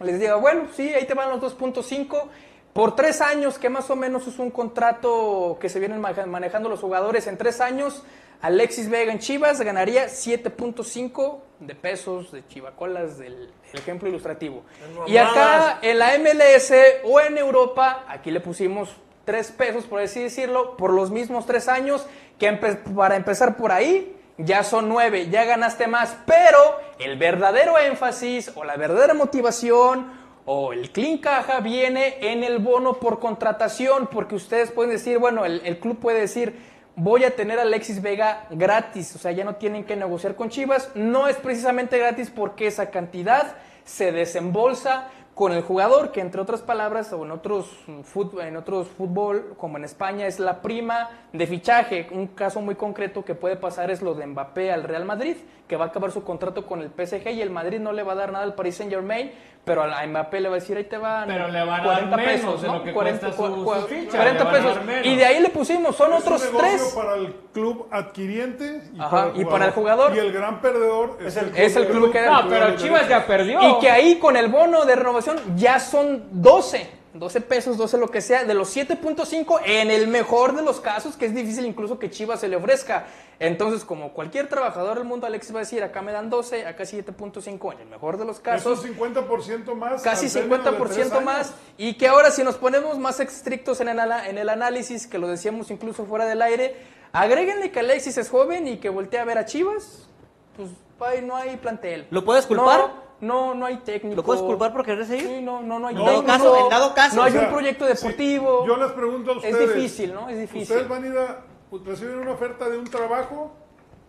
les 0.00 0.20
diga, 0.20 0.36
bueno, 0.36 0.68
sí, 0.74 0.92
ahí 0.94 1.06
te 1.06 1.14
van 1.14 1.30
los 1.30 1.40
2.5 1.40 2.24
por 2.72 2.96
tres 2.96 3.20
años, 3.20 3.58
que 3.58 3.68
más 3.68 3.90
o 3.90 3.96
menos 3.96 4.26
es 4.26 4.38
un 4.38 4.50
contrato 4.50 5.58
que 5.60 5.68
se 5.68 5.78
vienen 5.78 6.00
manejando 6.00 6.68
los 6.68 6.80
jugadores 6.80 7.26
en 7.26 7.36
tres 7.36 7.60
años. 7.60 8.02
Alexis 8.40 8.88
Vega 8.90 9.12
en 9.12 9.18
Chivas 9.18 9.60
ganaría 9.60 10.06
7.5 10.06 11.38
de 11.60 11.74
pesos 11.74 12.32
de 12.32 12.46
chivacolas 12.48 13.18
del 13.18 13.50
el 13.72 13.78
ejemplo 13.78 14.08
ilustrativo. 14.08 14.64
Y 15.06 15.16
acá 15.16 15.78
en 15.82 15.98
la 15.98 16.18
MLS 16.18 16.72
o 17.04 17.20
en 17.20 17.38
Europa, 17.38 18.04
aquí 18.08 18.30
le 18.30 18.40
pusimos 18.40 18.90
tres 19.24 19.50
pesos, 19.50 19.84
por 19.84 20.00
así 20.00 20.22
decirlo, 20.22 20.76
por 20.76 20.92
los 20.92 21.10
mismos 21.10 21.46
tres 21.46 21.68
años, 21.68 22.06
que 22.38 22.50
empe- 22.50 22.78
para 22.94 23.16
empezar 23.16 23.56
por 23.56 23.72
ahí, 23.72 24.16
ya 24.38 24.64
son 24.64 24.88
nueve, 24.88 25.28
ya 25.30 25.44
ganaste 25.44 25.86
más, 25.86 26.16
pero 26.26 26.58
el 26.98 27.18
verdadero 27.18 27.78
énfasis 27.78 28.50
o 28.54 28.64
la 28.64 28.76
verdadera 28.76 29.14
motivación 29.14 30.20
o 30.44 30.72
el 30.72 30.90
clean 30.90 31.18
caja 31.18 31.60
viene 31.60 32.16
en 32.20 32.42
el 32.42 32.58
bono 32.58 32.94
por 32.94 33.20
contratación, 33.20 34.08
porque 34.10 34.34
ustedes 34.34 34.72
pueden 34.72 34.90
decir, 34.90 35.18
bueno, 35.18 35.44
el, 35.44 35.78
club 35.78 35.98
puede 36.00 36.20
decir, 36.20 36.56
voy 36.96 37.22
a 37.24 37.36
tener 37.36 37.58
a 37.58 37.62
Alexis 37.62 38.02
Vega 38.02 38.46
gratis, 38.50 39.14
o 39.14 39.18
sea, 39.18 39.30
ya 39.32 39.44
no 39.44 39.54
tienen 39.56 39.84
que 39.84 39.94
negociar 39.94 40.34
con 40.34 40.48
Chivas, 40.48 40.90
no 40.94 41.28
es 41.28 41.36
precisamente 41.36 41.96
gratis 41.98 42.30
porque 42.34 42.66
esa 42.66 42.90
cantidad 42.90 43.54
se 43.84 44.10
desembolsa 44.10 45.08
con 45.34 45.52
el 45.52 45.62
jugador, 45.62 46.12
que 46.12 46.20
entre 46.20 46.42
otras 46.42 46.60
palabras, 46.60 47.10
o 47.12 47.24
en 47.24 47.30
otros, 47.30 47.66
fut- 48.04 48.38
en 48.42 48.56
otros 48.56 48.88
fútbol, 48.88 49.54
como 49.56 49.78
en 49.78 49.84
España, 49.84 50.26
es 50.26 50.38
la 50.38 50.60
prima 50.60 51.08
de 51.32 51.46
fichaje. 51.46 52.06
Un 52.12 52.26
caso 52.28 52.60
muy 52.60 52.74
concreto 52.74 53.24
que 53.24 53.34
puede 53.34 53.56
pasar 53.56 53.90
es 53.90 54.02
lo 54.02 54.12
de 54.14 54.26
Mbappé 54.26 54.70
al 54.70 54.82
Real 54.84 55.06
Madrid, 55.06 55.36
que 55.66 55.76
va 55.76 55.86
a 55.86 55.88
acabar 55.88 56.10
su 56.10 56.22
contrato 56.22 56.66
con 56.66 56.82
el 56.82 56.90
PSG 56.90 57.30
y 57.30 57.40
el 57.40 57.48
Madrid 57.48 57.80
no 57.80 57.92
le 57.92 58.02
va 58.02 58.12
a 58.12 58.16
dar 58.16 58.30
nada 58.30 58.44
al 58.44 58.54
Paris 58.54 58.76
Saint 58.76 58.92
Germain, 58.92 59.32
pero 59.64 59.84
a 59.84 60.04
Mbappé 60.06 60.40
le 60.40 60.48
va 60.48 60.56
a 60.56 60.58
decir, 60.58 60.76
ahí 60.76 60.84
te 60.84 60.96
van 60.96 61.26
Pero 61.28 61.46
le 61.48 61.60
van 61.64 61.68
a 61.68 61.72
dar 61.76 61.82
40 62.10 62.16
menos 62.16 62.32
pesos, 62.32 62.62
de 62.62 62.68
¿no? 62.68 62.74
lo 62.78 62.82
que 62.84 62.92
40, 62.92 63.20
cuesta 63.26 63.36
su- 63.46 63.64
su 63.64 63.86
ficha, 63.86 64.16
40 64.16 64.44
le 64.44 64.50
van 64.50 64.56
a 64.56 64.68
dar 64.74 64.80
pesos. 64.82 65.06
Y 65.06 65.16
de 65.16 65.24
ahí 65.24 65.40
le 65.40 65.48
pusimos, 65.50 65.94
son 65.96 66.12
Es 66.14 66.20
otros 66.20 66.48
un 66.50 66.58
tres. 66.58 66.92
para 66.96 67.14
el 67.14 67.34
club 67.52 67.86
adquiriente 67.90 68.82
y, 68.92 69.00
Ajá, 69.00 69.10
para, 69.10 69.30
el 69.30 69.40
y 69.40 69.44
para 69.44 69.64
el 69.66 69.70
jugador. 69.70 70.16
Y 70.16 70.18
el 70.18 70.32
gran 70.32 70.60
perdedor 70.60 71.18
es, 71.24 71.36
el, 71.36 71.56
Es 71.56 71.76
el 71.76 71.86
club 71.86 72.10
que 72.12 72.22
No, 72.22 72.48
pero 72.48 72.76
Chivas 72.76 73.08
ya 73.08 73.24
perdió. 73.26 73.60
Y 73.62 73.78
que 73.78 73.90
ahí 73.90 74.18
con 74.18 74.36
el 74.36 74.48
bono 74.48 74.84
de 74.84 74.96
renovación 74.96 75.38
ya 75.56 75.78
son 75.78 76.24
12. 76.32 77.01
12 77.14 77.40
pesos, 77.42 77.76
12 77.76 77.98
lo 77.98 78.08
que 78.08 78.20
sea, 78.22 78.44
de 78.44 78.54
los 78.54 78.74
7.5 78.74 79.60
en 79.66 79.90
el 79.90 80.08
mejor 80.08 80.54
de 80.56 80.62
los 80.62 80.80
casos, 80.80 81.14
que 81.16 81.26
es 81.26 81.34
difícil 81.34 81.66
incluso 81.66 81.98
que 81.98 82.08
Chivas 82.10 82.40
se 82.40 82.48
le 82.48 82.56
ofrezca. 82.56 83.04
Entonces, 83.38 83.84
como 83.84 84.12
cualquier 84.14 84.48
trabajador 84.48 84.96
del 84.98 85.04
mundo, 85.06 85.26
Alexis 85.26 85.52
va 85.54 85.58
a 85.58 85.60
decir, 85.64 85.82
acá 85.82 86.00
me 86.00 86.12
dan 86.12 86.30
12, 86.30 86.66
acá 86.66 86.84
7.5 86.84 87.72
en 87.74 87.80
el 87.80 87.88
mejor 87.88 88.16
de 88.16 88.24
los 88.24 88.36
Es 88.36 88.42
casos. 88.42 88.82
un 88.84 88.96
50% 88.96 89.74
más. 89.74 90.00
Casi 90.02 90.26
al 90.26 90.32
término 90.32 90.58
de 90.58 90.70
tres 90.72 90.96
50% 91.08 91.12
años. 91.12 91.24
más. 91.24 91.54
Y 91.76 91.94
que 91.98 92.08
ahora 92.08 92.30
si 92.30 92.44
nos 92.44 92.54
ponemos 92.56 92.98
más 92.98 93.20
estrictos 93.20 93.80
en 93.80 93.88
el, 93.88 93.98
ana- 94.00 94.28
en 94.28 94.38
el 94.38 94.48
análisis, 94.48 95.06
que 95.06 95.18
lo 95.18 95.28
decíamos 95.28 95.70
incluso 95.70 96.06
fuera 96.06 96.24
del 96.24 96.40
aire, 96.40 96.76
agréguenle 97.12 97.70
que 97.70 97.80
Alexis 97.80 98.16
es 98.16 98.30
joven 98.30 98.66
y 98.68 98.78
que 98.78 98.88
voltea 98.88 99.22
a 99.22 99.24
ver 99.26 99.36
a 99.38 99.44
Chivas, 99.44 100.08
pues 100.56 100.70
ahí 101.00 101.20
no 101.20 101.36
hay 101.36 101.56
plantel. 101.56 102.06
¿Lo 102.10 102.24
puedes 102.24 102.46
culpar? 102.46 102.78
No, 102.80 103.02
no, 103.22 103.54
no 103.54 103.64
hay 103.66 103.78
técnico. 103.78 104.16
¿Lo 104.16 104.22
puedes 104.24 104.42
culpar 104.42 104.72
por 104.72 104.84
querer 104.84 105.06
seguir? 105.06 105.26
Sí, 105.26 105.40
no, 105.42 105.62
no, 105.62 105.78
no 105.78 105.86
hay 105.88 105.94
En 105.94 106.04
dado 106.04 106.16
técnico. 106.20 106.26
caso- 106.38 106.56
en 106.64 106.68
dado 106.68 106.94
caso, 106.94 107.16
No 107.16 107.22
hay 107.22 107.30
o 107.30 107.34
sea, 107.34 107.42
un 107.48 107.52
proyecto 107.54 107.84
deportivo. 107.86 108.66
Yo 108.66 108.76
les 108.76 108.92
pregunto 108.92 109.32
a 109.32 109.36
ustedes. 109.36 109.54
Es 109.70 109.74
difícil, 109.74 110.12
¿no? 110.12 110.28
Es 110.28 110.38
difícil. 110.38 110.62
Ustedes 110.62 110.88
van 110.88 111.04
a 111.04 111.06
ir 111.06 111.16
a. 111.18 111.40
pues, 111.70 111.84
reciben 111.86 112.18
una 112.18 112.32
oferta 112.32 112.68
de 112.68 112.76
un 112.76 112.84
trabajo 112.84 113.52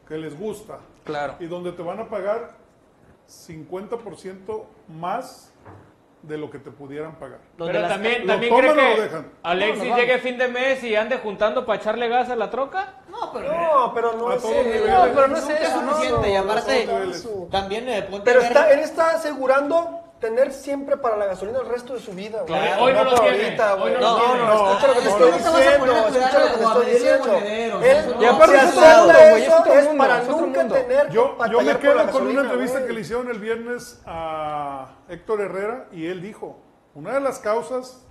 que 0.07 0.18
les 0.18 0.38
gusta. 0.38 0.80
Claro. 1.05 1.36
Y 1.39 1.45
donde 1.45 1.72
te 1.72 1.82
van 1.82 1.99
a 1.99 2.09
pagar 2.09 2.51
50% 3.28 4.66
más 4.99 5.53
de 6.24 6.38
lo 6.38 6.49
que 6.49 6.57
te 6.57 6.71
pudieran 6.71 7.15
pagar. 7.19 7.39
Pero 7.57 7.88
también, 7.88 8.21
¿Lo 8.26 8.34
también 8.34 8.49
toman 8.55 8.71
cree 8.74 8.86
o 8.86 8.89
lo 8.89 8.95
que 8.95 9.01
dejan? 9.01 9.32
Alexis 9.43 9.84
No, 9.84 9.89
no, 9.89 9.97
llegue 9.97 10.17
fin 10.19 10.38
de 10.38 10.47
mes 10.47 10.84
y 10.84 10.95
ande 10.95 11.17
juntando 11.17 11.65
para 11.65 11.80
echarle 11.82 12.07
gas 12.07 12.30
a 12.30 12.36
la 12.38 12.49
troca. 12.49 12.93
No, 13.09 13.32
pero 13.34 13.51
No, 13.53 13.93
pero 13.93 14.13
no 14.13 14.30
A 14.30 14.36
es 14.36 14.41
todos 14.41 14.55
eso. 14.55 14.63
niveles. 14.63 14.89
No, 14.89 15.03
pero 15.13 15.28
no 15.28 15.38
es 15.38 15.43
Nunca 15.43 15.57
es 15.59 15.69
eso. 15.69 15.82
no, 15.82 15.91
suficiente, 15.91 16.32
y 16.32 16.36
aparte, 16.36 16.89
también 17.51 17.89
eh, 17.89 18.01
ponte 18.03 18.24
Pero 18.26 18.39
a 18.39 18.43
ver- 18.43 18.51
está, 18.51 18.71
él 18.71 18.80
está 18.80 19.09
asegurando 19.11 19.99
tener 20.24 20.53
siempre 20.53 20.95
para 20.95 21.17
la 21.17 21.26
gasolina 21.26 21.59
el 21.59 21.67
resto 21.67 21.93
de 21.93 21.99
su 21.99 22.13
vida. 22.13 22.43
güey. 22.47 22.47
Claro, 22.47 22.84
hoy 22.84 22.93
no 22.93 23.03
lo 23.03 23.09
por 23.11 23.19
tiene, 23.19 23.43
ahorita, 23.43 23.76
hoy 23.76 23.91
no 23.91 23.99
No, 23.99 24.17
lo 24.17 24.38
no, 24.38 24.45
no, 24.45 24.71
escucha 24.71 24.88
lo 24.88 24.93
que 24.93 24.99
te 24.99 25.05
No, 25.05 25.11
estoy 25.11 25.32
no 25.32 25.38
diciendo, 25.38 25.93
escucha 26.07 26.39
lo 26.39 26.45
que 26.45 26.57
te 26.57 26.63
estoy 26.63 26.86
diciendo. 26.86 27.38
Él 27.84 28.15
no. 28.15 28.24
Y 28.24 28.26
aparte 28.26 28.55
eso, 28.55 29.65
es 29.74 29.88
para 29.97 30.24
nunca 30.24 30.67
tener 30.69 31.09
Yo, 31.09 31.38
yo 31.51 31.61
me 31.61 31.78
quedo 31.78 32.11
con 32.11 32.28
una 32.28 32.41
entrevista 32.41 32.86
que 32.86 32.93
le 32.93 33.01
hicieron 33.01 33.30
el 33.30 33.39
viernes 33.39 34.01
a 34.05 34.95
Héctor 35.09 35.41
Herrera 35.41 35.88
y 35.91 36.07
él 36.07 36.21
dijo, 36.21 36.57
una 36.95 37.13
de 37.13 37.19
las 37.19 37.39
causas, 37.39 38.05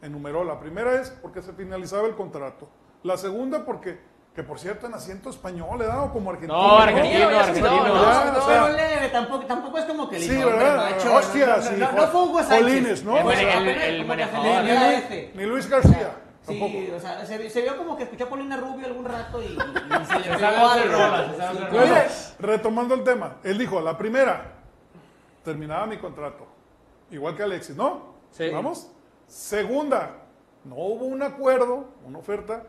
enumeró, 0.00 0.44
la 0.44 0.58
primera 0.58 0.94
es 1.00 1.10
porque 1.10 1.42
se 1.42 1.52
finalizaba 1.52 2.08
el 2.08 2.14
contrato, 2.14 2.70
la 3.02 3.18
segunda 3.18 3.66
porque, 3.66 4.00
que 4.38 4.44
por 4.44 4.60
cierto 4.60 4.86
en 4.86 4.94
asiento 4.94 5.30
español, 5.30 5.80
le 5.80 5.86
dado 5.86 6.12
como 6.12 6.30
argentino. 6.30 6.56
No, 6.62 6.78
argentino, 6.78 7.28
se 7.28 7.36
argentino. 7.38 7.70
no, 7.86 7.92
o 7.92 8.04
sea, 8.04 8.42
Pero 8.46 8.68
leve, 8.68 9.08
tampoco, 9.08 9.46
tampoco 9.46 9.78
es 9.78 9.84
como 9.84 10.08
que 10.08 10.20
le 10.20 10.26
Sí, 10.26 10.36
¿verdad? 10.36 10.90
macho, 10.92 11.12
Hostia, 11.16 11.46
no, 11.46 11.56
no, 11.56 11.62
sí, 11.62 11.74
no, 11.76 11.90
no 11.92 12.06
fue 12.06 12.22
Hugo 12.22 12.38
Sánchez. 12.38 12.58
Polines, 12.60 13.04
¿no? 13.04 13.16
Eh, 13.32 13.52
El- 13.56 13.68
el 13.68 13.98
se 14.02 14.04
manejador. 14.06 14.62
le 14.62 14.70
dio 14.70 14.90
F. 14.90 15.32
Ni 15.34 15.42
Luis 15.44 15.68
García, 15.68 16.12
tampoco. 16.46 16.70
Sí, 16.70 16.92
o 16.96 17.00
sea, 17.00 17.26
se, 17.26 17.50
se 17.50 17.62
vio 17.62 17.76
como 17.76 17.96
que 17.96 18.04
escuchó 18.04 18.26
a 18.26 18.28
Paulina 18.28 18.56
Rubio 18.56 18.86
algún 18.86 19.04
rato 19.06 19.42
y, 19.42 19.46
y 19.46 20.06
se 20.06 20.18
le 20.20 20.36
pegó 20.36 20.68
algo. 20.68 20.98
Bueno, 21.72 21.94
retomando 22.38 22.94
el 22.94 23.02
tema, 23.02 23.38
él 23.42 23.58
dijo, 23.58 23.80
la 23.80 23.98
primera, 23.98 24.52
terminaba 25.44 25.84
mi 25.86 25.96
contrato, 25.98 26.46
igual 27.10 27.34
que 27.36 27.42
Alexis, 27.42 27.74
¿no? 27.74 28.14
Sí. 28.30 28.48
¿Vamos? 28.50 28.88
Segunda, 29.26 30.10
no 30.62 30.76
hubo 30.76 31.06
un 31.06 31.24
acuerdo, 31.24 31.86
una 32.04 32.20
oferta 32.20 32.62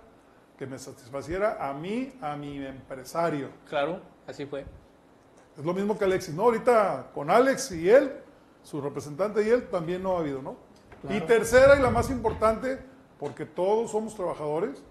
que 0.60 0.68
me 0.68 0.78
satisfaciera 0.78 1.57
a 1.57 1.74
mí, 1.74 2.12
a 2.20 2.36
mi 2.36 2.57
empresario. 2.66 3.47
Claro, 3.70 4.01
así 4.28 4.45
fue. 4.45 4.66
Es 5.57 5.64
lo 5.64 5.74
mismo 5.74 5.97
que 5.97 6.03
Alexis, 6.03 6.36
¿no? 6.36 6.43
Ahorita 6.43 7.12
con 7.14 7.32
Alex 7.32 7.72
y 7.72 7.89
él, 7.89 8.12
su 8.62 8.82
representante 8.82 9.41
y 9.41 9.47
él, 9.47 9.70
también 9.70 10.03
no 10.03 10.18
ha 10.18 10.20
habido, 10.20 10.41
¿no? 10.41 10.57
Y 11.10 11.22
tercera 11.22 11.80
y 11.80 11.82
la 11.82 11.89
más 11.89 12.10
importante, 12.10 12.78
porque 13.18 13.45
todos 13.45 13.91
somos 13.91 14.14
trabajadores, 14.16 14.84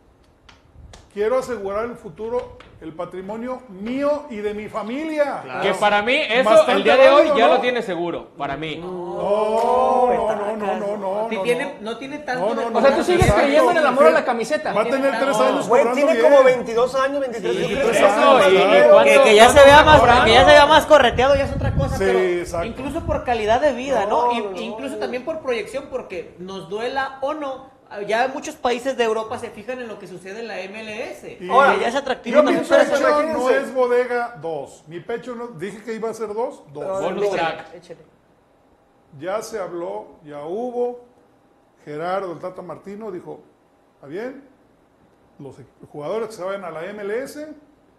quiero 1.12 1.38
asegurar 1.38 1.84
el 1.86 1.94
futuro, 1.96 2.58
el 2.80 2.92
patrimonio 2.92 3.62
mío 3.68 4.26
y 4.30 4.36
de 4.36 4.54
mi 4.54 4.68
familia. 4.68 5.42
Que 5.62 5.74
para 5.74 6.02
mí, 6.02 6.14
eso 6.16 6.48
Bastante 6.50 6.72
el 6.72 6.84
día 6.84 6.96
de 6.96 7.08
hoy 7.10 7.16
válido, 7.28 7.36
ya 7.38 7.46
¿no? 7.48 7.54
lo 7.54 7.60
tiene 7.60 7.82
seguro. 7.82 8.28
Para 8.38 8.56
mí. 8.56 8.76
No, 8.76 8.86
no, 8.86 10.56
no, 10.56 10.76
no, 10.76 10.96
no, 10.96 11.28
no. 11.28 11.28
Tiene- 11.42 11.76
no. 11.80 11.96
tiene 11.98 12.18
tanto 12.18 12.46
No, 12.48 12.54
no, 12.54 12.60
de- 12.62 12.70
no, 12.70 12.78
O 12.78 12.82
sea, 12.82 12.96
tú 12.96 13.02
sigues 13.04 13.22
exacto. 13.22 13.42
creyendo 13.42 13.70
en 13.72 13.76
el 13.78 13.86
amor 13.86 14.06
a 14.06 14.10
la 14.10 14.24
camiseta. 14.24 14.72
Va 14.72 14.82
a 14.82 14.84
tener 14.84 15.18
tres 15.18 15.36
años 15.38 15.68
Güey, 15.68 15.92
tiene 15.92 16.12
bien. 16.12 16.24
como 16.24 16.42
22 16.44 16.94
años, 16.94 17.20
23 17.20 17.56
Sí, 17.56 17.64
años. 17.64 17.78
tres 17.84 17.96
Eso, 17.96 18.06
años, 18.06 18.46
y- 18.52 18.56
claro. 18.56 18.90
¿cuánto- 18.92 19.12
Que, 19.12 19.22
que 19.22 19.34
ya 19.34 19.48
se 19.50 19.64
vea 19.64 19.82
más, 19.82 20.24
que 20.24 20.32
ya 20.32 20.40
se 20.44 20.50
vea 20.52 20.66
más 20.66 20.86
correteado 20.86 21.34
ya 21.36 21.44
es 21.44 21.52
otra 21.52 21.74
cosa, 21.74 21.96
Sí, 21.96 22.04
pero 22.06 22.18
exacto. 22.18 22.66
incluso 22.66 23.00
por 23.04 23.24
calidad 23.24 23.60
de 23.60 23.72
vida, 23.72 24.06
¿no? 24.08 24.26
No, 24.26 24.32
Y- 24.32 24.40
no, 24.42 24.60
incluso 24.60 24.94
no. 24.94 25.00
también 25.00 25.24
por 25.24 25.40
proyección, 25.40 25.86
porque 25.90 26.34
nos 26.38 26.68
duela 26.68 27.18
o 27.22 27.34
no. 27.34 27.77
Ya 28.06 28.28
muchos 28.28 28.54
países 28.56 28.96
de 28.96 29.04
Europa 29.04 29.38
se 29.38 29.50
fijan 29.50 29.78
en 29.80 29.88
lo 29.88 29.98
que 29.98 30.06
sucede 30.06 30.40
en 30.40 30.48
la 30.48 30.56
MLS. 30.68 31.24
Y- 31.40 31.48
Ahora, 31.48 31.76
ya 31.78 31.88
es 31.88 31.94
atractivo 31.94 32.36
Yo 32.36 32.42
mi 32.42 32.56
para 32.58 32.84
pecho 32.84 33.22
no 33.22 33.50
es 33.50 33.72
bodega 33.74 34.38
2. 34.42 34.84
Mi 34.88 35.00
pecho 35.00 35.34
no. 35.34 35.48
Dije 35.48 35.82
que 35.82 35.94
iba 35.94 36.10
a 36.10 36.14
ser 36.14 36.34
2. 36.34 36.64
2. 36.72 37.02
Bonus 37.02 37.30
track. 37.30 37.74
Échale. 37.74 38.00
Ya 39.18 39.40
se 39.40 39.58
habló, 39.58 40.18
ya 40.24 40.44
hubo. 40.44 41.00
Gerardo, 41.84 42.32
el 42.32 42.38
Tata 42.38 42.60
Martino, 42.60 43.10
dijo: 43.10 43.40
Está 43.94 44.06
bien, 44.06 44.44
los 45.38 45.56
jugadores 45.90 46.28
que 46.28 46.34
se 46.34 46.42
vayan 46.42 46.64
a 46.64 46.70
la 46.70 46.82
MLS 46.92 47.38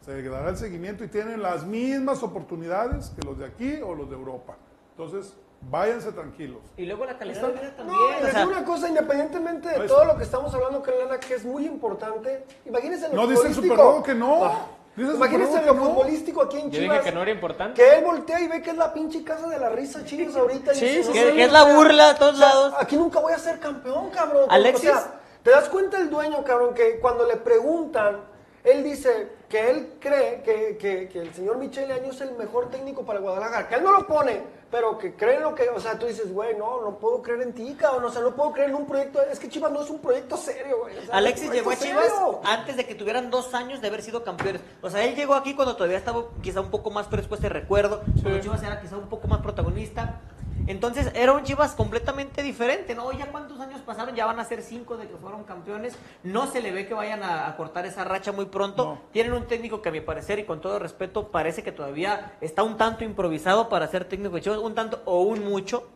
se 0.02 0.22
dará 0.24 0.50
el 0.50 0.58
seguimiento 0.58 1.04
y 1.04 1.08
tienen 1.08 1.42
las 1.42 1.66
mismas 1.66 2.22
oportunidades 2.22 3.10
que 3.10 3.26
los 3.26 3.38
de 3.40 3.46
aquí 3.46 3.80
o 3.82 3.96
los 3.96 4.10
de 4.10 4.16
Europa. 4.16 4.56
Entonces, 4.92 5.36
váyanse 5.62 6.12
tranquilos. 6.12 6.60
Y 6.78 6.86
luego 6.86 7.06
la 7.06 7.18
calidad 7.18 7.42
de 7.42 7.52
vida 7.54 7.74
también. 7.76 7.98
No, 8.00 8.28
o 8.28 8.32
sea, 8.32 8.40
digo 8.40 8.52
una 8.52 8.66
cosa, 8.66 8.88
independientemente 8.90 9.70
de 9.70 9.88
todo 9.88 10.06
lo 10.06 10.18
que 10.18 10.24
estamos 10.24 10.54
hablando, 10.54 10.84
Lana, 11.00 11.20
que 11.20 11.36
es 11.36 11.46
muy 11.46 11.66
importante. 11.66 12.46
Imagínense 12.66 13.10
lo 13.10 13.16
No 13.16 13.28
dice 13.28 13.48
el 13.48 14.04
que 14.04 14.16
no. 14.16 14.46
Ah, 14.46 14.68
Imagínense 14.98 15.62
lo 15.66 15.74
no. 15.74 15.82
futbolístico 15.86 16.42
aquí 16.42 16.58
en 16.58 16.72
Yo 16.72 16.80
Chivas. 16.82 16.98
dije 17.00 17.10
que 17.10 17.16
no 17.16 17.22
era 17.22 17.32
importante. 17.32 17.82
Que 17.82 17.98
él 17.98 18.04
voltea 18.04 18.42
y 18.42 18.48
ve 18.48 18.62
que 18.62 18.72
es 18.72 18.78
la 18.78 18.92
pinche 18.94 19.24
casa 19.24 19.48
de 19.48 19.58
la 19.60 19.70
risa 19.70 20.04
Chivas 20.04 20.36
ahorita. 20.36 20.74
y 20.74 20.76
Sí, 20.76 20.86
dice, 20.86 21.04
sí, 21.14 21.20
no, 21.20 21.36
que, 21.36 21.44
es 21.44 21.52
la 21.52 21.64
burla 21.74 22.14
de 22.14 22.20
todos 22.20 22.34
o 22.34 22.38
sea, 22.38 22.48
lados. 22.50 22.74
Aquí 22.80 22.98
nunca 22.98 23.20
voy 23.20 23.32
a 23.34 23.38
ser 23.38 23.60
campeón, 23.60 24.10
cabrón. 24.10 24.46
Alexis. 24.50 24.90
O 24.90 24.94
sea, 24.94 25.14
¿te 25.44 25.52
das 25.52 25.70
cuenta 25.70 25.98
el 26.00 26.10
dueño, 26.10 26.44
cabrón, 26.44 26.74
que 26.74 27.00
cuando 27.00 27.26
le 27.26 27.38
preguntan, 27.38 28.18
él 28.64 28.84
dice 28.84 29.30
que 29.48 29.70
él 29.70 29.94
cree 30.02 30.42
que, 30.44 30.78
que- 30.78 31.08
que 31.08 31.20
el 31.22 31.34
señor 31.34 31.58
Michele 31.58 31.94
Año 31.94 32.12
es 32.12 32.20
el 32.20 32.32
mejor 32.34 32.70
técnico 32.70 33.04
para 33.06 33.20
Guadalajara? 33.22 33.70
Que 33.70 33.76
él 33.76 33.84
no 33.84 33.94
lo 33.94 34.06
pone, 34.06 34.42
pero 34.72 34.98
que 34.98 35.16
cree 35.16 35.38
en 35.38 35.44
lo 35.44 35.56
que... 35.56 35.70
O 35.70 35.80
sea, 35.80 35.98
tú 35.98 36.06
dices, 36.06 36.32
güey, 36.32 36.56
no, 36.56 36.82
no 36.82 36.98
puedo 36.98 37.22
creer 37.22 37.42
en 37.42 37.54
ti, 37.54 37.76
cabrón. 37.78 38.06
O 38.06 38.12
sea, 38.12 38.22
no 38.22 38.36
puedo 38.36 38.52
creer 38.52 38.70
en 38.70 38.76
un 38.76 38.86
proyecto... 38.86 39.22
Es 39.22 39.40
que 39.40 39.50
Chivas 39.50 39.72
no 39.72 39.82
es 39.82 39.90
un 39.90 40.00
proyecto 40.00 40.38
serio, 40.38 40.80
güey. 40.82 40.98
o 40.98 41.02
sea, 41.02 41.16
Alexis 41.16 41.52
llegó 41.52 41.72
a 41.72 41.76
Chivas 41.76 42.06
serio. 42.06 42.42
antes 42.44 42.78
de 42.78 42.86
que 42.86 42.96
tuvieran 42.96 43.30
dos 43.32 43.54
años 43.54 43.82
de 43.82 43.88
haber 43.88 44.02
sido 44.02 44.24
campeones. 44.24 44.62
O 44.82 44.90
sea, 44.90 45.04
él 45.04 45.16
llegó 45.16 45.34
aquí 45.34 45.56
cuando 45.56 45.76
todavía 45.76 45.98
estaba 45.98 46.26
quizá 46.42 46.62
un 46.62 46.70
poco 46.70 46.92
más 46.92 47.08
fresco 47.08 47.36
este 47.36 47.50
recuerdo, 47.50 48.02
cuando 48.22 48.40
Chivas 48.40 48.62
era 48.64 48.80
quizá 48.80 48.98
un 48.98 49.10
poco 49.10 49.28
más 49.28 49.42
protagonista. 49.42 50.22
Entonces 50.68 51.12
era 51.16 51.34
un 51.34 51.44
Chivas 51.44 51.74
completamente 51.74 52.44
diferente, 52.44 52.96
¿no? 52.96 53.12
Ya 53.12 53.32
cuántos 53.32 53.60
años 53.60 53.82
pasaron, 53.82 54.16
ya 54.16 54.26
van 54.26 54.40
a 54.40 54.46
ser 54.46 54.62
cinco 54.62 54.98
de 54.98 55.08
que 55.08 55.16
fueron 55.18 55.44
campeones. 55.44 55.98
No 56.24 56.48
se 56.48 56.62
le 56.62 56.72
ve 56.72 56.88
que 56.88 56.94
vayan 56.94 57.24
a, 57.24 57.48
a 57.48 57.58
cortar 57.58 57.86
esa 57.86 58.04
racha 58.04 58.32
muy 58.32 58.46
pronto. 58.46 58.86
No. 58.86 59.02
Tienen 59.12 59.34
un 59.34 59.48
técnico 59.48 59.82
que 59.82 59.90
a 59.90 59.92
mi 59.92 60.02
parecer 60.02 60.40
y 60.40 60.46
con 60.46 60.62
todo 60.62 60.80
respeto 60.80 61.30
parece 61.30 61.64
que 61.64 61.72
todavía 61.72 62.34
está 62.42 62.64
un 62.64 62.78
tanto 62.78 63.04
improvisado 63.04 63.70
para 63.70 63.88
ser 63.88 64.06
técnico 64.06 64.36
de 64.36 64.42
Chivas, 64.42 64.60
un 64.60 64.76
tanto 64.76 65.02
o 65.06 65.22
un 65.22 65.44
mucho 65.44 65.88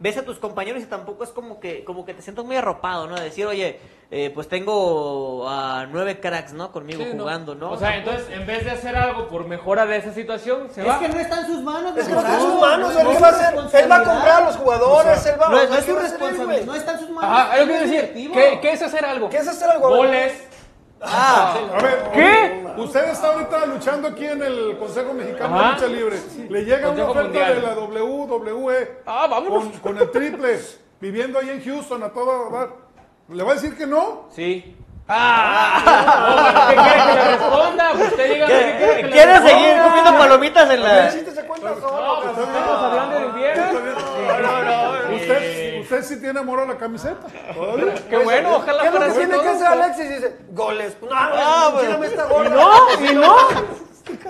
ves 0.00 0.16
a 0.16 0.22
tus 0.24 0.38
compañeros 0.38 0.82
y 0.82 0.86
tampoco 0.86 1.24
es 1.24 1.30
como 1.30 1.58
que 1.60 1.84
como 1.84 2.04
que 2.04 2.14
te 2.14 2.22
sientes 2.22 2.44
muy 2.44 2.56
arropado, 2.56 3.06
¿no? 3.08 3.16
De 3.16 3.24
decir, 3.24 3.46
oye, 3.46 3.80
eh, 4.10 4.30
pues 4.34 4.48
tengo 4.48 5.46
a 5.48 5.86
nueve 5.90 6.18
cracks, 6.20 6.52
¿no? 6.52 6.72
Conmigo 6.72 7.02
Sí, 7.02 7.10
no. 7.14 7.22
jugando, 7.24 7.54
¿no? 7.54 7.72
O 7.72 7.76
sea, 7.76 7.96
entonces, 7.96 8.26
en 8.30 8.46
vez 8.46 8.64
de 8.64 8.70
hacer 8.70 8.96
algo 8.96 9.28
por 9.28 9.46
mejora 9.46 9.84
de 9.86 9.96
esa 9.98 10.14
situación, 10.14 10.68
se 10.72 10.80
es 10.82 10.86
va. 10.88 10.98
que 10.98 11.08
no 11.08 11.18
está 11.18 11.40
en 11.40 11.46
sus 11.46 11.62
manos. 11.62 11.96
Es 11.96 12.06
que 12.06 12.12
no 12.14 12.20
está 12.20 12.34
en 12.34 12.40
sus 12.40 12.54
no, 12.54 12.60
manos, 12.60 12.94
no 12.94 13.00
él 13.00 13.06
es 13.08 13.22
va 13.22 13.28
a 13.28 13.32
su 13.32 13.36
hacer, 13.36 13.54
él 13.54 13.58
va 13.58 13.60
a 13.60 13.60
responsabilidad. 13.62 14.04
comprar 14.14 14.42
a 14.42 14.44
los 14.46 14.56
jugadores, 14.56 15.26
él 15.26 15.34
va 15.40 15.48
No, 15.48 15.56
o 15.56 15.60
no 15.60 15.66
sea, 15.68 15.78
es 15.78 15.84
¿qué 15.84 15.90
su 15.92 15.96
a 15.98 16.00
responsabilidad, 16.02 16.64
no 16.66 16.74
está 16.74 16.92
en 16.92 16.98
sus 17.00 17.10
manos. 17.10 17.30
Ajá, 17.40 17.56
es 17.58 17.60
lo 17.66 17.72
que 17.72 17.82
es 17.84 17.90
decir. 17.90 18.30
¿Qué, 18.32 18.58
qué 18.62 18.72
es 18.72 18.82
hacer 18.82 19.04
algo? 19.04 19.28
¿Qué 19.28 19.36
es 19.38 19.48
hacer 19.48 19.68
algo? 19.70 19.88
Goles. 19.88 20.47
Ah, 21.00 21.54
A 21.76 21.82
ver, 21.82 22.10
¿Qué? 22.12 22.64
Usted 22.76 23.08
está 23.10 23.28
ahorita 23.32 23.66
luchando 23.66 24.08
aquí 24.08 24.24
en 24.26 24.42
el 24.42 24.76
Consejo 24.78 25.12
Mexicano 25.12 25.58
Ajá. 25.58 25.68
de 25.68 25.74
Lucha 25.74 25.86
Libre. 25.86 26.16
Le 26.48 26.64
llega 26.64 26.88
una 26.90 27.04
Consejo 27.04 27.10
oferta 27.10 27.28
Mundial. 27.28 27.54
de 27.54 27.62
la 27.62 27.74
WWE 27.74 29.00
Ah, 29.06 29.26
vámonos. 29.30 29.64
con, 29.64 29.72
con 29.80 29.98
el 29.98 30.10
triple, 30.10 30.60
viviendo 31.00 31.38
ahí 31.38 31.50
en 31.50 31.64
Houston 31.64 32.02
a 32.02 32.08
todo 32.10 32.50
dar. 32.50 32.68
¿Le 33.28 33.42
va 33.44 33.52
a 33.52 33.54
decir 33.54 33.76
que 33.76 33.86
no? 33.86 34.26
Sí. 34.30 34.76
Ah, 35.10 36.66
¿Qué 36.68 36.74
quiere 36.76 36.98
que 36.98 37.14
le 37.14 37.24
responda? 37.36 37.90
Pues 37.92 38.08
Usted 38.08 38.34
diga 38.34 38.46
qué 38.46 38.74
quiere 38.78 38.96
que 38.96 39.02
le 39.04 39.10
¿Quiere 39.10 39.36
seguir 39.38 39.82
comiendo 39.82 40.18
palomitas 40.18 40.70
en 40.70 40.82
la...? 40.82 41.06
El 41.06 41.12
chiste 41.14 41.30
se 41.34 41.42
cuenta 41.46 41.70
No, 41.70 41.80
solo. 41.80 42.20
pues 42.22 42.38
estamos 42.46 42.82
hablando 42.82 43.18
de 43.18 43.26
invierno. 43.26 43.57
Sí 46.02 46.20
tiene 46.20 46.40
amor 46.40 46.60
a 46.60 46.66
la 46.66 46.76
camiseta. 46.76 47.26
Qué 48.08 48.16
bueno, 48.18 48.56
ojalá 48.56 48.82
¿Qué 48.82 48.88
es 48.88 48.94
lo 48.94 49.00
que 49.00 49.12
tiene 49.12 49.40
que 49.42 49.48
hacer 49.48 49.66
Alexis? 49.66 50.04
Y 50.04 50.08
dice, 50.08 50.36
goles. 50.50 50.96
No, 51.02 51.08
Ah, 51.12 51.70
no, 51.70 51.76
bueno. 51.78 51.98
me 51.98 52.06
esta 52.06 52.24
gorda. 52.26 52.48
Y 52.48 53.02
no, 53.04 53.10
y 53.10 53.14
no. 53.14 53.36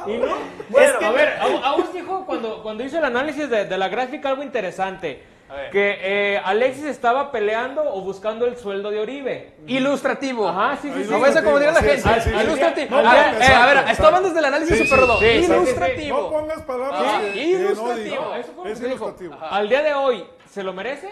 Y 0.09 0.16
no. 0.19 0.27
Bueno, 0.71 0.95
a 1.07 1.11
ver, 1.12 1.39
Au- 1.41 1.62
Agus 1.64 1.93
dijo 1.93 2.27
cuando, 2.27 2.62
cuando 2.64 2.83
hizo 2.83 2.99
el 2.99 3.05
análisis 3.05 3.49
de, 3.49 3.64
de 3.64 3.79
la 3.79 3.89
gráfica 3.89 4.29
algo 4.29 4.43
interesante. 4.43 5.23
que 5.71 5.99
eh, 6.03 6.43
Alexis 6.45 6.85
estaba 6.87 7.31
peleando 7.31 7.83
o 7.95 8.01
buscando 8.03 8.45
el 8.47 8.57
sueldo 8.57 8.91
de 8.91 8.99
Oribe. 9.01 9.55
Ilustrativo. 9.69 10.49
Ajá, 10.49 10.77
sí, 10.83 10.91
sí, 10.93 11.05
sí. 11.05 11.11
No 11.11 11.21
ves 11.21 11.37
a 11.37 11.45
como 11.45 11.59
diría 11.61 11.73
la 11.75 11.81
gente. 11.81 12.03
sí, 12.03 12.09
sí, 12.25 12.31
sí. 12.31 12.37
Ilustrativo. 12.45 12.91
No, 13.01 13.09
A 13.09 13.14
ver, 13.14 13.27
exacto. 13.35 13.45
eh, 13.45 13.55
a 13.55 13.66
ver, 13.66 13.79
estoy 13.91 14.07
hablando 14.07 14.29
desde 14.29 14.39
el 14.41 14.45
análisis 14.47 14.77
Sí, 14.79 14.85
super 14.85 14.99
sí, 14.99 15.05
rodo. 15.07 15.19
sí, 15.21 15.27
sí, 15.27 15.39
sí, 15.39 15.45
sí. 15.47 15.53
Ilustrativo. 15.53 16.16
No 16.23 16.31
pongas 16.31 16.62
palabras 16.62 17.01
Ah, 17.07 17.23
ilustrativo. 17.37 18.35
Eso 18.35 18.53
fue 18.53 18.57
lo 18.57 18.62
que 18.64 18.73
Es 18.73 18.81
dijo. 18.81 18.93
ilustrativo. 18.93 19.37
Al 19.49 19.69
día 19.69 19.83
de 19.83 19.95
hoy, 19.95 20.25
¿se 20.51 20.62
lo 20.64 20.73
merece? 20.73 21.09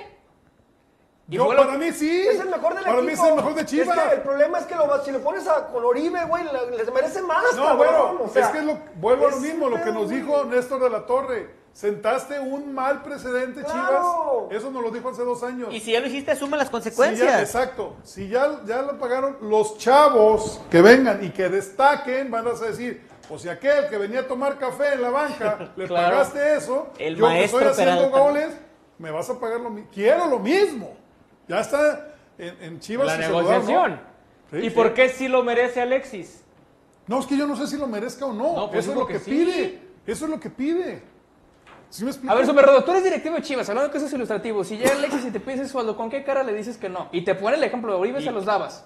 Yo, 1.29 1.45
fue 1.47 1.57
lo- 1.57 1.67
para 1.67 1.77
mí 1.79 1.91
sí. 1.93 2.27
Es 2.29 2.39
el 2.41 2.49
mejor 2.51 2.75
del 2.75 2.85
Para 2.85 2.99
equipo. 2.99 3.03
mí 3.03 3.13
es 3.13 3.21
el 3.21 3.35
mejor 3.35 3.55
de 3.57 3.65
Chivas. 3.67 3.99
Es 3.99 4.05
que 4.05 4.15
el 4.15 4.21
problema 4.23 4.59
es 4.61 4.67
que 4.67 4.75
lo, 4.77 5.05
si 5.05 5.11
lo 5.11 5.19
pones 5.21 5.49
a, 5.49 5.67
con 5.67 5.85
Oribe, 5.85 6.25
güey, 6.25 6.45
le- 6.45 6.77
les 6.77 6.93
merece 6.93 7.21
más, 7.23 7.43
No, 7.57 7.65
cabrón. 7.65 7.77
bueno, 7.79 8.21
o 8.25 8.29
sea, 8.29 8.47
es 8.47 8.53
que 8.53 8.63
lo, 8.63 8.79
vuelvo 8.97 9.27
a 9.27 9.31
lo 9.31 9.37
es 9.37 9.43
mismo, 9.43 9.69
lo 9.69 9.83
que 9.83 9.91
nos 9.91 10.09
dijo 10.09 10.45
Néstor 10.45 10.81
de 10.83 10.91
la 10.91 11.05
Torre. 11.07 11.67
Sentaste 11.73 12.41
un 12.41 12.73
mal 12.73 13.03
precedente, 13.03 13.61
Claro. 13.63 14.47
Chivas. 14.49 14.63
Eso 14.63 14.71
nos 14.71 14.83
lo 14.83 14.91
dijo 14.91 15.11
hace 15.11 15.23
dos 15.25 15.43
años. 15.43 15.69
Y 15.75 15.81
si 15.81 15.93
ya 15.93 16.01
lo 16.01 16.07
hiciste, 16.07 16.31
asume 16.31 16.57
las 16.57 16.69
Si 16.69 16.73
consecuencias. 16.73 17.29
ya- 17.29 17.41
exacto. 17.43 17.97
Si 18.03 18.29
ya, 18.29 18.61
ya 18.65 18.81
lo 18.83 18.99
pagaron, 18.99 19.37
los 19.43 19.77
chavos 19.77 20.61
que 20.71 20.81
vengan 20.81 21.23
y 21.23 21.31
que 21.31 21.49
destaquen, 21.51 22.31
van 22.31 22.47
a 22.47 22.53
decir, 22.53 23.03
o 23.29 23.37
si 23.39 23.49
aquel 23.51 23.89
que 23.91 23.99
venía 23.99 24.21
a 24.21 24.27
tomar 24.29 24.59
café 24.59 24.95
en 24.95 25.03
la 25.03 25.11
banca, 25.11 25.59
le 25.77 25.87
Claro. 25.87 26.11
pagaste 26.17 26.55
eso, 26.57 26.87
El 26.99 27.17
yo 27.17 27.29
que 27.29 27.45
estoy 27.45 27.65
haciendo 27.65 27.95
Peralta. 27.97 28.19
goles, 28.21 28.49
me 28.99 29.11
vas 29.11 29.29
a 29.29 29.39
pagar 29.39 29.61
lo 29.61 29.69
mismo. 29.69 29.91
Quiero 29.93 30.27
lo 30.29 30.39
mismo. 30.39 30.97
Ya 31.49 31.61
está 31.61 32.09
en, 32.39 32.57
en 32.63 32.81
Chivas. 32.81 33.07
La 33.07 33.15
¿no? 33.17 33.21
negociación. 33.21 34.01
Sí, 34.51 34.57
¿Y 34.59 34.63
sí. 34.63 34.71
por 34.71 34.95
qué 34.95 35.09
sí 35.09 35.29
lo 35.29 35.43
merece 35.43 35.81
Alexis? 35.81 36.45
No, 37.07 37.21
es 37.21 37.27
que 37.27 37.37
yo 37.37 37.47
no 37.47 37.57
sé 37.57 37.67
si 37.67 37.77
lo 37.77 37.87
merezca 37.87 38.27
o 38.27 38.33
no. 38.33 38.55
No, 38.57 38.71
pues 38.71 38.85
Eso 38.85 38.93
es 38.93 38.99
lo 38.99 39.07
que, 39.07 39.15
que 39.15 39.19
sí. 39.21 39.31
pide. 39.31 39.83
Eso 40.07 40.25
es 40.25 40.31
lo 40.31 40.41
que 40.41 40.51
pide. 40.51 41.03
¿Sí 41.89 42.05
me 42.05 42.11
explico? 42.11 42.33
A 42.33 42.37
ver, 42.37 42.47
Super 42.47 42.67
Rodo, 42.67 42.83
tú 42.85 42.91
eres 42.91 43.05
directivo 43.05 43.37
de 43.37 43.43
Chivas, 43.43 43.69
hablando 43.69 43.91
que 43.93 43.99
eso 43.99 44.07
es 44.07 44.13
ilustrativo. 44.13 44.65
Si 44.65 44.77
llega 44.77 44.93
Alexis 44.93 45.25
y 45.27 45.31
te 45.31 45.39
pide 45.41 45.55
ese 45.55 45.69
sueldo, 45.69 45.97
¿con 45.97 46.11
qué 46.11 46.25
cara 46.25 46.43
le 46.43 46.53
dices 46.53 46.77
que 46.77 46.89
no? 46.89 47.09
Y 47.13 47.23
te 47.23 47.35
pone 47.37 47.57
el 47.57 47.65
ejemplo 47.65 47.93
de 47.93 47.99
Oribe, 48.01 48.21
se 48.21 48.33
los 48.33 48.45
dabas. 48.45 48.85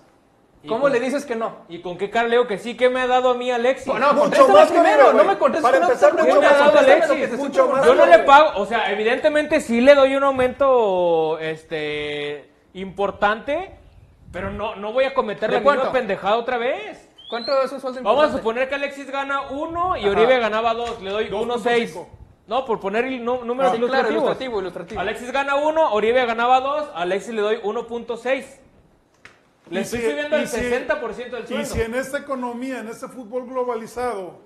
¿Y 0.63 0.69
¿Cómo 0.69 0.83
con- 0.83 0.93
le 0.93 1.01
dices 1.01 1.25
que 1.25 1.35
no? 1.35 1.61
¿Y 1.71 1.81
con 1.81 1.97
qué 1.97 2.11
cara 2.11 2.29
le 2.29 2.37
digo 2.37 2.47
que 2.47 2.59
sí? 2.59 2.77
¿Qué 2.77 2.91
me 2.91 3.01
ha 3.01 3.07
dado 3.07 3.31
a 3.31 3.35
mí 3.35 3.51
Alexis? 3.51 3.87
No, 3.87 3.95
Mucho 4.13 4.21
contéstame 4.21 4.53
más 4.53 4.67
que 4.69 4.75
primero, 4.75 4.99
Oribe, 5.09 5.13
no 5.13 5.15
güey. 5.25 5.27
me 5.29 5.39
contestes 5.39 5.63
Para 5.63 5.77
que 5.79 5.81
no 5.81 5.87
empezar, 5.89 6.11
te 6.11 6.17
¿Qué 6.17 6.23
mucho 6.29 6.41
me 6.41 6.47
ha 6.47 6.51
dado 6.53 6.73
que 6.73 6.79
Alexis? 6.79 7.39
más, 7.39 7.87
Yo 7.87 7.95
no 7.95 8.07
le 8.07 8.19
pago, 8.21 8.61
o 8.61 8.67
sea, 8.67 8.93
evidentemente 8.93 9.61
sí 9.63 9.81
le 9.81 9.95
doy 9.95 10.15
un 10.17 10.23
aumento 10.25 11.39
este 11.39 12.50
importante, 12.75 13.73
pero 14.33 14.51
no, 14.51 14.77
no 14.77 14.93
voy 14.93 15.05
a 15.05 15.14
cometer 15.14 15.49
¿De 15.51 15.57
la 15.57 15.61
misma 15.61 15.75
cuánto? 15.77 15.93
pendejada 15.93 16.37
otra 16.37 16.59
vez. 16.59 17.07
¿Cuánto 17.29 17.53
es 17.62 17.71
un 17.73 17.81
sueldo 17.81 18.01
Vamos 18.03 18.25
a 18.25 18.27
importante? 18.27 18.39
suponer 18.39 18.68
que 18.68 18.75
Alexis 18.75 19.11
gana 19.11 19.43
uno 19.51 19.97
y 19.97 20.01
Ajá. 20.01 20.11
Oribe 20.11 20.39
ganaba 20.41 20.75
dos, 20.75 21.01
le 21.01 21.11
doy 21.11 21.29
1.6. 21.31 21.95
2.5. 21.95 22.07
No, 22.49 22.64
por 22.64 22.81
poner 22.81 23.05
el 23.05 23.25
números 23.25 23.73
Ah, 23.73 23.77
claro, 23.79 24.11
ilustrativo, 24.11 24.61
ilustrativo. 24.61 25.01
Alexis 25.01 25.31
gana 25.31 25.55
uno, 25.55 25.93
Oribe 25.93 26.27
ganaba 26.27 26.61
dos, 26.61 26.89
Alexis 26.95 27.33
le 27.35 27.43
doy 27.43 27.61
1.6. 27.62 28.59
Le 29.71 29.79
Y 29.79 29.83
estoy 29.85 30.01
si- 30.01 30.11
subiendo 30.11 30.37
y 30.37 30.41
el 30.41 30.49
si- 30.49 30.57
60% 30.57 31.37
del 31.37 31.45
Y 31.45 31.47
sueldo. 31.47 31.66
si 31.66 31.81
en 31.81 31.95
esta 31.95 32.18
economía, 32.18 32.81
en 32.81 32.89
este 32.89 33.07
fútbol 33.07 33.47
globalizado, 33.47 34.41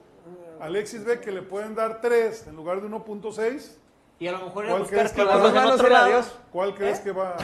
Alexis 0.61 1.03
ve 1.05 1.21
que 1.21 1.31
le 1.33 1.41
pueden 1.41 1.75
dar 1.75 2.03
3 2.03 2.47
en 2.47 2.57
lugar 2.57 2.83
de 2.83 2.87
1.6, 2.89 3.79
Y 4.19 4.27
a 4.29 4.33
lo 4.33 4.39
mejor 4.41 4.65
era 4.65 4.73
¿cuál 4.75 4.83
buscar 4.83 4.99
crees 4.99 5.13
que 5.13 5.23
clavos 5.23 5.49
en 5.49 5.57
va? 5.57 5.89
lado. 5.89 6.25
¿Cuál 6.53 6.75
crees 6.75 6.99
¿Eh? 6.99 7.03
que 7.05 7.13
va? 7.13 7.37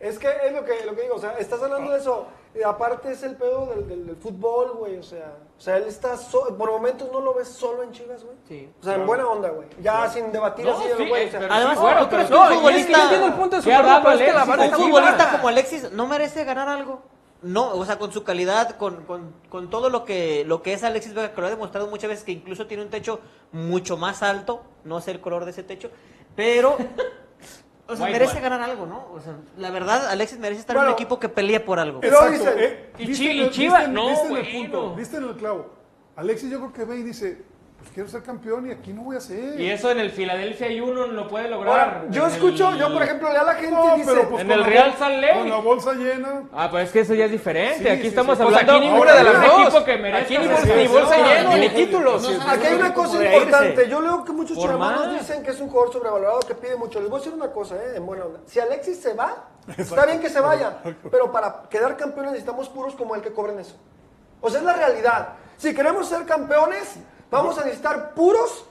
Es 0.00 0.18
que 0.18 0.28
es 0.46 0.52
lo 0.54 0.64
que, 0.64 0.84
lo 0.86 0.96
que 0.96 1.02
digo, 1.02 1.14
o 1.16 1.18
sea, 1.20 1.32
estás 1.38 1.62
hablando 1.62 1.92
de 1.92 1.98
eso. 1.98 2.26
y 2.58 2.62
aparte 2.62 3.12
es 3.12 3.22
el 3.22 3.36
pedo 3.36 3.66
del, 3.66 3.86
del- 3.86 4.06
del 4.06 4.16
fútbol, 4.16 4.72
güey, 4.78 4.96
o 4.96 5.02
sea, 5.02 5.34
o 5.56 5.60
sea, 5.60 5.76
él 5.76 5.84
está, 5.86 6.16
so- 6.16 6.56
por 6.56 6.70
momentos 6.70 7.08
no 7.12 7.20
lo 7.20 7.34
ves 7.34 7.48
solo 7.48 7.82
en 7.82 7.92
Chivas, 7.92 8.24
güey. 8.24 8.36
Sí. 8.48 8.68
O 8.80 8.82
sea, 8.84 8.94
en 8.94 9.06
buena 9.06 9.28
onda, 9.28 9.50
güey. 9.50 9.68
Ya 9.80 10.08
sin 10.10 10.32
debatir 10.32 10.64
No, 10.64 10.72
así, 10.72 10.88
sí, 10.96 11.06
güey. 11.08 11.24
eh, 11.24 11.28
o 11.28 11.30
sea, 11.30 11.48
Además, 11.50 11.74
sí, 11.76 11.80
bueno, 11.82 12.00
¿tú 12.04 12.08
crees 12.08 12.24
que 12.24 12.32
pero- 12.32 12.42
un 12.42 12.48
No, 12.48 12.70
y 12.70 12.74
es 12.74 12.86
que 12.86 12.92
futbolista, 12.94 13.26
el 13.26 13.32
punto 13.34 13.56
de 13.56 13.62
¿Qué 13.62 13.62
Super 13.62 13.74
ha 13.76 13.82
Rodo, 13.82 14.00
pero 14.02 14.10
es 14.14 14.20
que 14.20 14.32
la 14.32 14.44
un 14.44 14.60
está 14.60 14.76
futbolista 14.76 15.30
como 15.32 15.48
Alexis 15.48 15.92
no 15.92 16.06
merece 16.06 16.44
ganar 16.44 16.68
algo? 16.68 17.02
No, 17.42 17.70
o 17.74 17.84
sea, 17.86 17.98
con 17.98 18.10
su 18.12 18.24
calidad, 18.24 18.76
con, 18.78 19.04
con, 19.04 19.32
con 19.48 19.70
todo 19.70 19.88
lo 19.90 20.04
que, 20.04 20.44
lo 20.46 20.60
que 20.62 20.72
es 20.72 20.82
Alexis 20.82 21.14
Vega, 21.14 21.32
que 21.32 21.40
lo 21.40 21.46
ha 21.46 21.50
demostrado 21.50 21.86
muchas 21.86 22.08
veces, 22.10 22.24
que 22.24 22.32
incluso 22.32 22.66
tiene 22.66 22.82
un 22.82 22.90
techo 22.90 23.20
mucho 23.52 23.96
más 23.96 24.22
alto, 24.22 24.62
no 24.84 25.00
sé 25.00 25.10
el 25.12 25.20
color 25.20 25.44
de 25.44 25.52
ese 25.52 25.62
techo, 25.62 25.90
pero, 26.36 26.76
o 27.90 27.96
sea, 27.96 28.06
White 28.06 28.18
merece 28.18 28.40
ganar 28.40 28.60
algo, 28.62 28.86
¿no? 28.86 29.08
O 29.12 29.20
sea, 29.20 29.34
la 29.56 29.70
verdad, 29.70 30.08
Alexis 30.08 30.38
merece 30.38 30.60
estar 30.60 30.76
en 30.76 30.82
un 30.84 30.90
equipo 30.90 31.18
que 31.18 31.28
pelee 31.28 31.60
por 31.60 31.78
algo. 31.78 32.00
Pero 32.00 32.16
Exacto. 32.26 32.58
eh, 32.58 32.92
y 32.98 33.12
Chivas, 33.14 33.50
viste 33.56 33.84
en- 33.84 33.94
no, 33.94 34.08
viste 34.10 34.26
en 34.28 34.36
el 34.36 34.52
punto, 34.52 34.94
viste 34.94 35.16
en 35.16 35.24
el 35.24 35.36
clavo. 35.36 35.70
Alexis 36.16 36.50
yo 36.50 36.58
creo 36.58 36.72
que 36.72 36.84
ve 36.84 36.96
y 36.98 37.02
dice, 37.02 37.42
pues 37.80 37.92
quiero 37.94 38.08
ser 38.10 38.22
campeón 38.22 38.68
y 38.68 38.72
aquí 38.72 38.92
no 38.92 39.02
voy 39.02 39.16
a 39.16 39.20
ser. 39.20 39.58
Y 39.58 39.70
eso 39.70 39.90
en 39.90 40.00
el 40.00 40.10
Philadelphia 40.10 40.66
hay 40.66 40.80
uno 40.80 41.06
lo 41.06 41.26
puede 41.28 41.48
lograr. 41.48 41.78
Ahora, 41.94 42.04
yo 42.10 42.26
En 42.26 42.32
escucho, 42.32 42.68
el- 42.68 42.78
yo 42.78 42.92
por 42.92 43.02
ejemplo, 43.02 43.32
leo 43.32 43.40
a 43.40 43.44
la 43.44 43.54
gente 43.54 43.70
No, 43.74 43.94
y 43.96 43.98
dice, 44.00 44.10
pero 44.12 44.28
pues 44.28 44.42
En 44.42 44.50
el 44.50 44.64
Real 44.64 44.94
Salt 44.98 45.20
Lake. 45.22 45.38
Con 45.38 45.48
la 45.50 45.56
bolsa 45.56 45.92
llena. 45.94 46.42
Ah, 46.52 46.68
pues 46.70 46.84
es 46.86 46.92
que 46.92 47.00
eso 47.00 47.14
ya 47.14 47.24
es 47.24 47.30
diferente. 47.30 47.78
Sí, 47.82 47.88
Aquí 47.88 48.02
sí, 48.02 48.08
estamos 48.08 48.36
sí. 48.36 48.44
Pues 48.44 48.54
hablando 48.56 48.72
aquí 48.76 48.86
ninguna 48.88 49.14
de 49.14 49.24
las 49.24 49.34
dos. 49.46 49.60
equipo 49.62 49.84
que 49.84 49.96
merezca 49.96 50.24
Aquí 50.24 50.38
ni 50.38 50.46
bolsa, 50.88 51.16
ni 51.16 51.22
llena, 51.22 51.56
ni 51.56 51.68
no, 51.68 51.74
títulos. 51.74 52.40
Aquí 52.48 52.66
hay 52.66 52.74
una 52.74 52.94
cosa 52.94 53.24
importante. 53.24 53.88
Yo 53.88 54.00
leo 54.02 54.24
que 54.24 54.32
muchos 54.32 54.78
más. 54.78 55.12
dicen 55.14 55.42
que 55.42 55.50
es 55.50 55.60
un 55.60 55.68
jugador 55.70 55.92
sobrevalorado 55.92 56.40
que 56.40 56.54
pide 56.54 56.76
mucho. 56.76 57.00
Les 57.00 57.08
voy 57.08 57.18
a 57.18 57.22
decir 57.24 57.34
una 57.34 57.50
cosa, 57.50 57.76
¿eh? 57.76 57.92
En 57.96 58.04
buena 58.06 58.24
onda. 58.26 58.40
Si 58.46 58.60
Alexis 58.60 59.00
se 59.00 59.14
va, 59.14 59.48
está 59.76 60.04
bien 60.06 60.20
que 60.20 60.28
se 60.28 60.40
vaya. 60.40 60.78
Pero 61.10 61.32
para 61.32 61.62
quedar 61.70 61.96
campeones 61.96 62.32
necesitamos 62.32 62.68
puros 62.68 62.94
como 62.94 63.14
el 63.14 63.22
que 63.22 63.32
cobren 63.32 63.58
eso. 63.58 63.76
O 64.42 64.50
sea, 64.50 64.60
es 64.60 64.64
la 64.66 64.74
realidad. 64.74 65.28
Si 65.56 65.74
queremos 65.74 66.08
ser 66.08 66.24
campeones, 66.24 66.96
vamos 67.30 67.58
a 67.58 67.64
necesitar 67.64 68.14
puros, 68.14 68.64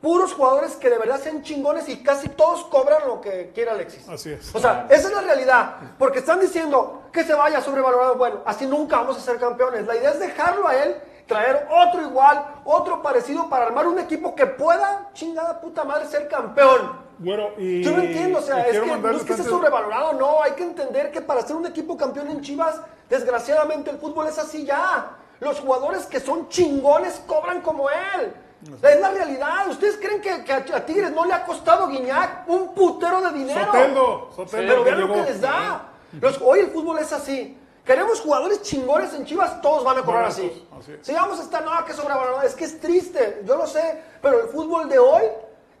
puros 0.00 0.32
jugadores 0.34 0.72
que 0.76 0.90
de 0.90 0.98
verdad 0.98 1.20
sean 1.20 1.42
chingones 1.42 1.88
y 1.88 2.02
casi 2.02 2.28
todos 2.28 2.64
cobran 2.64 3.06
lo 3.06 3.20
que 3.20 3.50
quiere 3.54 3.70
Alexis. 3.70 4.08
Así 4.08 4.32
es. 4.32 4.54
O 4.54 4.58
sea, 4.58 4.86
esa 4.90 5.08
es 5.08 5.14
la 5.14 5.20
realidad. 5.22 5.76
Porque 5.98 6.18
están 6.18 6.40
diciendo 6.40 7.02
que 7.12 7.24
se 7.24 7.34
vaya 7.34 7.60
sobrevalorado. 7.60 8.16
Bueno, 8.16 8.40
así 8.44 8.66
nunca 8.66 8.96
vamos 8.98 9.16
a 9.16 9.20
ser 9.20 9.38
campeones. 9.38 9.86
La 9.86 9.96
idea 9.96 10.10
es 10.10 10.18
dejarlo 10.20 10.66
a 10.66 10.76
él, 10.76 10.96
traer 11.26 11.68
otro 11.70 12.02
igual, 12.02 12.44
otro 12.64 13.00
parecido 13.00 13.48
para 13.48 13.66
armar 13.66 13.86
un 13.86 13.98
equipo 13.98 14.34
que 14.34 14.46
pueda, 14.46 15.10
chingada 15.14 15.60
puta 15.60 15.84
madre, 15.84 16.06
ser 16.06 16.26
campeón. 16.28 17.00
Bueno, 17.18 17.50
y. 17.56 17.82
Yo 17.84 17.92
no 17.92 18.02
entiendo, 18.02 18.40
o 18.40 18.42
sea, 18.42 18.66
es 18.66 18.80
que 18.80 18.86
no 18.86 19.10
es 19.10 19.22
que 19.22 19.32
antes- 19.34 19.46
sobrevalorado, 19.46 20.14
no, 20.14 20.42
hay 20.42 20.52
que 20.52 20.64
entender 20.64 21.12
que 21.12 21.20
para 21.20 21.42
ser 21.42 21.54
un 21.54 21.66
equipo 21.66 21.96
campeón 21.96 22.28
en 22.28 22.40
Chivas, 22.40 22.80
desgraciadamente 23.08 23.90
el 23.90 23.98
fútbol 23.98 24.26
es 24.26 24.38
así 24.38 24.64
ya. 24.64 25.18
Los 25.42 25.58
jugadores 25.58 26.06
que 26.06 26.20
son 26.20 26.48
chingones 26.48 27.20
cobran 27.26 27.62
como 27.62 27.90
él. 27.90 28.32
Es 28.80 29.00
la 29.00 29.10
realidad. 29.10 29.66
¿Ustedes 29.68 29.96
creen 29.96 30.20
que, 30.20 30.44
que 30.44 30.52
a 30.52 30.86
Tigres 30.86 31.10
no 31.10 31.24
le 31.24 31.32
ha 31.34 31.44
costado 31.44 31.88
Guiñac 31.88 32.48
un 32.48 32.72
putero 32.74 33.20
de 33.22 33.32
dinero? 33.32 33.64
Soteldo, 33.72 34.30
Soteldo 34.36 34.68
Pero 34.72 34.84
vean 34.84 35.00
lo 35.00 35.12
que 35.14 35.22
les 35.22 35.40
da. 35.40 35.88
Los- 36.20 36.40
hoy 36.40 36.60
el 36.60 36.70
fútbol 36.70 37.00
es 37.00 37.12
así. 37.12 37.58
Queremos 37.84 38.20
jugadores 38.20 38.62
chingones 38.62 39.12
en 39.14 39.24
Chivas, 39.24 39.60
todos 39.60 39.82
van 39.82 39.98
a 39.98 40.02
cobrar 40.02 40.26
así. 40.26 40.64
así 40.78 40.92
es. 40.92 41.04
Si 41.04 41.12
vamos 41.12 41.40
a 41.40 41.42
estar, 41.42 41.64
no, 41.64 41.84
que 41.84 41.92
sobrevalorado. 41.92 42.42
Es 42.42 42.54
que 42.54 42.64
es 42.64 42.78
triste, 42.78 43.42
yo 43.44 43.56
lo 43.56 43.66
sé, 43.66 44.00
pero 44.22 44.42
el 44.44 44.48
fútbol 44.48 44.88
de 44.88 45.00
hoy 45.00 45.22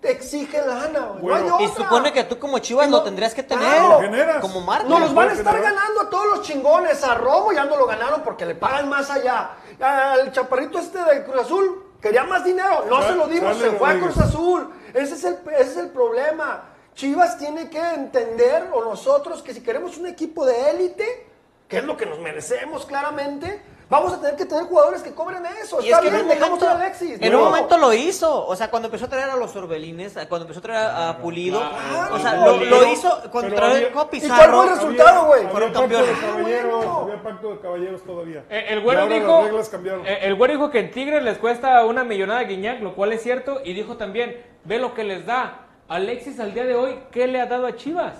te 0.02 0.10
exige 0.10 0.60
lana, 0.66 1.00
güey. 1.12 1.22
Bueno, 1.22 1.48
no 1.48 1.56
hay 1.58 1.64
Y 1.64 1.68
supone 1.68 2.12
que 2.12 2.24
tú 2.24 2.38
como 2.38 2.58
Chivas 2.58 2.88
no- 2.90 2.98
lo 2.98 3.02
tendrías 3.04 3.32
que 3.34 3.42
tener 3.44 3.64
Claro. 3.64 4.00
generas. 4.00 4.40
como 4.40 4.60
marca. 4.60 4.88
No 4.88 4.98
los 4.98 5.14
van 5.14 5.30
a 5.30 5.32
estar 5.32 5.54
generar. 5.54 5.74
ganando 5.74 6.00
a 6.02 6.10
todos 6.10 6.26
los 6.26 6.42
chingones. 6.42 7.02
A 7.04 7.14
Romo 7.14 7.52
ya 7.52 7.64
no 7.64 7.76
lo 7.76 7.86
ganaron 7.86 8.22
porque 8.22 8.44
le 8.44 8.56
pagan 8.56 8.88
más 8.88 9.08
allá. 9.10 9.52
Al 9.80 10.32
chaparrito 10.32 10.78
este 10.80 11.02
del 11.04 11.22
Cruz 11.24 11.42
Azul 11.42 11.84
quería 12.02 12.24
más 12.24 12.44
dinero. 12.44 12.84
No 12.90 12.98
Char- 13.00 13.08
se 13.10 13.14
lo 13.14 13.26
dimos, 13.28 13.56
se 13.56 13.70
fue 13.70 13.90
a. 13.90 13.98
Cruz 14.00 14.18
Azul. 14.18 14.70
Ese 14.92 15.14
es, 15.14 15.24
el, 15.24 15.38
ese 15.56 15.70
es 15.70 15.76
el 15.76 15.88
problema. 15.90 16.64
Chivas 16.94 17.38
tiene 17.38 17.70
que 17.70 17.78
entender, 17.80 18.68
o 18.74 18.84
nosotros, 18.84 19.40
que 19.40 19.54
si 19.54 19.62
queremos 19.62 19.96
un 19.96 20.06
equipo 20.08 20.44
de 20.44 20.70
élite, 20.70 21.26
que 21.68 21.78
es 21.78 21.84
lo 21.84 21.96
que 21.96 22.04
nos 22.06 22.18
merecemos 22.18 22.84
claramente, 22.84 23.62
vamos 23.92 24.12
a 24.14 24.20
tener 24.20 24.36
que 24.36 24.46
tener 24.46 24.64
jugadores 24.64 25.02
que 25.02 25.12
cobren 25.14 25.44
eso. 25.62 25.80
Y 25.82 25.84
Está 25.90 25.96
es 25.96 26.00
que 26.02 26.08
en 26.08 26.14
bien, 26.14 26.28
dejamos 26.28 26.58
momento, 26.58 26.68
a 26.68 26.80
Alexis. 26.82 27.18
en 27.20 27.30
no. 27.32 27.38
un 27.38 27.44
momento 27.44 27.76
lo 27.78 27.92
hizo. 27.92 28.46
O 28.46 28.56
sea, 28.56 28.70
cuando 28.70 28.88
empezó 28.88 29.04
a 29.04 29.08
traer 29.08 29.30
a 29.30 29.36
los 29.36 29.54
Orbelines, 29.54 30.16
a- 30.16 30.28
cuando 30.28 30.44
empezó 30.46 30.60
a 30.60 30.62
traer 30.62 30.80
a, 30.80 31.08
a 31.10 31.18
Pulido, 31.18 31.60
Claro. 31.60 32.14
o 32.14 32.18
sea, 32.18 32.34
lo, 32.46 32.56
lo 32.56 32.86
hizo 32.92 33.20
cuando 33.30 33.54
trajo 33.54 33.76
el 33.76 33.92
Copi 33.92 34.16
¿Y 34.16 34.28
cuál 34.28 34.50
fue 34.50 34.64
el 34.64 34.70
resultado, 34.70 35.26
güey? 35.26 35.46
Fueron 35.48 35.72
campeones. 35.72 36.08
había 36.24 37.22
pacto 37.22 37.50
de 37.52 37.60
caballeros 37.60 38.02
todavía. 38.04 38.44
Eh, 38.50 38.66
El 38.70 38.80
güero 38.80 39.06
dijo, 39.06 39.26
Las 39.36 39.44
reglas 39.44 39.68
cambiaron. 39.68 40.06
eh, 40.06 40.18
el 40.22 40.34
güero 40.34 40.54
dijo 40.54 40.70
que 40.70 40.80
en 40.80 40.90
Tigres 40.90 41.22
les 41.22 41.38
cuesta 41.38 41.84
una 41.84 42.02
millonada 42.04 42.40
a 42.40 42.44
Guiñac, 42.44 42.80
lo 42.80 42.94
cual 42.94 43.12
es 43.12 43.22
cierto, 43.22 43.60
y 43.64 43.74
dijo 43.74 43.96
también, 43.96 44.42
ve 44.64 44.78
lo 44.78 44.94
que 44.94 45.04
les 45.04 45.26
da. 45.26 45.66
Alexis 45.88 46.40
al 46.40 46.54
día 46.54 46.64
de 46.64 46.74
hoy, 46.74 46.98
¿qué 47.10 47.26
le 47.26 47.40
ha 47.40 47.46
dado 47.46 47.66
a 47.66 47.76
Chivas? 47.76 48.14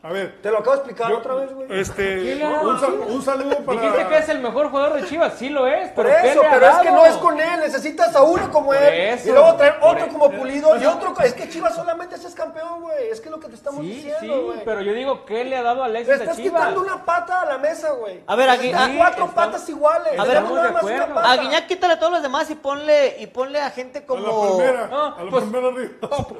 A 0.00 0.12
ver. 0.12 0.40
Te 0.40 0.50
lo 0.50 0.58
acabo 0.58 0.72
de 0.72 0.76
explicar 0.78 1.10
Yo- 1.10 1.18
otra 1.18 1.34
vez, 1.34 1.52
güey. 1.52 1.66
Este, 1.80 2.02
¿Qué 2.22 2.34
le 2.36 2.46
un, 2.46 2.78
sal- 2.78 3.00
un 3.08 3.20
saludo 3.22 3.58
para. 3.64 3.80
Dijiste 3.80 4.06
que 4.06 4.18
es 4.18 4.28
el 4.28 4.38
mejor 4.38 4.70
jugador 4.70 5.00
de 5.00 5.08
Chivas, 5.08 5.34
sí 5.36 5.48
lo 5.48 5.66
es. 5.66 5.90
Por 5.90 6.06
pero 6.06 6.22
¿qué 6.22 6.30
eso, 6.30 6.42
le 6.42 6.48
pero 6.50 6.66
es 6.68 6.76
que 6.78 6.90
no 6.92 7.04
es 7.04 7.14
con 7.16 7.40
él. 7.40 7.60
Necesitas 7.60 8.14
a 8.14 8.22
uno 8.22 8.48
como 8.52 8.66
Por 8.68 8.76
él. 8.76 8.94
eso, 9.14 9.28
y 9.28 9.32
luego 9.32 9.54
traer 9.56 9.74
otro 9.82 10.04
eso. 10.06 10.12
como 10.16 10.30
pulido. 10.30 10.76
Y 10.80 10.86
otro. 10.86 11.14
Es 11.20 11.34
que 11.34 11.48
Chivas 11.48 11.74
solamente 11.74 12.14
es 12.14 12.34
campeón, 12.34 12.82
güey. 12.82 13.08
Es 13.10 13.20
que 13.20 13.26
es 13.28 13.32
lo 13.32 13.40
que 13.40 13.48
te 13.48 13.56
estamos 13.56 13.80
Sí, 13.80 13.88
diciendo, 13.88 14.20
sí, 14.20 14.28
güey. 14.28 14.64
pero 14.64 14.80
yo 14.82 14.92
digo, 14.92 15.24
¿qué 15.24 15.44
le 15.44 15.56
ha 15.56 15.62
dado 15.64 15.80
Le 15.88 15.98
Alexis 15.98 16.10
a 16.12 16.16
estás 16.22 16.36
Chivas? 16.36 16.60
quitando 16.62 16.80
una 16.80 17.04
pata 17.04 17.40
a 17.40 17.46
la 17.46 17.58
mesa, 17.58 17.90
güey. 17.90 18.20
A 18.26 18.36
ver, 18.36 18.50
aquí- 18.50 18.70
ah, 18.72 18.88
cuatro 18.96 19.26
patas 19.34 19.68
iguales. 19.68 20.16
A 20.16 20.24
ver, 20.24 20.42
nada 20.44 20.70
más 20.70 20.82
una 20.84 21.06
pata. 21.14 21.32
A 21.32 21.36
Guiñac 21.38 21.66
quítale 21.66 21.94
a 21.94 21.98
todos 21.98 22.12
los 22.12 22.22
demás 22.22 22.48
y 22.50 22.54
ponle, 22.54 23.16
y 23.18 23.26
ponle 23.26 23.60
a 23.60 23.70
gente 23.70 24.04
como... 24.06 24.20
No, 24.20 25.16
a 25.16 25.24
la 25.24 25.30
pues- 25.30 25.42
primera 25.44 25.68
arriba. 25.68 25.90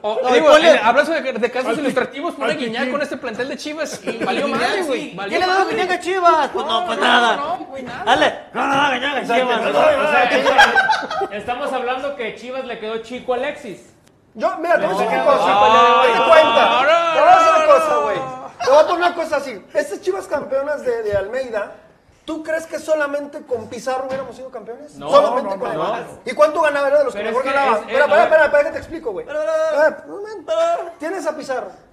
O- 0.03 0.21
No, 0.23 0.31
digo, 0.33 0.47
ponle- 0.53 0.71
en- 0.79 0.85
hablando 0.87 1.13
de, 1.13 1.51
casos 1.51 1.77
ilustrativos, 1.77 2.35
pone 2.35 2.55
Guiñac 2.55 2.91
con 2.93 3.03
este 3.03 3.17
plantel 3.17 3.48
de 3.49 3.57
Chivas 3.57 4.01
y 4.05 4.25
valió 4.25 4.49
madre, 4.49 4.83
güey. 4.83 5.17
¿Qué 5.29 5.39
le. 5.39 5.47
Guiñac 5.71 5.91
a 5.91 6.01
Chivas? 6.01 6.51
Pues 6.53 6.67
no, 6.67 6.87
pues 6.87 6.99
nada. 6.99 7.37
No, 7.37 7.57
güey, 7.67 7.83
nada. 7.83 8.05
Dale. 8.05 8.39
No, 8.55 8.67
no, 8.67 8.83
a 8.83 8.91
Chivas. 9.23 9.61
O 9.61 11.29
sea, 11.29 11.39
estamos 11.39 11.73
hablando 11.73 12.17
que 12.17 12.35
Chivas 12.37 12.65
le 12.65 12.79
quedó 12.79 12.99
chico 12.99 13.33
a 13.35 13.37
Alexis. 13.37 13.95
Yo, 14.35 14.57
mira, 14.59 14.79
te 14.79 14.87
voy 14.87 14.95
a 14.95 14.99
decir 15.01 15.19
No, 15.19 15.25
cosa. 15.25 15.47
no, 15.49 16.29
cuenta. 16.29 16.81
Te 17.15 17.21
voy 17.21 17.29
a 17.29 17.37
decir 17.37 17.53
una 17.57 17.67
cosa, 17.67 17.97
güey. 18.03 18.17
Te 18.65 18.71
voy 18.71 18.79
a 18.79 18.87
poner 18.87 18.97
una 19.07 19.15
cosa 19.15 19.37
así. 19.37 19.65
Estas 19.75 20.01
chivas 20.01 20.27
campeonas 20.27 20.85
de, 20.85 21.03
de 21.03 21.17
Almeida, 21.17 21.73
¿tú 22.25 22.43
crees 22.43 22.67
que 22.67 22.79
solamente 22.79 23.43
con 23.43 23.69
Pizarro 23.69 24.07
hubiéramos 24.07 24.37
sido 24.37 24.51
campeones? 24.51 24.95
No, 24.97 25.11
solamente 25.11 25.57
no, 25.57 25.59
con 25.61 25.75
no. 25.75 25.97
¿Y 26.25 26.33
cuánto 26.35 26.61
ganaba? 26.63 26.89
Era 26.89 26.99
de 26.99 27.05
los 27.05 27.15
Pero 27.15 27.25
que 27.25 27.31
mejor 27.31 27.43
que 27.45 27.53
ganaba. 27.53 27.77
es- 27.79 27.83
Espera, 27.83 27.99
es- 27.99 28.05
espera, 28.05 28.23
espera, 28.25 28.45
espera, 28.45 28.65
que 28.65 28.71
te 28.71 28.79
explico, 28.79 29.11
güey. 29.13 29.27
A 29.29 29.33
ver, 29.33 29.97
un 30.07 30.11
momento. 30.21 30.53
Tienes 30.99 31.27
a 31.27 31.37
Pizarro, 31.37 31.69
que 31.69 31.88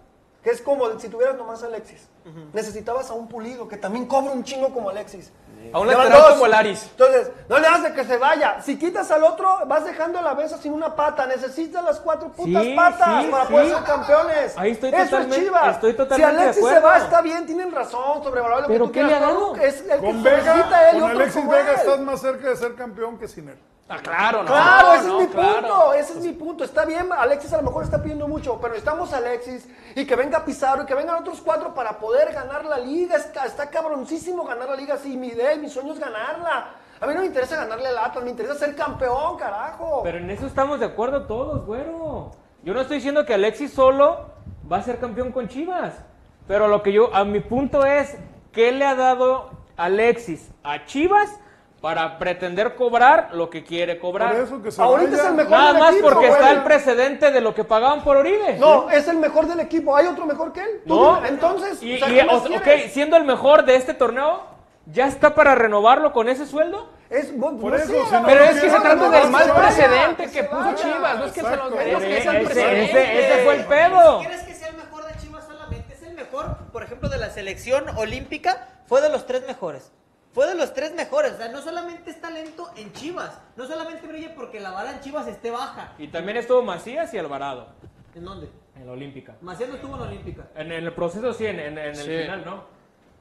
es 0.51 0.61
como 0.61 0.99
si 0.99 1.09
tuvieras 1.09 1.35
nomás 1.37 1.63
a 1.63 1.67
Alexis. 1.67 2.07
Necesitabas 2.53 3.09
a 3.09 3.13
un 3.13 3.27
pulido 3.27 3.67
que 3.67 3.77
también 3.77 4.05
cobra 4.05 4.31
un 4.31 4.43
chingo 4.43 4.73
como 4.73 4.89
Alexis. 4.89 5.31
A 5.73 5.79
un 5.79 5.87
lateral 5.87 6.33
como 6.33 6.45
Laris. 6.47 6.83
Entonces, 6.91 7.31
no 7.49 7.57
le 7.57 7.67
de 7.67 7.93
que 7.93 8.03
se 8.05 8.17
vaya. 8.17 8.61
Si 8.61 8.77
quitas 8.77 9.09
al 9.09 9.23
otro, 9.23 9.61
vas 9.65 9.83
dejando 9.83 10.19
a 10.19 10.21
la 10.21 10.35
mesa 10.35 10.57
sin 10.59 10.73
una 10.73 10.95
pata. 10.95 11.25
Necesitas 11.25 11.83
las 11.83 11.99
cuatro 11.99 12.31
putas 12.31 12.61
Sí, 12.63 12.73
patas 12.75 13.23
sí, 13.23 13.31
para 13.31 13.45
sí. 13.47 13.51
poder 13.53 13.67
ser 13.73 13.83
campeones. 13.83 14.53
Ahí 14.57 14.71
estoy 14.71 14.89
Eso 14.89 15.03
totalmente- 15.05 15.37
es 15.37 15.43
Chivas. 15.43 15.75
estoy 15.75 15.93
totalmente 15.95 16.31
si 16.33 16.39
Alexis 16.41 16.63
de 16.63 16.69
se 16.69 16.79
va, 16.79 16.97
está 16.97 17.21
bien, 17.21 17.45
tienen 17.47 17.71
razón, 17.71 18.23
sobrevalorado 18.23 18.61
lo 18.63 18.67
¿Pero 18.67 18.85
que 18.85 18.87
tú 18.89 18.93
qué 18.93 19.01
le 19.03 19.07
quieras, 19.09 19.23
ha 19.23 19.27
pero 19.33 19.39
dado? 19.41 19.55
Es 19.55 19.81
el 19.81 19.87
que 19.89 19.97
Con 20.05 20.23
necesita 20.23 20.53
Vega, 20.69 20.89
él 20.91 20.97
y 20.97 20.99
con 20.99 21.09
otro 21.09 21.19
Alexis 21.23 21.47
Vega 21.49 21.71
él. 21.71 21.75
estás 21.79 21.99
más 21.99 22.21
cerca 22.21 22.49
de 22.49 22.55
ser 22.57 22.75
campeón 22.75 23.17
que 23.17 23.27
sin 23.27 23.49
él. 23.49 23.57
Ah, 23.87 23.97
claro, 24.01 24.39
no. 24.41 24.47
Claro, 24.47 24.93
ese 24.95 25.07
no, 25.07 25.21
es 25.21 25.27
mi 25.27 25.33
claro. 25.33 25.53
punto, 25.61 25.93
ese 25.93 26.13
es 26.13 26.19
mi 26.25 26.33
punto. 26.33 26.63
Está 26.63 26.85
bien, 26.85 27.07
Alexis 27.15 27.53
a 27.53 27.57
lo 27.57 27.63
mejor 27.63 27.83
está 27.83 28.01
pidiendo 28.01 28.27
mucho, 28.27 28.55
pero 28.59 28.69
necesitamos 28.69 29.13
a 29.13 29.17
Alexis 29.17 29.67
y 29.95 30.07
que 30.07 30.15
venga 30.15 30.43
Pizarro 30.43 30.83
y 30.83 30.85
que 30.87 30.95
vengan 30.95 31.17
otros 31.17 31.39
cuatro 31.41 31.73
para 31.75 31.99
poder 31.99 32.33
ganar 32.33 32.65
la 32.65 32.79
liga. 32.79 33.15
Es 33.15 33.27
ca- 33.27 33.45
Está 33.45 33.69
cabroncísimo 33.69 34.43
ganar 34.43 34.69
la 34.69 34.75
liga, 34.75 34.97
sí, 34.97 35.15
mi 35.15 35.27
idea 35.27 35.53
y 35.53 35.59
mi 35.59 35.69
sueño 35.69 35.93
es 35.93 35.99
ganarla. 35.99 36.71
A 36.99 37.05
mí 37.05 37.13
no 37.13 37.19
me 37.19 37.27
interesa 37.27 37.57
ganarle 37.57 37.89
al 37.89 37.97
Atlas, 37.99 38.23
me 38.23 38.31
interesa 38.31 38.55
ser 38.55 38.75
campeón, 38.75 39.37
carajo. 39.37 40.01
Pero 40.03 40.17
en 40.17 40.31
eso 40.31 40.47
estamos 40.47 40.79
de 40.79 40.87
acuerdo 40.87 41.27
todos, 41.27 41.63
güero. 41.65 42.31
Yo 42.63 42.73
no 42.73 42.81
estoy 42.81 42.97
diciendo 42.97 43.23
que 43.25 43.35
Alexis 43.35 43.71
solo 43.71 44.31
va 44.71 44.77
a 44.77 44.81
ser 44.81 44.97
campeón 44.99 45.31
con 45.31 45.47
Chivas. 45.47 45.93
Pero 46.47 46.67
lo 46.67 46.81
que 46.81 46.91
yo, 46.91 47.13
a 47.13 47.23
mi 47.23 47.39
punto 47.39 47.85
es, 47.85 48.17
¿qué 48.51 48.71
le 48.71 48.85
ha 48.85 48.95
dado 48.95 49.51
Alexis 49.77 50.49
a 50.63 50.85
Chivas 50.85 51.29
para 51.85 52.17
pretender 52.17 52.73
cobrar 52.73 53.29
lo 53.33 53.47
que 53.47 53.63
quiere 53.63 53.99
cobrar? 53.99 54.31
Por 54.33 54.41
eso 54.43 54.59
que 54.63 54.71
se 54.71 54.81
Ahorita 54.81 55.11
vaya. 55.11 55.21
es 55.21 55.29
el 55.29 55.35
mejor 55.35 55.51
Nada 55.51 55.71
del 55.73 55.79
más 55.83 55.91
equipo, 55.93 56.09
porque 56.09 56.27
güey. 56.29 56.39
está 56.39 56.51
el 56.51 56.63
precedente 56.63 57.29
de 57.29 57.41
lo 57.41 57.53
que 57.53 57.63
pagaban 57.63 58.03
por 58.03 58.17
Oribe. 58.17 58.57
No, 58.57 58.89
es 58.89 59.07
el 59.07 59.17
mejor 59.17 59.45
del 59.45 59.59
equipo. 59.59 59.95
¿Hay 59.95 60.07
otro 60.07 60.25
mejor 60.25 60.51
que 60.51 60.61
él? 60.61 60.81
Tú 60.87 60.95
No. 60.95 61.15
dime, 61.17 61.27
Entonces, 61.27 61.83
Y, 61.83 61.93
o 61.93 61.99
sea, 61.99 62.09
y, 62.09 62.15
¿qué 62.15 62.23
más 62.23 62.35
o- 62.37 62.47
ok, 62.47 62.61
quieres? 62.63 62.91
siendo 62.91 63.17
el 63.17 63.23
mejor 63.23 63.65
de 63.65 63.75
este 63.75 63.93
torneo, 63.93 64.41
¿ya 64.87 65.05
está 65.05 65.35
para 65.35 65.53
renovarlo 65.53 66.11
con 66.11 66.27
ese 66.27 66.47
sueldo? 66.47 66.89
Es, 67.11 67.37
bueno, 67.37 67.59
Por 67.59 67.73
no 67.73 67.77
eso, 67.77 67.93
no 68.19 68.25
Pero 68.25 68.43
es 68.45 68.59
que 68.61 68.67
se 68.71 68.79
trata 68.79 69.09
del 69.11 69.29
mal 69.29 69.51
precedente 69.53 70.23
que 70.23 70.31
que 70.31 70.41
se 70.41 70.43
puso 70.45 70.61
vaya. 70.63 70.75
Chivas. 70.75 71.19
No 71.19 71.25
es 71.25 71.31
que 71.33 71.41
se 71.41 71.55
los 71.55 71.71
merezca, 71.71 71.97
Ese, 72.07 72.17
es 72.17 72.25
el 72.25 72.45
precedente. 72.45 73.19
ese 73.35 73.43
fue 73.43 73.55
el 73.57 73.65
pedo. 73.65 74.19
¿Quieres 74.21 74.41
que 74.41 74.53
sea 74.55 74.69
el 74.69 74.77
mejor 74.77 75.05
de 75.05 75.19
Chivas 75.21 75.45
solamente? 75.45 75.93
Es 75.93 76.01
el 76.01 76.15
mejor, 76.15 76.57
por 76.73 76.81
ejemplo, 76.81 77.09
de 77.09 77.17
la 77.19 77.29
selección 77.29 77.85
olímpica, 77.95 78.69
fue 78.87 79.01
de 79.01 79.09
los 79.09 79.27
tres 79.27 79.45
mejores. 79.45 79.91
Fue 80.35 80.45
de 80.47 80.53
los 80.55 80.73
tres 80.73 80.93
mejores. 80.93 81.31
O 81.33 81.37
sea, 81.37 81.47
no 81.47 81.61
solamente 81.61 82.11
es 82.11 82.19
talento 82.21 82.69
en 82.75 82.91
Chivas, 82.93 83.39
no 83.55 83.65
solamente 83.65 84.05
brilla 84.05 84.35
porque 84.35 84.59
la 84.59 84.69
vara 84.71 84.91
en 84.91 84.99
Chivas 84.99 85.25
esté 85.27 85.49
baja. 85.49 85.93
Y 85.97 86.09
también 86.09 86.37
estuvo 86.37 86.61
Macías 86.61 87.11
y 87.13 87.17
Alvarado 87.17 87.67
¿En 88.13 88.23
dónde? 88.25 88.49
en 88.75 88.85
la 88.85 88.91
Olímpica. 88.91 89.35
Macías 89.41 89.69
no 89.69 89.75
estuvo 89.75 89.93
en 89.95 90.01
la 90.01 90.07
olímpica. 90.07 90.43
En, 90.55 90.71
en 90.73 90.83
el 90.83 90.93
proceso 90.93 91.33
sí, 91.33 91.45
en, 91.45 91.59
en- 91.59 91.77
en 91.77 91.87
el 91.87 91.95
Sí. 91.95 92.17
final, 92.23 92.43
¿no? 92.45 92.63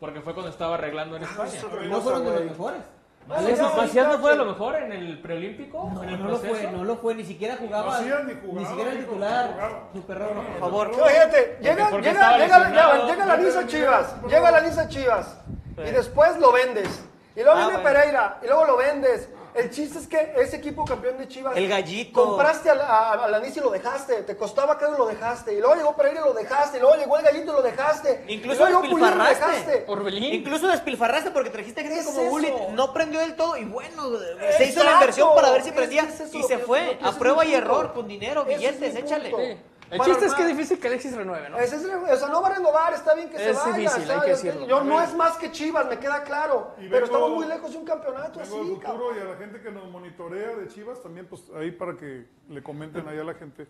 Porque 0.01 0.21
fue 0.21 0.35
cuando 0.35 0.51
estaba 0.51 0.75
arreglando 0.75 1.17
en 1.17 1.23
España. 1.23 1.53
No 1.89 2.01
fueron 2.01 2.25
de 2.25 2.31
los 2.33 2.45
mejores. 2.45 2.81
¿Macías, 3.27 4.07
no 4.09 4.19
fue 4.19 4.33
de 4.33 4.37
lo 4.37 4.45
mejor 4.45 4.75
en 4.77 4.93
el 4.93 5.19
preolímpico? 5.23 5.91
No, 5.95 6.03
¿En 6.03 6.11
el 6.11 6.23
no 6.23 6.29
lo 6.29 6.37
fue, 6.37 6.71
no 6.71 6.85
lo 6.85 6.97
fue, 6.97 7.15
ni 7.15 7.25
siquiera 7.25 7.57
jugaba. 7.57 7.93
Macías 7.93 8.25
ni 8.25 8.35
jugaba, 8.35 8.69
siquiera 8.69 8.91
el 8.91 8.99
titular. 8.99 9.89
Super 9.95 10.19
raro, 10.19 10.35
Por 10.35 10.59
favor. 10.61 10.95
Fíjate, 10.95 11.59
llega, 11.63 11.89
porque 11.91 12.09
llega, 12.09 12.37
llega, 12.39 12.69
llega, 12.69 13.07
llega 13.07 13.25
la 13.27 13.37
lista 13.39 13.67
Chivas, 13.67 14.15
llega 14.29 14.51
la 14.51 14.61
lista 14.61 14.89
Chivas, 14.89 15.39
y 15.79 15.91
después 15.91 16.37
lo 16.39 16.53
vendes. 16.53 16.89
Y 17.37 17.41
luego 17.43 17.53
Ah, 17.59 17.67
viene 17.67 17.83
bueno. 17.83 17.99
Pereira, 18.01 18.39
y 18.43 18.47
luego 18.47 18.65
lo 18.65 18.77
vendes. 18.77 19.29
El 19.55 19.71
chiste 19.71 20.01
es 20.01 20.09
que 20.09 20.35
ese 20.37 20.57
equipo 20.57 20.85
campeón 20.85 21.17
de 21.17 21.29
Chivas. 21.29 21.57
El 21.57 21.69
gallito. 21.69 22.25
Compraste 22.25 22.71
a, 22.71 22.75
a, 22.75 23.13
a 23.25 23.29
Lanis 23.29 23.57
y 23.57 23.61
lo 23.61 23.71
dejaste. 23.71 24.23
Te 24.25 24.37
costaba 24.37 24.77
caro 24.77 24.95
y 24.97 24.99
lo 24.99 25.07
dejaste. 25.07 25.55
Y 25.55 25.59
luego 25.61 25.77
llegó 25.77 25.95
Pereira 25.97 26.23
y 26.23 26.25
lo 26.25 26.33
dejaste. 26.35 26.79
Y 26.79 26.81
luego 26.81 26.97
llegó 26.97 27.17
el 27.19 27.25
gallito 27.25 27.53
y 27.53 27.55
lo 27.55 27.63
dejaste. 27.63 28.25
Incluso 28.27 28.67
y 28.69 28.73
luego 28.73 28.83
lo 28.83 28.89
despilfarraste. 28.89 29.47
dejaste. 29.47 29.85
Orbelín. 29.87 30.35
Incluso 30.35 30.67
despilfarraste 30.67 31.31
porque 31.31 31.51
trajiste 31.51 31.83
gente 31.83 32.01
¿Qué 32.01 32.05
como 32.05 32.21
es 32.23 32.31
Gullit, 32.31 32.49
eso? 32.55 32.67
no 32.73 32.93
prendió 32.93 33.21
del 33.21 33.37
todo 33.37 33.57
y 33.57 33.65
bueno, 33.65 34.11
se 34.57 34.65
hizo 34.65 34.81
la 34.83 34.87
Exacto. 34.91 34.93
inversión 34.93 35.29
para 35.37 35.51
ver 35.53 35.63
si 35.63 35.69
Es- 35.69 35.75
prendía 35.77 36.03
es 36.03 36.19
eso 36.21 36.37
y 36.37 36.43
se 36.43 36.59
fue 36.59 36.99
a 37.01 37.11
es 37.11 37.15
prueba 37.15 37.45
y 37.45 37.53
punto. 37.53 37.59
error 37.65 37.93
con 37.95 38.09
dinero, 38.09 38.41
es 38.49 38.59
billetes, 38.59 38.97
échale. 38.97 39.31
punto. 39.31 39.47
El 39.91 40.01
chiste 40.01 40.27
es 40.27 40.35
que 40.35 40.43
es 40.43 40.49
difícil 40.49 40.79
que 40.81 40.89
Alexis 40.89 41.15
renueve, 41.15 41.49
¿no? 41.51 41.59
Ese 41.59 41.77
es 41.77 41.85
el- 41.85 41.91
o 41.95 42.17
sea, 42.17 42.29
no 42.29 42.41
va 42.43 42.49
a 42.49 42.55
renovar, 42.57 42.93
está 42.95 43.15
bien 43.15 43.29
que 43.31 43.37
se 43.39 43.51
Es 43.51 43.57
vaya. 43.57 43.77
difícil, 43.77 44.11
hay 44.11 44.21
que 44.23 44.31
decirlo. 44.31 44.67
Yo 44.67 44.83
no 44.83 45.01
es 45.01 45.15
más 45.15 45.37
que 45.37 45.53
Chivas, 45.53 45.87
me 45.89 45.99
queda 45.99 46.23
claro. 46.25 46.75
Y 46.79 46.89
pero 46.89 46.93
vengo- 46.93 47.05
estamos 47.05 47.31
muy 47.31 47.47
lejos 47.47 47.71
de 47.73 47.79
un 47.79 47.85
campeonato 47.85 48.41
Vengo 48.41 48.63
así, 48.63 48.77
cabrón. 48.81 49.17
y 49.17 49.21
a 49.21 49.25
la 49.25 49.37
gente 49.37 49.61
que 49.61 49.71
nos 49.71 49.89
monitorea 49.91 50.57
de 50.57 50.69
Chivas 50.69 51.03
también, 51.03 51.27
pues 51.27 51.43
ahí 51.55 51.71
para 51.71 51.97
que 51.97 52.27
le 52.49 52.63
comenten 52.63 53.07
ahí 53.09 53.19
a 53.19 53.25
la 53.25 53.35
gente. 53.35 53.67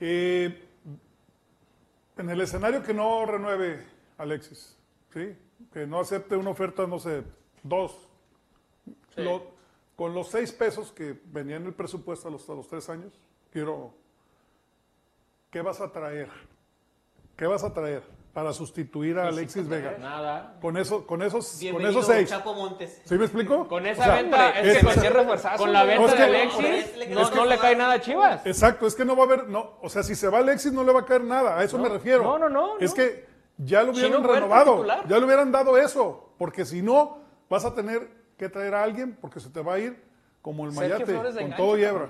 Eh, 0.00 0.64
en 2.16 2.30
el 2.30 2.40
escenario 2.40 2.82
que 2.82 2.94
no 2.94 3.26
renueve 3.26 3.84
Alexis, 4.18 4.76
¿sí? 5.12 5.36
Que 5.72 5.86
no 5.86 6.00
acepte 6.00 6.36
una 6.36 6.50
oferta, 6.50 6.86
no 6.86 6.98
sé, 6.98 7.22
dos. 7.62 8.08
Lo- 9.16 9.56
con 9.96 10.14
los 10.14 10.28
seis 10.28 10.52
pesos 10.52 10.92
que 10.92 11.20
venía 11.24 11.56
en 11.56 11.66
el 11.66 11.74
presupuesto 11.74 12.28
a 12.28 12.30
los, 12.30 12.48
a 12.48 12.54
los 12.54 12.68
tres 12.68 12.88
años, 12.88 13.12
quiero. 13.50 13.92
¿Qué 15.50 15.62
vas 15.62 15.80
a 15.80 15.90
traer? 15.90 16.28
¿Qué 17.36 17.46
vas 17.46 17.64
a 17.64 17.72
traer 17.72 18.02
para 18.34 18.52
sustituir 18.52 19.18
a 19.18 19.28
Alexis 19.28 19.66
Vega? 19.66 19.96
Nada. 19.98 20.58
Con, 20.60 20.76
eso, 20.76 21.06
con, 21.06 21.22
esos, 21.22 21.58
con 21.72 21.86
esos 21.86 22.06
seis. 22.06 22.28
Chapo 22.28 22.52
Montes. 22.54 23.00
¿Sí 23.04 23.14
me 23.16 23.24
explico? 23.24 23.66
Con 23.66 23.86
esa 23.86 24.02
O 24.02 24.04
sea, 24.04 24.14
venta, 24.16 24.50
es 24.60 24.66
es 24.66 24.78
que 24.78 24.84
con 25.12 25.38
con 25.56 25.72
la 25.72 25.84
venta 25.84 26.12
Es 26.12 26.18
de 26.18 26.24
Alexis, 26.24 27.08
no, 27.10 27.22
no, 27.22 27.34
no 27.36 27.44
le 27.46 27.58
cae 27.58 27.76
nada 27.76 27.94
a 27.94 28.00
Chivas. 28.00 28.44
Exacto, 28.44 28.86
es 28.86 28.94
que 28.94 29.04
no 29.04 29.16
va 29.16 29.22
a 29.22 29.26
haber, 29.26 29.48
no, 29.48 29.78
o 29.80 29.88
sea, 29.88 30.02
si 30.02 30.14
se 30.14 30.28
va 30.28 30.38
Alexis 30.38 30.72
no 30.72 30.84
le 30.84 30.92
va 30.92 31.00
a 31.00 31.04
caer 31.06 31.24
nada, 31.24 31.58
a 31.58 31.64
eso 31.64 31.78
me 31.78 31.88
refiero. 31.88 32.22
no, 32.22 32.38
no, 32.38 32.48
no, 32.48 32.78
Es 32.78 32.90
no. 32.90 32.96
que 32.96 33.26
ya 33.56 33.82
lo 33.82 33.92
hubieran 33.92 34.12
Chino 34.12 34.32
renovado, 34.32 34.84
ya 34.86 35.18
le 35.18 35.24
hubieran 35.24 35.50
dado 35.50 35.78
eso, 35.78 36.34
porque 36.36 36.64
si 36.66 36.82
no, 36.82 37.18
vas 37.48 37.64
a 37.64 37.74
tener 37.74 38.08
que 38.36 38.48
traer 38.48 38.74
a 38.74 38.82
alguien 38.82 39.16
porque 39.20 39.40
se 39.40 39.48
te 39.48 39.62
va 39.62 39.74
a 39.74 39.78
ir 39.78 40.00
como 40.42 40.66
el 40.66 40.72
Sergio 40.72 41.06
mayate, 41.06 41.40
con 41.42 41.56
todo 41.56 41.76
Yebra. 41.76 42.08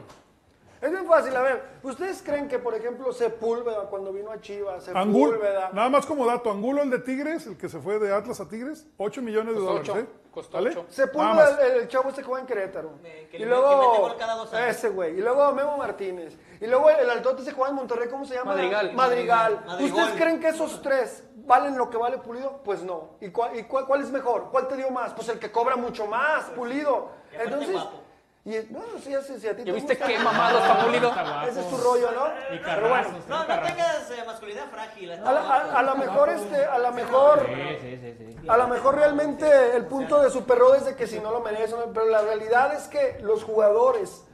Es 0.81 0.91
bien 0.91 1.07
fácil, 1.07 1.35
a 1.37 1.43
ver, 1.43 1.63
¿ustedes 1.83 2.23
creen 2.23 2.47
que, 2.49 2.59
por 2.59 2.75
ejemplo, 2.75 3.13
Sepúlveda 3.13 3.83
cuando 3.91 4.13
vino 4.13 4.31
a 4.31 4.41
Chivas, 4.41 4.89
Angulo, 4.89 5.33
Sepúlveda, 5.33 5.71
nada 5.73 5.89
más 5.89 6.07
como 6.07 6.25
dato, 6.25 6.51
Angulo 6.51 6.83
el 6.83 6.91
de 6.91 7.01
Tigres, 7.01 7.47
el 7.47 7.57
que 7.57 7.69
se 7.69 7.79
fue 7.81 7.99
de 7.99 8.15
Atlas 8.15 8.41
a 8.41 8.49
Tigres, 8.49 8.87
8 8.97 9.21
millones 9.23 9.55
de 9.55 9.61
dólares, 9.61 9.91
¿eh? 9.97 10.07
costó 10.31 10.59
Sepúlveda, 10.89 11.59
el, 11.67 11.81
el 11.83 11.89
chavo 11.89 12.11
este 12.11 12.21
que 12.23 12.27
juega 12.29 12.43
en 12.43 12.47
Querétaro. 12.47 12.93
Eh, 13.03 13.29
que 13.31 13.39
y 13.39 13.41
le- 13.41 13.47
luego, 13.47 14.09
que 14.11 14.17
cada 14.17 14.35
dos 14.37 14.55
años. 14.55 14.77
ese 14.77 14.89
güey. 14.91 15.19
Y 15.19 15.21
luego 15.21 15.53
Memo 15.53 15.77
Martínez. 15.77 16.37
Y 16.61 16.67
luego 16.67 16.91
el, 16.91 17.01
el 17.01 17.11
altote 17.11 17.43
se 17.43 17.53
juega 17.53 17.71
en 17.71 17.77
Monterrey, 17.77 18.09
¿cómo 18.09 18.25
se 18.25 18.35
llama? 18.35 18.53
Madrigal. 18.53 18.93
Madrigal. 18.95 19.65
Madrigal. 19.67 19.85
¿Ustedes 19.93 20.21
creen 20.21 20.39
que 20.41 20.49
esos 20.49 20.81
tres 20.81 21.25
valen 21.45 21.77
lo 21.77 21.91
que 21.91 21.97
vale 21.97 22.19
Pulido? 22.19 22.61
Pues 22.63 22.83
no. 22.85 23.17
¿Y, 23.21 23.31
cuál, 23.31 23.59
y 23.59 23.65
cuál, 23.65 23.87
cuál 23.87 24.03
es 24.03 24.11
mejor? 24.13 24.49
¿Cuál 24.53 24.69
te 24.69 24.77
dio 24.77 24.91
más? 24.91 25.13
Pues 25.15 25.29
el 25.29 25.39
que 25.41 25.51
cobra 25.51 25.75
mucho 25.77 26.07
más, 26.07 26.45
Pulido. 26.51 27.11
Y 27.33 27.35
aparte 27.35 27.53
Entonces, 27.53 27.73
guapo. 27.75 28.01
Y, 28.45 28.59
bueno, 28.71 28.87
sí, 29.03 29.15
sí, 29.27 29.39
sí, 29.41 29.49
a 29.49 29.55
ti 29.55 29.59
¿Ya 29.59 29.65
te 29.67 29.73
viste 29.73 29.95
gusta. 29.95 30.07
qué 30.07 30.19
mamado 30.19 30.59
está 30.59 30.85
Pulido? 30.85 31.13
Ese 31.49 31.61
es 31.61 31.69
tu 31.69 31.77
rollo, 31.77 32.11
¿no? 32.13 32.27
Y 32.55 32.59
Pero 32.59 32.89
bueno, 32.89 33.09
No, 33.29 33.39
no 33.41 33.45
tengas 33.63 34.11
eh, 34.11 34.23
masculinidad 34.27 34.67
frágil. 34.71 35.13
a 35.13 35.17
la, 35.33 35.41
a- 35.41 35.79
a 35.79 35.83
la 35.83 35.95
mejor, 35.95 36.29
este, 36.31 36.65
a 36.65 36.79
la 36.79 36.91
mejor... 36.91 37.41
Sí, 37.47 37.79
sí, 37.81 38.15
sí, 38.19 38.37
sí. 38.41 38.49
A 38.49 38.57
lo 38.57 38.69
mejor 38.69 38.95
realmente 38.95 39.77
el 39.77 39.85
punto 39.87 40.23
de 40.23 40.31
Super 40.31 40.59
Rod 40.59 40.77
es 40.77 40.85
de 40.87 40.97
que 40.97 41.07
si 41.07 41.21
no 41.21 41.31
lo 41.31 41.41
merecen, 41.41 41.79
pero 41.93 42.07
la 42.07 42.23
realidad 42.23 42.73
es 42.75 42.89
que 42.89 43.19
los 43.23 43.45
jugadores 43.45 44.25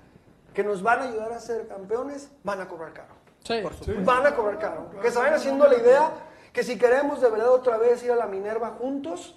que 0.53 0.63
nos 0.63 0.83
van 0.83 1.01
a 1.01 1.03
ayudar 1.09 1.33
a 1.33 1.41
ser 1.41 1.67
campeones 1.67 2.31
van 2.45 2.61
a 2.61 2.69
cobrar 2.69 2.93
caro. 2.93 3.15
Sí. 3.43 3.61
Van 4.05 4.25
a 4.27 4.35
cobrar 4.37 4.59
caro. 4.61 4.91
Que 5.03 5.11
se 5.11 5.19
vayan 5.19 5.35
haciendo 5.35 5.67
la 5.67 5.75
idea 5.77 6.11
que 6.53 6.63
si 6.63 6.79
queremos 6.79 7.21
de 7.21 7.29
verdad 7.31 7.49
otra 7.51 7.79
vez 7.79 8.01
ir 8.05 8.13
a 8.13 8.17
la 8.17 8.27
Minerva 8.27 8.71
juntos, 8.79 9.35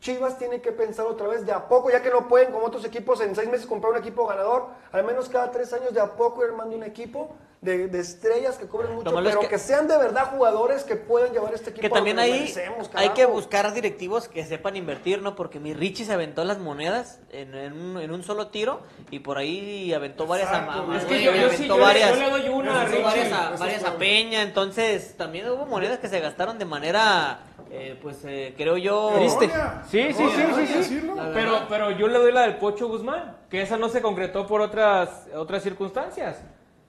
Chivas 0.00 0.38
tiene 0.38 0.60
que 0.60 0.70
pensar 0.70 1.06
otra 1.06 1.26
vez 1.26 1.44
de 1.44 1.52
a 1.52 1.66
poco, 1.68 1.90
ya 1.90 2.00
que 2.02 2.10
no 2.10 2.28
pueden 2.28 2.52
como 2.52 2.66
otros 2.66 2.84
equipos 2.84 3.20
en 3.20 3.34
seis 3.34 3.48
meses 3.50 3.66
comprar 3.66 3.92
un 3.92 3.98
equipo 3.98 4.26
ganador, 4.26 4.66
al 4.92 5.04
menos 5.04 5.28
cada 5.28 5.50
tres 5.50 5.72
años 5.72 5.92
de 5.92 6.00
a 6.00 6.12
poco 6.14 6.44
ir 6.44 6.50
armando 6.50 6.76
un 6.76 6.84
equipo 6.84 7.34
de, 7.60 7.88
de 7.88 7.98
estrellas 7.98 8.56
que 8.56 8.68
cobren 8.68 8.94
mucho, 8.94 9.18
es 9.18 9.24
pero 9.26 9.40
que- 9.40 9.48
que, 9.48 9.58
sean 9.58 9.88
de 9.88 9.96
verdad 9.98 10.30
jugadores 10.30 10.84
que 10.84 10.94
puedan 10.94 11.32
llevar 11.32 11.52
este 11.52 11.70
equipo 11.70 11.82
Que 11.82 11.90
también 11.90 12.20
ahí 12.20 12.54
hay 12.94 13.08
que 13.08 13.26
buscar 13.26 13.74
directivos 13.74 14.28
que 14.28 14.44
sepan 14.44 14.76
invertir, 14.76 15.20
¿no? 15.20 15.34
Porque 15.34 15.58
mi 15.58 15.74
Richie 15.74 16.04
se 16.04 16.12
aventó 16.12 16.44
las 16.44 16.58
monedas 16.60 17.18
en, 17.32 17.56
en 17.56 17.72
un, 17.72 17.98
en 18.00 18.12
un 18.12 18.22
solo 18.22 18.46
tiro 18.46 18.82
y 19.10 19.18
por 19.18 19.38
ahí 19.38 19.92
aventó 19.92 20.28
varias 20.28 20.48
a, 20.52 20.86
es 20.96 21.04
que 21.06 21.14
a- 21.16 21.18
yo- 21.18 21.32
yo 21.32 21.46
aventó 21.46 21.56
sí, 21.56 21.66
yo 21.66 21.76
le- 21.76 21.82
varias, 21.82 22.10
yo 22.16 22.20
le 22.20 22.30
doy 22.30 22.48
una 22.48 22.72
a 22.78 22.82
aventó 22.82 23.08
Richie. 23.10 23.30
varias 23.58 23.82
a 23.84 23.96
Peña, 23.96 24.42
entonces 24.42 25.16
también 25.16 25.50
hubo 25.50 25.66
monedas 25.66 25.98
que 25.98 26.06
se 26.08 26.20
gastaron 26.20 26.60
de 26.60 26.64
manera, 26.64 27.40
eh, 27.70 27.98
pues 28.00 28.24
eh, 28.24 28.54
creo 28.56 28.76
yo... 28.76 29.12
Sí, 29.88 30.12
sí, 30.12 30.12
sí, 30.12 30.66
sí, 30.66 30.84
sí. 30.84 31.00
La 31.14 31.32
Pero, 31.32 31.66
pero 31.68 31.90
yo 31.92 32.08
le 32.08 32.18
doy 32.18 32.32
la 32.32 32.42
del 32.42 32.56
Pocho 32.56 32.88
Guzmán, 32.88 33.36
que 33.50 33.62
esa 33.62 33.76
no 33.76 33.88
se 33.88 34.02
concretó 34.02 34.46
por 34.46 34.60
otras, 34.60 35.26
otras 35.34 35.62
circunstancias. 35.62 36.42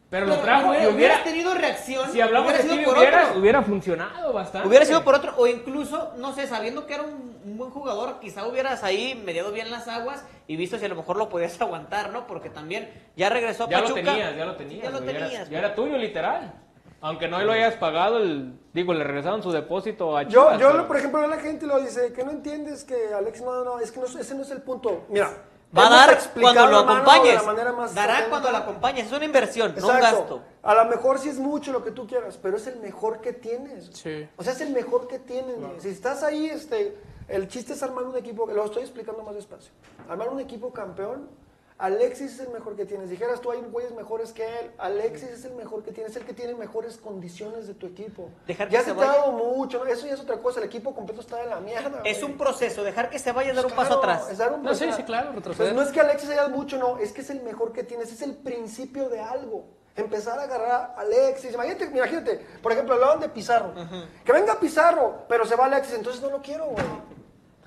Pero 0.10 0.26
lo 0.26 0.38
trajo 0.38 0.73
y 0.73 0.77
hubieras 0.77 0.95
hubiera... 0.95 1.23
tenido 1.23 1.53
reacción, 1.53 2.11
Si 2.11 2.19
hablamos 2.19 2.49
hubiera 2.51 2.64
de 2.64 2.69
sido 2.73 2.84
por 2.89 2.97
hubiera, 2.97 3.27
otro. 3.27 3.39
hubiera 3.39 3.61
funcionado 3.61 4.34
bastante. 4.34 4.68
Hubiera 4.68 4.84
sido 4.84 5.03
por 5.03 5.14
otro, 5.14 5.34
o 5.38 5.45
incluso, 5.45 6.14
no 6.18 6.34
sé, 6.34 6.47
sabiendo 6.47 6.88
que 6.88 6.95
era 6.95 7.03
un, 7.03 7.39
un 7.45 7.57
buen 7.57 7.69
jugador, 7.69 8.19
quizá 8.19 8.47
hubieras 8.47 8.84
ahí 8.84 9.22
mediado 9.23 9.51
bien 9.51 9.69
las 9.69 9.88
aguas 9.88 10.26
y 10.47 10.56
visto 10.56 10.80
si 10.80 10.85
a 10.85 10.88
lo 10.89 10.95
mejor 10.95 11.15
lo 11.18 11.30
podías 11.30 11.61
aguantar, 11.61 12.10
¿no? 12.11 12.26
Porque 12.26 12.49
también 12.49 12.89
ya 13.15 13.30
regresó 13.30 13.65
a 13.65 13.69
Ya 13.69 13.81
lo 13.81 13.89
Pachuca. 13.89 14.01
tenías, 14.11 14.35
ya 14.35 14.45
lo 14.45 14.56
tenías. 14.56 14.84
Ya 14.84 14.89
lo 14.89 14.99
tenías. 15.01 15.49
Ya 15.49 15.60
era 15.60 15.76
tuyo, 15.76 15.95
literal. 15.95 16.53
Aunque 17.01 17.27
no 17.27 17.41
lo 17.41 17.51
hayas 17.53 17.76
pagado, 17.76 18.17
el, 18.17 18.53
digo, 18.73 18.93
le 18.93 19.03
regresaron 19.03 19.41
su 19.41 19.51
depósito 19.51 20.17
a 20.17 20.23
Yo, 20.23 20.30
Chivas. 20.43 20.59
yo 20.59 20.71
pero- 20.71 20.88
por 20.88 20.97
ejemplo, 20.97 21.26
la 21.27 21.38
gente 21.38 21.65
lo 21.65 21.80
dice, 21.80 22.11
que 22.13 22.23
no 22.26 22.31
entiendes 22.31 22.84
que 22.84 23.13
Alex, 23.13 23.41
no, 23.41 23.63
no, 23.63 23.80
es 23.80 23.91
que 23.91 23.99
no, 23.99 24.05
ese 24.05 24.35
no 24.35 24.41
es 24.41 24.51
el 24.51 24.61
punto. 24.61 25.05
Mira, 25.09 25.31
Va 25.77 25.85
a 25.85 25.89
dar 25.91 26.19
cuando 26.41 26.65
lo 26.65 26.80
acompañes. 26.80 27.45
Dará 27.93 28.13
atenta. 28.15 28.30
cuando 28.31 28.49
lo 28.51 28.57
acompañes. 28.57 29.05
Es 29.05 29.11
una 29.13 29.23
inversión, 29.26 29.76
no 29.80 29.88
un 29.88 29.95
Exacto. 29.97 30.17
gasto. 30.19 30.41
A 30.63 30.73
lo 30.73 30.85
mejor 30.85 31.19
sí 31.19 31.30
es 31.30 31.38
mucho 31.38 31.71
lo 31.71 31.84
que 31.84 31.91
tú 31.91 32.07
quieras, 32.07 32.39
pero 32.41 32.57
es 32.57 32.65
el 32.65 32.80
mejor 32.80 33.21
que 33.21 33.34
tienes. 33.34 33.91
Sí. 33.93 34.27
O 34.35 34.43
sea, 34.43 34.53
es 34.53 34.61
el 34.61 34.71
mejor 34.71 35.07
que 35.07 35.19
tienes. 35.19 35.59
güey. 35.59 35.80
Si 35.80 35.89
estás 35.89 36.23
ahí, 36.23 36.47
este, 36.47 36.97
el 37.27 37.47
chiste 37.47 37.73
es 37.73 37.84
armar 37.84 38.03
un 38.05 38.17
equipo, 38.17 38.47
lo 38.51 38.65
estoy 38.65 38.81
explicando 38.81 39.21
más 39.21 39.35
despacio. 39.35 39.71
Armar 40.09 40.30
un 40.30 40.39
equipo 40.39 40.73
campeón. 40.73 41.30
Alexis 41.80 42.34
es 42.34 42.39
el 42.41 42.49
mejor 42.49 42.76
que 42.76 42.85
tienes. 42.85 43.10
Dijeras 43.10 43.39
tú, 43.39 43.51
hay 43.51 43.61
güeyes 43.61 43.93
mejores 43.93 44.34
que 44.34 44.43
él. 44.60 44.72
Alexis 44.77 45.30
es 45.30 45.45
el 45.45 45.53
mejor 45.53 45.81
que 45.81 45.91
tienes, 45.93 46.11
es 46.11 46.18
el 46.18 46.26
que 46.26 46.34
tiene 46.34 46.53
mejores 46.53 46.97
condiciones 46.97 47.68
de 47.68 47.73
tu 47.73 47.88
equipo. 47.88 48.30
Dejar 48.45 48.68
que 48.68 48.73
ya 48.73 48.81
se 48.81 48.89
se 48.91 48.95
te 48.95 49.01
ha 49.01 49.07
dado 49.07 49.31
mucho, 49.31 49.80
¿no? 49.84 49.85
eso 49.89 50.06
ya 50.06 50.14
es 50.14 50.19
otra 50.19 50.38
cosa. 50.41 50.60
El 50.60 50.65
equipo 50.65 50.93
completo 50.93 51.22
está 51.22 51.38
de 51.38 51.45
la 51.47 51.61
mierda. 51.61 52.01
Es 52.03 52.19
güey. 52.19 52.31
un 52.34 52.38
proceso, 52.38 52.84
dejar 52.84 53.10
que 53.10 53.18
se 53.18 53.31
vaya 53.31 53.51
a 53.51 53.56
dar 53.56 53.65
un 53.65 53.72
Claro, 53.72 53.88
paso 53.89 53.99
atrás. 53.99 54.30
es 54.30 54.38
dar 54.38 54.51
un 54.53 54.61
No, 54.61 54.69
paso 54.69 54.76
sí, 54.80 54.84
atrás. 54.84 54.97
sí, 54.97 55.03
claro, 55.03 55.26
Pues 55.27 55.35
retroceder. 55.38 55.73
no 55.73 55.81
es 55.81 55.89
que 55.89 56.01
Alexis 56.01 56.30
haya 56.31 56.47
mucho, 56.49 56.77
no, 56.77 56.97
es 56.97 57.14
que 57.14 57.22
es 57.22 57.30
el 57.30 57.41
mejor 57.43 57.72
que 57.72 57.84
tienes, 57.84 58.11
es 58.11 58.22
el 58.22 58.35
principio 58.35 59.07
de 59.07 59.22
algo. 59.22 59.65
Empezar 59.95 60.38
a 60.38 60.43
agarrar 60.43 60.72
a 60.72 60.85
Alexis. 60.99 61.53
Imagínate, 61.53 61.85
imagínate, 61.85 62.45
por 62.61 62.72
ejemplo, 62.73 62.93
hablaban 62.95 63.22
de 63.22 63.30
Pizarro. 63.30 63.73
Que 64.26 64.31
venga 64.34 64.60
Pizarro, 64.60 65.23
pero 65.30 65.45
se 65.45 65.56
va 65.56 65.65
Alexis, 65.65 65.95
entonces 65.95 66.22
no 66.22 66.30
lo 66.30 66.41
quiero, 66.41 66.65
güey. 66.68 66.85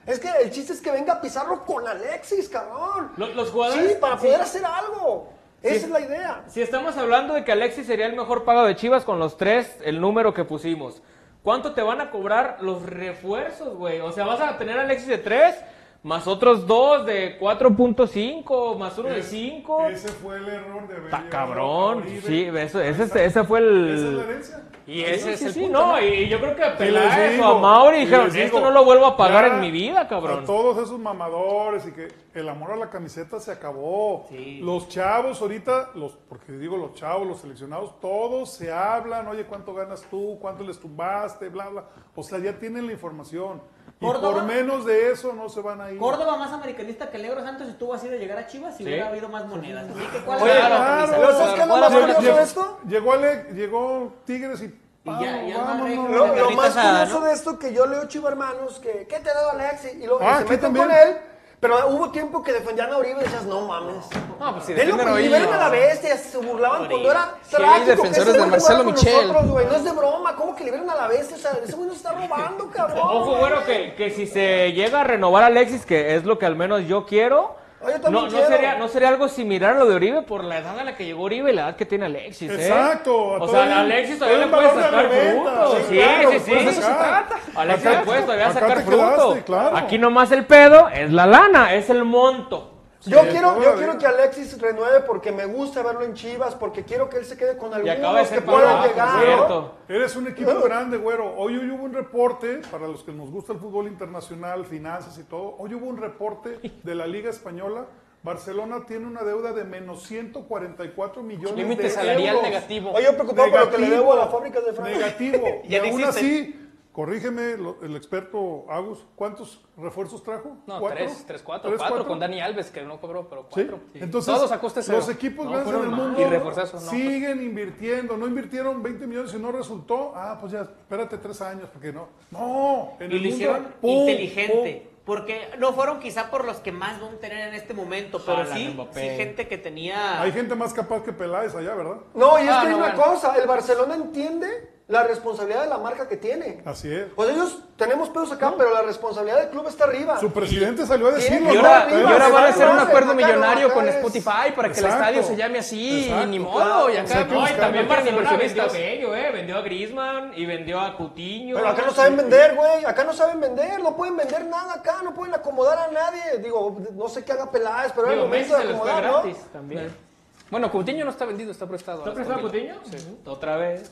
Es 0.07 0.19
que 0.19 0.29
el 0.43 0.51
chiste 0.51 0.73
es 0.73 0.81
que 0.81 0.91
venga 0.91 1.21
Pizarro 1.21 1.65
con 1.65 1.87
Alexis, 1.87 2.49
cabrón. 2.49 3.13
Lo- 3.17 3.29
los 3.35 3.51
jugadores- 3.51 3.93
Sí, 3.93 3.97
para 4.01 4.19
sí. 4.19 4.27
poder 4.27 4.41
hacer 4.41 4.65
algo. 4.65 5.33
Esa 5.63 5.87
es 5.87 5.91
la 5.93 6.01
idea. 6.01 6.43
Si 6.49 6.61
estamos 6.61 6.97
hablando 6.97 7.35
de 7.35 7.45
que 7.45 7.53
Alexis 7.53 7.87
sería 7.87 8.07
el 8.07 8.17
mejor 8.17 8.45
pago 8.45 8.65
de 8.65 8.75
Chivas 8.75 9.05
con 9.05 9.21
los 9.21 9.37
tres, 9.37 9.77
el 9.85 10.01
número 10.01 10.35
que 10.35 10.43
pusimos, 10.45 11.03
¿cuánto 11.45 11.73
te 11.73 11.83
van 11.83 12.01
a 12.01 12.11
cobrar 12.11 12.57
los 12.63 12.83
refuerzos, 12.83 13.77
güey? 13.77 14.01
O 14.01 14.11
sea, 14.11 14.25
vas 14.25 14.41
a 14.41 14.59
tener 14.59 14.77
a 14.77 14.83
Alexis 14.83 15.07
de 15.07 15.19
tres, 15.19 15.55
más 16.03 16.27
otros 16.27 16.67
dos 16.67 17.07
de 17.07 17.39
4.5, 17.39 18.77
más 18.77 18.99
uno 18.99 19.09
de 19.11 19.21
Es- 19.21 19.27
5. 19.29 19.87
Ese 19.87 20.09
fue 20.09 20.37
el 20.37 20.49
error 20.49 20.89
de 20.89 20.97
Está 20.97 21.29
cabrón. 21.29 22.05
Sí, 22.25 22.45
eso, 22.55 22.81
ese, 22.81 23.25
ese 23.25 23.45
fue 23.45 23.61
el. 23.61 23.89
Esa 23.95 24.07
es 24.09 24.13
la 24.15 24.23
herencia. 24.25 24.63
Y 24.85 24.95
Sí, 24.95 25.05
ese 25.05 25.23
sí, 25.23 25.31
es 25.31 25.43
el 25.43 25.53
sí, 25.53 25.61
punto. 25.61 25.87
¿no? 25.87 26.03
Y, 26.03 26.29
yo 26.29 26.41
creo 26.41 26.57
que 26.57 26.63
a 26.65 26.67
Y 26.67 26.71
les 26.71 26.77
Peláez 26.79 27.33
digo, 27.37 27.49
o 27.49 27.57
a 27.57 27.61
Mauri 27.61 27.99
y 27.99 28.01
dijeron, 28.01 28.35
esto 28.37 28.61
no 28.61 28.73
lo 28.73 28.85
vuelvo 28.85 29.07
a 29.07 29.17
pagar 29.17 29.47
ya 29.47 29.55
en 29.55 29.61
mi 29.61 29.71
vida, 29.71 30.09
cabrón. 30.09 30.41
A 30.43 30.45
todos 30.45 30.77
esos 30.79 30.99
mamadores 30.99 31.87
y 31.87 31.93
que 31.93 32.09
el 32.35 32.49
amor 32.49 32.73
a 32.73 32.77
la 32.77 32.91
camiseta 32.91 33.39
se 33.39 33.53
acabó. 33.53 34.27
Los 34.61 34.89
chavos 34.89 35.41
ahorita, 35.41 35.91
los, 35.95 36.15
porque 36.29 36.51
digo 36.55 36.77
los 36.77 36.95
chavos, 36.95 37.29
los 37.29 37.39
seleccionados, 37.41 38.01
todos 38.01 38.51
se 38.53 38.73
hablan, 38.73 39.29
oye, 39.29 39.45
¿cuánto 39.45 39.73
ganas 39.73 40.03
tú? 40.11 40.37
¿Cuánto 40.41 40.65
les 40.65 40.81
tumbaste? 40.81 41.49
Bla, 41.49 41.69
bla. 41.69 41.85
O 42.17 42.25
sea, 42.25 42.41
ya 42.41 42.59
tienen 42.59 42.87
la 42.87 42.93
información. 42.93 43.63
Y 44.09 44.21
por 44.21 44.43
menos 44.45 44.85
de 44.85 45.13
eso 45.13 45.33
no 45.33 45.49
se 45.49 45.61
van 45.61 45.81
a 45.81 45.91
ir. 45.91 45.99
Córdoba 45.99 46.37
más 46.37 46.53
americanista 46.53 47.11
que 47.11 47.17
el 47.19 47.23
Negro 47.23 47.43
Santos 47.43 47.69
estuvo 47.69 47.95
así 47.95 48.09
de 48.09 48.19
llegar 48.19 48.39
a 48.39 48.47
Chivas 48.47 48.77
si 48.77 48.83
Sí. 48.85 48.89
hubiera 48.89 49.09
habido 49.09 49.29
más 49.29 49.47
monedas. 49.47 49.87
Así 49.91 50.01
que 50.07 50.19
¿cuál 50.25 50.43
Oye, 50.43 50.53
claro, 50.57 51.13
pero 51.15 51.33
¿sabes 51.33 51.55
qué 51.55 51.61
es 51.61 51.67
lo 51.67 51.75
¿Cuál 51.75 51.81
más 51.81 51.93
curioso 52.01 52.37
de 52.37 52.43
esto? 52.43 52.79
Llegó, 52.89 53.13
Ale- 53.13 53.47
llegó 53.55 54.15
Tigres 54.25 54.61
y... 54.63 54.79
Y 55.05 55.11
ya- 55.21 55.43
ya 55.43 55.59
vámonos. 55.59 56.11
no 56.11 56.17
Lo, 56.27 56.51
más 56.53 56.71
curioso 56.75 57.21
¿no? 57.21 57.27
de 57.27 57.33
esto 57.33 57.59
que 57.59 57.75
yo 57.75 57.87
leo 57.87 58.07
Chivo 58.07 58.29
Hermanos, 58.29 58.79
que 58.79 59.07
¿qué 59.09 59.19
te 59.19 59.31
ha 59.31 59.35
dado 59.35 59.51
Alexis? 59.51 59.95
Y, 60.01 60.07
lo, 60.07 60.21
y 60.21 60.25
Ah, 60.25 60.39
se 60.39 60.45
meten 60.45 60.61
también. 60.61 60.87
con 60.87 60.95
él, 60.97 61.17
pero 61.63 61.77
hubo 61.91 62.11
tiempo 62.11 62.43
que 62.43 62.53
defendían 62.53 62.93
a 62.93 62.97
Oribe 62.97 63.21
y 63.21 63.23
decías, 63.23 63.45
no 63.45 63.61
mames. 63.61 64.05
No, 64.41 64.55
pues 64.55 64.65
si 64.65 64.73
a 64.73 64.85
y 64.85 64.91
Oribe. 64.91 65.29
vieron 65.29 65.55
a 65.55 65.59
la 65.59 65.69
bestia, 65.69 66.19
se 66.19 66.37
burlaban 66.39 66.89
cuando 66.89 67.09
era 67.09 67.37
trágico. 67.49 67.85
que 67.85 67.91
defensores 67.93 68.29
ese 68.31 68.39
de 68.41 68.47
Marcelo 68.47 68.83
Michel. 68.83 69.29
nosotros, 69.29 69.65
no 69.71 69.77
es 69.77 69.85
de 69.85 69.93
broma, 69.93 70.35
¿cómo 70.35 70.57
que 70.57 70.65
liberan 70.65 70.91
a 70.91 70.97
la 70.97 71.07
bestia? 71.07 71.37
O 71.37 71.39
sea, 71.39 71.53
ese 71.63 71.77
güey 71.77 71.87
nos 71.87 71.99
está 71.99 72.15
robando, 72.15 72.69
cabrón. 72.69 72.99
Ojo, 73.01 73.37
güero, 73.37 73.65
que, 73.65 73.95
que 73.95 74.11
si 74.11 74.27
se 74.27 74.73
llega 74.73 75.03
a 75.03 75.05
renovar 75.05 75.45
a 75.45 75.47
Alexis, 75.47 75.87
que 75.87 76.17
es 76.17 76.25
lo 76.25 76.37
que 76.37 76.47
al 76.47 76.57
menos 76.57 76.85
yo 76.89 77.07
quiero, 77.07 77.55
Oye, 77.85 77.99
también 77.99 78.25
no, 78.27 78.31
no, 78.31 78.47
sería, 78.47 78.75
no 78.79 78.89
sería 78.89 79.09
algo 79.09 79.29
similar 79.29 79.75
a 79.75 79.79
lo 79.81 79.87
de 79.87 79.95
Oribe 79.97 80.23
por 80.23 80.45
la 80.45 80.59
edad 80.59 80.79
a 80.79 80.85
la 80.85 80.95
que 80.95 81.05
llegó 81.05 81.25
Oribe 81.25 81.51
y 81.53 81.55
la 81.55 81.63
edad 81.63 81.77
que 81.77 81.85
tiene 81.87 82.07
Alexis. 82.07 82.51
¿eh? 82.51 82.55
Exacto, 82.69 83.17
O 83.33 83.49
sea, 83.49 83.81
Alexis 83.81 84.19
todavía 84.19 84.47
le 84.47 84.53
puede 84.53 84.69
sacar 84.71 85.09
fruto. 85.09 85.77
sí, 85.77 85.83
Sí, 85.89 85.97
claro, 85.97 86.21
sí, 86.23 86.27
pues 86.29 86.43
sí. 86.45 86.53
eso 86.53 86.73
se 86.73 86.81
trata. 86.81 87.37
Alexis 87.57 87.91
le 87.91 87.99
puede 87.99 88.23
todavía 88.23 88.53
sacar 88.53 88.83
fruto. 88.83 89.39
claro. 89.45 89.77
Aquí 89.77 89.99
nomás 89.99 90.31
el 90.33 90.47
pedo 90.47 90.89
es 90.89 91.11
la 91.13 91.27
lana, 91.27 91.75
es 91.75 91.91
el 91.91 92.05
monto. 92.05 92.72
Yo 93.05 93.21
Sí, 93.21 93.27
quiero, 93.31 93.61
yo 93.61 93.75
quiero 93.75 93.99
que 93.99 94.07
Alexis 94.07 94.61
renueve 94.61 95.01
porque 95.01 95.33
me 95.33 95.45
gusta 95.47 95.83
verlo 95.83 96.05
en 96.05 96.15
Chivas, 96.15 96.55
porque 96.55 96.85
quiero 96.85 97.09
que 97.09 97.19
él 97.19 97.25
se 97.25 97.37
quede 97.37 97.57
con 97.57 97.75
algunos 97.75 98.29
que 98.29 98.41
puedan 98.43 98.87
llegar. 98.89 99.73
Eres 99.89 100.17
un 100.17 100.29
equipo 100.29 100.61
grande, 100.61 100.97
güero. 100.97 101.35
Hoy, 101.37 101.57
hoy 101.57 101.71
hubo 101.71 101.85
un 101.85 101.93
reporte, 101.93 102.61
para 102.71 102.87
los 102.87 103.03
que 103.03 103.13
nos 103.13 103.31
gusta 103.31 103.53
el 103.53 103.59
fútbol 103.59 103.87
internacional, 103.89 104.65
finanzas 104.65 105.19
y 105.19 105.25
todo, 105.25 105.57
hoy 105.59 105.75
hubo 105.75 105.87
un 105.87 105.97
reporte 105.97 106.61
de 106.83 106.95
la 106.95 107.07
Liga 107.07 107.31
Española. 107.31 107.87
Barcelona 108.23 108.85
tiene 108.87 109.07
una 109.07 109.25
deuda 109.25 109.53
de 109.53 109.65
menos 109.65 110.05
144 110.05 111.23
millones 111.25 111.57
Límite 111.57 111.83
de 111.83 111.91
salarial 111.91 112.37
euros. 112.37 112.43
negativo. 112.51 112.93
Oye, 112.93 113.05
yo 113.07 113.15
preocupado 113.15 113.51
por 113.51 113.61
lo 113.61 113.71
que 113.71 113.79
le 113.79 113.83
Negativo, 113.89 114.01
debo 114.01 114.13
a 114.13 114.17
las 114.25 114.31
fábricas 114.31 114.65
de 114.65 114.73
Francia. 114.75 114.97
Negativo. 114.97 115.47
y 115.69 115.75
aún 115.75 115.87
existen. 115.87 116.09
así, 116.09 116.71
corrígeme, 116.93 117.57
lo- 117.57 117.79
el 117.83 117.97
experto 117.97 118.67
Agus, 118.71 119.05
¿cuántos 119.17 119.63
refuerzos 119.77 120.23
trajo? 120.23 120.57
No, 120.67 120.79
¿Cuatro? 120.79 120.99
tres, 121.07 121.25
tres, 121.27 121.43
cuatro, 121.43 121.71
¿Tres, 121.71 121.81
cuatro, 121.81 122.07
con 122.07 122.19
Dani 122.21 122.41
Alves, 122.41 122.71
que 122.71 122.83
no 122.83 123.01
cobró, 123.01 123.29
pero 123.29 123.43
Sí. 123.45 123.65
cuatro. 123.65 123.81
Entonces, 123.95 124.35
Todos 124.35 124.53
a 124.53 124.61
coste 124.61 124.83
cero. 124.83 124.99
los 124.99 125.09
equipos 125.09 125.45
No, 125.47 125.53
grandes 125.53 125.69
en 125.69 125.75
el 125.75 125.81
fueron 125.87 125.99
más. 125.99 126.09
mundo 126.09 126.21
Y 126.21 126.25
refuerzazo, 126.31 126.81
no. 126.81 126.91
siguen 126.91 127.43
invirtiendo. 127.43 128.17
No 128.17 128.27
invirtieron 128.27 128.83
20 128.83 129.07
millones 129.07 129.33
y 129.35 129.39
no 129.39 129.53
resultó. 129.53 130.13
Ah, 130.15 130.37
pues 130.41 130.53
ya, 130.53 130.61
espérate 130.63 131.17
tres 131.19 131.41
años, 131.41 131.69
porque 131.73 131.93
no. 131.93 132.09
No, 132.31 132.93
en 133.01 133.11
Y 133.11 133.17
el 133.17 133.23
lo 133.23 133.29
mundo, 133.29 133.29
hicieron 133.37 133.67
¡pum! 133.81 133.91
inteligente. 134.09 134.89
Porque 135.05 135.49
no 135.59 135.73
fueron 135.73 135.99
quizá 135.99 136.31
por 136.31 136.45
los 136.45 136.59
que 136.59 136.71
más 136.71 137.01
van 137.01 137.15
a 137.15 137.19
tener 137.19 137.49
en 137.49 137.55
este 137.55 137.75
momento, 137.75 138.21
pero 138.25 138.39
Haaland, 138.43 138.55
sí, 138.57 139.01
sí 139.01 139.01
gente 139.17 139.49
que 139.49 139.59
tenía... 139.59 140.23
Hay 140.23 140.31
gente 140.31 140.55
más 140.55 140.73
capaz 140.73 141.03
que 141.03 141.13
Peláez 141.13 141.57
allá, 141.57 141.75
¿verdad? 141.75 141.97
No, 142.15 142.39
y 142.39 142.43
es 142.45 142.49
Ah, 142.53 142.61
que 142.63 142.69
hay 142.69 142.75
una 142.75 142.95
bueno. 142.95 143.03
cosa, 143.03 143.35
el 143.37 143.49
Barcelona 143.49 143.97
entiende 143.97 144.47
la 144.93 145.05
responsabilidad 145.05 145.63
de 145.63 145.69
la 145.69 145.79
marca 145.79 146.07
que 146.07 146.19
tiene. 146.19 146.61
Así 146.67 146.93
es. 146.95 147.07
O 147.17 147.25
sea, 147.25 147.33
ellos 147.33 147.59
tenemos 147.77 148.11
pedos 148.11 148.31
acá, 148.31 148.53
pero 148.59 148.73
la 148.75 148.83
responsabilidad 148.83 149.41
del 149.41 149.49
club 149.49 149.67
está 149.67 149.85
arriba. 149.85 150.21
Su 150.21 150.31
presidente 150.31 150.85
salió 150.87 151.09
a 151.09 151.13
decirlo. 151.13 151.49
Y 151.53 151.57
Y 151.57 151.63
¿no? 151.63 151.67
ahora, 151.67 151.87
y 151.91 152.03
van 152.03 152.45
a 152.45 152.49
hacer 152.49 152.69
un 152.69 152.79
acuerdo 152.79 153.15
millonario 153.15 153.67
acá 153.69 153.75
con 153.75 153.89
es- 153.89 153.95
Spotify 153.97 154.53
para 154.55 154.71
que 154.71 154.79
el 154.81 154.87
estadio 154.87 155.23
se 155.23 155.35
llame 155.35 155.59
así, 155.61 156.05
Exacto. 156.05 156.27
ni 156.27 156.39
modo, 156.39 156.57
Claro, 156.57 156.91
y 156.91 156.97
acá 156.99 157.25
No, 157.25 157.49
y 157.49 157.53
también 157.55 157.89
Barcelona 157.89 158.37
vendió 158.37 158.69
bello, 158.71 159.17
¿eh? 159.17 159.31
Vendió 159.33 159.57
a 159.57 159.61
Griezmann 159.63 160.33
y 160.37 160.45
vendió 160.47 160.79
a 160.81 160.95
Coutinho. 160.97 161.57
Pero 161.57 161.69
acá 161.69 161.83
no 161.87 161.93
saben 161.93 162.17
vender, 162.19 162.55
güey. 162.55 162.85
Acá 162.85 163.05
no 163.05 163.13
saben 163.15 163.41
vender. 163.41 163.81
No 163.83 163.97
pueden 163.97 164.17
vender 164.17 164.45
nada 164.45 164.75
acá. 164.75 164.97
No 165.03 165.15
pueden 165.15 165.35
acomodar 165.35 165.79
a 165.79 165.91
nadie. 165.91 166.39
Digo, 166.43 166.77
no 166.95 167.09
sé 167.09 167.25
qué 167.25 167.33
haga 167.33 167.51
Peláez, 167.51 167.93
pero 167.95 168.09
era 168.09 168.15
el 168.17 168.21
momento 168.21 168.57
se 168.57 168.63
de 168.63 168.69
acomodar, 168.69 169.03
¿no? 169.05 169.13
gratis 169.23 169.39
también. 169.53 170.13
Bueno, 170.51 170.71
Coutinho 170.71 171.07
no 171.07 171.11
está 171.13 171.25
vendido, 171.25 171.51
está 171.51 171.67
prestado. 171.67 172.01
¿Está 172.01 172.11
a 172.11 172.15
prestado 172.15 172.37
Aston 172.41 172.53
Villa. 172.53 172.75
Coutinho? 172.75 173.17
Otra 173.25 173.57
vez. 173.57 173.91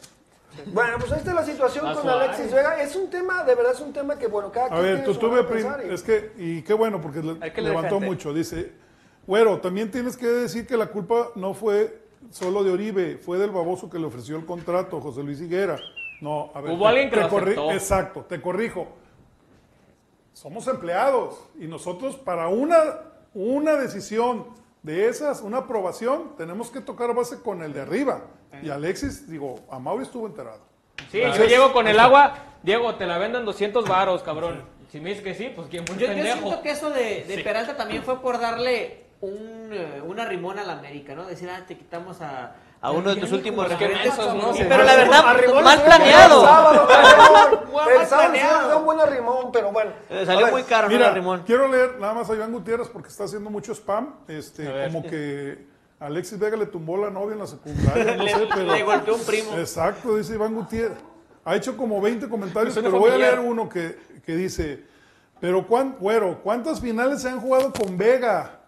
Bueno, 0.67 0.97
pues 0.99 1.13
ahí 1.13 1.19
está 1.19 1.33
la 1.35 1.45
situación 1.45 1.95
con. 1.95 2.09
Alexis 2.09 2.53
Vega. 2.53 2.83
Es 2.83 2.97
un 2.97 3.09
tema, 3.11 3.45
de 3.45 3.55
verdad, 3.55 3.73
es 3.73 3.81
un 3.81 3.93
tema 3.93 4.19
que, 4.19 4.27
bueno, 4.27 4.51
cada 4.51 4.67
A 4.67 4.69
quien 4.71 4.83
ver, 4.83 5.47
pensar 5.49 5.85
y- 5.87 5.95
es 5.95 6.03
que 6.03 6.33
y 6.37 6.63
qué 6.63 6.75
bueno 6.75 7.01
porque 7.01 7.21
que 7.55 7.63
levantó 7.63 7.95
gente. 7.97 8.07
mucho. 8.07 8.35
Dice, 8.35 8.73
güero, 9.27 9.61
también 9.61 9.91
tienes 9.91 10.17
que 10.17 10.27
decir 10.27 10.67
que 10.67 10.77
la 10.77 10.87
culpa 10.87 11.29
no 11.37 11.55
fue 11.55 12.03
solo 12.31 12.63
de 12.65 12.71
Oribe, 12.73 13.19
fue 13.19 13.39
del 13.39 13.51
baboso 13.51 13.89
que 13.89 13.99
le 13.99 14.07
ofreció 14.07 14.37
el 14.37 14.45
contrato, 14.45 15.01
José 15.01 15.23
Luis 15.23 15.41
Higuera. 15.41 15.79
No, 16.21 16.51
a 16.55 16.61
ver. 16.61 16.73
Hubo 16.73 16.87
alguien 16.87 17.09
que 17.11 17.17
te 17.17 17.23
lo 17.23 17.29
corri- 17.31 17.43
aceptó. 17.53 17.71
Exacto, 17.73 18.25
te 18.29 18.41
corrijo. 18.43 18.89
Somos 20.33 20.67
empleados 20.69 21.39
y 21.59 21.67
nosotros 21.67 22.17
para 22.17 22.49
una, 22.49 22.77
una 23.35 23.77
decisión 23.77 24.47
de 24.83 25.09
esas, 25.09 25.43
una 25.43 25.59
aprobación, 25.59 26.37
tenemos 26.37 26.71
que 26.71 26.81
tocar 26.81 27.15
base 27.15 27.41
con 27.41 27.63
el 27.63 27.73
de 27.73 27.83
arriba. 27.83 28.23
Y 28.63 28.71
Alexis, 28.71 29.29
digo, 29.31 29.61
a 29.71 29.79
Mauri 29.79 30.05
estuvo 30.05 30.27
enterado. 30.27 30.61
Sí, 31.11 31.21
yo 31.21 31.45
llego 31.45 31.73
con 31.73 31.87
el 31.89 31.99
agua. 31.99 32.35
Diego, 32.63 32.95
te 32.97 33.07
la 33.07 33.19
vendo 33.19 33.39
en 33.39 33.45
200 33.45 33.87
varos, 33.89 34.23
cabrón. 34.23 34.63
Si 34.91 35.01
me 35.01 35.11
dices 35.11 35.25
que 35.25 35.35
sí, 35.35 35.53
pues 35.55 35.69
quién 35.69 35.87
fue 35.87 35.97
Yo, 35.97 36.13
yo 36.13 36.23
siento 36.23 36.63
que 36.63 36.71
eso 36.71 36.91
de, 36.91 37.25
de 37.25 37.37
Sí. 37.37 37.43
Peralta 37.43 37.77
también 37.77 38.03
fue 38.03 38.21
por 38.21 38.41
darle 38.41 39.05
un, 39.21 39.71
eh, 39.73 40.03
una 40.05 40.25
rimón 40.25 40.59
a 40.59 40.65
la 40.65 40.73
América, 40.75 41.15
¿no? 41.15 41.27
Decir, 41.27 41.49
ah, 41.49 41.65
te 41.67 41.77
quitamos 41.77 42.21
a, 42.21 42.57
a 42.83 42.91
uno 42.93 43.15
de 43.15 43.21
tus 43.21 43.33
últimos 43.33 43.69
referentes. 43.69 44.17
¿no? 44.17 44.55
Sí, 44.55 44.65
pero 44.69 44.85
la 44.85 44.97
verdad, 44.97 45.29
Arrimón 45.29 45.65
mal 45.65 45.83
planeado. 45.83 46.43
el 46.43 48.01
El 48.01 48.07
planeado. 48.09 48.31
hubiera 48.31 48.49
dado 48.63 48.79
un 48.79 48.85
buen 48.85 49.01
arrimón, 49.01 49.53
pero 49.53 49.71
bueno. 49.73 49.93
Eh, 50.09 50.25
salió 50.25 50.45
ver, 50.47 50.53
muy 50.55 50.63
caro, 50.65 50.89
¿no, 50.89 50.95
Mira, 50.95 51.09
la 51.09 51.15
rimón? 51.15 51.43
quiero 51.47 51.69
leer 51.69 51.99
nada 52.01 52.15
más 52.15 52.31
a 52.31 52.35
Iván 52.35 52.53
Gutiérrez 52.53 52.89
porque 52.89 53.09
está 53.09 53.25
haciendo 53.25 53.51
mucho 53.51 53.73
spam. 53.75 54.15
Este, 54.29 54.65
como 54.87 55.03
que 55.03 55.67
Alexis 55.99 56.39
Vega 56.39 56.57
le 56.57 56.67
tumbó 56.67 56.97
la 56.97 57.11
novia 57.11 57.35
en 57.35 57.41
la 57.41 57.47
secundaria, 57.47 58.17
no 58.17 58.25
sé, 58.29 58.49
pero. 58.55 58.73
le 58.73 58.83
golpeó 58.83 59.15
un 59.15 59.25
primo. 59.25 59.55
Exacto, 59.59 60.17
dice 60.17 60.35
Iván 60.35 60.55
Gutiérrez. 60.55 60.99
Ha 61.45 61.57
hecho 61.57 61.77
como 61.77 62.01
20 62.01 62.29
comentarios, 62.29 62.75
pero 62.75 62.99
voy 62.99 63.11
a 63.11 63.17
leer 63.19 63.41
uno 63.41 63.69
que, 63.69 63.99
que 64.25 64.37
dice: 64.37 64.85
Pero, 65.41 65.67
cuán, 65.67 65.97
güero, 65.99 66.41
¿cuántas 66.43 66.81
finales 66.81 67.23
se 67.23 67.29
han 67.29 67.41
jugado 67.41 67.73
con 67.73 67.97
Vega? 67.99 68.60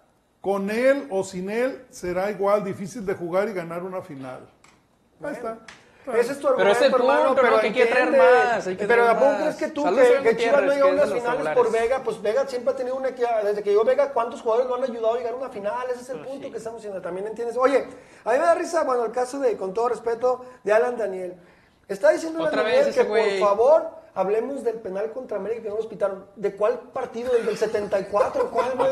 Con 0.42 0.70
él 0.70 1.06
o 1.08 1.24
sin 1.24 1.48
él 1.48 1.86
será 1.88 2.30
igual 2.30 2.64
difícil 2.64 3.06
de 3.06 3.14
jugar 3.14 3.48
y 3.48 3.54
ganar 3.54 3.82
una 3.84 4.02
final. 4.02 4.40
Ahí 5.22 5.32
está. 5.32 5.58
Ese 6.18 6.32
es 6.32 6.40
tu 6.40 6.48
Pero 6.48 6.68
argumento, 6.68 6.72
es 6.72 6.82
el 6.82 6.90
punto, 6.90 7.12
hermano, 7.12 7.28
¿no? 7.28 7.34
pero 7.36 7.60
Que 7.60 7.66
hay 7.68 7.72
que 7.72 7.86
traer 7.86 8.10
más, 8.10 8.66
hay 8.66 8.76
que 8.76 8.86
pero 8.88 9.04
traer 9.04 9.16
¿a 9.16 9.20
poco 9.20 9.36
crees 9.36 9.54
que 9.54 9.68
tú, 9.68 9.82
Saludos, 9.84 10.08
que, 10.20 10.22
que 10.30 10.36
Chivas 10.36 10.62
no 10.64 10.72
llegó 10.72 10.86
a 10.86 10.90
que 10.90 10.96
unas 10.96 11.12
finales 11.12 11.48
por 11.54 11.70
Vega? 11.70 12.02
Pues 12.02 12.20
Vega 12.20 12.48
siempre 12.48 12.72
ha 12.72 12.76
tenido 12.76 12.96
una 12.96 13.10
equipa, 13.10 13.40
desde 13.44 13.62
que 13.62 13.70
llegó 13.70 13.84
Vega, 13.84 14.12
¿cuántos 14.12 14.42
jugadores 14.42 14.68
lo 14.68 14.74
han 14.74 14.82
ayudado 14.82 15.14
a 15.14 15.18
llegar 15.18 15.34
a 15.34 15.36
una 15.36 15.48
final? 15.48 15.86
Ese 15.92 16.00
es 16.00 16.08
el 16.10 16.18
punto 16.18 16.50
que 16.50 16.56
estamos 16.56 16.80
haciendo, 16.80 17.00
también 17.00 17.28
entiendes. 17.28 17.56
Oye, 17.56 17.86
a 18.24 18.32
mí 18.32 18.38
me 18.38 18.44
da 18.44 18.54
risa, 18.56 18.82
bueno, 18.82 19.04
el 19.04 19.12
caso 19.12 19.38
de, 19.38 19.56
con 19.56 19.72
todo 19.72 19.90
respeto, 19.90 20.44
de 20.64 20.72
Alan 20.72 20.98
Daniel. 20.98 21.36
Está 21.86 22.10
diciendo 22.10 22.40
Alan 22.40 22.56
Daniel 22.56 22.86
vez 22.86 22.96
que 22.96 23.04
por 23.04 23.38
favor 23.38 24.01
hablemos 24.14 24.62
del 24.64 24.76
penal 24.76 25.10
contra 25.12 25.38
América 25.38 25.62
que 25.62 25.68
no 25.70 25.76
nos 25.76 25.86
pitaron. 25.86 26.26
¿De 26.36 26.54
cuál 26.54 26.78
partido? 26.92 27.32
¿Del 27.32 27.46
del 27.46 27.56
74? 27.56 28.50
¿Cuál, 28.52 28.72
güey? 28.76 28.90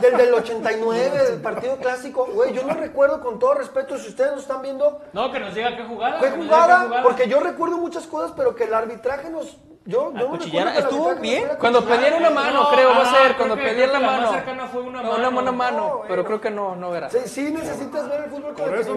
Del, 0.00 0.16
del 0.16 0.34
89, 0.34 1.24
del 1.30 1.40
partido 1.40 1.76
clásico. 1.76 2.26
Güey, 2.32 2.52
yo 2.52 2.62
no 2.64 2.74
recuerdo 2.74 3.20
con 3.20 3.38
todo 3.38 3.54
respeto, 3.54 3.96
si 3.98 4.08
ustedes 4.08 4.32
nos 4.32 4.42
están 4.42 4.62
viendo, 4.62 5.00
No, 5.12 5.30
que 5.30 5.38
nos 5.40 5.54
diga 5.54 5.76
qué 5.76 5.84
jugada. 5.84 6.20
qué 6.20 6.30
jugada, 6.30 6.80
jugada. 6.80 7.02
porque 7.02 7.28
yo 7.28 7.40
recuerdo 7.40 7.78
muchas 7.78 8.06
cosas, 8.06 8.32
pero 8.36 8.54
que 8.54 8.64
el 8.64 8.74
arbitraje 8.74 9.30
nos. 9.30 9.58
Yo, 9.88 10.12
yo 10.12 10.18
no 10.18 10.28
cuchillara, 10.32 10.72
recuerdo 10.72 10.72
que 10.72 10.78
el 10.78 10.84
¿estuvo 10.84 11.22
bien? 11.22 11.48
Cuando 11.58 11.82
pedían 11.82 12.14
una 12.14 12.28
mano, 12.28 12.64
No, 12.64 12.70
creo, 12.70 12.90
va 12.90 12.96
a 12.98 13.10
ah, 13.10 13.22
ser. 13.22 13.36
Cuando 13.38 13.54
pedían 13.56 13.90
la 13.90 13.98
la 13.98 14.06
más 14.06 14.20
mano. 14.20 14.32
cercana 14.34 14.66
fue 14.66 14.82
una 14.82 15.02
No, 15.02 15.14
una 15.14 15.30
mano. 15.30 15.30
mano, 15.30 15.52
mano. 15.54 15.78
No, 15.78 16.02
pero 16.06 16.26
creo 16.26 16.40
que 16.42 16.50
no, 16.50 16.76
no 16.76 16.94
era. 16.94 17.08
Sí, 17.08 17.20
sí 17.24 17.50
necesitas 17.50 18.06
ver 18.06 18.24
el 18.24 18.30
fútbol 18.30 18.52
con 18.52 18.74
eso 18.74 18.94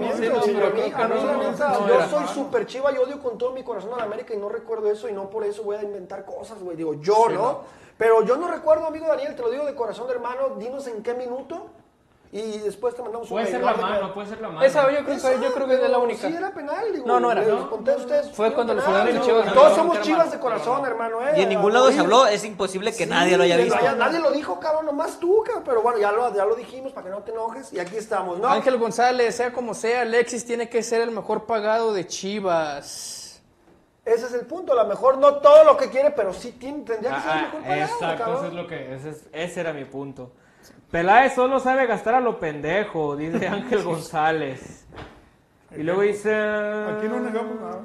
yo 1.88 2.08
soy 2.10 2.28
súper 2.28 2.66
chiva 2.66 2.92
y 2.92 2.98
odio 2.98 3.22
con 3.22 3.38
todo 3.38 3.52
mi 3.52 3.64
corazón 3.64 3.94
a 3.94 3.98
la 3.98 4.04
América 4.04 4.34
y 4.34 4.38
no 4.38 4.50
recuerdo 4.50 4.92
eso 4.92 5.08
y 5.08 5.14
no 5.14 5.30
por 5.30 5.46
eso 5.46 5.64
voy 5.64 5.78
a 5.78 5.82
inventar 5.82 6.26
cosas, 6.26 6.62
güey. 6.62 6.76
Digo, 6.76 6.96
yo, 6.96 7.16
Sí, 7.28 7.34
¿no? 7.36 7.42
no. 7.42 7.60
Pero 7.98 8.26
yo 8.26 8.36
no 8.36 8.50
recuerdo, 8.50 8.86
amigo 8.88 9.08
Daniel, 9.08 9.34
te 9.34 9.44
lo 9.44 9.50
digo 9.50 9.64
de 9.66 9.76
corazón 9.76 10.08
de 10.08 10.14
hermano, 10.14 10.56
dinos 10.58 10.88
en 10.88 11.04
qué 11.04 11.14
minuto 11.14 11.68
y 12.34 12.60
después 12.60 12.96
te 12.96 13.02
mandamos 13.02 13.30
un 13.30 13.36
Puede 13.36 13.48
ser 13.52 13.62
la 13.62 13.74
mano, 13.74 14.14
puede 14.14 14.28
ser 14.30 14.40
la 14.40 14.48
mano. 14.48 14.62
Esa 14.64 14.90
yo 14.90 15.04
creo, 15.04 15.18
que- 15.18 15.42
yo 15.44 15.54
creo 15.54 15.68
que 15.68 15.74
es 15.76 15.90
la 15.90 15.98
única. 15.98 16.28
Sí, 16.30 16.34
era 16.34 16.54
penal, 16.54 16.86
digo. 16.94 17.06
No, 17.06 17.20
no 17.20 17.30
era. 17.32 17.42
Les 17.42 17.50
No. 17.50 17.70
conté 17.70 17.92
a 17.92 17.96
ustedes. 17.98 18.32
Fue 18.32 18.54
cuando 18.54 18.72
en 18.74 18.80
digo, 18.80 19.26
Chivas, 19.26 19.54
Todos 19.54 19.70
no, 19.72 19.76
somos 19.76 20.02
chivas 20.02 20.32
de 20.32 20.40
corazón, 20.40 20.86
hermano. 20.86 21.22
¿eh? 21.28 21.34
Y 21.38 21.42
en 21.42 21.50
ningún 21.50 21.74
lado 21.74 21.92
se 21.92 22.00
habló, 22.00 22.28
es 22.28 22.46
imposible 22.46 22.92
que 22.92 23.04
Sí, 23.04 23.10
nadie 23.10 23.36
lo 23.36 23.44
haya 23.44 23.58
visto. 23.58 23.78
nadie 23.98 24.20
lo 24.20 24.32
dijo, 24.32 24.60
cabrón, 24.62 24.86
nomás 24.86 25.20
tú, 25.20 25.44
cabrón. 25.46 25.64
Pero 25.66 25.82
bueno, 25.82 26.00
ya 26.00 26.12
lo, 26.14 26.34
ya 26.34 26.46
lo 26.46 26.56
dijimos 26.56 26.94
para 26.94 27.06
que 27.08 27.12
no 27.12 27.20
te 27.20 27.32
enojes 27.32 27.74
y 27.74 27.80
aquí 27.80 27.98
estamos, 27.98 28.40
¿no? 28.40 28.48
Ángel 28.48 28.78
González, 28.78 29.36
sea 29.36 29.52
como 29.52 29.74
sea, 29.74 30.02
Alexis 30.04 30.46
tiene 30.46 30.70
que 30.70 30.84
ser 30.84 31.02
el 31.02 31.12
mejor 31.12 31.46
pagado 31.46 31.94
de 31.94 32.08
Chivas. 32.08 33.42
Ese 34.06 34.26
es 34.26 34.34
el 34.34 34.46
punto. 34.48 34.72
A 34.72 34.84
lo 34.84 34.86
mejor 34.90 35.18
no 35.18 35.36
todo 35.36 35.64
lo 35.64 35.78
que 35.78 35.90
quiere, 35.90 36.12
pero 36.12 36.34
sí 36.34 36.54
tiene, 36.54 36.84
tendría 36.86 37.14
que 37.16 37.22
ser 37.22 37.32
el 37.32 37.38
Ah, 37.38 37.42
mejor 37.44 37.62
pagado, 37.62 37.82
exacto, 37.82 38.18
cabrón. 38.24 38.36
eso 38.38 38.46
es 38.48 38.54
lo 38.54 38.68
que, 38.68 38.96
ese, 38.96 39.10
es- 39.10 39.30
ese 39.32 39.60
era 39.60 39.74
mi 39.74 39.86
punto. 39.86 40.32
Peláez 40.92 41.34
solo 41.34 41.60
sabe 41.60 41.88
gastar 41.88 42.16
a 42.16 42.20
lo 42.20 42.40
pendejo, 42.40 43.16
dice 43.16 43.48
Ángel 43.50 43.84
González. 43.84 44.86
Y 45.76 45.84
luego 45.84 46.02
dice... 46.02 46.34
Aquí 46.34 47.08
no 47.08 47.20
negamos 47.22 47.60
nada. 47.60 47.80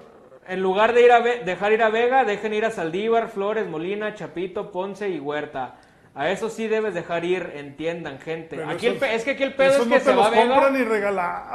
En 0.49 0.63
lugar 0.63 0.93
de 0.93 1.03
ir 1.03 1.13
a 1.13 1.21
dejar 1.21 1.73
ir 1.73 1.83
a 1.83 1.89
Vega, 1.89 2.25
dejen 2.25 2.53
ir 2.53 2.65
a 2.65 2.71
Saldívar, 2.71 3.29
Flores, 3.29 3.67
Molina, 3.69 4.15
Chapito, 4.15 4.71
Ponce 4.71 5.09
y 5.09 5.19
Huerta. 5.19 5.77
A 6.15 6.31
eso 6.31 6.49
sí 6.49 6.67
debes 6.67 6.95
dejar 6.95 7.25
ir, 7.25 7.53
entiendan, 7.55 8.19
gente. 8.19 8.57
Pero 8.57 8.71
Aquí 8.71 8.87
el 8.87 9.03
es 9.03 9.25
que 9.25 9.33
aquí 9.33 9.43
el 9.43 9.55
pedo 9.55 9.83
es 9.83 9.89
que 9.89 10.01
se 10.01 10.15
va 10.15 10.31
Vega. 10.31 10.71
ni. 10.71 10.83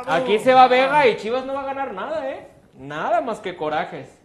Aquí 0.08 0.40
se 0.40 0.54
va 0.54 0.68
Vega 0.68 1.08
y 1.08 1.18
Chivas 1.18 1.46
no 1.46 1.54
va 1.54 1.62
a 1.62 1.66
ganar 1.66 1.94
nada, 1.94 2.30
¿eh? 2.30 2.48
Nada 2.78 3.22
más 3.22 3.40
que 3.40 3.56
corajes. 3.56 4.21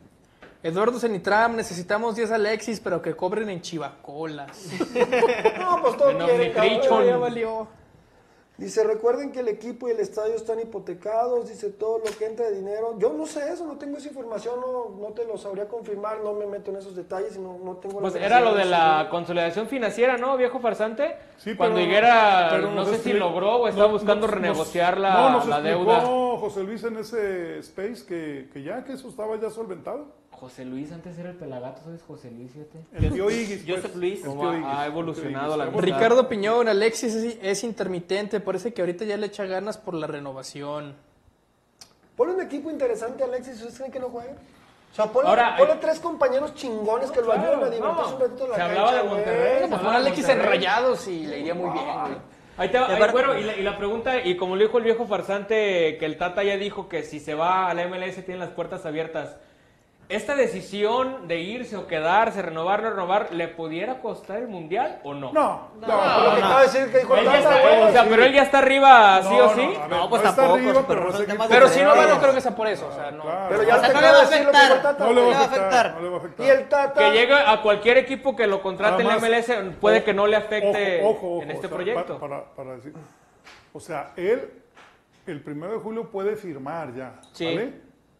Eduardo 0.63 0.99
Cenitram, 0.99 1.55
necesitamos 1.57 2.17
10 2.17 2.33
Alexis, 2.33 2.81
pero 2.81 3.01
que 3.03 3.15
cobren 3.15 3.49
en 3.51 3.61
chivacolas. 3.61 4.51
No, 5.59 5.83
pues 5.83 5.97
todo 5.97 6.17
quiere, 6.19 6.53
cabrón. 6.53 7.05
Ya 7.07 7.17
valió. 7.17 7.69
Dice, 8.59 8.83
recuerden 8.85 9.33
que 9.33 9.41
el 9.41 9.49
equipo 9.49 9.87
y 9.87 9.91
el 9.91 10.01
estadio 10.01 10.35
están 10.35 10.59
hipotecados, 10.59 11.47
dice 11.47 11.69
todo 11.69 11.99
lo 11.99 12.05
que 12.17 12.25
entra 12.25 12.47
de 12.47 12.57
dinero. 12.57 12.95
Yo 12.99 13.13
no 13.13 13.27
sé 13.27 13.53
eso, 13.53 13.67
no 13.67 13.77
tengo 13.77 13.99
esa 13.99 14.09
información, 14.09 14.59
no, 14.63 14.97
no 14.99 15.09
te 15.13 15.27
lo 15.27 15.37
sabría 15.37 15.69
confirmar, 15.69 16.21
no 16.25 16.33
me 16.33 16.47
meto 16.47 16.71
en 16.71 16.79
esos 16.79 16.97
detalles 16.97 17.37
y 17.37 17.39
no, 17.39 17.59
no 17.63 17.77
tengo 17.77 17.97
la 17.97 18.01
Pues 18.01 18.15
era 18.15 18.41
lo 18.41 18.55
de 18.55 18.65
la 18.65 19.03
eso. 19.03 19.11
consolidación 19.11 19.69
financiera, 19.69 20.17
¿no, 20.17 20.39
viejo 20.39 20.59
farsante? 20.59 21.17
Sí, 21.37 21.55
Cuando 21.55 21.75
pero- 21.77 21.87
Higuera, 21.87 22.49
pero 22.51 22.71
no 22.71 22.87
sé 22.87 22.97
si 22.97 23.13
logró 23.13 23.57
o 23.57 23.69
estaba 23.69 23.89
no- 23.89 23.93
buscando 23.93 24.27
nos- 24.27 24.35
renegociar 24.35 24.95
nos- 24.95 25.03
la, 25.03 25.15
no, 25.15 25.31
nos 25.33 25.47
la 25.49 25.57
explicó 25.59 25.79
deuda. 25.85 26.01
José 26.41 26.63
Luis 26.63 26.83
en 26.85 26.97
ese 26.97 27.59
space 27.59 28.07
que, 28.07 28.49
que 28.55 28.63
ya, 28.63 28.83
que 28.85 28.95
eso 28.95 29.09
estaba 29.11 29.37
ya 29.39 29.51
solventado. 29.51 30.07
José 30.41 30.65
Luis, 30.65 30.93
antes 30.93 31.19
era 31.19 31.31
el 31.31 31.37
pelagato, 31.37 31.83
¿sabes? 31.85 32.03
José 32.07 32.31
Luis, 32.31 32.51
fíjate. 32.53 32.79
El 32.93 33.13
tío 33.13 33.31
Iggy. 33.31 33.65
Joseph 33.69 33.97
Luis. 33.97 34.21
El 34.23 34.27
Cómo 34.29 34.51
tío 34.51 34.67
ha- 34.67 34.83
tío 34.83 34.93
evolucionado 34.93 35.57
la 35.57 35.65
amistad. 35.65 35.83
Ricardo 35.83 36.29
Piñón, 36.29 36.69
Alexis 36.69 37.15
es, 37.15 37.39
es 37.43 37.65
intermitente, 37.65 38.41
parece 38.41 38.73
que 38.75 38.83
ahorita 38.83 39.05
ya 39.05 39.17
le 39.17 39.27
echa 39.27 39.45
ganas 39.47 39.79
por 39.79 39.95
la 39.95 40.07
renovación. 40.07 40.95
Ponle 42.17 42.35
un 42.35 42.41
equipo 42.43 42.71
interesante, 42.71 43.25
Alexis, 43.25 43.55
¿ustedes 43.57 43.77
creen 43.77 43.93
que 43.93 44.01
no 44.01 44.09
juegue? 44.09 44.31
O 44.31 44.95
sea, 44.97 45.07
ponle, 45.07 45.29
Ahora, 45.29 45.57
ponle 45.59 45.75
hay- 45.75 45.79
tres 45.81 46.01
compañeros 46.01 46.55
chingones 46.55 47.11
que 47.11 47.21
lo 47.21 47.27
Claro, 47.27 47.41
ayuden 47.43 47.65
a 47.65 47.71
divertirse 47.71 48.11
no. 48.11 48.15
un 48.15 48.21
ratito 48.21 48.45
en 48.45 48.51
la 48.51 48.55
Se 48.57 48.61
cancha, 48.61 48.81
hablaba 48.81 48.95
de. 49.03 49.09
Monterrey, 49.09 49.69
Pues 49.69 49.81
pon 49.81 49.91
a 49.91 49.97
Alexis 49.97 50.29
en 50.31 50.43
rayados 50.43 51.09
y 51.09 51.27
le 51.27 51.39
iría 51.41 51.55
muy 51.55 51.71
bien, 51.71 51.85
güey. 52.03 52.15
Ahí 52.59 52.71
te 52.71 52.79
va, 52.79 52.89
Y 52.89 53.03
ahí, 53.03 53.11
güero, 53.13 53.39
y, 53.39 53.43
la, 53.45 53.57
y 53.59 53.63
la 53.63 53.77
pregunta, 53.77 54.25
y 54.25 54.35
como 54.39 54.57
lo 54.57 54.63
dijo 54.63 54.79
el 54.79 54.85
viejo 54.85 55.07
farsante, 55.07 55.99
que 55.99 56.07
el 56.07 56.17
Tata 56.17 56.43
ya 56.43 56.57
dijo 56.57 56.89
que 56.89 57.03
si 57.03 57.21
se 57.21 57.35
va 57.35 57.69
a 57.69 57.75
la 57.75 57.87
MLS 57.87 58.25
tiene 58.25 58.41
las 58.41 58.49
puertas 58.51 58.87
abiertas. 58.87 59.37
¿Esta 60.09 60.37
decisión 60.37 61.27
de 61.27 61.41
irse 61.41 61.77
o 61.77 61.89
quedarse, 61.89 62.41
renovar, 62.41 62.81
no 62.81 62.91
renovar, 62.91 63.33
le 63.33 63.49
pudiera 63.49 63.99
costar 64.01 64.39
el 64.39 64.47
Mundial 64.47 65.01
o 65.03 65.15
no? 65.15 65.33
No, 65.33 65.69
no, 65.81 65.87
Lo 65.87 66.35
que 66.37 66.43
acaba 66.43 66.61
de 66.61 66.67
decir 66.69 66.93
que 66.93 66.99
dijo 66.99 67.17
Él 67.17 67.25
ya 67.25 67.39
está- 67.39 67.87
o 67.89 67.91
sea, 67.91 68.05
pero 68.09 68.23
él 68.25 68.33
ya 68.33 68.43
está 68.43 68.59
arriba, 68.59 69.21
sí 69.25 69.29
No, 69.31 69.37
o 69.37 69.43
no, 69.49 69.55
sí. 69.57 69.79
No, 69.91 70.09
pues 70.09 70.23
está 70.23 70.37
tampoco, 70.37 70.55
arriba, 70.59 70.85
pero 71.49 71.69
si 71.69 71.83
no 71.83 71.89
va, 71.97 72.07
no 72.07 72.21
creo 72.21 72.35
que 72.35 72.41
sea 72.41 72.55
por 72.55 72.69
eso. 72.69 72.87
O 72.87 72.93
sea, 72.95 73.11
no. 73.11 73.23
Claro. 73.23 73.47
Pero 73.49 73.63
ya 73.65 73.77
no 73.77 74.01
le 74.01 74.07
va 74.13 74.17
a 74.19 74.21
decir 74.27 74.45
lo 74.47 74.53
que 74.53 74.59
dijo 74.59 74.75
el 74.75 74.79
afectar. 74.79 75.01
No 75.01 75.13
le 75.13 75.21
va 75.23 75.27
a 75.27 75.41
afectar. 75.45 75.87
afectar. 75.87 75.95
No 75.97 76.01
le 76.03 76.09
va 76.09 76.15
a 76.15 76.19
afectar. 76.21 76.47
Y 76.47 76.51
el 76.51 76.69
Tata... 76.69 77.01
Que 77.01 77.11
llegue 77.11 77.35
a 77.35 77.63
cualquier 77.63 77.99
equipo 77.99 78.37
que 78.37 78.47
lo 78.47 78.63
contrate 78.63 79.03
en 79.03 79.09
la 79.09 79.17
MLS, 79.19 79.53
puede 79.81 80.05
que 80.05 80.15
no 80.15 80.29
le 80.29 80.37
afecte 80.37 81.01
ojo, 81.03 81.11
ojo, 81.17 81.35
ojo, 81.35 81.43
en 81.43 81.51
este 81.51 81.67
o 81.67 81.69
sea, 81.69 81.77
proyecto. 81.77 82.15
pa- 82.15 82.21
Para, 82.29 82.45
para 82.55 82.77
decir. 82.77 82.93
O 83.73 83.81
sea, 83.81 84.13
él, 84.17 84.53
el 85.27 85.41
primero 85.43 85.73
de 85.73 85.79
julio 85.81 86.09
puede 86.13 86.37
firmar 86.37 86.95
ya, 86.95 87.15
Sí. 87.33 87.45
¿vale? 87.47 87.73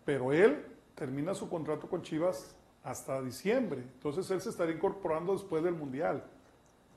Pero 0.05 0.33
él 0.33 0.65
termina 0.97 1.35
su 1.35 1.49
contrato 1.49 1.89
con 1.89 2.03
Chivas 2.03 2.57
hasta 2.83 3.23
diciembre. 3.23 3.83
Entonces 3.83 4.29
él 4.33 4.41
se 4.41 4.51
estaría 4.51 4.75
incorporando 4.75 5.33
después 5.35 5.63
del 5.63 5.75
Mundial. 5.75 6.25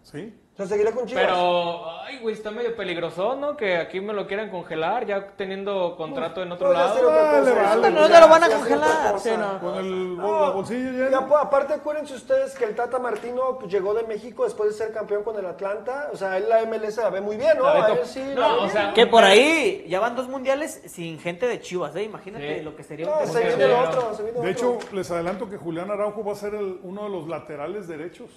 ¿Sí? 0.04 0.34
O 0.54 0.58
sea, 0.58 0.68
seguirá 0.68 0.92
con 0.92 1.06
Chivas. 1.06 1.24
Pero, 1.24 2.02
ay, 2.02 2.20
güey, 2.20 2.36
está 2.36 2.52
medio 2.52 2.76
peligroso, 2.76 3.34
¿no? 3.38 3.56
Que 3.56 3.78
aquí 3.78 4.02
me 4.02 4.12
lo 4.12 4.28
quieran 4.28 4.50
congelar, 4.50 5.06
ya 5.06 5.28
teniendo 5.38 5.96
contrato 5.96 6.42
en 6.44 6.52
otro 6.52 6.74
lado. 6.74 6.96
Vale, 6.96 7.52
vale, 7.54 7.82
Ya, 7.82 7.90
no 7.92 8.10
ya, 8.10 8.20
lo 8.20 8.28
van 8.28 8.44
a 8.44 8.50
ya, 8.50 8.56
congelar. 8.58 9.20
Sí, 9.20 9.30
no. 9.38 9.60
Con 9.62 9.76
el, 9.78 10.18
No, 10.18 10.52
bolsillo 10.54 10.90
y 10.90 10.98
lleno. 10.98 11.18
ap- 11.20 11.32
aparte, 11.34 11.76
acuérdense 11.76 12.14
ustedes 12.14 12.56
que 12.56 12.66
el 12.66 12.76
Tata 12.76 13.00
Martino 13.00 13.58
pues, 13.58 13.72
llegó 13.72 13.94
de 13.94 14.04
México 14.04 14.44
después 14.44 14.72
de 14.72 14.76
ser 14.86 14.94
campeón 14.94 15.24
con 15.24 15.38
el 15.40 15.46
Atlanta. 15.46 16.10
O 16.12 16.18
sea, 16.18 16.36
él 16.36 16.50
la 16.50 16.62
MLS 16.66 16.98
la 16.98 17.10
ve 17.10 17.22
muy 17.22 17.38
bien, 17.38 17.58
¿no? 17.58 17.66
A 17.66 17.92
él 17.92 18.00
sí 18.04 18.22
No, 18.36 18.42
la 18.42 18.48
ve 18.50 18.54
o 18.54 18.58
bien, 18.60 18.70
sea, 18.72 18.88
¿no? 18.88 18.94
Que 18.96 19.08
por 19.08 19.24
ahí 19.24 19.86
ya 19.88 20.02
van 20.02 20.18
dos 20.18 20.28
mundiales 20.28 20.82
sin 20.88 21.20
gente 21.20 21.48
de 21.48 21.62
Chivas, 21.62 21.96
¿eh? 21.96 22.04
Imagínate 22.04 22.58
Sí. 22.58 22.64
lo 22.66 22.76
que 22.76 22.84
sería 22.84 23.06
un 23.08 23.14
No, 23.14 23.20
tema. 23.20 23.32
se 23.32 23.44
viene 23.48 23.64
el 23.64 23.72
otro, 23.72 24.14
se 24.14 24.24
viene 24.24 24.40
De 24.42 24.52
otro. 24.52 24.78
hecho, 24.78 24.78
les 24.94 25.10
adelanto 25.10 25.50
que 25.50 25.56
Julián 25.56 25.90
Araujo 25.90 26.22
va 26.26 26.34
a 26.34 26.36
ser 26.36 26.54
el- 26.56 26.80
uno 26.84 27.04
de 27.04 27.10
los 27.12 27.30
laterales 27.30 27.88
derechos. 27.88 28.30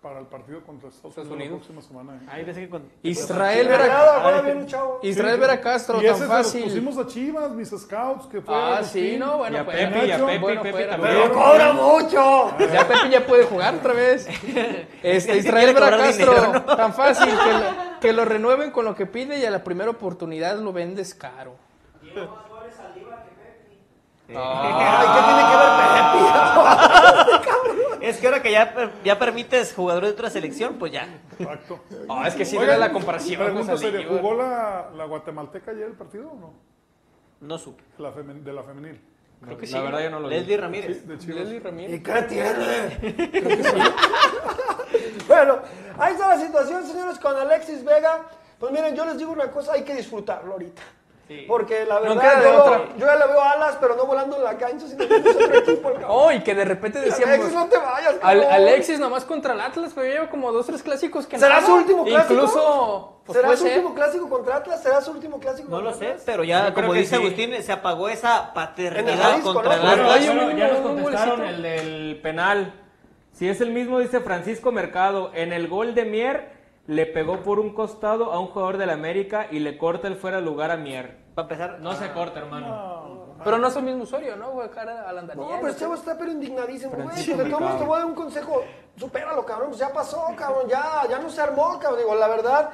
Para 0.00 0.18
el 0.18 0.24
partido 0.26 0.62
contra 0.62 0.88
Estados, 0.88 1.10
Estados 1.10 1.30
Unidos, 1.30 1.50
Unidos. 1.52 1.68
la 1.68 1.74
próxima 1.74 1.82
semana. 2.02 2.18
¿eh? 2.22 2.26
Ahí 2.30 2.44
ves 2.44 2.56
que 2.56 2.68
con- 2.70 2.90
Israel 3.02 3.68
Vera. 3.68 4.98
Israel 5.02 5.38
Vera 5.40 5.60
Castro, 5.60 6.00
y 6.02 6.06
ese 6.06 6.08
tan 6.08 6.16
se 6.20 6.26
los 6.26 6.36
fácil. 6.46 6.62
pusimos 6.64 6.96
a 6.96 7.06
Chivas, 7.06 7.50
mis 7.50 7.68
scouts, 7.68 8.26
que 8.26 8.40
fue 8.40 8.54
Ah, 8.54 8.82
sí, 8.82 9.16
no, 9.18 9.36
bueno, 9.38 9.58
Y 9.58 9.60
a 9.60 9.64
pues. 9.66 9.76
Pepe, 9.76 10.06
y 10.06 10.10
a. 10.12 10.16
Pepe, 10.18 10.38
Bueno, 10.38 10.62
Pepe 10.62 10.72
fuera. 10.72 10.90
también. 10.92 11.14
¡Pero 11.14 11.32
cobra 11.34 11.72
mucho! 11.74 12.56
Ya 12.58 12.88
Pepe 12.88 13.10
ya 13.10 13.26
puede 13.26 13.44
jugar 13.44 13.74
otra 13.74 13.92
vez. 13.92 14.26
Este, 15.02 15.36
Israel 15.36 15.74
Vera 15.74 15.90
Castro, 15.96 16.32
dinero, 16.34 16.52
¿no? 16.52 16.76
tan 16.76 16.94
fácil 16.94 17.28
que 17.28 17.52
lo, 17.52 18.00
que 18.00 18.12
lo 18.14 18.24
renueven 18.24 18.70
con 18.70 18.84
lo 18.86 18.94
que 18.94 19.04
pide 19.06 19.38
y 19.38 19.44
a 19.44 19.50
la 19.50 19.62
primera 19.64 19.90
oportunidad 19.90 20.58
lo 20.58 20.72
vendes 20.72 21.14
caro. 21.14 21.56
Ay, 24.32 24.34
¿qué 25.12 25.20
tiene 25.26 25.42
que 25.50 25.56
ver 25.56 25.70
Pepe? 25.82 27.50
Es 28.10 28.16
que 28.18 28.26
ahora 28.26 28.42
que 28.42 28.50
ya, 28.52 28.92
ya 29.04 29.18
permites 29.18 29.72
jugadores 29.74 30.10
de 30.10 30.14
otra 30.14 30.30
selección, 30.30 30.74
pues 30.78 30.92
ya. 30.92 31.08
Exacto. 31.38 31.80
Ah, 32.08 32.26
es 32.28 32.34
que 32.34 32.44
sí 32.44 32.56
Oigan, 32.56 32.70
era 32.70 32.78
la 32.78 32.92
comparación 32.92 33.42
Pregunta 33.42 33.76
seria. 33.76 34.06
¿jugó 34.06 34.34
la, 34.34 34.90
la 34.96 35.04
guatemalteca 35.06 35.70
ayer 35.70 35.84
el 35.86 35.92
partido 35.94 36.30
o 36.30 36.34
no? 36.36 36.52
No 37.40 37.56
supe. 37.58 37.82
La 37.98 38.12
femen- 38.12 38.42
de 38.42 38.52
la 38.52 38.62
femenil. 38.62 39.00
Creo 39.42 39.56
que 39.56 39.66
sí. 39.66 39.72
La 39.72 39.80
verdad 39.82 40.02
yo 40.02 40.10
no 40.10 40.20
lo 40.20 40.28
vi. 40.28 40.34
Leslie 40.34 40.54
Sí, 40.56 40.60
Ramírez. 40.60 41.06
de 41.08 41.18
Chivas. 41.18 41.36
Leslie 41.36 41.60
Ramírez. 41.60 41.96
¿Y 41.98 42.02
qué 42.02 42.22
tiene? 42.22 43.70
bueno, 45.28 45.58
ahí 45.98 46.12
está 46.12 46.28
la 46.28 46.38
situación, 46.40 46.84
señores, 46.86 47.18
con 47.18 47.36
Alexis 47.36 47.84
Vega. 47.84 48.26
Pues 48.58 48.72
miren, 48.72 48.94
yo 48.94 49.06
les 49.06 49.16
digo 49.16 49.32
una 49.32 49.50
cosa, 49.50 49.72
hay 49.72 49.84
que 49.84 49.94
disfrutarlo 49.94 50.52
ahorita. 50.52 50.82
Porque 51.46 51.84
la 51.86 52.00
verdad, 52.00 52.42
yo, 52.42 52.62
otra. 52.64 52.82
yo 52.98 53.06
ya 53.06 53.16
le 53.16 53.26
veo 53.26 53.40
alas, 53.40 53.76
pero 53.80 53.94
no 53.96 54.04
volando 54.06 54.36
en 54.36 54.44
la 54.44 54.56
cancha, 54.58 54.86
sino 54.86 55.06
que 55.06 55.16
es 55.16 55.26
otro 55.36 55.54
equipo. 55.58 55.88
el. 55.90 55.96
Oh, 56.08 56.32
y 56.32 56.40
que 56.42 56.54
de 56.54 56.64
repente 56.64 56.98
decíamos. 57.00 57.34
Alexis, 57.34 57.54
no 57.54 57.66
te 57.68 57.78
vayas, 57.78 58.14
Al-. 58.22 58.44
Alexis 58.44 58.98
nomás 58.98 59.24
contra 59.24 59.54
el 59.54 59.60
Atlas, 59.60 59.92
pero 59.94 60.06
lleva 60.12 60.28
como 60.28 60.50
dos, 60.52 60.66
tres 60.66 60.82
clásicos 60.82 61.26
que 61.26 61.38
¿Será 61.38 61.56
nada. 61.56 61.66
su 61.66 61.74
último 61.74 62.04
clásico? 62.04 62.34
Incluso. 62.34 63.20
pues, 63.24 63.36
¿Será 63.38 63.56
su 63.56 63.62
ser. 63.64 63.76
último 63.78 63.94
clásico 63.94 64.28
contra 64.28 64.56
Atlas? 64.56 64.82
¿Será 64.82 65.00
su 65.00 65.12
último 65.12 65.38
clásico 65.38 65.68
No 65.70 65.80
lo 65.80 65.94
sé, 65.94 66.16
pero 66.26 66.42
ya, 66.42 66.68
Yo 66.68 66.74
como 66.74 66.92
que 66.92 66.98
dice 67.00 67.16
sí. 67.16 67.22
Agustín, 67.22 67.62
se 67.62 67.72
apagó 67.72 68.08
esa 68.08 68.38
En 68.38 68.46
el 68.48 68.52
paternidad 68.54 69.16
Jalisco, 69.30 69.54
contra 69.54 69.76
¿no? 69.76 69.82
el 69.82 69.86
Bueno, 69.86 70.02
Atlas. 70.10 70.24
ya, 70.24 70.30
un- 70.32 70.36
no- 70.38 70.56
ya 70.58 70.68
nos 70.68 70.78
contestaron 70.80 71.44
el 71.44 71.62
del 71.62 72.20
penal. 72.22 72.74
Si 73.32 73.48
es 73.48 73.60
el 73.60 73.70
mismo, 73.70 74.00
dice 74.00 74.20
Francisco 74.20 74.72
Mercado. 74.72 75.30
En 75.34 75.52
el 75.52 75.68
gol 75.68 75.94
de 75.94 76.04
Mier 76.04 76.59
le 76.90 77.06
pegó 77.06 77.40
por 77.44 77.60
un 77.60 77.72
costado 77.72 78.32
a 78.32 78.40
un 78.40 78.48
jugador 78.48 78.76
del 78.76 78.90
América 78.90 79.46
y 79.48 79.60
le 79.60 79.78
corta 79.78 80.08
el 80.08 80.16
fuera 80.16 80.38
de 80.38 80.42
lugar 80.42 80.72
a 80.72 80.76
Mier. 80.76 81.18
Para 81.36 81.44
empezar, 81.46 81.78
No 81.78 81.94
se 81.94 82.10
corta, 82.10 82.40
hermano. 82.40 83.36
Pero 83.44 83.58
no 83.58 83.68
es 83.68 83.76
el 83.76 83.84
mismo 83.84 84.02
usuario, 84.02 84.34
¿no? 84.34 84.50
Güey, 84.50 84.68
cara 84.70 85.08
a 85.08 85.12
la 85.12 85.22
No, 85.22 85.46
pero 85.60 85.68
el 85.68 85.76
chavo 85.76 85.94
está 85.94 86.18
pero 86.18 86.32
indignadísimo. 86.32 86.92
Güey, 86.92 87.06
de 87.16 87.24
todos 87.24 87.36
Mercado. 87.38 87.60
modos 87.60 87.78
te 87.78 87.84
voy 87.86 87.94
a 87.94 87.98
dar 87.98 88.06
un 88.06 88.14
consejo. 88.16 88.64
Supéralo, 88.96 89.46
cabrón. 89.46 89.68
Pues 89.68 89.78
ya 89.78 89.92
pasó, 89.92 90.26
cabrón. 90.36 90.68
Ya, 90.68 91.02
ya 91.08 91.20
no 91.20 91.30
se 91.30 91.40
armó, 91.40 91.78
cabrón. 91.78 92.00
Digo, 92.00 92.14
la 92.16 92.26
verdad. 92.26 92.70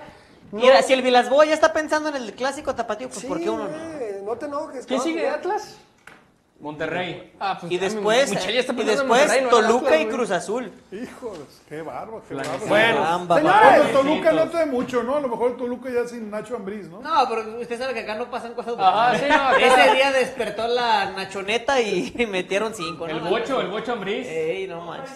No, 0.50 0.60
Mira, 0.60 0.80
si 0.80 0.94
el 0.94 1.02
Vilasboa 1.02 1.44
ya 1.44 1.52
está 1.52 1.74
pensando 1.74 2.08
en 2.08 2.16
el 2.16 2.32
clásico 2.32 2.74
tapatío, 2.74 3.08
pues 3.08 3.20
sí, 3.20 3.26
¿por 3.26 3.38
qué 3.38 3.50
uno 3.50 3.64
no? 3.68 4.24
no 4.24 4.36
te 4.38 4.46
enojes. 4.46 4.86
¿Quién 4.86 4.98
cabrón. 4.98 5.14
sigue 5.14 5.20
de 5.26 5.28
Atlas? 5.28 5.78
Monterrey. 6.58 7.34
Ah, 7.38 7.58
pues 7.60 7.70
Y 7.70 7.76
después, 7.78 8.30
Michelle 8.30 8.54
ya 8.54 8.60
está 8.60 8.72
y 8.72 8.76
después 8.76 9.06
Monterrey, 9.06 9.46
Toluca 9.50 9.98
y. 10.00 10.06
Cruz 10.06 10.30
Azul. 10.30 10.72
Hijos, 10.90 11.38
qué 11.68 11.82
bárbaro, 11.82 12.22
qué 12.26 12.34
bárbaro. 12.34 12.58
Bueno, 12.66 13.26
señores. 13.28 13.28
Bueno, 13.28 13.84
Toluca 13.92 14.32
no 14.32 14.48
te 14.48 14.66
mucho, 14.66 15.02
¿no? 15.02 15.16
A 15.16 15.20
lo 15.20 15.28
mejor 15.28 15.50
el 15.50 15.56
Toluca 15.58 15.90
ya 15.90 16.08
sin 16.08 16.30
Nacho 16.30 16.56
Ambriz, 16.56 16.88
¿no? 16.88 17.02
No, 17.02 17.28
pero 17.28 17.60
usted 17.60 17.78
sabe 17.78 17.92
que 17.92 18.00
acá 18.00 18.14
no 18.14 18.30
pasan 18.30 18.54
cosas 18.54 18.74
buenas. 18.74 19.18
sí, 19.20 19.26
no, 19.28 19.34
acá- 19.48 19.58
Ese 19.84 19.94
día 19.96 20.12
despertó 20.12 20.66
la 20.66 21.10
nachoneta 21.12 21.78
y 21.80 22.12
metieron 22.30 22.74
cinco, 22.74 23.06
¿no? 23.06 23.14
El 23.14 23.20
bocho, 23.20 23.60
el 23.60 23.68
bocho 23.68 23.92
Ambriz. 23.92 24.26
Ey, 24.26 24.66
no 24.66 24.80
manches. 24.80 25.12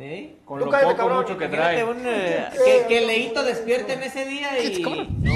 ¿Eh? 0.00 0.36
Con 0.44 0.60
Tú 0.60 0.66
lo 0.66 0.70
cállate, 0.70 0.92
poco 0.92 0.96
cabrón. 1.08 1.22
mucho 1.22 1.38
que 1.38 1.48
trae. 1.48 1.82
un, 1.82 2.02
eh, 2.06 2.46
que, 2.64 2.86
que 2.86 3.00
Leito 3.00 3.42
despierte 3.42 3.94
en 3.94 4.02
ese 4.04 4.24
día 4.26 4.56
y, 4.62 4.80
No. 4.80 5.32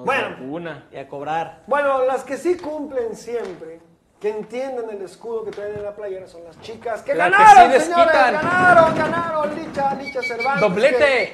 No 0.00 0.04
Bueno. 0.06 0.36
Una. 0.52 0.86
y 0.92 0.96
a 0.98 1.08
cobrar. 1.08 1.62
Bueno, 1.66 2.04
las 2.04 2.24
que 2.24 2.36
sí 2.36 2.56
cumplen 2.56 3.14
siempre, 3.16 3.80
que 4.20 4.28
entienden 4.30 4.90
el 4.90 5.02
escudo 5.02 5.44
que 5.44 5.50
traen 5.50 5.76
en 5.76 5.82
la 5.84 5.94
playera, 5.94 6.26
son 6.26 6.44
las 6.44 6.60
chicas 6.60 7.02
que 7.02 7.14
La 7.14 7.26
que 7.26 7.30
ganaron, 7.30 7.72
sí 7.72 7.80
señores. 7.80 8.12
Ganaron, 8.12 8.94
ganaron. 8.96 9.54
Licha, 9.56 9.94
Licha 9.94 10.22
Cervantes. 10.22 10.60
Doblete. 10.60 11.32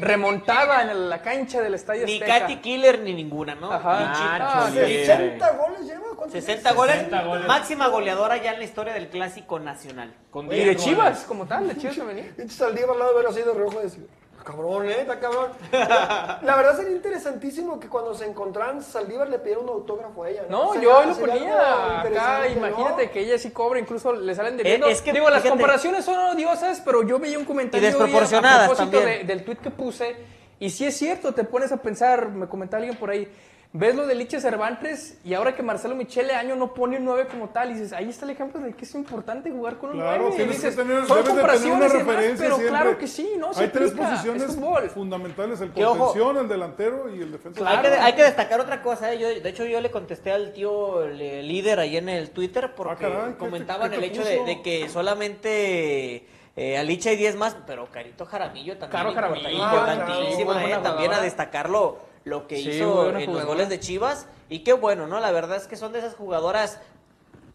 Remontada 0.00 0.82
en 0.82 1.08
la 1.08 1.20
cancha 1.22 1.60
del 1.60 1.74
Estadio 1.74 2.06
Ni 2.06 2.14
Azteca. 2.20 2.40
Katy 2.40 2.56
Killer 2.58 3.00
ni 3.00 3.14
ninguna, 3.14 3.54
¿no? 3.56 3.72
Ajá. 3.72 3.98
Ni 3.98 4.06
Ah, 4.08 4.66
Chicho, 4.68 4.80
sí. 4.86 4.86
ni- 4.92 4.98
60 5.06 5.50
goles 5.56 5.80
lleva. 5.80 5.98
¿Cuántos 6.16 6.32
60 6.44 6.72
goles, 6.72 6.94
60 6.96 7.22
goles. 7.24 7.46
máxima 7.46 7.88
goleadora 7.88 8.36
ya 8.36 8.52
en 8.52 8.58
la 8.58 8.64
historia 8.64 8.92
del 8.92 9.08
clásico 9.08 9.58
nacional. 9.58 10.14
Con 10.30 10.46
Y 10.46 10.50
de 10.50 10.56
10 10.64 10.76
Chivas, 10.84 11.04
goles. 11.10 11.24
como 11.26 11.46
tal, 11.46 11.66
de 11.68 11.76
Chivas 11.76 11.96
femenil. 11.96 12.50
Saldívar 12.50 12.90
al 12.92 12.98
lado 12.98 13.10
de 13.12 13.16
ver 13.18 13.26
así 13.28 13.42
de 13.42 13.52
reojo 13.54 13.80
y 13.80 13.82
decir, 13.84 14.08
cabrón, 14.52 14.88
eh, 14.88 14.96
está 15.02 15.18
cabrón. 15.20 15.50
La 15.70 16.56
verdad 16.56 16.76
sería 16.76 16.92
interesantísimo 16.96 17.78
que 17.78 17.88
cuando 17.88 18.14
se 18.14 18.24
encontraran 18.26 18.82
Saldívar 18.82 19.28
le 19.28 19.38
pidiera 19.38 19.60
un 19.60 19.68
autógrafo 19.68 20.24
a 20.24 20.30
ella. 20.30 20.44
No, 20.48 20.74
yo 20.80 20.96
hoy 20.98 21.06
lo 21.06 21.14
ponía 21.16 22.00
acá, 22.00 22.48
imagínate 22.48 23.06
¿no? 23.06 23.12
que 23.12 23.20
ella 23.20 23.38
sí 23.38 23.50
cobra, 23.50 23.78
incluso 23.78 24.12
le 24.14 24.34
salen 24.34 24.56
debiendo. 24.56 24.86
Eh, 24.86 24.92
es 24.92 25.02
que, 25.02 25.12
Digo, 25.12 25.28
las 25.28 25.42
fíjate- 25.42 25.50
comparaciones 25.50 26.04
son 26.04 26.18
odiosas, 26.18 26.80
pero 26.84 27.02
yo 27.02 27.18
veía 27.18 27.38
un 27.38 27.44
comentario 27.44 27.86
Y 27.88 27.90
desproporcionadas 27.92 28.58
hoy 28.60 28.64
a, 28.64 28.66
propósito 28.76 28.98
también. 28.98 29.26
de- 29.26 29.34
del 29.34 29.44
tweet 29.44 29.56
que 29.58 29.70
puse, 29.70 30.16
y 30.58 30.70
sí 30.70 30.86
es 30.86 30.96
cierto, 30.96 31.34
te 31.34 31.44
pones 31.44 31.70
a 31.72 31.76
pensar, 31.76 32.30
me 32.30 32.48
comentaba 32.48 32.78
alguien 32.82 32.96
por 32.98 33.10
ahí, 33.10 33.28
ves 33.72 33.94
lo 33.94 34.06
de 34.06 34.14
Liche 34.14 34.40
Cervantes, 34.40 35.18
y 35.24 35.34
ahora 35.34 35.54
que 35.54 35.62
Marcelo 35.62 35.94
Michele 35.94 36.34
Año 36.34 36.56
no 36.56 36.72
pone 36.72 36.96
un 36.96 37.04
9 37.04 37.26
como 37.30 37.50
tal, 37.50 37.70
y 37.70 37.74
dices, 37.74 37.92
ahí 37.92 38.08
está 38.08 38.24
el 38.24 38.30
ejemplo 38.30 38.60
de 38.60 38.72
que 38.72 38.84
es 38.86 38.94
importante 38.94 39.50
jugar 39.50 39.76
con 39.76 39.90
un 39.90 39.96
Claro, 39.96 40.22
9. 40.22 40.32
y 40.32 40.36
tienes 40.36 40.56
dices, 40.56 40.74
que 40.74 40.82
tener, 40.82 41.06
son 41.06 41.08
debes 41.08 41.24
de 41.24 41.30
tener 41.30 41.32
una 41.34 41.42
comparaciones 41.42 41.92
demás, 41.92 42.34
pero 42.38 42.56
siempre. 42.56 42.68
claro 42.68 42.98
que 42.98 43.06
sí, 43.06 43.30
¿no? 43.38 43.52
Se 43.52 43.64
Hay 43.64 43.68
tres 43.68 43.90
aplica, 43.90 44.10
posiciones 44.10 44.56
fundamentales, 44.94 45.60
el 45.60 45.70
contención, 45.72 46.36
el 46.38 46.48
delantero 46.48 47.14
y 47.14 47.20
el 47.20 47.32
defensa. 47.32 47.68
Hay, 47.68 47.78
que, 47.82 47.88
hay 47.88 48.12
que 48.14 48.22
destacar 48.22 48.58
otra 48.60 48.82
cosa. 48.82 49.12
¿eh? 49.12 49.18
Yo, 49.18 49.28
de 49.28 49.48
hecho, 49.48 49.64
yo 49.66 49.80
le 49.82 49.90
contesté 49.90 50.32
al 50.32 50.52
tío 50.54 51.06
le- 51.06 51.42
líder 51.42 51.78
ahí 51.78 51.98
en 51.98 52.08
el 52.08 52.30
Twitter 52.30 52.74
porque 52.74 53.04
Ah, 53.04 53.08
caray, 53.10 53.26
¿qué 53.26 53.32
te- 53.32 53.36
comentaban 53.38 53.92
el 53.92 54.02
hecho 54.02 54.24
de, 54.24 54.62
que 54.62 54.88
solamente 54.88 56.26
eh, 56.56 56.78
Alicia 56.78 57.12
y 57.12 57.16
10 57.16 57.36
más, 57.36 57.54
pero 57.66 57.86
Carito 57.86 58.24
Jaramillo 58.26 58.78
también 58.78 59.02
Caro 59.02 59.14
Jaramillo. 59.14 59.48
importantísima, 59.50 60.52
Ah, 60.52 60.58
claro, 60.64 60.80
¿eh? 60.80 60.82
también 60.82 61.12
a 61.12 61.20
destacarlo 61.20 62.07
lo 62.28 62.46
que 62.46 62.56
Sí, 62.56 62.70
hizo 62.70 62.94
buena 62.94 63.22
en 63.22 63.32
los 63.32 63.44
goles 63.44 63.68
de 63.68 63.80
Chivas. 63.80 64.26
Y 64.48 64.60
qué 64.64 64.72
bueno, 64.72 65.06
¿no? 65.06 65.20
La 65.20 65.32
verdad 65.32 65.56
es 65.56 65.66
que 65.66 65.76
son 65.76 65.92
de 65.92 65.98
esas 66.00 66.14
jugadoras. 66.14 66.80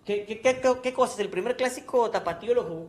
¿Qué, 0.06 0.26
qué, 0.26 0.42
qué, 0.42 0.60
qué- 0.60 0.80
qué 0.82 0.94
cosas? 0.94 1.20
El 1.20 1.30
primer 1.30 1.56
clásico 1.56 2.10
tapatío 2.12 2.54
lo 2.54 2.64
jugó, 2.64 2.88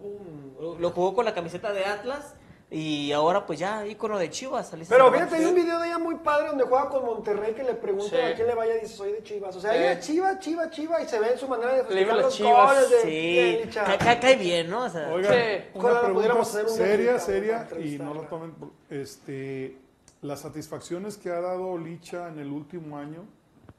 con- 0.59 0.83
lo 0.83 0.91
jugó 0.91 1.15
con 1.15 1.25
la 1.25 1.33
camiseta 1.35 1.73
de 1.73 1.85
Atlas 1.85 2.35
y 2.71 3.13
ahora 3.13 3.47
pues 3.47 3.59
ya 3.61 3.87
ícono 3.87 4.19
de 4.19 4.31
Chivas. 4.31 4.73
Alicia 4.73 4.97
Pero 4.97 5.13
fíjate, 5.13 5.37
hay 5.37 5.45
un 5.45 5.55
video 5.55 5.79
de 5.79 5.87
ella 5.87 5.99
muy 5.99 6.17
padre 6.17 6.49
donde 6.49 6.65
juega 6.65 6.89
con 6.89 7.05
Monterrey 7.05 7.55
que 7.55 7.63
le 7.63 7.75
pregunta 7.75 8.17
Sí. 8.17 8.21
a 8.21 8.35
quién 8.35 8.49
le 8.49 8.55
vaya 8.57 8.77
y 8.77 8.81
dice 8.81 8.97
soy 8.97 9.13
de 9.13 9.23
Chivas. 9.23 9.55
O 9.55 9.61
sea, 9.61 9.71
Sí. 9.73 9.79
ella 9.79 9.93
es 9.93 10.01
Chiva, 10.07 10.39
Chiva, 10.41 10.71
Chiva 10.71 11.01
y 11.03 11.07
se 11.07 11.21
ve 11.21 11.33
en 11.35 11.39
su 11.39 11.47
manera 11.47 11.73
de 11.75 11.85
festejar 11.85 12.17
los 12.17 12.35
Chivas. 12.35 12.75
goles 12.75 12.91
de, 12.91 13.01
Sí, 13.03 13.65
Licha. 13.65 13.85
ca- 13.85 13.99
ca- 13.99 14.19
cae 14.21 14.37
bien, 14.37 14.69
¿no? 14.69 14.85
O 14.87 14.89
sea, 14.91 15.09
Oigan, 15.13 15.33
Sí. 15.33 15.39
una 15.75 15.89
pregunta 16.01 16.13
pudiéramos 16.13 16.49
hacer 16.49 16.65
un 16.65 16.71
seria, 16.71 17.19
seria, 17.21 17.69
y 17.79 17.97
no 17.99 18.13
lo 18.13 18.23
tomen, 18.23 18.55
este, 18.91 19.77
las 20.25 20.41
satisfacciones 20.41 21.19
que 21.19 21.31
ha 21.31 21.41
dado 21.41 21.77
Licha 21.77 22.29
en 22.29 22.39
el 22.39 22.51
último 22.51 22.97
año, 22.97 23.27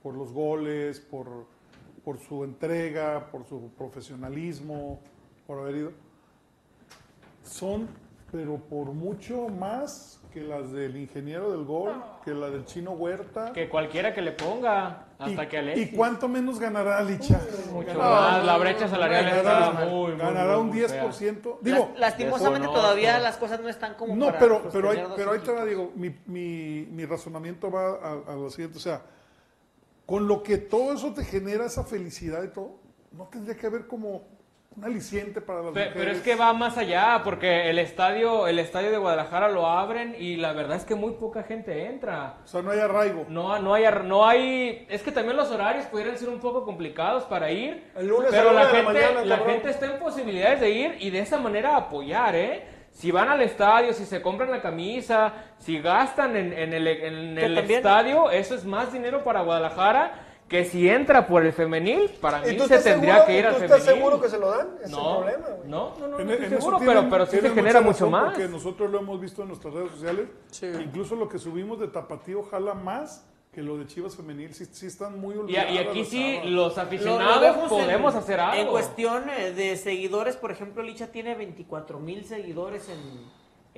por 0.03 0.13
los 0.13 0.31
goles, 0.31 0.99
por, 0.99 1.47
por 2.03 2.19
su 2.19 2.43
entrega, 2.43 3.31
por 3.31 3.45
su 3.45 3.71
profesionalismo, 3.75 4.99
por 5.47 5.59
haber 5.59 5.75
ido, 5.75 5.91
son, 7.43 7.87
pero 8.31 8.57
por 8.57 8.93
mucho 8.93 9.49
más 9.49 10.21
que 10.31 10.41
las 10.41 10.71
del 10.71 10.97
ingeniero 10.97 11.51
del 11.51 11.65
gol, 11.65 12.03
que 12.23 12.35
la 12.35 12.51
del 12.51 12.65
chino 12.65 12.91
Huerta. 12.91 13.51
Que 13.51 13.67
cualquiera 13.67 14.13
que 14.13 14.21
le 14.21 14.31
ponga, 14.31 15.04
hasta 15.17 15.43
y, 15.43 15.47
que 15.47 15.57
Alexis. 15.57 15.87
¿Y 15.87 15.95
cuánto 15.95 16.27
menos 16.27 16.59
ganará 16.59 17.01
Licha? 17.03 17.39
Mucho 17.71 17.93
más, 17.97 18.43
la 18.43 18.57
brecha 18.57 18.87
salarial 18.87 19.25
Ganará, 19.25 19.65
está 19.69 19.85
muy, 19.85 20.11
muy, 20.11 20.17
ganará 20.17 20.53
muy, 20.57 20.61
un 20.61 20.67
muy 20.67 20.79
fea. 20.81 21.03
10%. 21.05 21.57
Digo, 21.61 21.89
Las- 21.93 21.99
lastimosamente 21.99 22.67
todavía 22.67 23.19
las 23.19 23.37
cosas 23.37 23.59
no 23.61 23.69
están 23.69 23.93
como 23.95 24.15
No, 24.15 24.27
para 24.27 24.39
pero, 24.39 24.69
pero, 24.71 24.89
hay, 24.91 25.03
pero 25.15 25.31
ahí 25.31 25.39
te 25.39 25.51
va, 25.51 25.63
digo, 25.65 25.91
mi, 25.95 26.13
mi, 26.25 26.87
mi 26.91 27.05
razonamiento 27.05 27.71
va 27.71 27.91
a, 28.27 28.33
a 28.33 28.35
lo 28.35 28.49
siguiente, 28.49 28.77
o 28.77 28.81
sea, 28.81 29.01
con 30.05 30.27
lo 30.27 30.43
que 30.43 30.57
todo 30.57 30.93
eso 30.93 31.13
te 31.13 31.23
genera, 31.23 31.65
esa 31.65 31.83
felicidad 31.83 32.43
y 32.43 32.49
todo, 32.49 32.77
no 33.11 33.25
tendría 33.25 33.55
que 33.57 33.65
haber 33.67 33.87
como 33.87 34.34
un 34.77 34.83
aliciente 34.83 35.39
para 35.39 35.61
las 35.61 35.71
Pe- 35.71 35.85
mujeres. 35.85 35.93
Pero 35.95 36.11
es 36.11 36.21
que 36.21 36.35
va 36.35 36.51
más 36.53 36.77
allá, 36.77 37.21
porque 37.23 37.69
el 37.69 37.79
estadio, 37.79 38.47
el 38.47 38.59
estadio 38.59 38.91
de 38.91 38.97
Guadalajara 38.97 39.47
lo 39.49 39.67
abren 39.67 40.15
y 40.19 40.35
la 40.35 40.51
verdad 40.51 40.75
es 40.75 40.83
que 40.83 40.95
muy 40.95 41.13
poca 41.13 41.43
gente 41.43 41.85
entra. 41.85 42.35
O 42.43 42.47
sea, 42.47 42.61
no 42.61 42.71
hay 42.71 42.79
arraigo. 42.79 43.25
No, 43.29 43.57
no 43.59 43.73
hay, 43.73 43.85
ar- 43.85 44.03
no 44.03 44.27
hay, 44.27 44.85
es 44.89 45.01
que 45.01 45.11
también 45.13 45.37
los 45.37 45.49
horarios 45.49 45.85
pudieran 45.85 46.17
ser 46.17 46.27
un 46.27 46.39
poco 46.39 46.65
complicados 46.65 47.23
para 47.23 47.51
ir, 47.51 47.89
El 47.95 48.07
lunes 48.07 48.33
a 48.33 48.37
pero 48.37 48.51
la 48.51 48.51
la 48.51 48.59
una 48.61 48.67
de 48.67 48.73
la 48.83 48.89
gente, 48.91 48.93
mañana, 49.13 49.25
la 49.25 49.37
gente 49.37 49.69
está 49.69 49.85
en 49.85 49.99
posibilidades 49.99 50.59
de 50.59 50.69
ir 50.69 50.97
y 50.99 51.09
de 51.09 51.19
esa 51.19 51.37
manera 51.37 51.77
apoyar, 51.77 52.35
¿eh? 52.35 52.67
Si 52.91 53.11
van 53.11 53.27
al 53.27 53.41
estadio, 53.41 53.91
si 53.93 54.05
se 54.05 54.21
compran 54.21 54.49
la 54.51 54.61
camisa, 54.61 55.33
si 55.57 55.79
gastan 55.81 56.35
en, 56.37 56.53
en 56.53 56.73
el, 56.73 56.87
en 56.87 57.37
el 57.37 57.57
estadio, 57.57 58.31
eso 58.31 58.55
es 58.55 58.63
más 58.65 58.93
dinero 58.93 59.21
para 59.23 59.41
Guadalajara 59.41 60.13
que 60.47 60.63
si 60.65 60.87
entra 60.87 61.25
por 61.25 61.43
el 61.43 61.53
femenil, 61.53 62.09
para 62.21 62.47
¿Y 62.47 62.53
mí 62.53 62.59
se 62.67 62.77
tendría 62.79 63.13
seguro- 63.15 63.25
que 63.25 63.39
ir 63.39 63.45
al 63.47 63.53
¿Tú 63.53 63.59
femenil. 63.61 63.77
estás 63.81 63.95
seguro 63.95 64.21
que 64.21 64.29
se 64.29 64.37
lo 64.39 64.51
dan? 64.51 64.67
Es 64.83 64.91
No, 64.91 65.09
el 65.09 65.15
problema, 65.33 65.55
güey. 65.57 65.69
no, 65.69 65.93
no, 65.99 66.07
no, 66.07 66.19
En- 66.19 66.27
no 66.27 66.33
estoy 66.33 66.45
eso 66.47 66.55
seguro, 66.57 66.77
tienen- 66.77 66.95
pero, 66.97 67.09
pero 67.09 67.25
sí 67.25 67.39
se 67.39 67.49
genera 67.49 67.81
mucho 67.81 68.09
más. 68.09 68.25
Porque 68.25 68.47
nosotros 68.47 68.91
lo 68.91 68.99
hemos 68.99 69.19
visto 69.19 69.41
en 69.41 69.47
nuestras 69.47 69.73
redes 69.73 69.91
sociales. 69.91 70.27
Incluso 70.83 71.15
lo 71.15 71.27
que 71.27 71.39
subimos 71.39 71.79
de 71.79 71.87
Tapatío 71.87 72.43
jala 72.43 72.75
más 72.75 73.27
que 73.51 73.63
lo 73.63 73.77
de 73.77 73.87
Chivas 73.87 74.15
Femenil. 74.15 74.53
Sí, 74.53 74.65
sí 74.65 74.85
están 74.85 75.19
muy 75.19 75.33
Y, 75.33 75.37
olvidadas. 75.39 75.71
y 75.71 75.77
aquí 75.79 76.05
sí, 76.05 76.39
los 76.43 76.75
Lo- 76.75 76.81
aficionados 76.83 77.57
lo 77.57 77.67
podemos 77.69 78.13
en- 78.13 78.19
hacer 78.19 78.39
algo. 78.39 78.61
En 78.61 78.67
cuestión 78.67 79.29
eh, 79.29 79.51
de 79.51 79.77
seguidores, 79.77 80.35
por 80.35 80.51
ejemplo, 80.51 80.83
Licha 80.83 81.07
tiene 81.07 81.33
24 81.35 81.97
mil 81.99 82.23
seguidores 82.25 82.87
en, 82.89 82.99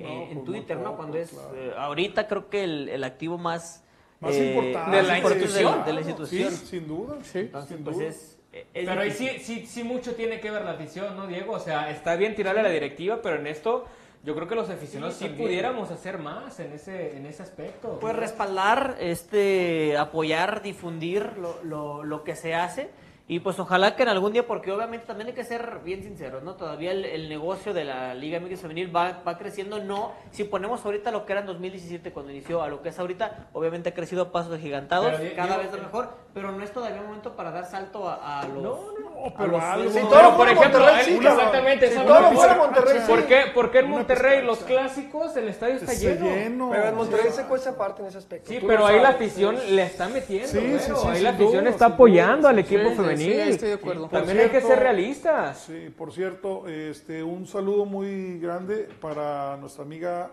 eh, 0.04 0.28
en 0.30 0.34
pues 0.38 0.44
Twitter, 0.44 0.76
¿no? 0.78 0.96
Cuando 0.96 1.16
es 1.16 1.30
claro. 1.30 1.54
eh, 1.54 1.72
ahorita 1.78 2.26
creo 2.28 2.50
que 2.50 2.64
el, 2.64 2.88
el 2.88 3.04
activo 3.04 3.38
más 3.38 3.84
Más 4.20 4.34
eh, 4.34 4.50
importante. 4.50 4.96
de 4.96 5.02
la 5.02 5.18
institución. 5.18 5.78
de, 5.78 5.84
de 5.84 5.92
la 5.92 6.00
institución. 6.00 6.50
Sí, 6.50 6.66
sin 6.66 6.88
duda. 6.88 7.18
Entonces, 7.34 7.76
sin 7.76 7.84
pues 7.84 7.96
duda. 7.96 8.08
es, 8.08 8.38
es 8.52 8.66
Pero 8.72 9.00
ahí 9.00 9.10
sí, 9.12 9.28
sí, 9.40 9.66
sí 9.66 9.84
mucho 9.84 10.14
tiene 10.14 10.40
que 10.40 10.50
ver 10.50 10.62
la 10.64 10.72
afición, 10.72 11.16
¿no, 11.16 11.26
Diego? 11.26 11.52
O 11.52 11.60
sea, 11.60 11.90
está 11.90 12.16
bien 12.16 12.34
tirarle 12.34 12.60
a 12.60 12.64
la 12.64 12.70
directiva, 12.70 13.20
pero 13.22 13.36
en 13.36 13.46
esto 13.46 13.86
yo 14.24 14.34
creo 14.34 14.48
que 14.48 14.56
los 14.56 14.68
aficionados 14.68 15.14
Sí, 15.14 15.28
sí, 15.28 15.34
pudiéramos 15.34 15.90
hacer 15.90 16.18
más 16.18 16.58
en 16.58 16.72
ese, 16.72 17.16
en 17.16 17.26
ese 17.26 17.42
aspecto. 17.42 17.98
Pues 18.00 18.16
respaldar, 18.16 18.96
este, 19.00 19.96
apoyar, 19.96 20.62
difundir 20.62 21.38
lo, 21.38 21.62
lo, 21.62 22.02
lo 22.02 22.24
que 22.24 22.34
se 22.34 22.54
hace. 22.54 22.90
Y 23.30 23.40
pues 23.40 23.58
ojalá 23.58 23.94
que 23.94 24.04
en 24.04 24.08
algún 24.08 24.32
día, 24.32 24.46
porque 24.46 24.72
obviamente 24.72 25.04
también 25.06 25.28
hay 25.28 25.34
que 25.34 25.44
ser 25.44 25.80
bien 25.84 26.02
sinceros, 26.02 26.42
¿no? 26.42 26.54
Todavía 26.54 26.92
el, 26.92 27.04
el 27.04 27.28
negocio 27.28 27.74
de 27.74 27.84
la 27.84 28.14
Liga 28.14 28.40
MX 28.40 28.62
Femenil 28.62 28.94
va, 28.94 29.20
va 29.26 29.36
creciendo, 29.36 29.78
no, 29.80 30.12
si 30.30 30.44
ponemos 30.44 30.82
ahorita 30.82 31.10
lo 31.10 31.26
que 31.26 31.32
era 31.32 31.42
en 31.42 31.46
2017 31.46 32.10
cuando 32.10 32.32
inició 32.32 32.62
a 32.62 32.68
lo 32.68 32.80
que 32.80 32.88
es 32.88 32.98
ahorita, 32.98 33.48
obviamente 33.52 33.90
ha 33.90 33.94
crecido 33.94 34.22
a 34.22 34.32
pasos 34.32 34.54
agigantados, 34.54 35.12
Pero, 35.18 35.36
cada 35.36 35.58
vez 35.58 35.70
lo 35.70 35.76
mejor, 35.78 36.08
pero 36.32 36.52
no 36.52 36.64
es 36.64 36.72
todavía 36.72 37.02
momento 37.02 37.36
para 37.36 37.50
dar 37.50 37.66
salto 37.66 38.08
a, 38.08 38.40
a 38.40 38.48
los... 38.48 38.78
a 38.78 39.36
pero 39.36 39.52
los 39.52 39.62
algo- 39.62 39.90
sueldos. 39.90 39.92
Si 39.92 39.98
Pero, 39.98 40.08
todo 40.08 40.22
por 40.28 40.36
fuera 40.36 40.52
ejemplo, 40.52 40.78
Monterrey, 40.80 41.04
sí, 41.04 41.16
exactamente, 41.26 41.90
Si 41.90 41.98
todo 41.98 42.18
es 42.30 42.34
fuera. 42.34 42.54
Monterrey, 42.54 42.98
sí. 43.00 43.06
¿Por 43.10 43.26
qué, 43.26 43.42
por 43.54 43.70
qué 43.70 43.78
en 43.80 43.90
Monterrey 43.90 44.42
los 44.42 44.58
clásicos 44.60 45.36
el 45.36 45.48
estadio 45.48 45.74
está 45.74 45.92
Está 45.92 46.06
lleno? 46.14 46.26
lleno. 46.34 46.70
Pero 46.70 46.84
en 46.88 46.94
Monterrey 46.94 47.26
Sí. 47.28 47.36
se 47.36 47.42
cuesta 47.44 47.70
aparte 47.70 48.00
en 48.00 48.08
ese 48.08 48.16
aspecto. 48.18 48.48
Sí, 48.50 48.58
pero 48.66 48.86
ahí 48.86 49.00
la 49.00 49.10
afición 49.10 49.56
le 49.76 49.82
está 49.82 50.08
metiendo, 50.08 50.48
Sí, 50.48 50.58
sí, 50.60 50.66
güero. 50.70 50.96
sí, 50.96 51.08
ahí 51.10 51.20
la 51.20 51.30
afición 51.30 51.66
está 51.66 51.86
apoyando 51.86 52.48
al 52.48 52.58
equipo 52.58 52.88
sí, 52.88 52.96
femenil. 53.24 53.44
sí, 53.44 53.50
estoy 53.50 53.68
de 53.68 53.74
acuerdo. 53.74 54.08
También 54.08 54.38
hay 54.38 54.48
que 54.50 54.60
ser 54.60 54.78
realistas. 54.78 55.58
Sí, 55.64 55.92
por 55.96 56.12
cierto, 56.12 56.66
este, 56.68 57.22
un 57.22 57.46
saludo 57.46 57.84
muy 57.84 58.38
grande 58.38 58.88
para 59.00 59.56
nuestra 59.56 59.84
amiga, 59.84 60.32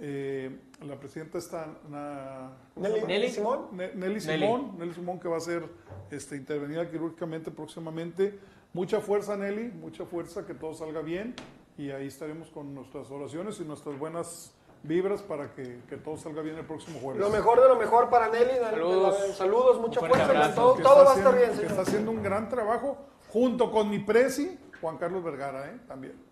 eh, 0.00 0.56
la 0.86 0.96
presidenta 0.96 1.38
está, 1.38 1.66
na- 1.88 2.52
Nelly, 2.76 3.00
Nelly. 3.06 3.30
Simón. 3.30 3.66
Ne- 3.72 3.94
Nelly 3.94 4.20
Simón, 4.20 4.76
Nelly 4.78 4.94
Simón 4.94 5.18
que 5.18 5.28
va 5.28 5.36
a 5.38 5.40
ser 5.40 5.64
este, 6.10 6.36
intervenida 6.36 6.88
quirúrgicamente 6.88 7.50
próximamente. 7.50 8.38
Mucha 8.72 9.00
fuerza, 9.00 9.36
Nelly, 9.36 9.72
mucha 9.72 10.04
fuerza, 10.04 10.46
que 10.46 10.54
todo 10.54 10.74
salga 10.74 11.00
bien 11.00 11.34
y 11.76 11.90
ahí 11.90 12.06
estaremos 12.06 12.48
con 12.50 12.74
nuestras 12.74 13.10
oraciones 13.10 13.58
y 13.60 13.64
nuestras 13.64 13.98
buenas 13.98 14.54
vibras 14.82 15.22
para 15.22 15.52
que, 15.54 15.80
que 15.88 15.96
todo 15.96 16.16
salga 16.16 16.42
bien 16.42 16.56
el 16.56 16.66
próximo 16.66 16.98
jueves. 17.00 17.20
Lo 17.20 17.30
mejor 17.30 17.60
de 17.60 17.68
lo 17.68 17.76
mejor 17.76 18.08
para 18.08 18.28
Nelly. 18.28 18.58
Saludos. 18.70 19.36
Saludos, 19.36 19.80
mucha 19.80 20.00
fuerza. 20.00 20.54
Todo, 20.54 20.76
que 20.76 20.82
todo 20.82 21.02
está 21.02 21.04
va 21.04 21.12
a 21.12 21.16
estar 21.16 21.36
bien, 21.36 21.50
Que 21.50 21.56
señor. 21.56 21.70
está 21.70 21.82
haciendo 21.82 22.10
un 22.10 22.22
gran 22.22 22.48
trabajo 22.48 22.98
junto 23.30 23.70
con 23.70 23.90
mi 23.90 23.98
presi, 23.98 24.58
Juan 24.80 24.96
Carlos 24.96 25.22
Vergara, 25.22 25.68
¿eh? 25.68 25.78
también. 25.86 26.28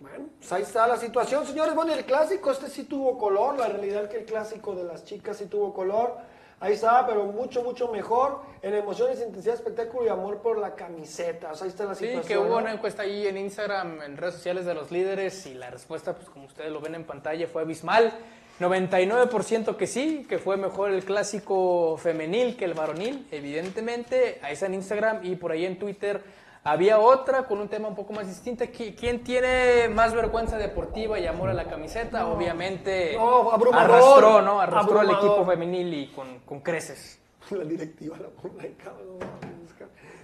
Bueno, 0.00 0.28
pues 0.38 0.50
ahí 0.52 0.62
está 0.62 0.86
la 0.86 0.96
situación, 0.96 1.46
señores. 1.46 1.74
Bueno, 1.74 1.92
el 1.92 2.04
clásico 2.06 2.50
este 2.50 2.68
sí 2.70 2.84
tuvo 2.84 3.18
color. 3.18 3.58
La 3.58 3.68
realidad 3.68 4.08
que 4.08 4.18
el 4.18 4.24
clásico 4.24 4.74
de 4.74 4.84
las 4.84 5.04
chicas 5.04 5.36
sí 5.36 5.46
tuvo 5.46 5.74
color. 5.74 6.16
Ahí 6.60 6.74
está, 6.74 7.06
pero 7.06 7.24
mucho, 7.24 7.62
mucho 7.62 7.88
mejor 7.88 8.42
en 8.60 8.74
emociones, 8.74 9.18
intensidad, 9.26 9.54
espectáculo 9.54 10.04
y 10.04 10.08
amor 10.10 10.42
por 10.42 10.58
la 10.58 10.74
camiseta. 10.74 11.52
O 11.52 11.54
sea, 11.54 11.64
ahí 11.64 11.70
está 11.70 11.84
la 11.86 11.94
Sí, 11.94 12.04
situación. 12.06 12.28
que 12.28 12.38
hubo 12.38 12.54
¿no? 12.56 12.62
una 12.62 12.72
encuesta 12.74 13.02
ahí 13.02 13.26
en 13.26 13.38
Instagram, 13.38 14.02
en 14.02 14.16
redes 14.18 14.34
sociales 14.34 14.66
de 14.66 14.74
los 14.74 14.90
líderes 14.90 15.46
y 15.46 15.54
la 15.54 15.70
respuesta, 15.70 16.14
pues 16.14 16.28
como 16.28 16.44
ustedes 16.46 16.70
lo 16.70 16.80
ven 16.80 16.94
en 16.94 17.04
pantalla, 17.04 17.46
fue 17.46 17.62
abismal. 17.62 18.12
99% 18.60 19.76
que 19.76 19.86
sí, 19.86 20.26
que 20.28 20.38
fue 20.38 20.58
mejor 20.58 20.90
el 20.90 21.02
clásico 21.02 21.96
femenil 21.96 22.58
que 22.58 22.66
el 22.66 22.74
varonil, 22.74 23.26
evidentemente. 23.30 24.38
Ahí 24.42 24.52
está 24.52 24.66
en 24.66 24.74
Instagram 24.74 25.20
y 25.24 25.36
por 25.36 25.52
ahí 25.52 25.64
en 25.64 25.78
Twitter 25.78 26.22
había 26.64 26.98
otra 26.98 27.44
con 27.46 27.58
un 27.60 27.68
tema 27.68 27.88
un 27.88 27.94
poco 27.94 28.12
más 28.12 28.26
distinto. 28.26 28.64
¿Qui- 28.64 28.94
¿Quién 28.98 29.22
tiene 29.24 29.88
más 29.88 30.14
vergüenza 30.14 30.56
deportiva 30.58 31.18
y 31.18 31.26
amor 31.26 31.48
a 31.50 31.54
la 31.54 31.64
camiseta? 31.64 32.26
Obviamente 32.26 33.14
No, 33.16 33.50
arrastró, 33.52 34.42
¿no? 34.42 34.60
Arrastró 34.60 35.00
al 35.00 35.10
equipo 35.10 35.44
femenil 35.46 35.94
y 35.94 36.06
con, 36.12 36.40
con 36.40 36.60
creces. 36.60 37.18
La 37.50 37.64
directiva 37.64 38.16
la 38.18 38.28
ahí, 38.62 38.74
cabrón. 38.82 39.18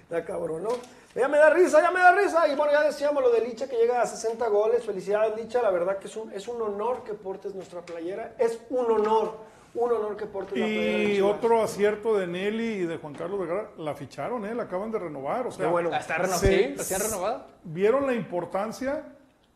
La 0.09 0.23
cabrón, 0.23 0.63
¿no? 0.63 0.69
Ya 1.15 1.27
me 1.27 1.37
da 1.37 1.49
risa, 1.49 1.81
ya 1.81 1.91
me 1.91 1.99
da 1.99 2.11
risa. 2.13 2.47
Y 2.47 2.55
bueno, 2.55 2.71
ya 2.71 2.83
decíamos 2.83 3.21
lo 3.23 3.29
de 3.31 3.41
Licha 3.41 3.67
que 3.67 3.75
llega 3.75 4.01
a 4.01 4.05
60 4.07 4.47
goles. 4.47 4.85
Felicidades, 4.85 5.35
Licha. 5.35 5.61
La 5.61 5.71
verdad 5.71 5.97
que 5.97 6.07
es 6.07 6.15
un, 6.15 6.31
es 6.31 6.47
un 6.47 6.61
honor 6.61 7.03
que 7.03 7.13
portes 7.13 7.53
nuestra 7.55 7.81
playera. 7.81 8.33
Es 8.37 8.59
un 8.69 8.89
honor, 8.89 9.37
un 9.75 9.91
honor 9.91 10.17
que 10.17 10.25
playera. 10.25 10.65
de 10.67 11.13
Y 11.15 11.21
otro 11.21 11.61
acierto 11.61 12.17
de 12.17 12.27
Nelly 12.27 12.63
y 12.81 12.85
de 12.85 12.97
Juan 12.97 13.13
Carlos 13.13 13.39
Vergara, 13.39 13.69
la 13.77 13.93
ficharon, 13.95 14.45
¿eh? 14.45 14.55
la 14.55 14.63
acaban 14.63 14.91
de 14.91 14.99
renovar. 14.99 15.47
O 15.47 15.51
sea, 15.51 15.67
bueno. 15.67 15.93
¿Está 15.95 16.17
reno- 16.17 16.37
se- 16.37 16.47
sí? 16.69 16.75
¿Recién 16.77 16.99
renovada? 17.01 17.47
Vieron 17.63 18.05
la 18.07 18.13
importancia 18.13 19.03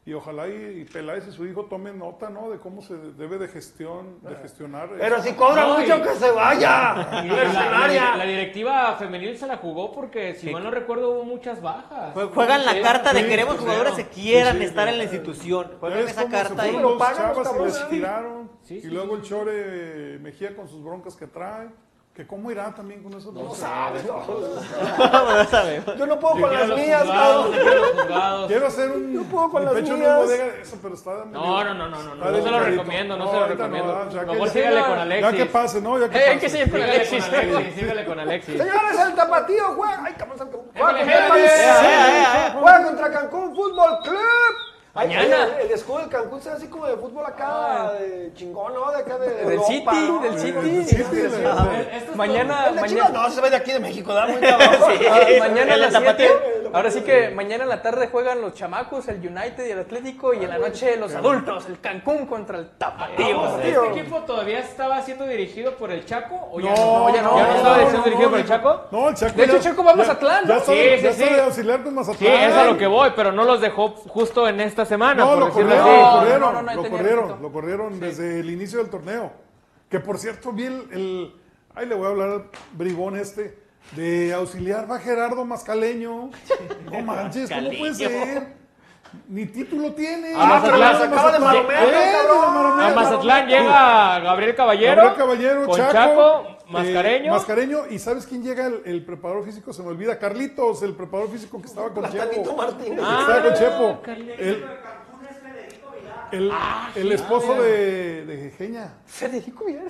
y 0.04 0.14
ojalá 0.14 0.48
y, 0.48 0.82
y 0.82 0.86
Peláez 0.86 1.28
y 1.28 1.32
su 1.32 1.46
hijo 1.46 1.66
tomen 1.66 2.00
nota, 2.00 2.30
¿no? 2.30 2.50
De 2.50 2.58
cómo 2.58 2.82
se 2.82 2.96
debe 2.96 3.38
de 3.38 3.48
gestión, 3.48 4.18
de 4.22 4.36
gestionar. 4.38 4.90
Pero 4.98 5.18
eso. 5.18 5.24
si 5.28 5.34
cobra 5.34 5.62
No, 5.68 5.78
mucho 5.80 5.98
y- 5.98 6.02
que 6.02 6.16
se 6.16 6.32
vaya. 6.32 6.96
Y 7.24 7.28
la, 7.28 7.36
la- 7.36 7.44
Mercenaria. 7.44 8.16
la 8.16 8.24
directiva 8.26 8.96
femenil 8.96 9.38
se 9.38 9.46
la 9.46 9.58
jugó 9.58 9.92
porque, 9.92 10.34
si 10.34 10.50
mal 10.50 10.64
no 10.64 10.72
recuerdo, 10.72 11.12
hubo 11.12 11.24
muchas 11.24 11.62
bajas. 11.62 12.16
Jue- 12.16 12.30
Juegan 12.34 12.66
la 12.66 12.72
Sí, 12.74 12.82
carta 12.82 13.14
de 13.14 13.22
sí, 13.22 13.28
queremos 13.28 13.56
sí, 13.58 13.62
jugadores 13.62 13.94
sí, 13.94 14.04
que 14.06 14.10
quieran 14.10 14.58
sí, 14.58 14.64
estar 14.64 14.88
sí. 14.88 14.92
en 14.94 14.98
la 14.98 15.04
institución. 15.04 15.72
Juegan 15.80 16.00
esa 16.00 16.28
carta 16.28 16.68
y 16.68 16.78
los 16.78 16.94
pagan 16.98 17.30
los 17.30 17.38
y 17.38 17.44
cabrones 17.44 17.74
les 17.76 17.84
ahí. 17.84 17.90
tiraron. 17.92 18.52
Sí, 18.64 18.78
y 18.78 18.82
sí, 18.82 18.88
luego 18.88 19.16
el 19.16 19.22
Chore 19.22 20.18
Mejía 20.20 20.56
con 20.56 20.68
sus 20.68 20.84
broncas 20.84 21.16
que 21.16 21.28
trae. 21.28 21.70
Que 22.14 22.28
cómo 22.28 22.52
irá 22.52 22.76
también 22.76 23.02
con 23.02 23.14
esos 23.14 23.34
broncas. 23.34 23.58
sabes, 23.60 24.04
no. 24.06 24.22
no 24.98 25.46
sabemos. 25.46 25.96
Yo 25.98 26.06
no 26.06 26.20
puedo 26.20 26.36
Yo 26.36 26.42
con 26.42 26.54
las 26.70 26.78
mías, 26.78 27.04
cabrón. 27.08 27.52
yo 28.42 28.48
quiero 28.48 28.68
hacer 28.68 28.92
un. 28.92 29.16
No 29.16 29.24
puedo 29.24 29.50
con 29.50 29.64
las 29.64 29.74
pecho 29.76 29.94
no 29.94 29.98
mías. 29.98 30.30
eso, 30.62 30.78
pero 30.82 30.94
está. 30.96 31.12
No, 31.32 31.64
no, 31.64 31.74
no, 31.74 31.88
no, 31.88 32.04
no, 32.04 32.16
no, 32.16 32.32
no 32.32 32.44
se 32.44 32.52
lo 32.52 32.60
recomiendo, 32.60 33.16
no 33.18 33.32
se 33.32 33.38
lo 33.40 33.48
recomiendo. 33.48 33.94
ah, 33.96 34.10
ya 34.12 34.22
Mejor 34.24 34.44
que- 34.44 34.50
sígale 34.54 34.82
con 34.82 34.96
Ya 34.96 35.02
Alexis. 35.04 35.36
que 35.38 35.46
pase, 35.46 35.82
¿no? 35.82 36.00
Ya 36.00 36.10
que 36.10 36.18
Eh, 36.18 36.22
hay 36.22 36.28
pase. 36.36 36.40
que 36.42 36.50
seguir 36.50 36.70
con 36.70 36.80
Sígale 36.82 36.94
Alexis. 36.96 37.26
con 37.26 37.36
Alexis, 37.56 37.76
sígale 37.80 38.06
con 38.06 38.20
Alexis. 38.20 38.58
Señores, 38.58 39.00
el 39.08 39.16
tapatío 39.16 39.64
juega. 39.78 40.04
Ay, 40.06 40.14
cabrón, 40.18 40.52
Eh, 41.38 41.48
eh, 41.48 42.54
Juega 42.60 42.84
contra 42.84 43.10
Cancún 43.12 43.56
Fútbol 43.56 44.00
Club. 44.04 44.71
Ay, 44.94 45.08
Mañana. 45.08 45.46
El, 45.62 45.68
el 45.68 45.72
escudo 45.72 46.00
del 46.00 46.10
Cancún 46.10 46.42
se 46.42 46.50
ve 46.50 46.56
así 46.58 46.68
como 46.68 46.86
de 46.86 46.98
fútbol 46.98 47.26
acá, 47.26 47.94
de 47.94 48.32
chingón, 48.36 48.74
¿no? 48.74 48.92
De 48.92 48.98
acá 48.98 49.18
de 49.20 49.30
Del 49.36 49.52
Europa, 49.54 49.66
City, 49.68 50.08
¿no? 50.08 50.20
del 50.22 50.38
City. 50.40 50.84
Sí, 50.84 50.96
sí, 51.12 51.44
Ah, 51.46 51.68
Mañana, 52.16 52.72
mañana, 52.76 53.10
no, 53.10 53.30
se 53.30 53.40
ve 53.40 53.50
de 53.50 53.56
aquí 53.56 53.72
de 53.72 53.80
México, 53.80 54.14
da 54.14 54.26
muy 54.28 54.42
cabrón. 54.42 54.70
Ah, 55.10 55.22
mañana 55.40 55.72
a 55.72 55.76
¿El 55.76 55.82
las 55.82 55.94
tapatío? 55.94 56.28
7. 56.28 56.61
Ahora 56.74 56.90
sí 56.92 57.02
que 57.02 57.30
mañana 57.32 57.64
en 57.64 57.70
la 57.70 57.82
tarde 57.82 58.08
juegan 58.12 58.42
los 58.42 58.54
chamacos, 58.54 59.08
el 59.08 59.18
United 59.18 59.66
y 59.68 59.72
el 59.72 59.80
Atlético, 59.80 60.34
y 60.34 60.44
en 60.44 60.50
la 60.50 60.58
noche 60.58 60.96
los 60.98 61.14
adultos, 61.14 61.66
el 61.68 61.80
Cancún 61.80 62.26
contra 62.26 62.60
el 62.60 62.70
Tapatío. 62.78 63.42
Vamos, 63.42 63.62
tío. 63.62 63.84
¿Este 63.86 64.00
equipo 64.00 64.20
todavía 64.20 64.60
estaba 64.60 65.02
siendo 65.02 65.26
dirigido 65.28 65.76
por 65.78 65.92
el 65.92 66.06
Chaco? 66.06 66.50
¿O 66.52 66.60
ya 66.60 66.74
No, 66.76 67.10
no? 67.10 67.16
ya 67.16 67.22
no. 67.22 67.38
¿Ya 67.38 67.48
no 67.48 67.56
estaba 67.56 67.78
No, 67.78 67.84
siendo 67.90 68.04
dirigido 68.04 68.30
por 68.30 68.40
el 68.40 68.48
Chaco? 68.48 68.82
No, 68.92 69.10
el 69.10 69.16
Chaco. 69.16 69.34
De 69.38 69.44
hecho, 69.44 69.58
ya- 69.58 69.62
Chaco 69.62 69.84
va 69.84 69.92
a 69.92 69.96
Mazatlán, 69.96 70.44
Ya 70.48 70.54
¿no? 70.56 70.60
está, 70.60 70.72
Sí, 70.72 70.80
sí, 70.80 71.02
ya 71.04 71.10
está 71.10 71.28
sí. 71.28 71.34
de 71.34 71.42
auxiliar 71.42 71.84
con 71.84 71.94
Mazatlán. 71.96 72.18
Sí, 72.20 72.28
es 72.28 72.54
a 72.54 72.66
lo 72.66 72.78
que 72.78 72.88
voy, 72.88 73.10
pero 73.16 73.32
no 73.32 73.44
los 73.44 73.62
dejó 73.62 73.90
justo 73.90 74.48
en 74.48 74.62
esta 74.62 74.86
semana, 74.86 75.24
No, 75.24 75.30
por 75.32 75.40
lo 75.40 75.46
decirlo 75.48 75.70
corrieron, 75.76 75.90
así. 75.90 76.00
lo 76.00 76.06
No, 76.06 76.20
corrieron, 76.20 76.42
no, 76.42 76.52
no, 76.52 76.62
no, 76.62 76.84
lo 76.84 76.90
corrieron, 76.90 77.24
ratito. 77.28 77.40
lo 77.42 77.52
corrieron 77.52 78.00
desde 78.00 78.40
el 78.40 78.50
inicio 78.50 78.80
del 78.80 78.90
torneo. 78.90 79.32
Que 79.90 80.00
por 80.00 80.18
cierto, 80.18 80.52
vi 80.52 80.66
el, 80.66 80.88
el- 80.92 81.36
Ay, 81.74 81.86
le 81.86 81.96
voy 81.96 82.06
a 82.06 82.10
hablar 82.10 82.30
al 82.30 82.44
bribón 82.74 83.16
este. 83.18 83.61
De 83.96 84.34
auxiliar 84.34 84.90
va 84.90 85.00
Gerardo 85.00 85.44
Mascaleño. 85.46 86.30
No 86.92 87.02
manches, 87.06 87.50
¿cómo 87.50 87.70
puede 87.78 87.94
ser? 87.96 88.62
Ni 89.28 89.46
título 89.46 89.92
tiene. 89.94 90.32
Ah, 90.34 90.62
pero 90.64 90.78
Mazatlán. 90.78 90.98
se 90.98 91.04
acaba 91.14 91.32
de 91.34 91.40
maromear, 91.40 91.84
Eh, 91.84 91.92
cabrón. 92.14 92.42
de 92.46 92.60
maromear, 92.60 92.92
A 92.92 92.96
Mazatlán 92.96 93.48
llega 93.48 94.20
Gabriel 94.20 94.56
Caballero, 94.56 94.96
Gabriel 94.96 95.18
Caballero, 95.18 95.66
con 95.66 95.76
Chaco, 95.78 95.92
Chaco, 95.92 96.48
eh, 96.48 96.58
Mascareño. 96.72 97.32
Mascareño. 97.34 97.80
¿Y 97.90 98.00
sabes 98.00 98.26
quién 98.26 98.42
llega? 98.44 98.68
El, 98.68 98.82
el 98.86 99.04
preparador 99.04 99.44
físico, 99.44 99.74
se 99.74 99.82
me 99.84 99.90
olvida. 99.90 100.18
Carlitos, 100.18 100.82
el 100.84 100.96
preparador 100.96 101.30
físico 101.34 101.60
que 101.60 101.68
estaba 101.68 101.90
con 101.94 102.04
Platanito 102.04 102.42
Chepo. 102.44 102.56
Martínez. 102.56 103.00
Que 103.00 103.06
Ah, 103.06 103.18
estaba 103.20 103.44
con 103.44 103.54
Chepo. 103.56 104.02
Carlitos. 104.02 104.40
El, 104.40 104.64
el, 106.32 106.52
Ah, 106.54 106.90
el 106.96 107.12
esposo 107.12 107.62
de, 107.62 108.26
de 108.26 108.52
Geña. 108.52 108.94
Federico 109.06 109.66
Villar. 109.66 109.84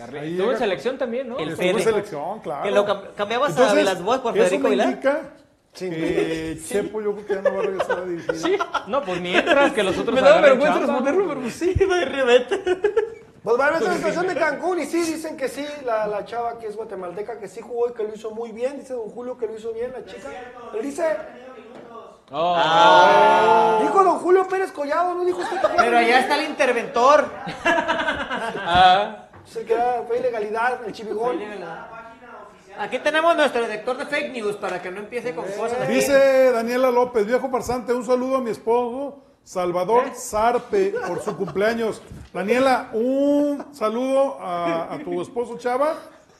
Ahí 0.00 0.32
Estuvo 0.32 0.52
en 0.52 0.58
selección 0.58 0.98
también, 0.98 1.28
¿no? 1.28 1.38
El 1.38 1.50
Estuvo 1.50 1.68
en 1.68 1.80
selección, 1.80 2.40
claro. 2.40 2.62
Que 2.62 2.70
lo 2.70 2.86
cam- 2.86 3.14
cambiabas 3.14 3.50
a 3.50 3.52
Entonces, 3.52 3.78
Vilas 3.78 4.02
Boas 4.02 4.20
por 4.20 4.32
Federico 4.32 4.68
Vilar. 4.68 4.98
que 5.00 6.58
Chepo 6.68 7.00
yo 7.00 7.14
creo 7.14 7.26
que 7.26 7.34
ya 7.34 7.42
no 7.42 7.54
va 7.54 7.60
a 7.60 7.66
regresar 7.66 7.98
a 7.98 8.04
dirigir. 8.04 8.34
Sí. 8.36 8.58
No, 8.88 9.02
pues 9.02 9.20
mientras 9.20 9.72
que 9.72 9.82
los 9.82 9.96
otros 9.98 10.14
Me 10.14 10.20
daba 10.20 10.38
agarren 10.38 10.58
vergüenza 10.58 10.78
responderlo, 10.80 11.28
pero 11.28 11.40
pues 11.40 11.54
sí. 11.54 11.74
Pues 13.42 13.58
va 13.58 13.66
a 13.66 13.70
ver 13.72 13.82
esa 13.82 13.94
situación 13.96 14.28
de 14.28 14.36
Cancún 14.36 14.78
y 14.78 14.86
sí, 14.86 14.98
dicen 15.02 15.36
que 15.36 15.48
sí, 15.48 15.66
la, 15.84 16.06
la 16.06 16.24
chava 16.24 16.60
que 16.60 16.68
es 16.68 16.76
guatemalteca, 16.76 17.40
que 17.40 17.48
sí 17.48 17.60
jugó 17.60 17.88
y 17.88 17.92
que 17.92 18.04
lo 18.04 18.14
hizo 18.14 18.30
muy 18.30 18.52
bien, 18.52 18.78
dice 18.78 18.92
don 18.94 19.08
Julio 19.10 19.36
que 19.36 19.48
lo 19.48 19.56
hizo 19.56 19.72
bien, 19.72 19.92
la 19.92 20.04
chica. 20.04 20.28
Él 20.72 20.82
dice... 20.82 21.16
Ah. 22.30 23.78
Dijo 23.82 24.04
don 24.04 24.18
Julio 24.20 24.46
Pérez 24.46 24.70
Collado, 24.70 25.14
¿no 25.14 25.24
dijo 25.24 25.40
usted 25.40 25.60
que 25.60 25.66
Pero 25.76 25.98
allá 25.98 26.20
está 26.20 26.36
el 26.38 26.50
interventor. 26.50 27.28
Se 29.44 29.64
queda, 29.64 30.02
fue 30.06 30.18
ilegalidad, 30.18 30.80
el 30.86 30.92
chivigón. 30.92 31.38
Aquí 32.78 32.98
tenemos 33.00 33.36
nuestro 33.36 33.62
detector 33.62 33.98
de 33.98 34.06
fake 34.06 34.32
news 34.32 34.56
para 34.56 34.80
que 34.80 34.90
no 34.90 35.00
empiece 35.00 35.34
con 35.34 35.44
cosas. 35.52 35.82
aquí. 35.82 35.92
Dice 35.92 36.52
Daniela 36.52 36.90
López, 36.90 37.26
viejo 37.26 37.50
farsante, 37.50 37.92
un 37.92 38.04
saludo 38.04 38.36
a 38.36 38.40
mi 38.40 38.50
esposo 38.50 39.18
Salvador 39.44 40.04
Sarpe 40.14 40.94
por 41.06 41.20
su 41.22 41.36
cumpleaños. 41.36 42.00
Daniela, 42.32 42.88
un 42.94 43.66
saludo 43.72 44.38
a, 44.40 44.94
a 44.94 44.98
tu 45.00 45.20
esposo 45.20 45.58
Chava, 45.58 45.96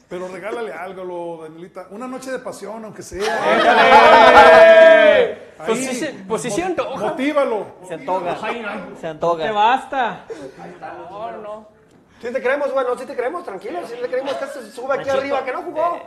pero 0.09 0.27
regálale 0.27 0.73
algo, 0.73 1.03
lo, 1.03 1.43
Danielita. 1.43 1.87
Una 1.91 2.07
noche 2.07 2.31
de 2.31 2.39
pasión, 2.39 2.83
aunque 2.83 3.03
sea. 3.03 3.21
Pues 5.65 5.79
sí 5.85 5.95
se- 5.95 6.13
pues 6.27 6.41
sí 6.41 6.49
se 6.51 6.63
antoja. 6.63 7.05
Motívalo. 7.09 7.65
Se 7.87 7.93
antoja. 7.93 8.37
Se 8.95 9.01
Te 9.01 9.07
antoja. 9.07 9.51
basta. 9.51 10.25
No, 11.11 11.31
no. 11.37 11.67
Si 12.23 12.31
te 12.31 12.41
creemos, 12.41 12.73
bueno, 12.73 12.97
si 12.97 13.05
te 13.05 13.15
creemos, 13.15 13.43
tranquilo, 13.43 13.79
si 13.85 13.95
te 13.95 14.07
creemos 14.07 14.33
que 14.35 14.45
se 14.47 14.71
sube 14.71 14.93
aquí 14.97 15.09
arriba, 15.09 15.43
que 15.43 15.51
no 15.51 15.61
jugó. 15.61 15.99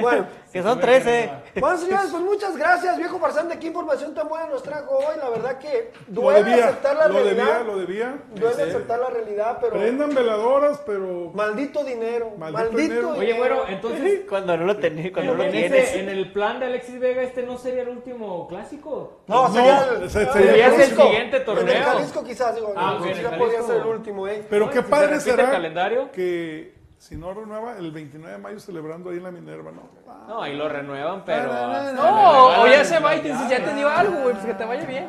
Bueno. 0.00 0.26
Que 0.56 0.62
son 0.62 0.80
13. 0.80 1.30
Bueno, 1.60 1.76
señores, 1.76 2.06
pues 2.10 2.22
muchas 2.22 2.56
gracias, 2.56 2.96
viejo 2.96 3.18
farsante. 3.18 3.58
Qué 3.58 3.66
información 3.66 4.14
tan 4.14 4.26
buena 4.26 4.46
nos 4.46 4.62
trajo 4.62 4.96
hoy. 4.96 5.16
La 5.20 5.28
verdad 5.28 5.58
que 5.58 5.92
Lo 6.08 6.22
duele 6.22 6.44
debía, 6.44 6.64
aceptar 6.68 6.96
la 6.96 7.08
lo 7.08 7.14
realidad. 7.14 7.44
debía, 7.44 7.62
lo 7.64 7.76
debía. 7.78 8.18
Duele 8.34 8.62
aceptar 8.62 8.98
la 9.00 9.10
realidad, 9.10 9.58
pero. 9.60 9.72
Prendan 9.74 10.14
veladoras, 10.14 10.80
pero... 10.86 11.30
Maldito 11.34 11.84
dinero. 11.84 12.30
Maldito 12.38 12.58
Maldito, 12.62 12.78
dinero. 12.78 13.12
dinero. 13.12 13.18
Oye, 13.18 13.32
güero, 13.34 13.64
entonces, 13.68 14.20
Cuando 14.30 14.56
no 14.56 14.64
lo 14.64 14.76
tenés, 14.78 15.12
cuando 15.12 15.32
no 15.32 15.38
lo 15.38 15.44
en, 15.44 15.50
tienes. 15.52 15.88
ese- 15.90 16.00
en 16.00 16.08
el 16.08 16.32
plan 16.32 16.58
de 16.58 16.66
Alexis 16.66 16.98
Vega, 17.00 17.20
este 17.22 17.42
no 17.42 17.58
sería 17.58 17.82
el 17.82 17.90
último 17.90 18.48
clásico. 18.48 19.18
No, 19.26 19.52
sería 19.52 19.88
el, 20.00 20.08
sería 20.10 20.70
siguiente 20.70 21.36
En 21.36 21.42
el 21.42 21.44
torneo. 21.44 21.84
Jalisco 21.84 22.24
quizás, 22.24 22.54
digo, 22.54 22.72
Ah, 22.74 22.92
no, 22.92 23.00
ok, 23.00 23.06
en 23.08 23.14
sí 23.14 23.20
el 23.20 23.30
ya 23.30 23.36
podría 23.36 23.58
Jalisco. 23.58 23.66
ser 23.66 23.76
el 23.82 23.86
último, 23.88 24.26
¿eh? 24.28 24.46
Pero 24.48 24.64
No, 24.66 24.70
qué 24.70 24.78
si 24.78 24.84
se 24.84 24.90
padre 24.90 25.20
será 25.20 25.55
calendario. 25.56 26.10
que 26.12 26.74
si 26.98 27.14
no 27.16 27.32
renueva 27.34 27.76
el 27.78 27.90
29 27.92 28.36
de 28.36 28.42
mayo 28.42 28.58
celebrando 28.58 29.10
ahí 29.10 29.18
en 29.18 29.22
la 29.24 29.30
Minerva, 29.30 29.70
¿no? 29.70 29.82
No, 30.26 30.42
ahí 30.42 30.56
lo 30.56 30.68
renuevan, 30.68 31.24
pero. 31.24 31.52
No, 31.92 32.62
o 32.62 32.66
ya 32.66 32.84
se 32.84 32.98
va 32.98 33.14
y 33.14 33.20
te 33.20 33.28
dices, 33.32 33.48
ya 33.48 33.64
te 33.64 33.74
dio 33.74 33.88
algo, 33.88 34.22
güey, 34.22 34.34
pues 34.34 34.46
que 34.46 34.54
te 34.54 34.64
vaya 34.64 34.84
bien. 34.84 35.08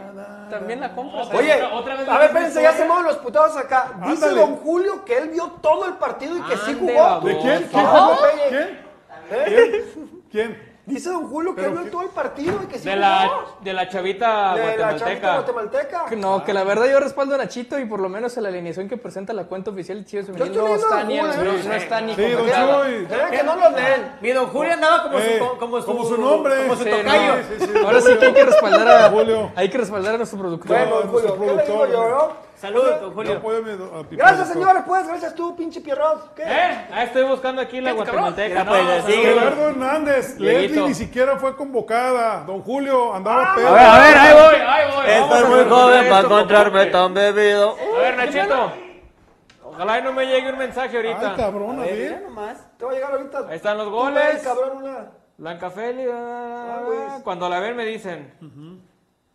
También 0.49 0.79
la 0.79 0.93
compras. 0.93 1.27
Oye, 1.33 1.53
Otra- 1.55 1.73
otra 1.75 1.95
vez 1.95 2.07
a 2.07 2.17
ver, 2.17 2.27
espérense, 2.27 2.61
ya 2.61 2.71
se 2.73 2.85
mueven 2.85 3.05
los 3.05 3.17
putados 3.17 3.57
acá. 3.57 3.91
Dice 4.05 4.25
Ándale. 4.25 4.35
don 4.41 4.55
Julio 4.57 5.03
que 5.05 5.17
él 5.17 5.29
vio 5.29 5.47
todo 5.61 5.85
el 5.85 5.93
partido 5.93 6.37
y 6.37 6.41
que 6.41 6.57
sí 6.57 6.71
Ande, 6.71 6.79
jugó. 6.93 7.03
baboso. 7.03 7.27
¿De 7.27 7.37
quién? 7.39 7.63
¿Quién 7.71 7.85
jugó? 7.85 8.17
¿Eh? 9.31 9.85
¿Quién? 10.31 10.66
Dice 10.87 11.09
don 11.09 11.27
Julio 11.27 11.53
que 11.53 11.65
él 11.65 11.71
¿Pero 11.71 11.81
vio 11.83 11.91
todo 11.91 12.01
el 12.03 12.07
partido 12.09 12.61
y 12.63 12.67
que 12.67 12.79
sí 12.79 12.87
De 12.87 12.95
la, 12.95 13.29
de 13.59 13.73
la 13.73 13.89
chavita 13.89 14.55
De 14.55 14.77
la 14.77 14.95
chavita 14.95 15.33
guatemalteca. 15.33 15.33
guatemalteca. 15.35 16.05
Que 16.05 16.15
No, 16.15 16.45
que 16.45 16.53
la 16.53 16.63
verdad 16.63 16.85
yo 16.89 17.01
respaldo 17.01 17.35
a 17.35 17.37
Nachito 17.39 17.77
y 17.77 17.83
por 17.85 17.99
lo 17.99 18.07
menos 18.07 18.37
en 18.37 18.43
la 18.43 18.49
alineación 18.49 18.87
que 18.87 18.95
presenta 18.95 19.33
la 19.33 19.43
cuenta 19.43 19.71
oficial 19.71 19.99
de 19.99 20.05
Chivas 20.05 20.27
Femenil 20.27 20.53
Yo 20.53 20.65
no 20.65 20.75
está 20.75 21.03
ni, 21.03 21.17
no, 21.17 21.27
no 21.27 21.73
está 21.73 21.99
ni 22.01 22.15
don. 22.15 22.25
Chuy. 22.31 22.33
Eh, 22.39 23.07
que 23.31 23.43
no 23.43 23.55
lo 23.57 23.69
leen. 23.71 24.13
Mi 24.21 24.31
don 24.31 24.47
Julio 24.47 24.73
andaba 24.73 25.03
como, 25.03 25.19
Eh, 25.19 25.39
su, 25.39 25.57
como, 25.59 25.79
su, 25.81 25.85
como 25.85 26.05
su 26.05 26.17
nombre. 26.17 26.55
Como 26.63 26.75
su 26.77 26.83
Sí, 26.85 26.89
tocayo. 26.89 27.35
no. 27.35 27.35
Sí, 27.35 27.53
sí, 27.59 27.65
sí, 27.65 27.79
Ahora 27.85 28.01
sí 28.01 28.17
que 28.17 28.25
hay 28.25 28.33
que 28.33 28.45
respaldar 28.45 28.87
a 28.87 29.09
Julio. 29.09 29.51
hay 29.57 29.69
que 29.69 29.77
respaldar 29.77 30.13
a 30.13 30.17
nuestro 30.17 30.39
productor. 30.39 30.67
Bueno, 30.69 31.03
nuestro 31.03 31.35
Julio, 31.35 31.57
¿qué 31.57 31.63
le 31.63 31.65
digo 31.73 31.85
yo, 31.87 32.09
no? 32.09 32.46
Saludos, 32.57 33.01
don 33.01 33.13
Julio. 33.13 33.33
a 33.93 34.03
Gracias, 34.09 34.47
señores, 34.47 34.81
pues, 34.87 35.07
gracias 35.07 35.35
tú, 35.35 35.55
pinche 35.55 35.79
Pierrot. 35.79 36.33
¿Qué? 36.33 36.41
¿Eh? 36.41 36.87
Ah, 36.91 37.03
estoy 37.03 37.23
buscando 37.23 37.61
aquí 37.61 37.79
la 37.79 37.91
guatemalteca. 37.91 38.63
No, 38.63 38.69
pues, 38.71 38.83
saludos. 38.87 39.05
Gerardo 39.05 39.69
Hernández. 39.69 40.39
Leslie 40.39 40.81
ni 40.87 40.93
siquiera 40.95 41.37
fue 41.37 41.55
convocada. 41.55 42.43
Don 42.45 42.63
Julio 42.63 43.13
andaba 43.13 43.53
pedo. 43.53 43.67
A 43.67 43.73
ver, 43.73 43.85
a 43.85 43.99
ver, 43.99 44.17
ahí 44.17 44.33
voy, 44.33 44.55
ahí 44.67 44.85
voy. 44.87 45.05
Vamos 45.05 45.07
a 45.07 45.37
Estoy 45.37 45.49
muy 45.49 45.59
resolver 45.59 45.69
joven 45.69 46.09
para 46.09 46.21
encontrarme 46.21 46.85
tan 46.87 47.13
bebido. 47.13 47.75
A 47.95 47.99
ver, 47.99 48.17
Nachito. 48.17 48.71
Ojalá 49.63 49.99
y 49.99 50.01
no 50.01 50.13
me 50.13 50.25
llegue 50.25 50.49
un 50.51 50.57
mensaje 50.57 50.95
ahorita. 50.97 51.29
Ay, 51.31 51.37
cabrón, 51.37 51.79
a 51.79 51.83
Mira 51.83 51.95
ver. 51.95 52.21
nomás. 52.23 52.57
Te 52.77 52.85
va 52.85 52.91
a 52.91 52.93
llegar 52.95 53.11
ahorita. 53.11 53.39
Ahí 53.49 53.55
están 53.57 53.77
los 53.77 53.85
Tú 53.85 53.91
goles. 53.91 54.33
ves, 54.33 54.41
cabrón, 54.41 54.77
una. 54.77 55.11
Blanca 55.37 55.69
Feli. 55.69 56.05
ah, 56.11 56.81
pues. 56.87 57.21
Cuando 57.23 57.47
la 57.49 57.59
ven 57.59 57.75
me 57.75 57.85
dicen. 57.85 58.33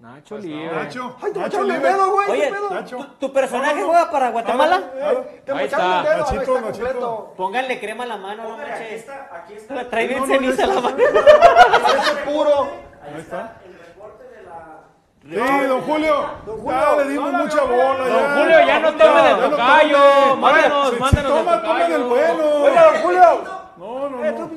Nacho 0.02 0.36
libre. 0.36 0.74
Nacho, 0.74 1.16
Ay, 1.22 1.32
te 1.32 1.38
Nacho 1.38 1.62
libre. 1.62 1.78
dedo, 1.78 2.10
güey. 2.10 2.30
Oye, 2.32 2.42
¿qué 2.42 2.50
pedo? 2.50 2.70
Nacho. 2.70 2.96
¿Tu, 2.96 3.04
tu 3.28 3.32
personaje 3.32 3.82
juega 3.84 4.10
para 4.10 4.30
Guatemala? 4.30 4.82
Eh, 4.96 5.42
Te 5.46 5.52
Ahí 5.52 5.64
está. 5.66 6.02
dedo, 6.02 6.16
Nachito, 6.18 6.56
está 6.56 6.60
Nachito. 6.60 7.34
Pónganle 7.36 7.78
crema 7.78 8.02
a 8.02 8.06
la 8.08 8.16
mano, 8.16 8.42
no 8.42 8.54
aquí 8.64 8.94
está, 8.94 9.30
aquí 9.32 9.52
está. 9.54 9.74
La 9.74 9.88
trae 9.88 10.08
bien 10.08 10.18
No, 10.20 10.26
no, 10.26 10.34
ceniza 10.34 10.66
no, 10.66 10.74
la 10.74 10.80
no. 10.80 10.82
mano. 10.82 10.96
Ese 12.02 12.16
puro. 12.32 12.68
Ahí 13.00 13.20
está. 13.20 13.56
El 13.64 13.78
reporte 13.78 14.24
de 14.24 14.42
la... 14.42 15.60
Sí, 15.60 15.66
don 15.68 15.80
Julio. 15.82 16.26
Ya 16.66 16.96
le 16.96 17.08
dimos 17.08 17.32
mucha 17.32 17.62
bola. 17.62 18.08
Don 18.08 18.08
ya. 18.08 18.34
Julio, 18.34 18.66
ya 18.66 18.78
no 18.80 18.92
tome 18.94 19.30
no 19.30 19.50
tocayo. 19.50 20.36
Mándanos, 20.36 20.88
Si- 20.88 20.94
si 20.96 21.00
mándanos 21.00 21.32
del 21.34 21.44
toma, 21.44 21.62
tome 21.62 21.88
del 21.88 22.02
bueno. 22.02 22.44
Oiga, 22.64 22.84
don 22.92 23.02
Julio. 23.02 23.44
No, 23.76 24.08
no, 24.08 24.24
Eh, 24.24 24.32
no. 24.32 24.50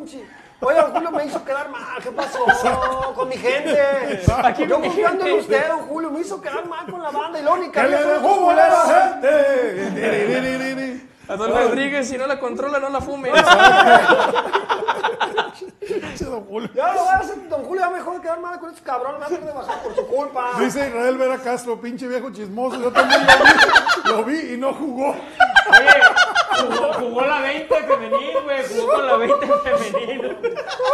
Oye, 0.61 0.77
don 0.81 0.91
Julio 0.91 1.11
me 1.11 1.25
hizo 1.25 1.43
quedar 1.43 1.69
mal. 1.69 2.01
¿Qué 2.01 2.11
pasó? 2.11 2.39
Con 3.13 3.29
mi 3.29 3.35
gente. 3.37 3.77
Aquí 4.43 4.65
Yo 4.67 4.79
mi 4.79 4.87
confiando 4.87 5.25
en 5.25 5.39
usted, 5.39 5.67
don 5.67 5.81
Julio. 5.81 6.11
Me 6.11 6.21
hizo 6.21 6.41
quedar 6.41 6.65
mal 6.67 6.89
con 6.89 7.01
la 7.01 7.11
banda. 7.11 7.39
Y 7.39 7.69
Que 7.69 7.83
le 7.83 7.97
jugo 8.19 8.51
a 8.51 8.55
la 8.55 9.21
gente. 9.21 11.01
Adolfo 11.27 11.57
Rodríguez, 11.57 12.07
si 12.07 12.17
no 12.17 12.27
la 12.27 12.39
controla, 12.39 12.79
no 12.79 12.89
la 12.89 13.01
fume. 13.01 13.31
Don 16.19 16.45
Julio. 16.45 16.69
Ya 16.73 16.93
lo 16.93 17.03
voy 17.03 17.13
a 17.13 17.17
hacer, 17.17 17.49
don 17.49 17.63
Julio. 17.63 17.81
Ya 17.81 17.89
me 17.89 17.97
dejó 17.97 18.13
de 18.13 18.21
quedar 18.21 18.39
mal 18.39 18.59
con 18.59 18.69
estos 18.69 18.83
cabrones. 18.83 19.19
Me 19.29 19.37
van 19.37 19.43
a 19.43 19.45
de 19.45 19.53
bajar 19.53 19.83
por 19.83 19.95
su 19.95 20.07
culpa. 20.07 20.51
Dice 20.59 20.87
Israel 20.87 21.17
Vera 21.17 21.37
Castro, 21.37 21.79
pinche 21.79 22.07
viejo 22.07 22.31
chismoso. 22.31 22.81
Yo 22.81 22.91
también 22.91 23.21
lo 23.25 23.33
vi, 23.43 24.09
lo 24.11 24.23
vi 24.23 24.53
y 24.53 24.57
no 24.57 24.73
jugó. 24.73 25.09
Oye, 25.09 25.89
jugó, 26.61 26.93
jugó 26.93 27.21
la 27.21 27.41
20 27.41 27.75
femenil, 27.75 28.41
güey. 28.43 28.65
Jugó 28.67 28.93
con 28.93 29.07
la 29.07 29.17
20 29.17 29.47
femenil. 29.47 30.37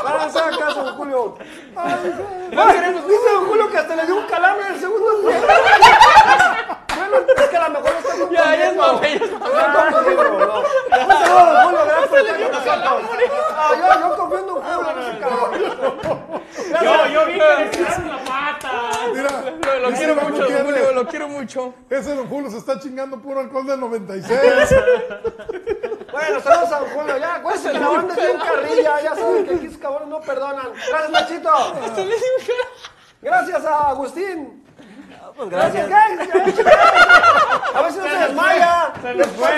Van 0.03 0.13
a 0.13 0.23
hacer 0.25 0.57
caso, 0.57 0.83
don 0.83 0.95
Julio. 0.95 1.37
Ay, 1.75 1.93
dice 2.03 3.31
don 3.33 3.45
Julio 3.47 3.69
que 3.69 3.77
hasta 3.77 3.95
le 3.95 4.05
dio 4.05 4.15
un 4.15 4.25
calambre 4.27 4.67
en 4.67 4.73
el 4.73 4.79
segundo 4.79 5.19
tiempo. 5.19 5.47
Es 7.37 7.49
que 7.49 7.57
a 7.57 7.69
lo 7.69 7.79
mejor 7.79 7.91
está 7.97 8.09
confundiendo. 8.09 8.31
Ya, 8.41 8.55
ya 8.55 8.69
es 8.69 8.75
mame, 8.75 9.09
ya 9.09 9.25
es 9.25 9.31
no. 9.31 9.37
Un 9.41 11.09
saludo, 11.11 11.61
Julio, 11.63 11.85
gracias 11.85 12.07
por 12.09 12.19
estar 12.19 12.35
con 12.39 12.51
nosotros. 12.51 12.91
Ah, 13.55 13.71
yo, 13.77 13.85
en 13.93 14.01
Julio, 14.11 14.41
no 14.95 15.01
sé, 15.05 15.19
cabrón. 15.19 15.51
Yo, 16.81 17.07
yo 17.07 17.25
vi 17.25 17.33
que 17.33 17.55
le 17.59 17.69
tiraron 17.69 18.07
la 18.07 18.17
pata. 18.23 18.71
Mira, 19.13 19.31
Lo, 19.79 19.89
lo 19.89 19.95
quiero 19.97 20.15
mucho, 20.15 20.43
Julio, 20.63 20.91
lo 20.93 21.07
quiero 21.07 21.27
mucho. 21.27 21.73
Ese 21.89 22.15
don 22.15 22.27
Julio 22.27 22.49
se 22.49 22.57
está 22.57 22.79
chingando 22.79 23.19
puro 23.21 23.39
alcohol 23.41 23.65
del 23.67 23.79
96. 23.79 24.39
Bueno, 26.11 26.39
saludos 26.41 26.71
a 26.71 26.79
don 26.79 26.89
Julio. 26.89 27.17
Ya, 27.17 27.35
acuérdense 27.35 27.71
que 27.71 27.79
la 27.79 27.87
banda 27.89 28.13
es 28.13 28.19
bien 28.25 28.37
carrilla. 28.39 29.01
Ya 29.01 29.15
saben 29.15 29.45
que 29.45 29.53
aquí 29.55 29.67
cabrones 29.77 30.07
no 30.09 30.21
perdonan. 30.21 30.71
Gracias, 30.89 31.11
Nachito. 31.11 31.51
Gracias 33.21 33.65
a 33.65 33.89
Agustín. 33.89 34.60
Pues 35.35 35.49
Gracias. 35.49 35.89
A 37.73 37.91
si 37.91 37.99
no 37.99 38.05
se 38.05 38.17
desmaya. 38.17 38.93
Se 39.01 39.13
nos 39.13 39.27
fue. 39.27 39.51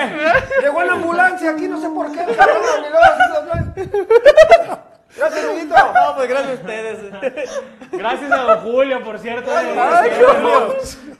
Llegó 0.61 0.81
en 0.81 0.87
la 0.87 0.93
ambulancia 0.93 1.51
aquí, 1.51 1.67
no 1.67 1.81
sé 1.81 1.89
por 1.89 2.11
qué. 2.11 2.25
Gracias, 5.15 5.45
amiguito. 5.45 5.75
No, 5.93 6.15
pues 6.15 6.29
gracias 6.29 6.51
a 6.51 6.61
ustedes. 6.61 7.61
Gracias 7.91 8.31
a 8.31 8.37
don 8.43 8.59
Julio, 8.59 9.03
por 9.03 9.19
cierto. 9.19 9.49
Ay, 9.55 10.09
Eh. 10.11 10.73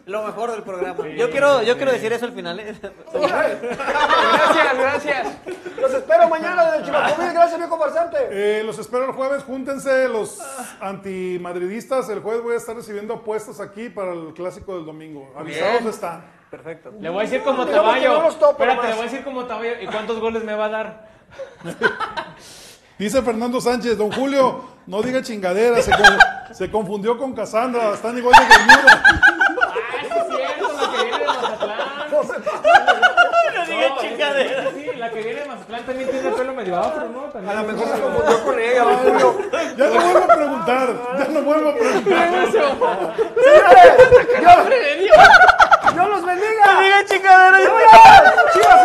Lo 0.06 0.24
mejor 0.24 0.52
del 0.52 0.64
programa. 0.64 1.08
Yo 1.16 1.30
quiero, 1.30 1.62
yo 1.62 1.78
quiero 1.78 1.92
decir 1.92 2.12
eso 2.12 2.26
al 2.26 2.34
final. 2.34 2.60
¿eh? 2.60 2.76
Gracias, 3.14 4.78
gracias. 4.78 5.28
Los 5.80 5.94
espero 5.94 6.28
mañana 6.28 6.66
desde 6.66 6.78
el 6.80 6.86
Chivacomil. 6.86 7.34
Gracias, 7.34 7.58
viejo 7.60 7.78
farsante. 7.78 8.18
Eh, 8.32 8.64
los 8.64 8.80
espero 8.80 9.06
el 9.06 9.12
jueves. 9.12 9.44
Júntense 9.44 10.08
los 10.10 10.40
antimadridistas. 10.82 12.10
El 12.10 12.20
jueves 12.20 12.44
voy 12.44 12.54
a 12.56 12.58
estar 12.58 12.76
recibiendo 12.76 13.14
apuestas 13.14 13.60
aquí 13.60 13.90
para 13.90 14.14
el 14.14 14.34
clásico 14.34 14.76
del 14.76 14.86
domingo. 14.86 15.32
Avisados 15.38 15.86
están. 15.86 16.26
Perfecto. 16.50 16.92
Le 17.00 17.10
voy 17.10 17.20
a 17.20 17.22
decir 17.24 17.42
como 17.44 17.66
Tabayo. 17.66 18.14
no 18.14 18.22
los 18.24 18.38
topo 18.40 18.52
Espérate, 18.64 18.88
le 18.88 18.94
voy 18.94 19.02
a 19.02 19.06
decir 19.06 19.24
como 19.24 19.46
Tabayo. 19.46 19.82
¿Y 19.82 19.88
cuántos 19.88 20.20
goles 20.20 20.44
me 20.44 20.54
va 20.56 20.66
a 20.66 20.70
dar? 20.70 21.08
Dice 22.98 23.22
Fernando 23.22 23.60
Sánchez, 23.60 23.98
don 23.98 24.12
Julio, 24.12 24.62
no 24.88 25.02
diga 25.02 25.22
chingadera, 25.22 25.82
se, 25.82 25.92
con- 25.92 26.18
se 26.56 26.70
confundió 26.72 27.18
con 27.18 27.34
Cassandra, 27.34 27.94
están 27.94 28.18
igual 28.18 28.34
de 28.40 28.46
Bermuda. 28.56 29.04
Ah, 29.04 29.74
sí 30.10 30.10
es 30.16 30.28
cierto, 30.38 30.74
la 30.78 30.92
que 30.92 31.04
viene 31.04 31.18
de 31.20 31.26
Mazatlán. 31.26 31.78
No 32.12 33.66
diga 33.66 33.98
chingadera. 34.00 34.70
Sí, 34.74 34.86
la 34.98 35.10
que 35.10 35.22
viene 35.24 35.40
de 35.42 35.46
Mazatlán 35.48 35.84
también 35.86 36.10
tiene 36.12 36.28
el 36.30 36.34
pelo 36.36 36.54
medio 36.54 36.80
afro, 36.80 37.10
¿no? 37.10 37.22
También. 37.24 37.58
A 37.58 37.62
lo 37.62 37.68
mejor 37.74 37.88
se 37.96 38.02
confundió 38.02 38.44
con 38.46 38.60
ella, 38.60 38.84
don 38.84 38.98
Julio. 38.98 39.38
Ya 39.78 39.86
no 39.88 40.02
vuelvo 40.02 40.24
a 40.24 40.28
preguntar, 40.36 40.88
ya 41.18 41.26
no 41.30 41.42
vuelvo 41.42 41.70
a 41.70 41.74
preguntar. 41.76 42.30
Señores, 44.36 45.00
Dios, 45.94 46.10
los 46.10 46.26
bendiga. 46.26 46.74
No 46.74 46.82
diga 46.82 47.06
chingadera. 47.06 47.60
Chivas 48.54 48.82